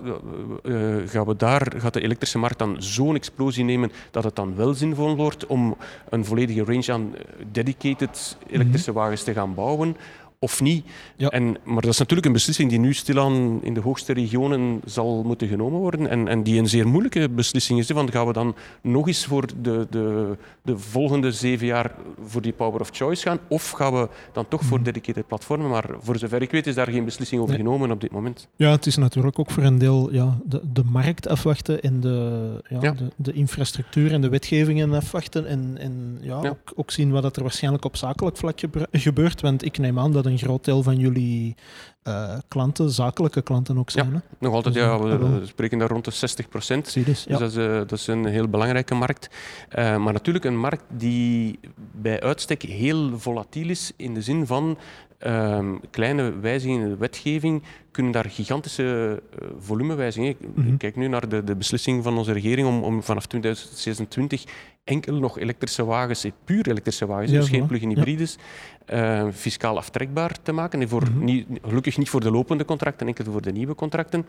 gaan 1.05 1.25
we 1.25 1.35
daar, 1.35 1.73
gaat 1.77 1.93
de 1.93 2.01
elektrische 2.01 2.37
markt 2.37 2.59
dan 2.59 2.75
zo'n 2.79 3.15
explosie 3.15 3.63
nemen 3.63 3.91
dat 4.11 4.23
het 4.23 4.35
dan 4.35 4.55
wel 4.55 4.73
zinvol 4.73 5.15
wordt 5.15 5.45
om 5.45 5.77
een 6.09 6.25
volledige 6.25 6.63
range 6.63 6.91
aan 6.93 7.13
dedicated 7.51 8.37
elektrische 8.47 8.89
mm 8.89 8.95
-hmm. 8.95 9.03
wagens 9.03 9.23
te 9.23 9.33
gaan 9.33 9.53
bouwen 9.53 9.95
of 10.39 10.61
niet. 10.61 10.85
Ja. 11.15 11.29
En, 11.29 11.57
maar 11.63 11.81
dat 11.81 11.91
is 11.91 11.97
natuurlijk 11.97 12.27
een 12.27 12.33
beslissing 12.33 12.69
die 12.69 12.79
nu 12.79 12.93
stilaan 12.93 13.59
in 13.63 13.73
de 13.73 13.79
hoogste 13.79 14.13
regionen 14.13 14.81
zal 14.85 15.23
moeten 15.25 15.47
genomen 15.47 15.79
worden. 15.79 16.09
En, 16.09 16.27
en 16.27 16.43
die 16.43 16.59
een 16.59 16.67
zeer 16.69 16.87
moeilijke 16.87 17.29
beslissing 17.29 17.79
is. 17.79 17.89
Want 17.89 18.11
gaan 18.11 18.27
we 18.27 18.33
dan 18.33 18.55
nog 18.81 19.07
eens 19.07 19.25
voor 19.25 19.45
de, 19.61 19.87
de, 19.89 20.35
de 20.61 20.77
volgende 20.77 21.31
zeven 21.31 21.65
jaar 21.67 21.91
voor 22.25 22.41
die 22.41 22.53
power 22.53 22.81
of 22.81 22.89
choice 22.93 23.21
gaan? 23.27 23.39
Of 23.47 23.69
gaan 23.71 23.93
we 23.93 24.07
dan 24.33 24.47
toch 24.47 24.63
voor 24.63 24.83
dedicated 24.83 25.27
platformen? 25.27 25.69
Maar 25.69 25.85
voor 25.99 26.17
zover 26.17 26.41
ik 26.41 26.51
weet 26.51 26.67
is 26.67 26.75
daar 26.75 26.87
geen 26.91 27.05
beslissing 27.05 27.41
over 27.41 27.53
Nee. 27.55 27.63
genomen 27.63 27.91
op 27.91 28.01
dit 28.01 28.11
moment. 28.11 28.47
Ja, 28.55 28.71
het 28.71 28.85
is 28.85 28.97
natuurlijk 28.97 29.39
ook 29.39 29.51
voor 29.51 29.63
een 29.63 29.77
deel 29.77 30.13
ja, 30.13 30.37
de, 30.45 30.61
de 30.73 30.83
markt 30.83 31.27
afwachten 31.27 31.81
en 31.81 31.99
de, 31.99 32.61
ja, 32.69 32.77
Ja. 32.81 32.91
de, 32.91 33.07
de 33.15 33.33
infrastructuur 33.33 34.11
en 34.13 34.21
de 34.21 34.29
wetgevingen 34.29 34.93
afwachten. 34.93 35.47
En, 35.47 35.75
en 35.79 36.17
ja. 36.21 36.35
Ook, 36.37 36.73
ook 36.75 36.91
zien 36.91 37.11
wat 37.11 37.21
dat 37.23 37.35
er 37.35 37.41
waarschijnlijk 37.41 37.85
op 37.85 37.95
zakelijk 37.95 38.37
vlak 38.37 38.59
gebeur- 38.59 38.87
gebeurt. 38.91 39.41
Want 39.41 39.65
ik 39.65 39.77
neem 39.77 39.99
aan 39.99 40.11
dat 40.11 40.25
een 40.27 40.37
groot 40.37 40.65
deel 40.65 40.83
van 40.83 40.97
jullie 40.97 41.55
eh, 42.03 42.37
klanten, 42.47 42.89
zakelijke 42.89 43.41
klanten 43.41 43.77
ook 43.77 43.89
zijn. 43.89 44.13
Hè? 44.13 44.19
Nog 44.39 44.53
altijd, 44.53 44.73
Dus, 44.73 44.83
ja, 44.83 44.99
we, 44.99 45.45
spreken 45.45 45.79
daar 45.79 45.89
rond 45.89 46.05
de 46.05 46.11
60 46.11 46.49
procent. 46.49 47.05
Dus, 47.05 47.23
ja. 47.23 47.37
Dus 47.37 47.39
dat 47.39 47.49
is, 47.51 47.57
eh, 47.57 47.77
dat 47.77 47.91
is 47.91 48.07
een 48.07 48.25
heel 48.25 48.47
belangrijke 48.47 48.95
markt. 48.95 49.29
Eh, 49.69 49.97
maar 49.97 50.13
natuurlijk 50.13 50.45
een 50.45 50.59
markt 50.59 50.83
die 50.89 51.59
bij 51.91 52.21
uitstek 52.21 52.61
heel 52.61 53.19
volatiel 53.19 53.69
is 53.69 53.91
in 53.95 54.13
de 54.13 54.21
zin 54.21 54.45
van 54.45 54.77
ehm, 55.17 55.75
kleine 55.89 56.39
wijzigingen 56.39 56.83
in 56.83 56.89
de 56.89 56.97
wetgeving 56.97 57.63
kunnen 57.91 58.11
daar 58.11 58.29
gigantische 58.29 59.21
eh, 59.39 59.47
volumewijzigingen. 59.59 60.35
Mhm. 60.55 60.77
Kijk 60.77 60.95
nu 60.95 61.07
naar 61.07 61.29
de, 61.29 61.43
de 61.43 61.55
beslissing 61.55 62.03
van 62.03 62.17
onze 62.17 62.31
regering 62.31 62.67
om, 62.67 62.83
om 62.83 63.03
vanaf 63.03 63.25
2026 63.25 64.43
enkel 64.87 65.13
nog 65.15 65.39
elektrische 65.39 65.85
wagens, 65.85 66.23
eh, 66.23 66.31
puur 66.43 66.67
elektrische 66.69 67.05
wagens, 67.05 67.31
Ja, 67.31 67.39
dus 67.39 67.49
geen 67.49 67.65
plug-in 67.67 67.89
Ja. 67.89 67.95
hybrides, 67.95 68.37
eh, 68.85 69.27
fiscaal 69.33 69.77
aftrekbaar 69.77 70.41
te 70.41 70.51
maken. 70.51 70.81
En 70.81 70.89
voor 70.89 71.03
Mhm. 71.03 71.23
niet, 71.23 71.47
gelukkig 71.61 71.97
niet 71.97 72.09
voor 72.09 72.21
de 72.21 72.31
lopende 72.31 72.65
contracten, 72.65 73.07
enkel 73.07 73.31
voor 73.31 73.41
de 73.41 73.51
nieuwe 73.51 73.75
contracten 73.75 74.25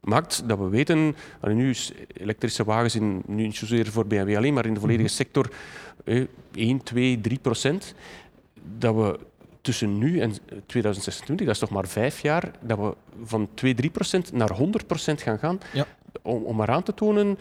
maakt 0.00 0.42
dat 0.48 0.58
we 0.58 0.68
weten, 0.68 1.16
nu 1.46 1.70
is 1.70 1.92
elektrische 2.12 2.64
wagens, 2.64 2.94
in, 2.94 3.22
nu 3.26 3.42
niet 3.42 3.56
zozeer 3.56 3.86
voor 3.86 4.06
BMW 4.06 4.36
alleen, 4.36 4.54
maar 4.54 4.66
in 4.66 4.74
de 4.74 4.80
volledige 4.80 5.08
sector 5.08 5.50
eh, 6.04 6.24
1, 6.54 6.82
2, 6.82 7.20
3 7.20 7.38
procent, 7.38 7.94
dat 8.78 8.94
we 8.94 9.18
tussen 9.60 9.98
nu 9.98 10.20
en 10.20 10.32
2026, 10.66 11.46
dat 11.46 11.54
is 11.54 11.60
toch 11.60 11.70
maar 11.70 11.88
vijf 11.88 12.20
jaar, 12.20 12.50
dat 12.60 12.78
we 12.78 12.94
van 13.24 13.48
2, 13.54 13.74
3 13.74 13.90
procent 13.90 14.32
naar 14.32 14.50
100 14.52 14.86
procent 14.86 15.22
gaan 15.22 15.38
gaan. 15.38 15.58
Ja. 15.72 15.86
Om, 16.22 16.42
om 16.44 16.56
maar 16.56 16.68
aan 16.70 16.82
te 16.82 16.94
tonen, 16.94 17.38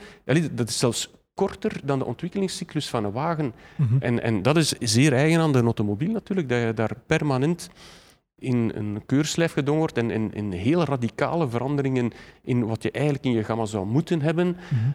dat 0.51 0.69
is 0.69 0.77
zelfs 0.79 1.09
korter 1.37 1.79
dan 1.83 1.99
de 1.99 2.05
ontwikkelingscyclus 2.05 2.89
van 2.89 3.03
een 3.03 3.11
wagen. 3.11 3.53
Mhm. 3.75 3.97
En, 3.99 4.23
en 4.23 4.41
dat 4.41 4.57
is 4.57 4.73
zeer 4.79 5.13
eigen 5.13 5.39
aan 5.39 5.51
de 5.51 5.61
automobiel 5.61 6.11
natuurlijk, 6.11 6.49
dat 6.49 6.61
je 6.61 6.73
daar 6.73 6.91
permanent 7.05 7.69
in 8.39 8.71
een 8.75 9.01
keurslijf 9.05 9.53
gedongen 9.53 9.79
wordt 9.79 9.97
en 9.97 10.11
in, 10.11 10.33
in 10.33 10.51
heel 10.51 10.83
radicale 10.83 11.49
veranderingen 11.49 12.11
in 12.43 12.65
wat 12.65 12.83
je 12.83 12.91
eigenlijk 12.91 13.25
in 13.25 13.31
je 13.31 13.43
gamma 13.43 13.65
zou 13.65 13.85
moeten 13.85 14.21
hebben 14.21 14.47
Mhm. 14.47 14.89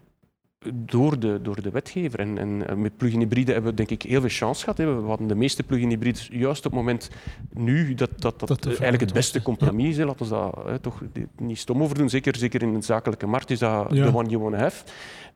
Door 0.72 1.18
de, 1.18 1.38
door 1.42 1.62
de 1.62 1.70
wetgever. 1.70 2.18
En, 2.18 2.38
en 2.38 2.68
eh, 2.68 2.76
met 2.76 2.96
plug-in 2.96 3.18
hybride 3.18 3.52
hebben 3.52 3.70
we 3.70 3.76
denk 3.76 3.90
ik 3.90 4.02
heel 4.02 4.20
veel 4.20 4.28
chance 4.30 4.60
gehad. 4.60 4.78
hè. 4.78 5.00
We 5.00 5.06
hadden 5.08 5.26
de 5.28 5.34
meeste 5.34 5.62
plug-in 5.62 5.88
hybrides 5.88 6.28
juist 6.32 6.66
op 6.66 6.72
het 6.72 6.80
moment 6.80 7.10
nu 7.52 7.94
dat 7.94 8.10
dat, 8.16 8.38
dat, 8.40 8.48
Dat 8.48 8.62
de 8.62 8.68
eigenlijk 8.68 9.00
het 9.00 9.12
beste 9.12 9.42
compromis 9.42 9.96
is. 9.98 10.04
Laten 10.04 10.24
we 10.26 10.30
dat 10.30 10.64
hè, 10.66 10.78
toch 10.78 11.02
niet 11.38 11.58
stom 11.58 11.82
over 11.82 11.96
doen. 11.98 12.08
Zeker, 12.10 12.36
zeker 12.36 12.62
in 12.62 12.72
de 12.74 12.82
zakelijke 12.82 13.26
markt 13.26 13.50
is 13.50 13.58
dat 13.58 13.86
Ja. 13.90 14.06
the 14.10 14.16
one 14.16 14.28
you 14.28 14.42
want 14.42 14.54
to 14.54 14.60
have. 14.60 14.84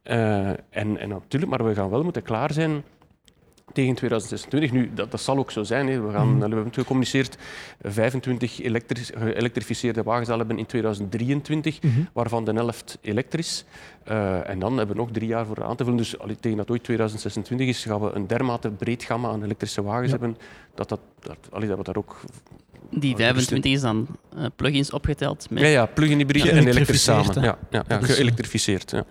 Eh, 0.03 0.49
en, 0.49 0.99
en 0.99 1.09
natuurlijk, 1.09 1.51
maar 1.53 1.64
we 1.66 1.74
gaan 1.74 1.91
wel 1.91 2.03
moeten 2.03 2.22
klaar 2.22 2.53
zijn 2.53 2.83
tegen 3.77 3.95
2026. 3.95 4.72
Nu, 4.72 4.91
dat, 4.95 5.11
dat 5.11 5.20
zal 5.20 5.39
ook 5.39 5.51
zo 5.51 5.62
zijn. 5.62 5.87
Hè. 5.89 6.01
We, 6.01 6.12
gaan, 6.12 6.27
Mhm. 6.29 6.37
we 6.39 6.45
hebben 6.47 6.64
het 6.64 6.74
gecommuniceerd, 6.74 7.37
25 7.83 8.61
elektris- 8.61 9.11
geëlektrificeerde 9.18 10.03
wagens 10.03 10.29
zal 10.29 10.39
hebben 10.39 10.59
in 10.59 10.66
2023, 10.66 11.83
Mhm. 11.83 12.01
waarvan 12.12 12.45
de 12.45 12.53
helft 12.53 12.99
elektrisch. 13.01 13.64
Eh, 14.05 14.49
en 14.49 14.59
dan 14.59 14.77
hebben 14.77 14.97
we 14.97 15.03
nog 15.03 15.11
drie 15.11 15.29
jaar 15.29 15.47
voor 15.47 15.64
aan 15.64 15.77
te 15.77 15.83
vullen. 15.85 15.99
Dus 15.99 16.18
allee, 16.18 16.37
tegen 16.41 16.57
dat 16.59 16.70
ooit 16.70 16.83
2026 16.85 17.68
is, 17.68 17.85
gaan 17.85 18.01
we 18.01 18.11
een 18.12 18.27
dermate 18.27 18.70
breed 18.70 19.03
gamma 19.05 19.29
aan 19.29 19.43
elektrische 19.43 19.83
wagens 19.83 20.11
Ja. 20.12 20.18
hebben, 20.18 20.37
dat, 20.74 20.89
dat, 20.89 21.01
dat, 21.20 21.37
allee, 21.51 21.68
dat 21.68 21.77
we 21.79 21.85
daar 21.85 21.97
ook... 21.97 22.16
Die 22.91 23.12
Oh, 23.12 23.18
25 23.18 23.72
is 23.72 23.81
dan 23.81 24.07
eh, 24.37 24.45
plugins 24.57 24.91
opgeteld 24.91 25.47
met 25.51 25.62
Ja, 25.62 25.68
ja, 25.68 25.87
plug-in 25.87 26.18
hybride 26.18 26.51
en 26.51 26.66
elektrisch 26.66 27.03
samen. 27.03 27.43
Ja, 27.43 27.59
ja, 27.70 27.85
ja, 27.89 27.99
geëlektrificeerd. 28.01 28.91
Ja. 28.91 29.05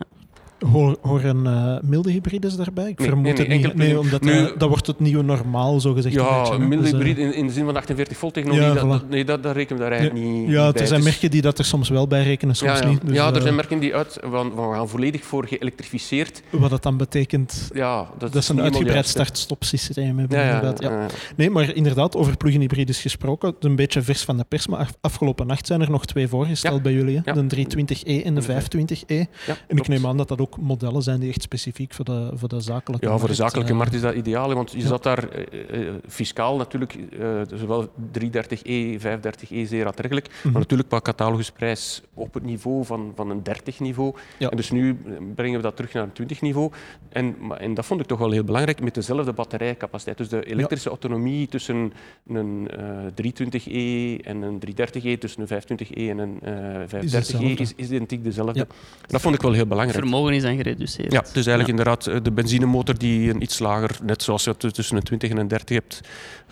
Hoor, 0.71 0.97
horen 1.01 1.47
eh, 1.47 1.77
milde 1.81 2.11
hybrides 2.11 2.55
daarbij? 2.55 2.89
Ik 2.89 2.97
Nee, 2.99 3.07
vermoed 3.07 3.23
nee, 3.37 3.47
het 3.47 3.63
niet. 3.63 3.73
Nee, 3.75 3.99
omdat 3.99 4.21
Nu- 4.21 4.33
dat, 4.41 4.59
dat 4.59 4.69
wordt 4.69 4.87
het 4.87 4.99
nieuwe 4.99 5.23
normaal, 5.23 5.79
zo 5.79 5.93
gezegd. 5.93 6.15
een 6.15 6.21
Ja, 6.23 6.49
een 6.51 6.67
milde 6.67 6.83
Dus, 6.83 6.91
eh, 6.91 6.97
hybride 6.97 7.21
in, 7.21 7.33
in 7.33 7.47
de 7.47 7.53
zin 7.53 7.63
van 7.65 7.73
de 7.73 7.79
48 7.79 8.17
volt 8.17 8.33
technologie, 8.33 8.65
Ja, 8.67 8.73
dat, 8.73 8.83
voilà. 8.85 8.87
dat- 8.89 9.09
nee, 9.09 9.25
dat, 9.25 9.43
dat 9.43 9.55
rekenen 9.55 9.83
we 9.83 9.89
daar 9.89 9.97
eigenlijk 9.99 10.25
niet, 10.27 10.49
Ja, 10.49 10.71
bij. 10.71 10.81
er 10.81 10.87
zijn 10.87 10.99
is- 10.99 11.05
merken 11.05 11.31
die 11.31 11.41
dat 11.41 11.57
er 11.59 11.65
soms 11.65 11.89
wel 11.89 12.07
bij 12.07 12.23
rekenen, 12.23 12.55
soms 12.55 12.71
ja, 12.71 12.83
ja. 12.85 12.89
niet. 12.89 13.01
Dus, 13.05 13.15
ja, 13.15 13.27
er 13.29 13.35
eh, 13.35 13.41
zijn 13.41 13.55
merken 13.55 13.79
die 13.79 13.95
uit 13.95 14.17
van, 14.21 14.51
van 14.55 14.69
we 14.69 14.75
gaan 14.75 14.89
volledig 14.89 15.23
voor 15.25 15.45
geëlektrificeerd. 15.47 16.41
Wat 16.49 16.69
dat 16.69 16.83
dan 16.83 16.97
betekent, 16.97 17.69
Ja, 17.73 17.97
dat, 18.17 18.31
dat 18.33 18.41
is 18.41 18.49
een 18.49 18.61
uitgebreid 18.61 19.07
start-stop 19.07 19.63
systeem 19.63 20.19
hebben. 20.19 20.39
Ja. 20.39 20.73
Nee, 21.35 21.49
maar 21.49 21.75
inderdaad, 21.75 22.15
over 22.15 22.37
plug-in 22.37 22.59
hybrides 22.59 23.01
gesproken, 23.01 23.55
een 23.59 23.75
beetje 23.75 24.01
vers 24.01 24.23
van 24.23 24.37
de 24.37 24.45
pers, 24.47 24.67
maar 24.67 24.79
af- 24.79 24.97
afgelopen 25.01 25.47
nacht 25.47 25.67
zijn 25.67 25.81
er 25.81 25.89
nog 25.91 26.05
twee 26.05 26.27
voorgesteld 26.27 26.81
bij 26.81 26.93
jullie, 26.93 27.21
hè? 27.23 27.33
De 27.33 27.45
320e 27.47 28.23
en 28.23 28.35
de 28.35 28.41
de 28.41 28.45
520e. 28.47 29.15
Ja, 29.47 29.55
En 29.67 29.77
ik 29.77 29.87
neem 29.87 30.05
aan 30.05 30.17
dat 30.17 30.27
dat 30.27 30.39
ook 30.41 30.44
modellen 30.59 31.01
zijn 31.01 31.19
die 31.19 31.29
echt 31.29 31.41
specifiek 31.41 31.93
voor 31.93 32.05
de, 32.05 32.29
voor 32.33 32.47
de 32.49 32.59
zakelijke 32.59 33.05
Ja, 33.05 33.11
voor 33.11 33.19
de 33.29 33.35
markt, 33.37 33.37
zakelijke 33.41 33.71
eh, 33.71 33.77
markt 33.77 33.93
is 33.93 34.01
dat 34.01 34.13
ideaal, 34.13 34.53
want 34.53 34.71
je 34.71 34.79
ja. 34.79 34.87
zat 34.87 35.03
daar 35.03 35.29
eh, 35.29 35.87
eh, 35.87 35.93
fiscaal 36.07 36.57
natuurlijk, 36.57 36.93
eh, 37.19 37.41
zowel 37.53 37.87
330e, 38.11 38.99
530e 38.99 39.65
zeer 39.67 39.85
aantrekkelijk, 39.85 40.27
Mhm. 40.29 40.51
maar 40.51 40.61
natuurlijk 40.61 40.89
qua 40.89 40.99
catalogusprijs 41.01 42.01
op 42.13 42.33
het 42.33 42.43
niveau 42.43 42.85
van, 42.85 43.11
van 43.15 43.29
een 43.29 43.43
30 43.43 43.79
niveau. 43.79 44.13
Ja. 44.37 44.49
En 44.49 44.57
dus 44.57 44.71
nu 44.71 44.97
brengen 45.35 45.55
we 45.57 45.61
dat 45.63 45.75
terug 45.75 45.93
naar 45.93 46.03
een 46.03 46.11
20 46.13 46.41
niveau. 46.41 46.71
En, 47.09 47.35
maar- 47.39 47.57
en 47.59 47.73
dat 47.73 47.85
vond 47.85 47.99
ik 48.01 48.07
toch 48.07 48.19
wel 48.19 48.31
heel 48.31 48.43
belangrijk, 48.43 48.81
met 48.81 48.93
dezelfde 48.93 49.33
batterijcapaciteit. 49.33 50.17
Dus 50.17 50.29
de 50.29 50.43
elektrische 50.45 50.89
autonomie 50.89 51.47
tussen 51.47 51.93
een 52.27 52.69
eh, 52.71 52.87
320e 53.15 54.21
en 54.23 54.41
een 54.41 54.59
330e, 54.59 55.17
tussen 55.19 55.41
een 55.41 55.47
520e 55.47 56.09
en 56.09 56.17
een 56.17 56.39
eh 56.41 56.53
530e, 56.87 57.15
hetzelfde. 57.15 57.49
is, 57.49 57.73
is 57.75 57.87
identiek 57.89 58.23
dezelfde. 58.23 58.59
Ja. 58.59 58.65
Dat 59.07 59.21
vond 59.21 59.35
ik 59.35 59.41
wel 59.41 59.51
heel 59.51 59.65
belangrijk. 59.67 59.99
vermogen 59.99 60.33
is 60.35 60.41
dan 60.43 60.55
gereduceerd. 60.55 61.11
Ja, 61.11 61.19
het 61.19 61.27
is 61.35 61.47
eigenlijk 61.47 61.67
inderdaad 61.67 62.07
eh, 62.07 62.17
de 62.23 62.31
benzinemotor 62.31 62.97
die 62.97 63.29
een 63.29 63.41
iets 63.41 63.59
lager, 63.59 63.97
net 64.03 64.23
zoals 64.23 64.43
je 64.43 64.49
het 64.57 64.73
tussen 64.73 64.97
een 64.97 65.03
20 65.03 65.29
en 65.29 65.37
een 65.37 65.47
30 65.47 65.75
hebt, 65.75 66.01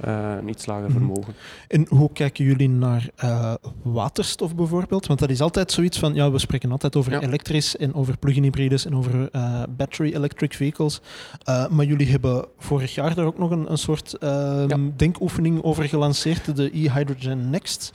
eh, 0.01 0.35
een 0.41 0.47
iets 0.49 0.65
lager 0.65 0.83
Mhm. 0.89 0.91
vermogen. 0.91 1.33
En 1.67 1.85
hoe 1.89 2.09
kijken 2.13 2.45
jullie 2.45 2.69
naar 2.69 3.09
eh, 3.15 3.53
waterstof 3.83 4.55
bijvoorbeeld? 4.55 5.07
Want 5.07 5.19
dat 5.19 5.29
is 5.29 5.41
altijd 5.41 5.71
zoiets 5.71 5.99
van, 5.99 6.13
ja, 6.13 6.31
we 6.31 6.39
spreken 6.39 6.71
altijd 6.71 6.95
over 6.95 7.11
Ja. 7.11 7.21
elektrisch 7.21 7.77
en 7.77 7.93
over 7.93 8.17
plug-in 8.17 8.43
hybrides 8.43 8.85
en 8.85 8.95
over 8.95 9.29
eh, 9.31 9.63
battery 9.77 10.13
electric 10.13 10.53
vehicles. 10.53 11.01
Eh, 11.43 11.67
maar 11.67 11.85
jullie 11.85 12.07
hebben 12.07 12.45
vorig 12.57 12.95
jaar 12.95 13.15
daar 13.15 13.25
ook 13.25 13.37
nog 13.37 13.51
een, 13.51 13.71
een 13.71 13.77
soort 13.77 14.13
ehm, 14.17 14.69
Ja. 14.69 14.77
denkoefening 14.95 15.63
over 15.63 15.83
gelanceerd, 15.87 16.55
de 16.55 16.69
e-Hydrogen 16.73 17.49
Next. 17.49 17.91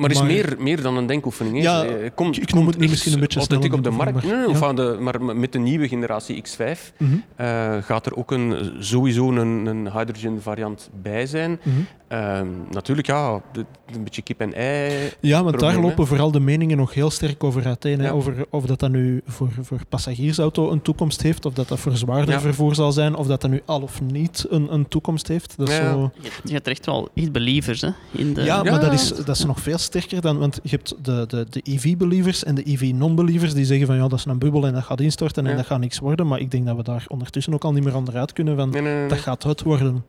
Maar, 0.00 0.10
is 0.10 0.18
Maar- 0.18 0.26
meer, 0.26 0.56
meer 0.58 0.82
dan 0.82 0.96
een 0.96 1.06
denkoefening. 1.06 1.56
hè. 1.56 1.62
Ja, 1.62 1.84
Eh, 1.84 2.10
komt- 2.14 2.42
ik 2.42 2.52
noem 2.54 2.66
het 2.66 2.78
nu 2.78 2.88
misschien 2.88 3.12
een 3.12 3.20
beetje 3.20 3.38
authentiek 3.38 3.66
snel 3.72 3.78
op 3.78 3.84
de 3.84 3.90
markt. 3.90 4.12
invoerbaar. 4.14 4.38
Nee, 4.38 4.46
nee, 4.54 4.60
Ja. 4.60 4.66
enfin, 4.70 4.76
de, 4.76 4.96
maar 5.00 5.36
met 5.36 5.52
de 5.52 5.58
nieuwe 5.58 5.88
generatie 5.88 6.42
X5 6.42 6.92
Mhm, 6.96 7.12
eh, 7.36 7.76
gaat 7.82 8.06
er 8.06 8.16
ook 8.16 8.30
een, 8.30 8.72
sowieso 8.78 9.30
een, 9.32 9.66
een 9.66 9.92
hydrogen 9.92 10.42
variant 10.42 10.90
bij 11.02 11.26
zijn. 11.26 11.60
mhm. 11.62 11.76
Ehm, 12.08 12.46
natuurlijk, 12.70 13.06
ja, 13.06 13.40
de- 13.52 13.64
een 13.94 14.04
beetje 14.04 14.22
kip 14.22 14.40
en 14.40 14.54
ei. 14.54 15.10
Ja, 15.20 15.42
want 15.44 15.60
daar 15.60 15.80
lopen 15.80 16.06
vooral 16.06 16.30
de 16.30 16.40
meningen 16.40 16.76
nog 16.76 16.94
heel 16.94 17.10
sterk 17.10 17.44
over 17.44 17.66
uiteen. 17.66 18.02
Ja. 18.02 18.10
Over 18.10 18.46
of 18.50 18.64
dat, 18.64 18.78
dat 18.78 18.90
nu 18.90 19.20
voor, 19.26 19.48
voor 19.60 19.78
passagiersauto 19.88 20.70
een 20.70 20.82
toekomst 20.82 21.22
heeft, 21.22 21.44
of 21.46 21.52
dat 21.52 21.68
dat 21.68 21.78
voor 21.78 21.96
zwaarder 21.96 22.34
Ja. 22.34 22.40
vervoer 22.40 22.74
zal 22.74 22.92
zijn, 22.92 23.14
of 23.14 23.26
dat 23.26 23.40
dat 23.40 23.50
nu 23.50 23.60
al 23.64 23.80
of 23.80 24.00
niet 24.00 24.46
een, 24.48 24.72
een 24.72 24.88
toekomst 24.88 25.28
heeft. 25.28 25.54
Dat 25.56 25.68
is 25.68 25.76
Ja. 25.76 25.90
zo... 25.92 26.10
Je, 26.20 26.30
je 26.44 26.52
hebt 26.52 26.66
er 26.66 26.72
echt 26.72 26.86
wel 26.86 27.08
echt 27.14 27.32
believers 27.32 27.80
hè, 27.80 27.88
in 28.10 28.34
de... 28.34 28.42
Ja, 28.42 28.62
maar 28.62 28.80
dat 28.80 28.92
is, 28.92 29.08
dat 29.24 29.36
is 29.36 29.44
nog 29.44 29.60
veel 29.60 29.78
sterker 29.78 29.89
dan... 30.20 30.38
Want 30.38 30.60
je 30.62 30.68
hebt 30.70 30.94
de, 31.04 31.24
de, 31.28 31.46
de 31.50 31.60
EV-believers 31.64 32.44
en 32.44 32.54
de 32.54 32.62
EV-non-believers 32.70 33.54
die 33.54 33.64
zeggen 33.64 33.86
van 33.86 33.96
ja, 33.96 34.08
dat 34.08 34.18
is 34.18 34.24
een 34.24 34.38
bubbel 34.38 34.66
en 34.66 34.72
dat 34.72 34.82
gaat 34.82 35.00
instorten 35.00 35.44
en 35.44 35.50
Ja. 35.50 35.56
dat 35.56 35.66
gaat 35.66 35.80
niks 35.80 35.98
worden. 35.98 36.26
Maar 36.26 36.38
ik 36.40 36.50
denk 36.50 36.66
dat 36.66 36.76
we 36.76 36.82
daar 36.82 37.04
ondertussen 37.08 37.54
ook 37.54 37.64
al 37.64 37.72
niet 37.72 37.84
meer 37.84 37.96
onderuit 37.96 38.32
kunnen 38.32 38.56
van 38.56 38.70
Nee, 38.70 38.82
nee, 38.82 38.90
nee, 38.90 39.00
nee. 39.00 39.08
dat 39.08 39.18
gaat 39.18 39.42
het 39.42 39.62
worden. 39.62 40.04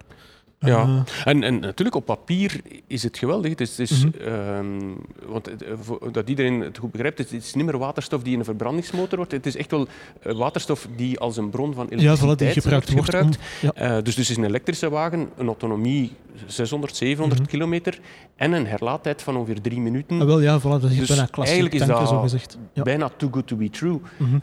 Ja. 0.65 0.81
Eh, 0.83 1.01
En, 1.33 1.43
en 1.43 1.59
natuurlijk, 1.59 1.95
op 1.95 2.05
papier 2.05 2.61
is 2.87 3.03
het 3.03 3.17
geweldig. 3.17 3.49
Het 3.49 3.61
is, 3.61 3.77
het 3.77 3.89
is, 3.91 4.03
ehm, 4.25 4.79
want 5.27 5.45
het, 5.45 5.63
eh, 5.63 5.71
dat 6.11 6.29
iedereen 6.29 6.59
het 6.59 6.77
goed 6.77 6.91
begrijpt, 6.91 7.17
het 7.17 7.31
is 7.31 7.53
niet 7.53 7.65
meer 7.65 7.77
waterstof 7.77 8.23
die 8.23 8.33
in 8.33 8.39
een 8.39 8.45
verbrandingsmotor 8.45 9.17
wordt. 9.17 9.31
Het 9.31 9.45
is 9.45 9.55
echt 9.55 9.71
wel 9.71 9.87
eh, 10.21 10.35
waterstof 10.35 10.87
die 10.95 11.19
als 11.19 11.37
een 11.37 11.49
bron 11.49 11.73
van 11.73 11.87
ja, 11.89 11.95
elektriciteit 11.97 12.35
voilà, 12.35 12.37
die 12.53 12.61
gebruikt 12.61 12.91
wordt. 12.91 13.05
gebruikt. 13.05 13.37
om- 13.37 13.69
ja. 13.75 13.97
Eh, 13.97 14.03
dus 14.03 14.15
het 14.15 14.29
is 14.29 14.37
een 14.37 14.43
elektrische 14.43 14.89
wagen, 14.89 15.29
een 15.37 15.47
autonomie 15.47 16.11
600, 16.47 16.95
700 16.95 17.41
Mhm. 17.41 17.49
kilometer 17.49 17.99
en 18.35 18.51
een 18.51 18.67
herlaadtijd 18.67 19.21
van 19.21 19.35
ongeveer 19.37 19.61
drie 19.61 19.79
minuten. 19.79 20.19
Ah, 20.21 20.25
wel, 20.27 20.39
ja, 20.41 20.59
voilà, 20.59 20.63
dat 20.63 20.83
is 20.83 20.97
Dus 20.97 21.07
bijna 21.07 21.25
klassiek 21.25 21.53
eigenlijk 21.59 21.73
is 21.73 22.31
dat. 22.31 22.57
Ja. 22.73 22.83
Bijna 22.83 23.09
too 23.17 23.29
good 23.31 23.47
to 23.47 23.55
be 23.55 23.69
true. 23.69 23.99
Mhm. 24.17 24.37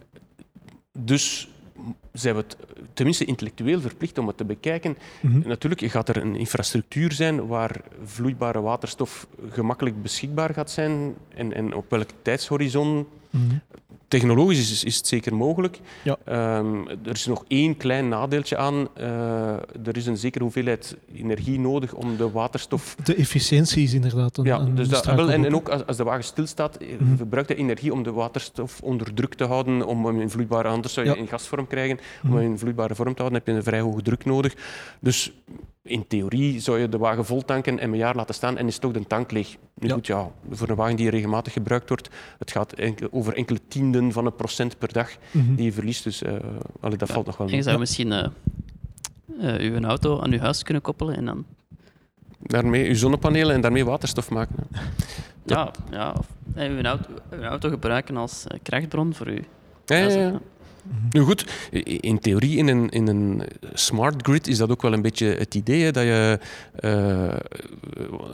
Dus 0.99 1.49
zijn 2.13 2.35
we 2.35 2.41
het 2.41 2.57
tenminste 2.93 3.25
intellectueel 3.25 3.81
verplicht 3.81 4.19
om 4.19 4.27
het 4.27 4.37
te 4.37 4.45
bekijken. 4.45 4.97
Mhm. 5.21 5.49
Natuurlijk 5.49 5.81
gaat 5.81 6.09
er 6.09 6.17
een 6.17 6.37
infrastructuur 6.37 7.13
zijn 7.13 7.47
waar 7.47 7.81
vloeibare 8.05 8.61
waterstof 8.61 9.27
gemakkelijk 9.51 10.03
beschikbaar 10.03 10.55
gaat 10.55 10.71
zijn 10.71 11.15
en, 11.35 11.53
en 11.55 11.75
op 11.75 11.91
welke 11.91 12.15
tijdshorizon. 12.23 13.07
Mhm. 13.31 13.55
Technologisch 14.09 14.71
is, 14.73 14.85
is 14.85 14.97
het 14.97 15.07
zeker 15.07 15.35
mogelijk. 15.37 15.81
Ja. 16.05 16.17
Ehm, 16.25 16.89
er 16.89 17.13
is 17.13 17.27
nog 17.27 17.45
één 17.49 17.77
klein 17.77 18.09
nadeeltje 18.09 18.57
aan. 18.57 18.89
Eh, 18.95 19.07
er 19.87 19.97
is 19.97 20.07
een 20.07 20.17
zekere 20.17 20.45
hoeveelheid 20.45 20.97
energie 21.15 21.61
nodig 21.61 21.93
om 21.95 22.17
de 22.17 22.31
waterstof 22.31 22.97
De 23.05 23.15
efficiëntie 23.15 23.83
is 23.83 23.93
inderdaad 23.95 24.37
een, 24.37 24.45
ja, 24.45 24.59
een 24.59 24.75
dus 24.75 24.89
dat, 24.89 25.07
en, 25.07 25.45
en 25.45 25.55
ook 25.55 25.69
als, 25.69 25.87
als 25.87 25.97
de 25.97 26.05
wagen 26.05 26.25
stilstaat, 26.25 26.79
Mhm. 26.81 27.17
verbruikt 27.17 27.49
hij 27.49 27.59
energie 27.59 27.93
om 27.93 28.03
de 28.03 28.13
waterstof 28.13 28.81
onder 28.83 29.15
druk 29.15 29.35
te 29.35 29.45
houden, 29.45 29.87
om 29.87 30.07
hem 30.07 30.21
in 30.21 30.31
vloeibare, 30.31 30.69
anders 30.69 30.93
zou 30.95 31.07
je 31.07 31.13
Ja. 31.13 31.19
in 31.19 31.27
gasvorm 31.29 31.67
krijgen. 31.67 31.99
Om 32.23 32.29
Mhm. 32.29 32.39
hem 32.39 32.51
in 32.51 32.59
vloeibare 32.59 32.95
vorm 32.95 33.15
te 33.15 33.19
houden 33.23 33.39
heb 33.39 33.49
je 33.49 33.55
een 33.55 33.63
vrij 33.63 33.81
hoge 33.81 34.03
druk 34.03 34.25
nodig. 34.25 34.55
Dus 35.01 35.33
in 35.89 36.07
theorie 36.07 36.61
zou 36.61 36.79
je 36.79 36.89
de 36.89 36.99
wagen 36.99 37.25
vol 37.25 37.45
tanken 37.45 37.79
en 37.79 37.91
een 37.93 37.97
jaar 37.99 38.15
laten 38.17 38.35
staan 38.35 38.57
en 38.59 38.67
is 38.67 38.79
toch 38.79 38.93
de 38.93 39.07
tank 39.07 39.31
leeg. 39.31 39.57
Nu 39.75 39.89
Ja. 39.89 39.95
goed, 39.95 40.07
ja, 40.07 40.31
voor 40.51 40.69
een 40.69 40.77
wagen 40.77 40.97
die 40.97 41.11
regelmatig 41.11 41.53
gebruikt 41.53 41.89
wordt, 41.89 42.09
het 42.39 42.51
gaat 42.51 42.73
enkel, 42.73 43.09
over 43.11 43.37
enkele 43.37 43.59
tienden 43.69 44.13
van 44.13 44.27
een 44.27 44.35
procent 44.37 44.79
per 44.79 44.93
dag 44.93 45.11
Mhm. 45.31 45.55
die 45.55 45.65
je 45.65 45.73
verliest. 45.73 46.05
Dus 46.05 46.23
eh, 46.23 46.33
allee, 46.81 46.97
dat 46.99 47.09
Ja. 47.09 47.15
valt 47.15 47.27
nog 47.27 47.37
wel 47.37 47.47
En 47.47 47.53
je 47.53 47.59
mee. 47.59 47.63
zou 47.63 47.75
Ja. 47.75 47.81
misschien 47.81 48.13
eh, 48.13 48.27
eh, 49.57 49.73
uw 49.73 49.81
auto 49.85 50.21
aan 50.21 50.33
uw 50.33 50.39
huis 50.39 50.63
kunnen 50.63 50.83
koppelen 50.83 51.17
en 51.17 51.25
dan... 51.25 51.45
Daarmee 52.39 52.85
je 52.85 52.95
zonnepanelen 52.95 53.55
en 53.55 53.61
daarmee 53.61 53.85
waterstof 53.85 54.31
maken. 54.31 54.55
hè. 54.73 54.81
Ja, 55.45 55.71
ja 55.91 56.15
of 56.19 56.27
uw, 56.55 56.83
auto, 56.83 57.11
uw 57.31 57.43
auto 57.43 57.69
gebruiken 57.69 58.17
als 58.17 58.45
krachtbron 58.63 59.15
voor 59.15 59.29
u. 59.29 59.45
Ja, 59.85 59.97
ja, 59.97 60.01
huis. 60.01 60.15
ja. 60.15 60.41
Nu 61.11 61.21
goed, 61.21 61.47
in 62.01 62.19
theorie 62.19 62.57
in 62.57 62.69
een, 62.69 62.89
in 62.89 63.09
een 63.09 63.43
smart 63.73 64.23
grid 64.23 64.47
is 64.47 64.59
dat 64.59 64.71
ook 64.71 64.83
wel 64.83 64.93
een 64.93 65.03
beetje 65.03 65.27
het 65.27 65.55
idee 65.55 65.83
hè, 65.85 65.91
dat 65.91 66.03
je. 66.03 66.39
eh, 66.75 67.37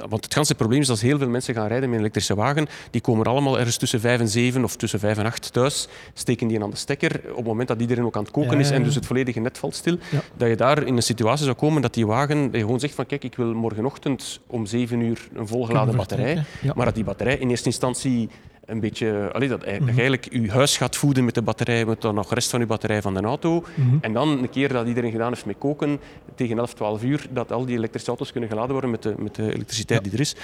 want 0.08 0.24
het 0.24 0.34
ganse 0.34 0.54
probleem 0.54 0.80
is 0.80 0.90
als 0.90 1.00
heel 1.00 1.18
veel 1.18 1.28
mensen 1.28 1.54
gaan 1.54 1.66
rijden 1.66 1.84
met 1.84 1.94
een 1.94 2.00
elektrische 2.00 2.34
wagen, 2.34 2.66
die 2.90 3.00
komen 3.00 3.26
allemaal 3.26 3.58
ergens 3.58 3.76
tussen 3.76 4.00
5 4.00 4.20
en 4.20 4.28
7 4.28 4.64
of 4.64 4.76
tussen 4.76 4.98
5 4.98 5.18
en 5.18 5.24
8 5.26 5.52
thuis, 5.52 5.88
steken 6.14 6.48
die 6.48 6.62
aan 6.62 6.70
de 6.70 6.76
stekker 6.76 7.20
op 7.30 7.36
het 7.36 7.46
moment 7.46 7.68
dat 7.68 7.80
iedereen 7.80 8.04
ook 8.04 8.16
aan 8.16 8.22
het 8.22 8.32
koken 8.32 8.52
Ja, 8.52 8.58
is 8.58 8.68
ja, 8.68 8.74
en 8.74 8.82
dus 8.82 8.94
het 8.94 9.06
volledige 9.06 9.40
net 9.40 9.58
valt 9.58 9.74
stil. 9.74 9.96
Dat 10.36 10.48
je 10.48 10.56
daar 10.56 10.82
in 10.82 10.96
een 10.96 11.02
situatie 11.02 11.44
zou 11.44 11.56
komen 11.56 11.82
dat 11.82 11.94
die 11.94 12.06
wagen 12.06 12.42
dat 12.44 12.54
je 12.54 12.60
gewoon 12.60 12.80
zegt 12.80 12.94
van 12.94 13.06
kijk, 13.06 13.24
ik 13.24 13.36
wil 13.36 13.54
morgenochtend 13.54 14.40
om 14.46 14.66
7 14.66 15.00
uur 15.00 15.28
een 15.34 15.46
volgeladen 15.46 15.96
batterij. 15.96 16.42
Maar 16.74 16.84
dat 16.84 16.94
die 16.94 17.04
batterij 17.04 17.36
in 17.36 17.50
eerste 17.50 17.66
instantie 17.68 18.28
een 18.66 18.80
beetje... 18.80 19.30
Allee, 19.32 19.48
dat, 19.48 19.60
dat 19.60 19.68
Mhm. 19.72 19.82
je 19.84 19.90
eigenlijk 19.92 20.32
je 20.32 20.50
huis 20.50 20.76
gaat 20.76 20.96
voeden 20.96 21.24
met 21.24 21.34
de 21.34 21.42
batterij, 21.42 21.84
met 21.84 22.00
dan 22.00 22.14
nog 22.14 22.28
de 22.28 22.34
rest 22.34 22.50
van 22.50 22.60
je 22.60 22.66
batterij 22.66 23.02
van 23.02 23.14
de 23.14 23.20
auto. 23.20 23.64
Mhm. 23.74 23.96
En 24.00 24.12
dan, 24.12 24.28
een 24.28 24.50
keer 24.50 24.68
dat 24.72 24.86
iedereen 24.86 25.10
gedaan 25.10 25.28
heeft 25.32 25.46
met 25.46 25.58
koken, 25.58 26.00
tegen 26.34 26.58
11, 26.58 26.74
12 26.74 27.02
uur, 27.02 27.26
dat 27.30 27.52
al 27.52 27.64
die 27.66 27.76
elektrische 27.76 28.08
auto's 28.08 28.32
kunnen 28.32 28.48
geladen 28.50 28.72
worden 28.72 28.90
met 28.90 29.02
de, 29.02 29.14
met 29.18 29.34
de 29.34 29.52
elektriciteit 29.54 29.98
Ja. 30.04 30.10
die 30.10 30.14
er 30.14 30.20
is. 30.20 30.36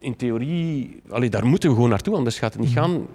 In 0.00 0.16
theorie, 0.16 1.00
allee, 1.08 1.30
daar 1.30 1.46
moeten 1.46 1.68
we 1.68 1.74
gewoon 1.74 1.90
naartoe, 1.90 2.14
anders 2.16 2.38
gaat 2.38 2.52
het 2.52 2.62
niet 2.62 2.70
Mhm. 2.74 2.78
gaan. 2.80 3.06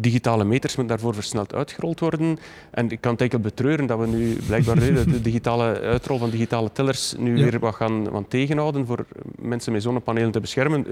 Digitale 0.00 0.44
meters 0.44 0.76
moeten 0.76 0.94
daarvoor 0.96 1.14
versneld 1.14 1.54
uitgerold 1.54 2.00
worden. 2.00 2.38
En 2.70 2.90
ik 2.90 3.00
kan 3.00 3.14
het 3.16 3.42
betreuren 3.42 3.86
dat 3.86 3.98
we 3.98 4.06
nu 4.06 4.36
blijkbaar 4.46 4.78
de 4.78 5.20
digitale 5.20 5.80
uitrol 5.80 6.18
van 6.18 6.30
digitale 6.30 6.72
tellers 6.72 7.14
nu 7.18 7.36
Ja. 7.38 7.42
weer 7.50 7.58
wat 7.58 7.74
gaan 7.74 8.10
wat 8.10 8.24
tegenhouden 8.28 8.86
voor 8.86 9.06
mensen 9.38 9.72
met 9.72 9.82
zonnepanelen 9.82 10.30
te 10.30 10.40
beschermen. 10.40 10.86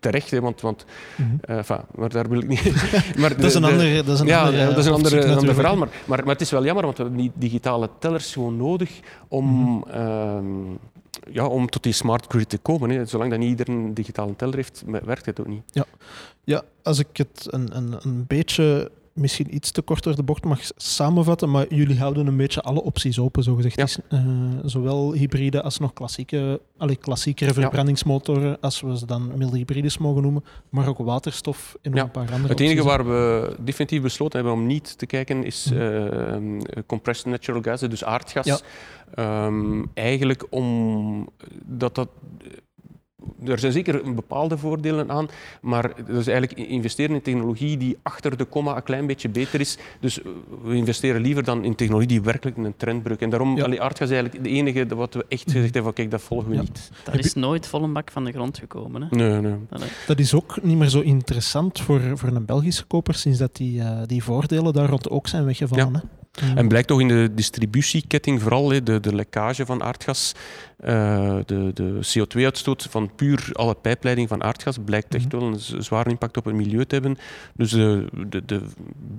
Terecht, 0.00 0.30
hè, 0.30 0.40
want, 0.40 0.60
want 0.60 0.84
Mhm. 1.16 1.28
eh, 1.40 1.78
maar 1.94 2.08
daar 2.08 2.28
wil 2.28 2.40
ik 2.40 2.48
niet... 2.48 2.62
maar 3.20 3.36
Dat 3.36 3.44
is 3.44 3.54
een 3.54 3.62
de- 3.62 3.66
de- 3.68 3.72
ander, 3.72 4.04
dat 4.04 4.14
is 4.14 4.20
een 4.20 4.26
ja, 4.26 4.40
ander, 4.44 4.66
dat 4.66 4.78
is 4.78 4.84
een 4.86 4.90
eh, 4.92 4.96
ander, 4.96 5.36
ander 5.36 5.54
verhaal. 5.54 5.76
Maar, 5.76 5.88
maar, 6.04 6.18
maar 6.18 6.32
het 6.32 6.40
is 6.40 6.50
wel 6.50 6.64
jammer, 6.64 6.84
want 6.84 6.96
we 6.96 7.02
hebben 7.02 7.20
die 7.22 7.32
digitale 7.34 7.88
tellers 7.98 8.32
gewoon 8.32 8.56
nodig 8.56 8.90
om, 9.28 9.46
Mhm. 9.46 9.88
ehm, 9.90 10.44
ja, 11.30 11.46
om 11.46 11.68
tot 11.68 11.82
die 11.82 11.92
smart 11.92 12.24
grid 12.28 12.48
te 12.48 12.58
komen. 12.58 12.90
Hè. 12.90 13.04
Zolang 13.04 13.30
dat 13.30 13.38
niet 13.38 13.48
ieder 13.48 13.68
een 13.68 13.94
digitale 13.94 14.36
teller 14.36 14.54
heeft, 14.54 14.82
werkt 15.04 15.26
het 15.26 15.40
ook 15.40 15.46
niet. 15.46 15.62
Ja, 15.72 15.84
als 16.82 16.98
ik 16.98 17.06
het 17.16 17.46
een, 17.50 17.76
een, 17.76 17.94
een 18.02 18.24
beetje, 18.26 18.90
misschien 19.12 19.54
iets 19.54 19.70
te 19.70 19.82
kort 19.82 20.02
door 20.02 20.14
de 20.16 20.22
bocht 20.22 20.44
mag 20.44 20.60
samenvatten, 20.76 21.50
maar 21.50 21.74
jullie 21.74 21.98
houden 21.98 22.26
een 22.26 22.36
beetje 22.36 22.60
alle 22.62 22.82
opties 22.82 23.18
open, 23.18 23.42
zogezegd. 23.42 23.76
Ja. 23.76 23.84
Is, 23.84 23.98
eh, 24.08 24.20
zowel 24.64 25.12
hybride 25.12 25.62
als 25.62 25.78
nog 25.78 25.92
klassieke, 25.92 26.60
allee, 26.76 26.96
klassiekere 26.96 27.52
verbrandingsmotoren, 27.52 28.60
als 28.60 28.80
we 28.80 28.98
ze 28.98 29.06
dan 29.06 29.32
milde 29.38 29.56
hybrides 29.56 29.98
mogen 29.98 30.22
noemen, 30.22 30.44
maar 30.68 30.88
ook 30.88 30.98
waterstof 30.98 31.76
en 31.82 31.90
nog 31.90 32.00
Ja. 32.00 32.04
een 32.06 32.10
paar 32.10 32.32
andere 32.32 32.48
Het 32.52 32.60
enige 32.60 32.82
waar 32.82 33.06
we 33.06 33.54
definitief 33.60 34.02
besloten 34.02 34.38
hebben 34.40 34.56
om 34.58 34.66
niet 34.66 34.98
te 34.98 35.06
kijken 35.06 35.44
is 35.44 35.70
Mhm. 35.72 36.60
eh, 36.60 36.82
compressed 36.86 37.26
natural 37.26 37.62
gas, 37.62 37.80
dus 37.80 38.04
aardgas. 38.04 38.46
Ja. 38.46 38.58
Ehm, 39.14 39.84
eigenlijk 39.94 40.46
om 40.50 41.28
dat 41.64 41.94
dat. 41.94 42.08
Er 43.44 43.58
zijn 43.58 43.72
zeker 43.72 44.14
bepaalde 44.14 44.58
voordelen 44.58 45.10
aan, 45.10 45.28
maar 45.60 45.92
dat 46.06 46.16
is 46.16 46.26
eigenlijk 46.26 46.58
investeren 46.68 47.14
in 47.14 47.22
technologie 47.22 47.76
die 47.76 47.96
achter 48.02 48.36
de 48.36 48.44
komma 48.44 48.76
een 48.76 48.82
klein 48.82 49.06
beetje 49.06 49.28
beter 49.28 49.60
is. 49.60 49.78
Dus 50.00 50.18
we 50.62 50.74
investeren 50.74 51.20
liever 51.20 51.44
dan 51.44 51.64
in 51.64 51.74
technologie 51.74 52.08
die 52.08 52.20
werkelijk 52.22 52.56
een 52.56 52.74
trend 52.76 53.02
brukt. 53.02 53.22
En 53.22 53.30
daarom, 53.30 53.56
Ja. 53.56 53.64
allee, 53.64 53.80
aardgas 53.82 54.08
is 54.10 54.14
eigenlijk 54.16 54.44
de 54.44 54.50
enige 54.50 54.94
wat 54.96 55.14
we 55.14 55.24
echt 55.28 55.42
gezegd 55.42 55.62
hebben 55.64 55.82
van 55.82 55.92
kijk, 55.92 56.10
dat 56.10 56.20
volgen 56.22 56.48
we 56.48 56.54
Ja. 56.54 56.60
niet. 56.60 56.90
Dat 57.04 57.18
is 57.18 57.34
nooit 57.34 57.66
vol 57.66 57.82
een 57.82 57.92
bak 57.92 58.10
van 58.10 58.24
de 58.24 58.32
grond 58.32 58.58
gekomen. 58.58 59.02
Hè? 59.02 59.16
Nee, 59.16 59.40
nee. 59.40 59.54
Allee. 59.70 59.88
Dat 60.06 60.18
is 60.18 60.34
ook 60.34 60.62
niet 60.62 60.76
meer 60.78 60.88
zo 60.88 61.00
interessant 61.00 61.80
voor, 61.80 62.00
voor 62.14 62.28
een 62.28 62.44
Belgische 62.46 62.84
koper, 62.84 63.14
sinds 63.14 63.38
dat 63.38 63.56
die, 63.56 63.80
eh, 63.80 63.98
die 64.06 64.24
voordelen 64.24 64.72
daar 64.72 64.88
rond 64.88 65.10
ook 65.10 65.26
zijn 65.28 65.44
weggevallen. 65.44 65.94
Hè? 65.94 66.00
Mm. 66.42 66.56
En 66.56 66.68
blijkt 66.68 66.88
toch 66.88 67.00
in 67.00 67.08
de 67.08 67.30
distributieketting 67.34 68.42
vooral 68.42 68.70
hè, 68.70 68.82
de, 68.82 69.00
de 69.00 69.14
lekkage 69.14 69.66
van 69.66 69.82
aardgas, 69.82 70.32
eh, 70.78 71.36
de, 71.46 71.70
de 71.74 71.98
CO2-uitstoot 72.18 72.86
van 72.90 73.10
puur 73.14 73.48
alle 73.52 73.74
pijpleiding 73.74 74.28
van 74.28 74.42
aardgas, 74.44 74.76
blijkt 74.84 75.14
echt 75.14 75.32
Mhm. 75.32 75.38
wel 75.38 75.46
een 75.48 75.82
zware 75.84 76.10
impact 76.10 76.36
op 76.36 76.44
het 76.44 76.54
milieu 76.54 76.84
te 76.84 76.94
hebben. 76.94 77.18
Dus 77.54 77.70
de, 77.70 78.04
de, 78.28 78.44
de 78.44 78.60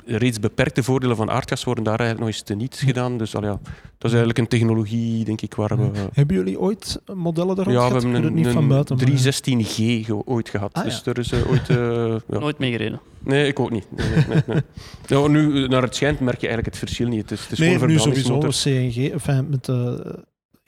reeds 0.05 0.39
beperkte 0.39 0.83
voordelen 0.83 1.15
van 1.15 1.29
aardgas 1.31 1.63
worden 1.63 1.83
daar 1.83 1.99
eigenlijk 1.99 2.27
nog 2.29 2.35
eens 2.37 2.45
teniet 2.47 2.75
Mhm. 2.75 2.85
gedaan. 2.85 3.17
Dus 3.17 3.35
al 3.35 3.43
ja, 3.43 3.59
dat 3.97 4.11
is 4.11 4.17
eigenlijk 4.17 4.37
een 4.37 4.47
technologie, 4.47 5.23
denk 5.25 5.41
ik, 5.41 5.53
waar 5.55 5.77
we... 5.77 5.89
Hebben 6.13 6.35
jullie 6.35 6.59
ooit 6.59 7.01
modellen 7.15 7.55
daar 7.55 7.65
rond 7.65 7.77
Ja, 7.77 7.83
we 7.83 7.87
gehad? 7.89 8.03
Hebben 8.03 8.23
een, 8.23 8.33
niet 8.33 8.47
van 8.47 8.67
buiten. 8.67 8.97
een 8.99 9.07
maar- 9.07 9.11
316G 9.11 10.05
ge- 10.05 10.25
ooit 10.25 10.49
gehad. 10.49 10.73
Ah, 10.73 10.83
dus 10.83 11.05
er 11.05 11.17
is 11.17 11.31
eh, 11.31 11.49
ooit... 11.49 11.69
eh, 11.69 11.75
ja. 12.29 12.39
Nooit 12.39 12.57
mee 12.57 12.71
gereden. 12.71 12.99
Nee, 13.23 13.47
ik 13.47 13.59
ook 13.59 13.71
niet. 13.71 13.85
Nee, 13.97 14.07
nee, 14.09 14.25
nee, 14.27 14.41
nee. 14.47 14.61
Nou, 15.07 15.29
nu, 15.29 15.67
naar 15.67 15.81
het 15.81 15.95
schijnt 15.95 16.19
merk 16.19 16.41
je 16.41 16.47
eigenlijk 16.47 16.75
het 16.75 16.77
verschil 16.77 17.07
niet. 17.09 17.21
Het 17.21 17.31
is, 17.31 17.41
het 17.41 17.51
is 17.51 17.57
Nee, 17.59 17.69
nu 17.69 17.77
verbrandingsmotor. 17.79 18.53
sowieso 18.53 18.89
CNG. 19.01 19.11
Enfin, 19.11 19.49
met, 19.49 19.67
eh, 19.69 19.93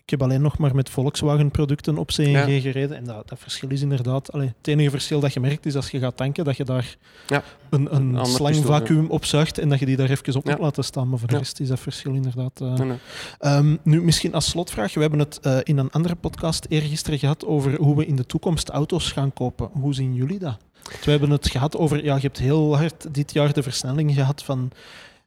ik 0.04 0.10
heb 0.20 0.22
alleen 0.30 0.42
nog 0.42 0.58
maar 0.58 0.76
met 0.76 0.90
Volkswagen-producten 0.90 1.98
op 1.98 2.08
CNG 2.12 2.48
Ja. 2.48 2.60
gereden. 2.60 2.98
En 2.98 3.04
dat, 3.04 3.30
dat 3.30 3.40
verschil 3.40 3.70
is 3.70 3.82
inderdaad... 3.82 4.32
Allee, 4.32 4.48
het 4.58 4.68
enige 4.68 4.90
verschil 4.90 5.20
dat 5.20 5.34
je 5.34 5.40
merkt 5.40 5.66
is 5.66 5.76
als 5.76 5.90
je 5.92 6.00
gaat 6.00 6.18
tanken, 6.18 6.46
dat 6.46 6.58
je 6.58 6.64
daar 6.64 6.98
Ja. 7.28 7.44
een, 7.70 7.96
een 7.96 8.16
ander 8.18 8.26
slangvacuüm 8.26 9.10
opzuigt 9.10 9.58
en 9.58 9.70
dat 9.70 9.80
je 9.80 9.86
die 9.86 9.96
daar 9.96 10.10
even 10.10 10.36
op 10.36 10.46
moet 10.46 10.60
laten 10.60 10.84
staan. 10.84 11.10
Maar 11.10 11.20
voor 11.20 11.28
de 11.28 11.38
rest 11.38 11.60
is 11.60 11.68
dat 11.68 11.80
verschil 11.80 12.14
inderdaad... 12.14 12.62
eh, 12.62 12.74
Nee, 12.74 12.88
nee. 12.88 12.98
Ehm, 13.40 13.76
nu, 13.84 14.02
misschien 14.02 14.34
als 14.34 14.50
slotvraag. 14.50 14.94
We 14.94 15.02
hebben 15.02 15.20
het 15.20 15.40
eh, 15.40 15.58
in 15.64 15.78
een 15.78 15.92
andere 15.92 16.16
podcast 16.16 16.66
eergisteren 16.70 17.20
gehad 17.20 17.46
over 17.46 17.76
hoe 17.76 17.96
we 17.96 18.06
in 18.06 18.16
de 18.16 18.26
toekomst 18.26 18.70
auto's 18.70 19.12
gaan 19.12 19.34
kopen. 19.34 19.70
Hoe 19.74 19.94
zien 19.94 20.14
jullie 20.14 20.40
dat? 20.40 20.58
We 21.06 21.12
hebben 21.12 21.30
het 21.30 21.50
gehad 21.50 21.78
over... 21.78 22.04
Ja, 22.04 22.16
je 22.16 22.22
hebt 22.22 22.38
heel 22.40 22.78
hard 22.78 23.14
dit 23.14 23.34
jaar 23.34 23.54
de 23.54 23.64
versnelling 23.64 24.14
gehad 24.14 24.44
van 24.44 24.72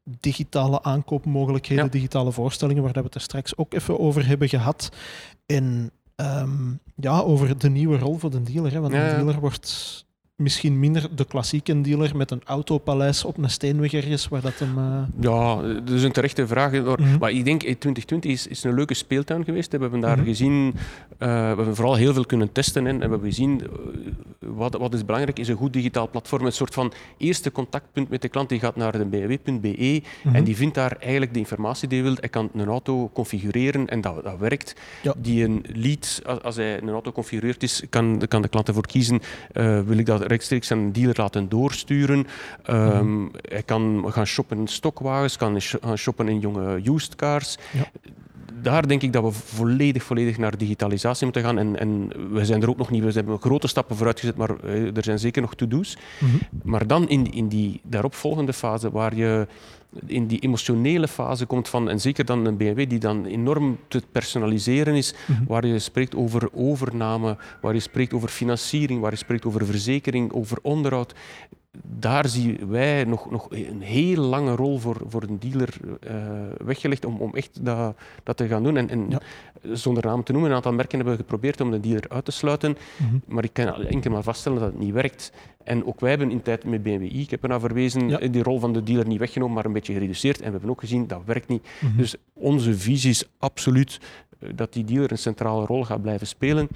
digitale 0.05 0.83
aankoopmogelijkheden, 0.83 1.85
Ja. 1.85 1.91
digitale 1.91 2.33
voorstellingen, 2.33 2.83
waar 2.83 2.93
dat 2.93 3.03
we 3.03 3.09
het 3.09 3.15
er 3.19 3.21
straks 3.25 3.57
ook 3.57 3.75
even 3.75 3.99
over 4.01 4.27
hebben 4.27 4.49
gehad. 4.49 4.89
En 5.47 5.91
ehm, 6.17 6.73
ja, 6.97 7.21
over 7.21 7.59
de 7.59 7.71
nieuwe 7.71 7.99
rol 7.99 8.19
voor 8.19 8.31
de 8.31 8.43
dealer. 8.43 8.73
Hè, 8.73 8.81
want 8.81 8.93
Ja, 8.93 9.07
ja. 9.07 9.15
dealer 9.15 9.41
wordt 9.41 10.07
misschien 10.37 10.79
minder 10.79 11.09
de 11.15 11.25
klassieke 11.25 11.81
dealer 11.81 12.17
met 12.17 12.31
een 12.31 12.41
autopaleis 12.45 13.25
op 13.25 13.39
een 13.39 13.51
steenweg 13.51 13.93
ergens, 13.93 14.29
waar 14.29 14.41
dat 14.41 14.59
hem... 14.59 14.79
eh, 14.79 15.03
Ja, 15.21 15.63
dat 15.63 15.91
is 15.91 16.03
een 16.03 16.13
terechte 16.13 16.47
vraag. 16.47 16.73
Mhm. 16.73 17.19
Maar 17.21 17.31
ik 17.31 17.45
denk, 17.45 17.63
eh, 17.63 17.75
2020 17.75 18.31
is, 18.31 18.47
is 18.47 18.65
een 18.65 18.75
leuke 18.75 18.95
speeltuin 18.95 19.45
geweest. 19.45 19.73
We 19.73 19.79
hebben 19.79 20.01
daar 20.01 20.17
Mhm. 20.17 20.27
gezien, 20.27 20.75
eh, 21.19 21.29
we 21.29 21.35
hebben 21.35 21.75
vooral 21.77 21.95
heel 21.95 22.13
veel 22.15 22.25
kunnen 22.27 22.53
testen. 22.53 22.87
En 22.87 22.95
we 22.97 23.01
hebben 23.01 23.21
gezien, 23.23 23.61
eh, 23.61 23.69
wat, 24.39 24.75
wat 24.77 24.95
is 24.95 25.05
belangrijk, 25.05 25.39
is 25.39 25.49
een 25.49 25.57
goed 25.57 25.73
digitaal 25.73 26.09
platform. 26.11 26.45
Een 26.47 26.53
soort 26.53 26.75
van 26.75 26.93
eerste 27.19 27.53
contactpunt 27.53 28.09
met 28.09 28.23
de 28.23 28.29
klant. 28.29 28.49
Die 28.49 28.59
gaat 28.61 28.77
naar 28.77 28.93
de 28.99 29.05
bmw.be 29.05 30.03
mhm. 30.25 30.35
en 30.35 30.45
die 30.45 30.57
vindt 30.57 30.75
daar 30.75 30.97
eigenlijk 31.01 31.33
de 31.33 31.39
informatie 31.39 31.89
die 31.89 31.99
hij 32.01 32.07
wil. 32.09 32.17
Hij 32.21 32.29
kan 32.29 32.51
een 32.55 32.67
auto 32.69 33.11
configureren 33.13 33.87
en 33.89 34.01
dat, 34.01 34.23
dat 34.25 34.39
werkt. 34.39 34.75
Ja. 35.03 35.15
Die 35.17 35.45
een 35.45 35.65
lead, 35.73 36.23
als, 36.27 36.43
als 36.43 36.57
hij 36.57 36.83
een 36.83 36.89
auto 36.89 37.13
configureerd 37.13 37.63
is, 37.63 37.83
kan, 37.91 38.23
kan 38.29 38.43
de 38.43 38.49
klant 38.49 38.69
ervoor 38.69 38.87
kiezen, 38.87 39.21
eh, 39.53 39.81
wil 39.81 39.99
ik 39.99 40.07
dat 40.07 40.23
rechtstreeks 40.27 40.73
aan 40.73 40.79
een 40.79 40.93
dealer 40.93 41.15
laten 41.19 41.49
doorsturen. 41.49 42.27
Ehm. 42.63 43.27
Hij 43.41 43.63
kan 43.63 44.05
gaan 44.09 44.27
shoppen 44.27 44.59
in 44.59 44.67
stokwagens, 44.67 45.37
kan 45.37 45.61
gaan 45.61 45.99
shoppen 45.99 46.29
in 46.29 46.41
jonge 46.41 46.81
used 46.85 47.15
cars. 47.15 47.59
Ja. 47.73 47.91
Daar 48.63 48.89
denk 48.89 49.03
ik 49.03 49.13
dat 49.13 49.23
we 49.23 49.33
volledig, 49.33 50.03
volledig 50.03 50.39
naar 50.39 50.59
digitalisatie 50.59 51.25
moeten 51.25 51.43
gaan. 51.43 51.59
En, 51.59 51.79
en 51.79 52.13
we 52.33 52.45
zijn 52.45 52.63
er 52.63 52.69
ook 52.69 52.77
nog 52.77 52.91
niet, 52.91 53.05
we 53.05 53.13
hebben 53.13 53.41
grote 53.41 53.69
stappen 53.69 53.97
vooruit 53.97 54.21
gezet, 54.21 54.37
maar 54.37 54.51
eh, 54.65 54.97
er 54.97 55.05
zijn 55.05 55.19
zeker 55.19 55.43
nog 55.43 55.55
to-do's. 55.55 55.97
Mhm. 56.19 56.37
Maar 56.63 56.87
dan 56.87 57.09
in, 57.09 57.33
in 57.33 57.49
die 57.49 57.81
daaropvolgende 57.83 58.53
fase, 58.53 58.91
waar 58.91 59.17
je 59.17 59.47
in 60.07 60.27
die 60.27 60.39
emotionele 60.39 61.09
fase 61.09 61.47
komt 61.47 61.69
van, 61.69 61.89
en 61.89 62.01
zeker 62.01 62.25
dan 62.25 62.45
een 62.47 62.57
BMW 62.57 62.89
die 62.89 62.99
dan 62.99 63.25
enorm 63.25 63.79
te 63.89 64.03
personaliseren 64.13 64.95
is, 64.95 65.15
Mhm. 65.27 65.45
waar 65.47 65.67
je 65.67 65.79
spreekt 65.79 66.15
over 66.15 66.49
overname, 66.53 67.37
waar 67.61 67.75
je 67.75 67.81
spreekt 67.81 68.13
over 68.13 68.29
financiering, 68.29 69.01
waar 69.01 69.11
je 69.11 69.17
spreekt 69.17 69.45
over 69.45 69.67
verzekering, 69.67 70.33
over 70.33 70.59
onderhoud. 70.63 71.15
Daar 71.83 72.29
zien 72.29 72.69
wij 72.69 73.05
nog, 73.05 73.31
nog 73.31 73.47
een 73.51 73.81
heel 73.83 74.23
lange 74.23 74.55
rol 74.57 74.79
voor, 74.79 75.01
voor 75.07 75.23
een 75.23 75.39
dealer 75.39 75.75
eh, 76.01 76.15
weggelegd 76.65 77.05
om, 77.05 77.17
om 77.21 77.35
echt 77.35 77.59
dat, 77.65 77.97
dat 78.23 78.37
te 78.37 78.47
gaan 78.47 78.63
doen. 78.63 78.77
En, 78.77 78.91
en 78.91 79.07
Ja. 79.09 79.21
zonder 79.73 80.05
naam 80.07 80.23
te 80.25 80.33
noemen, 80.33 80.51
een 80.51 80.57
aantal 80.57 80.73
merken 80.73 80.99
hebben 80.99 81.17
geprobeerd 81.17 81.61
om 81.61 81.71
de 81.71 81.81
dealer 81.81 82.05
uit 82.09 82.25
te 82.25 82.31
sluiten. 82.31 82.77
Mhm. 82.97 83.17
Maar 83.27 83.45
ik 83.45 83.53
kan 83.53 83.75
enkel 83.85 84.11
maar 84.11 84.23
vaststellen 84.23 84.59
dat 84.61 84.69
het 84.73 84.79
niet 84.81 84.93
werkt. 84.93 85.33
En 85.65 85.87
ook 85.87 86.01
wij 86.01 86.11
hebben 86.11 86.31
in 86.31 86.43
tijd 86.43 86.65
met 86.65 86.83
BMWi, 86.83 87.21
ik 87.21 87.31
heb 87.31 87.43
er 87.43 87.49
naar 87.49 87.61
verwezen, 87.61 88.09
Ja. 88.09 88.19
eh, 88.19 88.33
die 88.33 88.43
rol 88.43 88.59
van 88.61 88.73
de 88.73 88.83
dealer 88.83 89.07
niet 89.07 89.19
weggenomen, 89.19 89.55
maar 89.55 89.65
een 89.65 89.73
beetje 89.73 89.93
gereduceerd. 89.93 90.39
En 90.41 90.45
we 90.47 90.51
hebben 90.51 90.71
ook 90.71 90.81
gezien 90.81 91.07
dat 91.07 91.21
werkt 91.25 91.49
niet. 91.49 91.67
Mhm. 91.81 91.97
Dus 91.97 92.15
onze 92.33 92.75
visie 92.79 93.11
is 93.11 93.25
absoluut 93.39 94.01
eh, 94.39 94.49
dat 94.55 94.73
die 94.73 94.85
dealer 94.85 95.11
een 95.11 95.19
centrale 95.19 95.67
rol 95.67 95.85
gaat 95.85 96.03
blijven 96.03 96.27
spelen. 96.27 96.69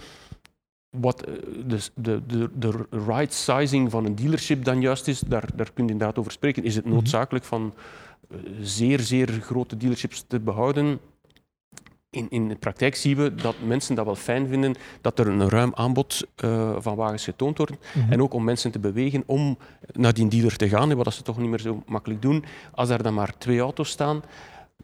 Wat 0.91 1.23
eh, 1.23 1.33
dus 1.65 1.91
de, 1.95 2.23
de, 2.27 2.51
de 2.55 2.87
right 3.07 3.33
sizing 3.35 3.91
van 3.91 4.05
een 4.05 4.15
dealership 4.15 4.65
dan 4.65 4.81
juist 4.81 5.09
is, 5.09 5.21
daar, 5.21 5.45
daar 5.55 5.71
kun 5.75 5.85
je 5.87 5.93
inderdaad 5.93 6.19
over 6.19 6.33
spreken. 6.33 6.65
Is 6.65 6.75
het 6.75 6.85
Mhm. 6.85 6.95
noodzakelijk 6.95 7.45
van 7.45 7.75
eh, 8.31 8.37
zeer, 8.61 9.01
zeer 9.01 9.29
grote 9.29 9.77
dealerships 9.77 10.25
te 10.29 10.41
behouden? 10.41 10.99
In, 12.11 12.27
in 12.31 12.49
de 12.49 12.57
praktijk 12.57 12.95
zien 12.97 13.17
we 13.17 13.35
dat 13.35 13.55
mensen 13.67 13.95
dat 13.95 14.05
wel 14.05 14.15
fijn 14.15 14.47
vinden, 14.49 14.75
dat 15.01 15.19
er 15.19 15.27
een 15.29 15.49
ruim 15.49 15.71
aanbod 15.75 16.27
eh, 16.37 16.77
van 16.79 16.97
wagens 16.97 17.25
getoond 17.25 17.59
wordt. 17.59 17.73
Mhm. 17.95 18.13
En 18.13 18.23
ook 18.23 18.35
om 18.35 18.45
mensen 18.45 18.71
te 18.71 18.79
bewegen 18.79 19.23
om 19.27 19.59
naar 19.93 20.15
die 20.15 20.29
dealer 20.29 20.57
te 20.57 20.69
gaan, 20.69 20.95
wat 20.95 21.15
ze 21.15 21.23
toch 21.23 21.39
niet 21.39 21.49
meer 21.51 21.61
zo 21.61 21.83
makkelijk 21.87 22.23
doen. 22.23 22.45
Als 22.73 22.89
er 22.89 23.03
dan 23.03 23.15
maar 23.15 23.39
twee 23.39 23.61
auto's 23.61 23.89
staan, 23.89 24.23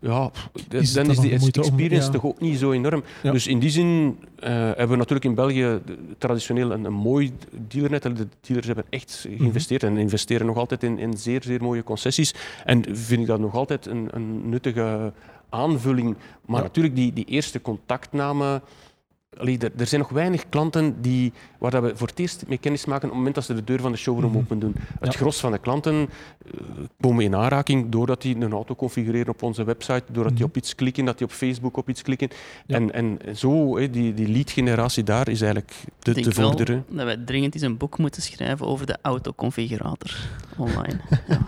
ja, 0.01 0.31
dan 0.69 0.81
is 0.81 0.93
die 1.19 1.41
om- 1.41 1.47
experience 1.47 2.07
ja. 2.07 2.13
toch 2.13 2.25
ook 2.25 2.41
niet 2.41 2.59
zo 2.59 2.73
enorm. 2.73 3.03
Ja. 3.23 3.33
Dus 3.33 3.47
in 3.47 3.59
die 3.59 3.71
zin 3.71 4.19
eh, 4.39 4.51
hebben 4.53 4.89
we 4.89 4.97
natuurlijk 4.97 5.25
in 5.25 5.35
België 5.35 5.79
traditioneel 6.19 6.73
een, 6.73 6.85
een 6.85 6.93
mooi 6.93 7.33
dealernet. 7.69 8.03
De 8.03 8.27
dealers 8.41 8.67
hebben 8.67 8.85
echt 8.91 9.25
Mhm. 9.29 9.37
geïnvesteerd 9.39 9.83
en 9.83 9.97
investeren 9.97 10.47
nog 10.47 10.57
altijd 10.57 10.83
in, 10.83 10.99
in 10.99 11.17
zeer, 11.19 11.43
zeer 11.43 11.63
mooie 11.63 11.83
concessies. 11.83 12.35
En 12.65 12.97
vind 12.97 13.21
ik 13.21 13.27
dat 13.27 13.39
nog 13.41 13.55
altijd 13.55 13.87
een, 13.87 14.09
een 14.11 14.49
nuttige 14.49 15.13
aanvulling. 15.49 16.17
Maar 16.47 16.57
Ja. 16.61 16.67
natuurlijk, 16.67 16.97
die, 16.97 17.13
die 17.13 17.25
eerste 17.25 17.61
contactname. 17.61 18.61
Allee, 19.39 19.59
er, 19.59 19.71
er 19.77 19.87
zijn 19.87 20.01
nog 20.01 20.11
weinig 20.11 20.49
klanten 20.49 20.97
die, 21.01 21.33
waar 21.59 21.71
dat 21.71 21.83
we 21.83 21.97
voor 21.97 22.07
het 22.09 22.19
eerst 22.19 22.45
mee 22.49 22.59
kennis 22.59 22.85
maken 22.85 23.03
op 23.03 23.09
het 23.09 23.17
moment 23.19 23.35
dat 23.35 23.45
ze 23.45 23.55
de 23.55 23.65
deur 23.65 23.81
van 23.81 23.93
de 23.93 23.99
showroom 23.99 24.31
Mhm. 24.31 24.39
open 24.39 24.59
doen. 24.59 24.75
Het 25.01 25.13
Ja. 25.13 25.19
gros 25.19 25.41
van 25.41 25.53
de 25.53 25.59
klanten 25.59 25.95
eh, 25.95 26.61
komen 27.01 27.25
in 27.25 27.35
aanraking 27.37 27.89
doordat 27.91 28.23
die 28.23 28.37
een 28.37 28.53
auto 28.53 28.75
configureren 28.75 29.29
op 29.29 29.43
onze 29.43 29.65
website, 29.65 30.03
doordat 30.13 30.33
die 30.33 30.41
Mhm. 30.41 30.49
op 30.49 30.57
iets 30.57 30.75
klikken, 30.75 31.05
dat 31.05 31.19
die 31.19 31.27
op 31.27 31.33
Facebook 31.33 31.77
op 31.77 31.89
iets 31.89 32.03
klikken. 32.03 32.29
Ja. 32.67 32.77
En, 32.77 32.93
en 32.93 33.19
zo, 33.37 33.77
hè, 33.79 33.91
die, 33.91 34.15
die 34.15 34.29
lead-generatie 34.29 35.03
daar 35.05 35.29
is 35.29 35.41
eigenlijk 35.41 35.73
de, 35.99 36.11
Ik 36.11 36.15
denk 36.17 36.27
te 36.27 36.41
wel 36.41 36.49
vorderen. 36.49 36.85
dat 36.89 37.05
wij 37.05 37.17
dringend 37.17 37.55
eens 37.55 37.63
een 37.63 37.77
boek 37.77 37.99
moeten 37.99 38.23
schrijven 38.23 38.67
over 38.67 38.87
de 38.87 38.97
autoconfigurator 39.03 40.29
online. 40.57 41.01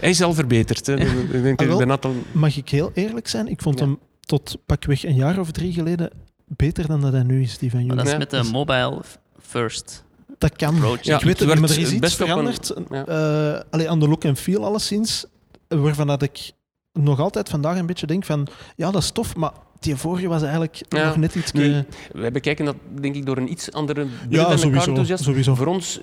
Hij 0.00 0.10
is 0.10 0.22
al 0.22 0.34
verbeterd. 0.34 0.86
Hè. 0.86 0.94
Ik 0.96 1.42
denk 1.42 1.60
Ah, 1.60 1.66
wel. 1.66 1.90
aantal... 1.90 2.14
Mag 2.32 2.56
ik 2.56 2.68
heel 2.68 2.90
eerlijk 2.94 3.28
zijn? 3.28 3.48
Ik 3.48 3.62
vond 3.62 3.78
Ja. 3.78 3.84
hem 3.84 3.98
tot 4.20 4.58
pakweg 4.66 5.04
een 5.04 5.14
jaar 5.14 5.38
of 5.38 5.50
drie 5.50 5.72
geleden 5.72 6.10
beter 6.56 6.86
dan 6.86 7.00
dat 7.00 7.12
hij 7.12 7.22
nu 7.22 7.42
is, 7.42 7.58
die 7.58 7.70
van 7.70 7.78
Maar 7.86 7.96
jullie. 7.96 8.04
dat 8.12 8.20
is 8.20 8.30
met 8.32 8.44
de 8.44 8.50
mobile 8.52 9.00
first 9.40 10.04
Dat 10.38 10.56
kan. 10.56 10.74
approach. 10.74 11.02
Ja, 11.02 11.16
ik 11.18 11.24
weet 11.24 11.38
het 11.38 11.48
het 11.48 11.48
niet, 11.60 11.68
maar 11.68 11.70
er 11.76 11.82
is 11.82 11.92
iets 11.92 12.18
een- 12.18 12.26
veranderd. 12.26 12.72
ja. 12.90 13.06
Eh, 13.06 13.60
allee, 13.70 13.90
aan 13.90 14.00
de 14.00 14.08
look 14.08 14.24
en 14.24 14.36
feel 14.36 14.64
alleszins, 14.64 15.24
waarvan 15.68 16.06
dat 16.06 16.22
ik 16.22 16.52
nog 16.92 17.20
altijd 17.20 17.48
vandaag 17.48 17.76
een 17.78 17.86
beetje 17.86 18.06
denk 18.06 18.24
van, 18.24 18.46
ja, 18.76 18.90
dat 18.90 19.02
is 19.02 19.10
tof, 19.10 19.36
maar 19.36 19.52
die 19.80 19.96
vorige 19.96 20.28
was 20.28 20.42
eigenlijk 20.42 20.80
Ja. 20.88 21.06
nog 21.06 21.16
net 21.16 21.34
iets... 21.34 21.52
Nu, 21.52 21.84
wij 22.12 22.32
bekijken 22.32 22.64
dat 22.64 22.76
denk 23.00 23.14
ik 23.14 23.26
door 23.26 23.36
een 23.36 23.50
iets 23.50 23.72
andere 23.72 24.06
bril 24.28 24.50
ja, 24.50 24.56
sowieso. 24.56 25.16
sowieso. 25.16 25.54
Voor 25.54 25.66
ons, 25.66 26.00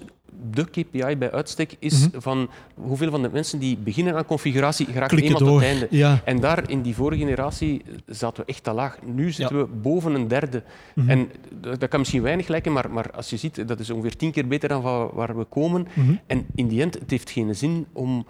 de 0.52 0.66
KPI 0.66 1.18
bij 1.18 1.32
uitstek 1.32 1.76
is 1.80 2.08
Mhm. 2.08 2.20
van 2.22 2.50
hoeveel 2.76 3.12
van 3.12 3.22
de 3.22 3.30
mensen 3.32 3.60
die 3.60 3.78
beginnen 3.78 4.16
aan 4.16 4.26
configuratie 4.26 4.86
graag 4.86 5.08
Klikken 5.08 5.36
eenmaal 5.36 5.52
tot 5.52 5.60
het 5.62 5.70
einde. 5.70 5.88
Ja. 5.92 6.22
En 6.26 6.40
daar 6.40 6.70
in 6.70 6.82
die 6.82 6.96
vorige 6.96 7.22
generatie 7.24 7.82
zaten 8.06 8.44
we 8.46 8.52
echt 8.52 8.64
te 8.64 8.72
laag. 8.74 8.98
Nu 9.06 9.32
zitten 9.32 9.58
we 9.60 9.66
boven 9.66 10.14
een 10.16 10.28
derde. 10.28 10.64
Mhm. 10.96 11.10
En 11.10 11.30
dat 11.62 11.88
kan 11.88 12.00
misschien 12.00 12.22
weinig 12.22 12.48
lijken, 12.48 12.74
maar, 12.74 12.92
maar 12.92 13.12
als 13.12 13.30
je 13.30 13.38
ziet, 13.38 13.68
dat 13.68 13.80
is 13.80 13.90
ongeveer 13.90 14.16
tien 14.16 14.32
keer 14.32 14.48
beter 14.48 14.70
dan 14.70 14.82
waar, 14.82 15.16
waar 15.16 15.38
we 15.38 15.44
komen. 15.44 15.88
Mhm. 15.94 16.14
En 16.28 16.46
in 16.56 16.68
die 16.68 16.82
end, 16.82 16.94
het 17.00 17.10
heeft 17.12 17.30
geen 17.30 17.56
zin 17.56 17.86
om 17.94 18.26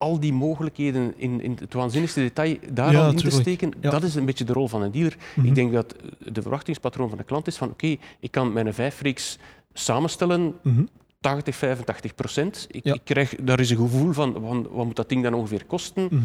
al 0.00 0.20
die 0.20 0.32
mogelijkheden 0.32 1.14
in, 1.16 1.40
in 1.40 1.56
het 1.60 1.74
waanzinnigste 1.74 2.20
detail 2.20 2.56
daar 2.72 2.92
Ja, 2.92 3.04
al 3.04 3.10
in 3.10 3.16
te 3.16 3.30
steken. 3.30 3.72
Ja. 3.80 3.90
Dat 3.90 4.02
is 4.02 4.14
een 4.14 4.24
beetje 4.24 4.44
de 4.44 4.52
rol 4.52 4.68
van 4.68 4.82
een 4.82 4.90
dealer. 4.90 5.16
Mhm. 5.34 5.46
Ik 5.46 5.54
denk 5.54 5.72
dat 5.72 5.94
de 6.18 6.42
verwachtingspatroon 6.42 7.08
van 7.08 7.18
de 7.18 7.24
klant 7.24 7.46
is 7.46 7.56
van 7.56 7.68
oké, 7.70 7.96
ik 8.20 8.30
kan 8.30 8.52
mijn 8.52 8.74
vijfreeks 8.74 9.38
samenstellen 9.72 10.54
Mhm. 10.62 10.82
80, 11.20 11.56
85 11.56 12.14
procent. 12.14 12.66
Ik, 12.70 12.84
Ja. 12.84 12.94
ik 12.94 13.00
krijg 13.04 13.34
daar 13.42 13.60
is 13.60 13.70
een 13.70 13.76
gevoel 13.76 14.12
van, 14.12 14.36
van 14.40 14.66
wat 14.70 14.86
moet 14.86 14.96
dat 14.96 15.08
ding 15.08 15.22
dan 15.22 15.34
ongeveer 15.34 15.64
kosten. 15.64 16.08
Mhm. 16.10 16.20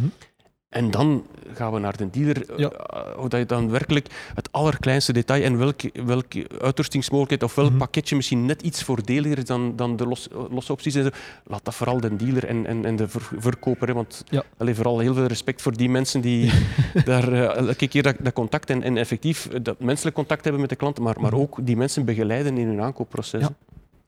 En 0.76 0.92
dan 0.92 1.26
gaan 1.54 1.72
we 1.74 1.80
naar 1.80 1.98
de 1.98 2.10
dealer, 2.10 2.44
Ja. 2.58 2.70
eh, 2.70 3.02
hoe 3.16 3.30
dat 3.30 3.40
je 3.40 3.46
dan 3.46 3.70
werkelijk 3.70 4.08
het 4.34 4.50
allerkleinste 4.52 5.14
detail 5.14 5.44
en 5.44 5.58
welke, 5.58 5.92
welke 6.06 6.48
uitrustingsmogelijkheid 6.62 7.44
of 7.44 7.56
welk 7.56 7.70
Mhm. 7.70 7.78
pakketje 7.78 8.16
misschien 8.16 8.46
net 8.46 8.62
iets 8.62 8.84
voordeliger 8.84 9.38
is 9.38 9.46
dan, 9.46 9.76
dan 9.76 9.96
de 9.96 10.06
los, 10.08 10.28
losse 10.50 10.72
opties. 10.72 10.96
En 10.96 11.04
zo. 11.04 11.10
Laat 11.44 11.66
dat 11.66 11.76
vooral 11.76 12.00
de 12.00 12.16
dealer 12.16 12.46
en, 12.46 12.66
en, 12.66 12.86
en 12.86 12.96
de 12.96 13.08
ver- 13.08 13.30
verkoper. 13.38 13.88
Hè, 13.88 13.94
want 13.94 14.24
Ja. 14.30 14.44
allee, 14.58 14.76
vooral 14.76 15.00
heel 15.00 15.14
veel 15.14 15.26
respect 15.26 15.62
voor 15.62 15.78
die 15.78 15.90
mensen 15.90 16.22
die 16.22 16.52
daar 17.06 17.32
eh, 17.34 17.68
elke 17.68 17.88
keer 17.88 18.04
dat, 18.04 18.16
dat 18.20 18.34
contact 18.34 18.70
en, 18.70 18.84
en 18.84 18.98
effectief 18.98 19.46
eh, 19.46 19.60
dat 19.64 19.80
menselijk 19.80 20.16
contact 20.16 20.44
hebben 20.44 20.62
met 20.62 20.70
de 20.70 20.76
klant, 20.76 21.00
maar, 21.00 21.16
maar 21.22 21.32
Mhm. 21.32 21.42
ook 21.42 21.58
die 21.66 21.78
mensen 21.78 22.06
begeleiden 22.06 22.58
in 22.58 22.68
hun 22.68 22.82
aankoopproces. 22.82 23.42
Ja. 23.42 23.50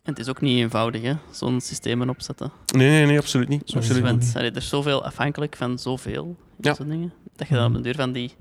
En 0.04 0.14
het 0.14 0.20
is 0.20 0.30
ook 0.30 0.42
niet 0.42 0.58
eenvoudig, 0.60 1.02
hè, 1.02 1.14
zo'n 1.32 1.62
systeem 1.62 2.10
opzetten. 2.10 2.52
Nee, 2.76 2.90
nee, 2.90 3.06
nee, 3.06 3.18
absoluut 3.18 3.48
niet. 3.48 3.74
Absoluut 3.76 4.12
niet. 4.20 4.32
Allee, 4.36 4.50
er 4.50 4.56
is 4.58 4.70
zoveel 4.70 5.04
afhankelijk 5.04 5.56
van 5.56 5.80
zoveel 5.80 6.36
Ja. 6.60 6.76
dingen. 6.86 7.14
Dat 7.36 7.48
je 7.48 7.54
dan 7.54 7.66
op 7.66 7.74
de 7.74 7.82
deur 7.82 7.96
van 7.96 8.12
die 8.12 8.32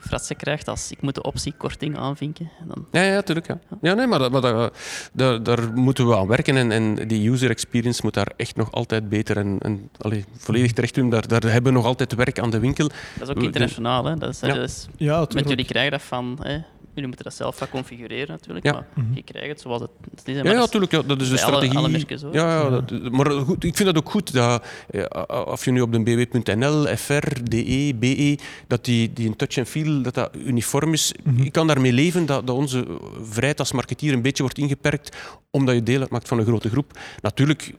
fratsen 0.00 0.36
krijgt 0.36 0.68
als 0.68 0.90
ik 0.90 1.00
moet 1.02 1.14
de 1.14 1.22
optie 1.22 1.52
korting 1.56 1.98
aanvinken. 1.98 2.50
En 2.60 2.66
dan, 2.68 2.86
Ja, 2.90 3.02
ja, 3.02 3.22
tuurlijk. 3.22 3.46
Ja. 3.46 3.58
Ja, 3.82 3.94
nee, 3.94 4.06
maar, 4.06 4.18
dat, 4.18 4.30
maar 4.32 4.40
dat, 4.40 4.76
daar, 5.12 5.42
daar 5.42 5.72
moeten 5.72 6.08
we 6.08 6.16
aan 6.16 6.26
werken. 6.26 6.56
En, 6.56 6.72
en 6.72 7.08
die 7.08 7.30
user 7.30 7.50
experience 7.50 8.00
moet 8.04 8.14
daar 8.14 8.32
echt 8.36 8.56
nog 8.56 8.72
altijd 8.72 9.08
beter 9.08 9.36
en, 9.36 9.58
en 9.58 9.90
allee, 9.98 10.24
volledig 10.36 10.72
terecht 10.72 10.94
doen. 10.94 11.10
Daar, 11.10 11.28
daar 11.28 11.42
hebben 11.42 11.72
we 11.72 11.78
nog 11.78 11.86
altijd 11.86 12.14
werk 12.14 12.38
aan 12.38 12.50
de 12.50 12.58
winkel. 12.58 12.88
dat 13.18 13.28
is 13.28 13.34
ook 13.34 13.42
internationaal. 13.42 14.04
Hè. 14.04 14.14
Dat 14.16 14.28
is, 14.28 14.40
Ja. 14.40 14.46
dat 14.46 14.56
is- 14.68 14.86
Ja, 14.96 15.18
met 15.18 15.28
tuurlijk. 15.28 15.48
jullie 15.48 15.64
krijgen 15.64 15.90
dat 15.90 16.02
van... 16.02 16.38
Hè, 16.42 16.58
jullie 17.00 17.06
moeten 17.06 17.24
dat 17.24 17.34
zelf 17.34 17.56
gaan 17.58 17.68
configureren 17.68 18.28
natuurlijk. 18.28 18.64
Ja. 18.66 18.72
Maar 18.72 18.86
Mhm. 18.94 19.14
je 19.14 19.22
krijgt 19.22 19.48
het 19.48 19.60
zoals 19.60 19.80
het, 19.80 19.90
het 20.14 20.28
is. 20.28 20.36
Ja, 20.36 20.42
ja, 20.44 20.52
dat 20.52 20.64
is 20.64 20.70
tuurlijk. 20.70 20.92
Ja, 20.92 21.02
dat 21.02 21.20
is 21.20 21.28
de 21.28 21.34
alle- 21.34 21.42
strategie. 21.46 21.76
alle 21.78 21.88
merken 21.88 22.18
zo. 22.18 22.28
ja, 22.32 22.46
ja, 22.50 22.62
Ja. 22.62 22.80
dat- 22.80 23.12
maar 23.12 23.30
goed, 23.30 23.64
ik 23.64 23.76
vind 23.76 23.94
dat 23.94 23.96
ook 24.04 24.10
goed. 24.10 24.32
Dat, 24.32 24.64
eh, 24.90 25.04
of 25.46 25.64
je 25.64 25.70
nu 25.70 25.80
op 25.80 25.92
de 25.92 26.02
bw.nl, 26.02 26.86
FR, 26.96 27.42
DE, 27.42 27.94
BE, 27.98 28.38
dat 28.66 28.84
die, 28.84 29.12
die 29.12 29.28
een 29.28 29.36
touch 29.36 29.58
and 29.58 29.68
feel 29.68 30.02
dat 30.02 30.14
dat 30.14 30.30
uniform 30.36 30.92
is. 30.92 31.12
Mhm. 31.24 31.42
Ik 31.42 31.52
kan 31.52 31.66
daarmee 31.66 31.92
leven 31.92 32.26
dat, 32.26 32.46
dat 32.46 32.56
onze 32.56 32.86
vrijheid 33.22 33.58
als 33.58 33.72
marketeer 33.72 34.12
een 34.12 34.22
beetje 34.22 34.42
wordt 34.42 34.58
ingeperkt, 34.58 35.16
omdat 35.50 35.74
je 35.74 35.82
deel 35.82 36.00
uitmaakt 36.00 36.28
van 36.28 36.38
een 36.38 36.44
grote 36.46 36.68
groep. 36.68 36.98
Natuurlijk 37.20 37.72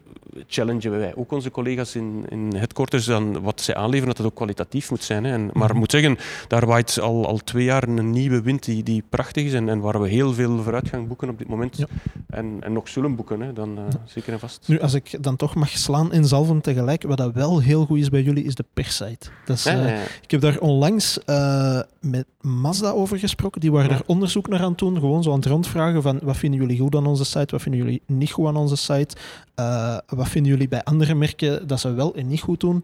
challengen 0.48 0.92
wij 0.92 1.16
ook 1.16 1.32
onze 1.32 1.52
collega's 1.52 1.96
in, 1.96 2.26
in 2.30 2.56
headquarters 2.56 3.10
aan 3.10 3.42
wat 3.42 3.62
zij 3.62 3.76
aanleveren, 3.76 4.08
dat 4.08 4.18
dat 4.18 4.26
ook 4.26 4.36
kwalitatief 4.36 4.90
moet 4.90 5.04
zijn. 5.04 5.24
Hè. 5.24 5.34
En, 5.34 5.50
maar 5.54 5.70
ik 5.70 5.76
moet 5.76 5.92
zeggen, 5.92 6.18
daar 6.48 6.66
waait 6.66 7.00
al, 7.00 7.28
al 7.28 7.38
twee 7.38 7.64
jaar 7.64 7.88
een 7.88 8.10
nieuwe 8.10 8.42
wind 8.42 8.64
die, 8.64 8.84
die 8.84 9.04
prachtig 9.10 9.44
is 9.46 9.54
en, 9.54 9.70
en 9.70 9.80
waar 9.80 10.02
we 10.02 10.08
heel 10.08 10.34
veel 10.34 10.64
vooruitgang 10.64 11.08
boeken 11.08 11.30
op 11.30 11.38
dit 11.38 11.48
moment. 11.48 11.78
Ja. 11.78 11.86
En, 12.28 12.58
en 12.60 12.74
nog 12.74 12.88
zullen 12.90 13.16
boeken, 13.16 13.42
hè, 13.42 13.54
dan 13.54 13.78
eh, 13.78 13.84
zeker 14.06 14.34
en 14.34 14.40
vast. 14.40 14.68
Nu, 14.68 14.80
als 14.80 14.94
ik 14.94 15.24
dan 15.24 15.36
toch 15.36 15.56
mag 15.56 15.70
slaan 15.70 16.14
in 16.14 16.26
zalven 16.26 16.62
tegelijk, 16.62 17.04
wat 17.04 17.18
dat 17.18 17.34
wel 17.34 17.62
heel 17.62 17.86
goed 17.86 18.00
is 18.00 18.10
bij 18.10 18.22
jullie, 18.22 18.44
is 18.44 18.56
de 18.56 18.66
perssite. 18.74 19.30
Dat 19.46 19.58
is, 19.58 19.64
Ja, 19.64 19.86
eh. 19.86 20.02
Ik 20.22 20.32
heb 20.32 20.42
daar 20.42 20.60
onlangs 20.60 21.24
eh, 21.24 21.80
met 22.00 22.26
Mazda 22.42 22.90
over 22.90 23.20
gesproken. 23.20 23.62
Die 23.62 23.72
waren 23.72 23.90
Ja. 23.90 23.96
daar 23.96 24.04
onderzoek 24.06 24.48
naar 24.48 24.60
aan 24.62 24.70
het 24.70 24.78
doen. 24.78 25.00
Gewoon 25.00 25.24
zo 25.24 25.30
aan 25.30 25.36
het 25.36 25.46
rondvragen 25.46 26.02
van 26.02 26.20
wat 26.24 26.38
vinden 26.38 26.60
jullie 26.60 26.80
goed 26.80 26.96
aan 26.96 27.06
onze 27.06 27.26
site, 27.26 27.48
wat 27.50 27.62
vinden 27.62 27.82
jullie 27.82 28.02
niet 28.06 28.32
goed 28.32 28.48
aan 28.48 28.56
onze 28.56 28.76
site. 28.76 29.16
Eh, 29.56 29.98
wat 30.08 30.28
vinden 30.30 30.52
jullie 30.52 30.68
bij 30.68 30.84
andere 30.84 31.16
merken 31.16 31.68
dat 31.68 31.80
ze 31.80 31.94
wel 31.94 32.16
en 32.16 32.28
niet 32.28 32.42
goed 32.42 32.60
doen. 32.60 32.84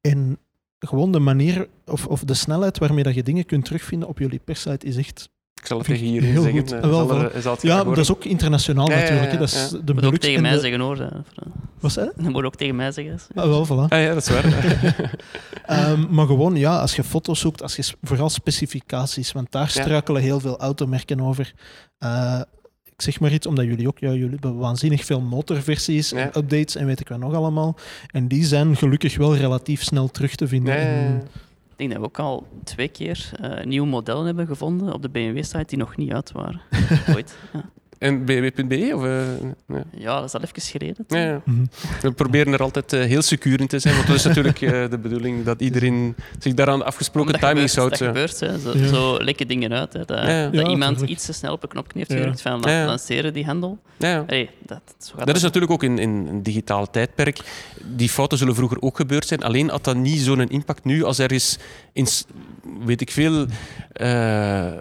En 0.00 0.38
gewoon 0.78 1.12
de 1.12 1.18
manier 1.18 1.68
of, 1.86 2.06
of 2.06 2.24
de 2.24 2.34
snelheid 2.34 2.78
waarmee 2.78 3.04
dat 3.04 3.14
je 3.14 3.22
dingen 3.22 3.46
kunt 3.46 3.64
terugvinden 3.64 4.08
op 4.08 4.18
jullie 4.18 4.38
perssite 4.44 4.86
is 4.86 4.96
echt... 4.96 5.28
Ik 5.60 5.66
zal 5.66 5.78
het 5.78 5.86
tegen 5.86 6.06
hier 6.06 6.22
heel 6.22 6.42
zeggen. 6.42 6.60
goed. 6.60 6.72
eh, 6.72 6.80
Wel, 6.80 7.06
zal 7.06 7.10
er- 7.22 7.32
wel. 7.32 7.42
zal 7.42 7.52
het 7.52 7.62
Ja, 7.62 7.84
dat 7.84 7.98
is 7.98 8.10
ook 8.10 8.24
internationaal 8.24 8.90
Ja, 8.90 8.96
natuurlijk. 8.96 9.32
ja, 9.32 9.38
Dat 9.38 9.48
is 9.48 9.70
ja. 9.70 9.78
de 9.84 9.94
moet 9.94 10.04
ook 10.04 10.16
tegen 10.16 10.36
en 10.36 10.42
mij 10.42 10.52
de- 10.52 10.60
zeggen 10.60 10.80
hoor. 10.80 10.96
Wat 11.80 11.92
zei? 11.92 12.10
Dat 12.16 12.28
moet 12.32 12.44
ook 12.44 12.56
tegen 12.56 12.76
mij 12.76 12.92
zeggen. 12.92 13.18
Ah, 13.34 13.44
wel, 13.44 13.66
voilà. 13.66 13.88
Ah, 13.92 14.00
ja, 14.02 14.14
dat 14.14 14.28
is 14.28 14.28
waar. 14.28 14.44
Ehm, 15.66 16.06
maar 16.14 16.26
gewoon, 16.26 16.56
ja, 16.56 16.80
als 16.80 16.96
je 16.96 17.04
foto's 17.04 17.40
zoekt, 17.40 17.62
als 17.62 17.76
je 17.76 17.94
vooral 18.02 18.28
specificaties, 18.30 19.32
want 19.32 19.52
daar 19.52 19.62
Ja. 19.74 19.82
struikelen 19.82 20.22
heel 20.22 20.40
veel 20.40 20.58
automerken 20.58 21.20
over. 21.20 21.52
Eh, 21.98 22.40
ik 22.84 23.02
zeg 23.02 23.20
maar 23.20 23.32
iets, 23.32 23.46
omdat 23.46 23.64
jullie 23.64 23.88
ook, 23.88 23.98
ja, 23.98 24.08
jullie 24.10 24.30
hebben 24.30 24.56
waanzinnig 24.58 25.04
veel 25.04 25.20
motorversies 25.20 26.12
en 26.12 26.18
Ja. 26.18 26.26
updates 26.26 26.74
en 26.76 26.86
weet 26.86 27.00
ik 27.00 27.08
wat 27.08 27.18
nog 27.18 27.34
allemaal. 27.34 27.76
En 28.10 28.28
die 28.28 28.44
zijn 28.44 28.76
gelukkig 28.76 29.16
wel 29.16 29.36
relatief 29.36 29.82
snel 29.82 30.08
terug 30.08 30.34
te 30.34 30.48
vinden. 30.48 30.74
Nee, 30.74 30.84
En- 30.84 31.22
Ik 31.76 31.76
denk 31.88 31.90
dat 31.90 32.00
we 32.00 32.06
ook 32.06 32.18
al 32.18 32.46
twee 32.64 32.88
keer 32.88 33.30
eh 33.40 33.64
nieuwe 33.64 33.86
modellen 33.88 34.26
hebben 34.26 34.46
gevonden 34.46 34.92
op 34.92 35.02
de 35.02 35.08
BMW-site 35.08 35.64
die 35.66 35.78
nog 35.78 35.96
niet 35.96 36.12
uit 36.12 36.32
waren. 36.32 36.60
Ooit. 37.14 37.36
Ja. 37.52 37.64
En 38.00 38.24
bw.be? 38.24 38.92
Of, 38.94 39.04
eh, 39.04 39.20
ja. 39.68 39.84
ja, 39.96 40.14
dat 40.20 40.24
is 40.24 40.34
al 40.34 40.40
even 40.40 40.62
geleden. 40.62 41.04
Ja, 41.08 41.18
ja. 41.18 41.42
We 42.00 42.12
proberen 42.12 42.52
er 42.52 42.62
altijd 42.62 42.92
eh, 42.92 43.00
heel 43.04 43.22
secuur 43.22 43.60
in 43.60 43.66
te 43.66 43.78
zijn, 43.78 43.94
want 43.94 44.06
dat 44.06 44.16
is 44.16 44.24
natuurlijk 44.24 44.60
eh, 44.60 44.90
de 44.90 44.98
bedoeling 44.98 45.44
dat 45.44 45.60
iedereen 45.60 46.14
zich 46.38 46.54
daaraan 46.54 46.78
de 46.78 46.84
afgesproken 46.84 47.32
Dat 47.32 47.40
timings 47.40 47.74
gebeurt, 47.74 47.98
houdt. 47.98 48.14
dat 48.16 48.40
gebeurt. 48.40 48.62
Hè. 48.64 48.72
Zo, 48.72 48.78
Ja. 48.78 48.86
zo 48.88 49.22
lekken 49.24 49.48
dingen 49.48 49.72
uit. 49.72 49.92
Hè. 49.92 50.04
Dat, 50.04 50.18
Ja, 50.18 50.28
ja. 50.28 50.48
dat 50.48 50.60
Ja, 50.66 50.68
iemand 50.70 51.00
iets 51.00 51.24
te 51.24 51.32
snel 51.32 51.52
op 51.52 51.62
een 51.62 51.68
knopje 51.68 51.98
heeft 51.98 52.10
Ja. 52.10 52.16
gedrukt 52.16 52.42
van 52.42 52.60
Ja, 52.64 52.70
ja. 52.80 52.86
lanceren 52.86 53.32
die 53.32 53.44
ja. 53.98 54.24
Allee, 54.26 54.50
dat, 54.66 54.80
zo 54.98 55.12
gaat 55.16 55.26
Dat 55.26 55.36
is 55.36 55.42
natuurlijk 55.42 55.72
ook 55.72 55.82
in, 55.82 55.98
in 55.98 56.10
een 56.10 56.42
digitale 56.42 56.86
tijdperk. 56.90 57.40
Die 57.84 58.08
fouten 58.08 58.38
zullen 58.38 58.54
vroeger 58.54 58.82
ook 58.82 58.96
gebeurd 58.96 59.26
zijn. 59.26 59.42
Alleen 59.42 59.68
had 59.70 59.84
dat 59.84 59.96
niet 59.96 60.20
zo'n 60.20 60.48
impact 60.48 60.84
nu 60.84 61.04
als 61.04 61.18
er 61.18 61.32
is 61.32 61.58
in, 61.92 62.06
weet 62.84 63.00
ik 63.00 63.10
veel, 63.10 63.46
eh, 63.92 64.72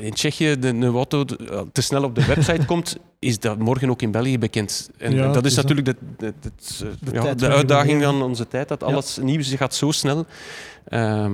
in 0.00 0.12
Tsjechië 0.12 0.58
de, 0.58 0.68
een 0.68 0.84
auto 0.84 1.24
te 1.72 1.82
snel 1.82 2.02
op 2.04 2.14
de 2.14 2.24
website 2.26 2.43
komt, 2.66 2.96
is 3.18 3.38
dat 3.38 3.58
morgen 3.58 3.90
ook 3.90 4.02
in 4.02 4.10
België 4.10 4.38
bekend. 4.38 4.90
En 4.98 5.14
Ja, 5.14 5.32
dat 5.32 5.44
is 5.44 5.50
is 5.50 5.56
natuurlijk 5.56 5.86
de, 5.86 5.96
de, 6.18 6.26
eh, 6.26 6.86
De 7.00 7.12
ja, 7.12 7.20
de 7.20 7.20
waarin 7.20 7.36
we 7.36 7.48
uitdaging 7.48 8.02
van 8.02 8.22
onze 8.22 8.48
tijd, 8.48 8.68
dat 8.68 8.82
alles 8.82 9.18
nieuws 9.22 9.54
gaat 9.54 9.74
zo 9.74 9.90
snel. 9.90 10.26
Ehm, 10.84 11.32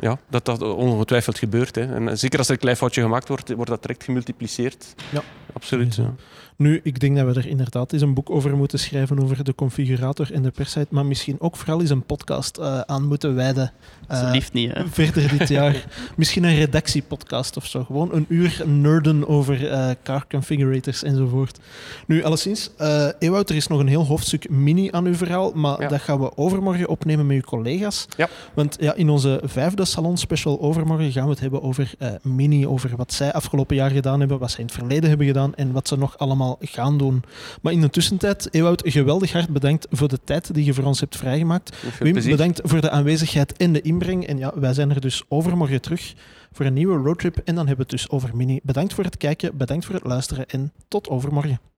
ja, 0.00 0.18
dat 0.30 0.44
dat 0.44 0.62
ongetwijfeld 0.62 1.38
gebeurt. 1.38 1.74
Hè. 1.74 1.94
En 1.94 2.18
zeker 2.18 2.38
als 2.38 2.48
er 2.48 2.54
een 2.54 2.60
klein 2.60 2.76
foutje 2.76 3.02
gemaakt 3.02 3.28
wordt, 3.28 3.52
wordt 3.54 3.70
dat 3.70 3.82
direct 3.82 4.04
gemultipliceerd. 4.04 4.94
Ja. 5.10 5.22
Absoluut. 5.52 5.94
Ja. 5.94 6.14
Nu, 6.62 6.80
ik 6.82 7.00
denk 7.00 7.16
dat 7.16 7.34
we 7.34 7.40
er 7.40 7.46
inderdaad 7.48 7.92
eens 7.92 8.02
een 8.02 8.14
boek 8.14 8.30
over 8.30 8.56
moeten 8.56 8.78
schrijven 8.78 9.22
over 9.22 9.44
de 9.44 9.54
configurator 9.54 10.32
en 10.32 10.42
de 10.42 10.50
perssite, 10.50 10.86
maar 10.90 11.06
misschien 11.06 11.36
ook 11.40 11.56
vooral 11.56 11.80
eens 11.80 11.90
een 11.90 12.02
podcast 12.02 12.56
eh, 12.56 12.80
aan 12.80 13.06
moeten 13.06 13.34
wijden. 13.34 13.72
eh, 14.08 14.16
Alsjeblieft 14.16 14.52
niet. 14.52 14.72
Hè. 14.72 14.86
verder 14.88 15.38
dit 15.38 15.48
jaar. 15.58 15.84
Misschien 16.16 16.44
een 16.44 16.54
redactiepodcast 16.54 17.56
of 17.56 17.66
zo. 17.66 17.84
Gewoon 17.84 18.12
een 18.12 18.24
uur 18.28 18.62
nerden 18.66 19.28
over 19.28 19.68
eh, 19.70 19.90
car 20.02 20.24
configurators 20.28 21.02
enzovoort. 21.02 21.58
Nu, 22.06 22.22
alleszins, 22.24 22.70
eh 22.76 23.06
Ewout, 23.18 23.50
er 23.50 23.56
is 23.56 23.66
nog 23.66 23.80
een 23.80 23.86
heel 23.88 24.06
hoofdstuk 24.06 24.50
mini 24.50 24.88
aan 24.90 25.04
uw 25.06 25.14
verhaal, 25.14 25.52
maar 25.54 25.80
Ja. 25.80 25.88
dat 25.88 26.00
gaan 26.00 26.20
we 26.20 26.36
overmorgen 26.36 26.88
opnemen 26.88 27.26
met 27.26 27.36
uw 27.36 27.42
collega's. 27.42 28.06
Ja. 28.16 28.28
Want 28.54 28.76
ja, 28.80 28.94
in 28.94 29.08
onze 29.10 29.40
vijfde 29.44 29.84
salon 29.84 30.16
special 30.18 30.60
overmorgen 30.60 31.12
gaan 31.12 31.24
we 31.24 31.30
het 31.30 31.40
hebben 31.40 31.62
over 31.62 31.92
eh, 31.98 32.10
mini, 32.22 32.66
over 32.66 32.90
wat 32.96 33.12
zij 33.12 33.32
afgelopen 33.32 33.76
jaar 33.76 33.90
gedaan 33.90 34.20
hebben, 34.20 34.38
wat 34.38 34.50
zij 34.50 34.60
in 34.60 34.66
het 34.66 34.74
verleden 34.74 35.08
hebben 35.08 35.26
gedaan 35.26 35.54
en 35.54 35.72
wat 35.72 35.88
ze 35.88 35.96
nog 35.98 36.18
allemaal 36.18 36.51
gaan 36.60 36.98
doen. 36.98 37.22
Maar 37.62 37.72
in 37.72 37.80
de 37.80 37.90
tussentijd, 37.90 38.48
Ewout, 38.50 38.82
geweldig 38.84 39.32
hard 39.32 39.48
bedankt 39.48 39.86
voor 39.90 40.08
de 40.08 40.18
tijd 40.24 40.54
die 40.54 40.64
je 40.64 40.74
voor 40.74 40.84
ons 40.84 41.00
hebt 41.00 41.16
vrijgemaakt. 41.16 41.76
Wim, 41.98 42.12
plezier. 42.12 42.30
bedankt 42.30 42.60
voor 42.64 42.80
de 42.80 42.90
aanwezigheid 42.90 43.56
en 43.56 43.72
de 43.72 43.80
inbreng. 43.80 44.26
En 44.26 44.38
ja, 44.38 44.52
wij 44.54 44.74
zijn 44.74 44.90
er 44.90 45.00
dus 45.00 45.22
overmorgen 45.28 45.80
terug 45.80 46.14
voor 46.52 46.66
een 46.66 46.72
nieuwe 46.72 46.96
roadtrip. 46.96 47.36
En 47.36 47.54
dan 47.54 47.66
hebben 47.66 47.86
we 47.86 47.92
het 47.92 48.00
dus 48.00 48.10
over 48.10 48.36
Mini. 48.36 48.60
Bedankt 48.62 48.94
voor 48.94 49.04
het 49.04 49.16
kijken, 49.16 49.56
bedankt 49.56 49.84
voor 49.84 49.94
het 49.94 50.04
luisteren 50.04 50.46
en 50.46 50.72
tot 50.88 51.08
overmorgen. 51.08 51.71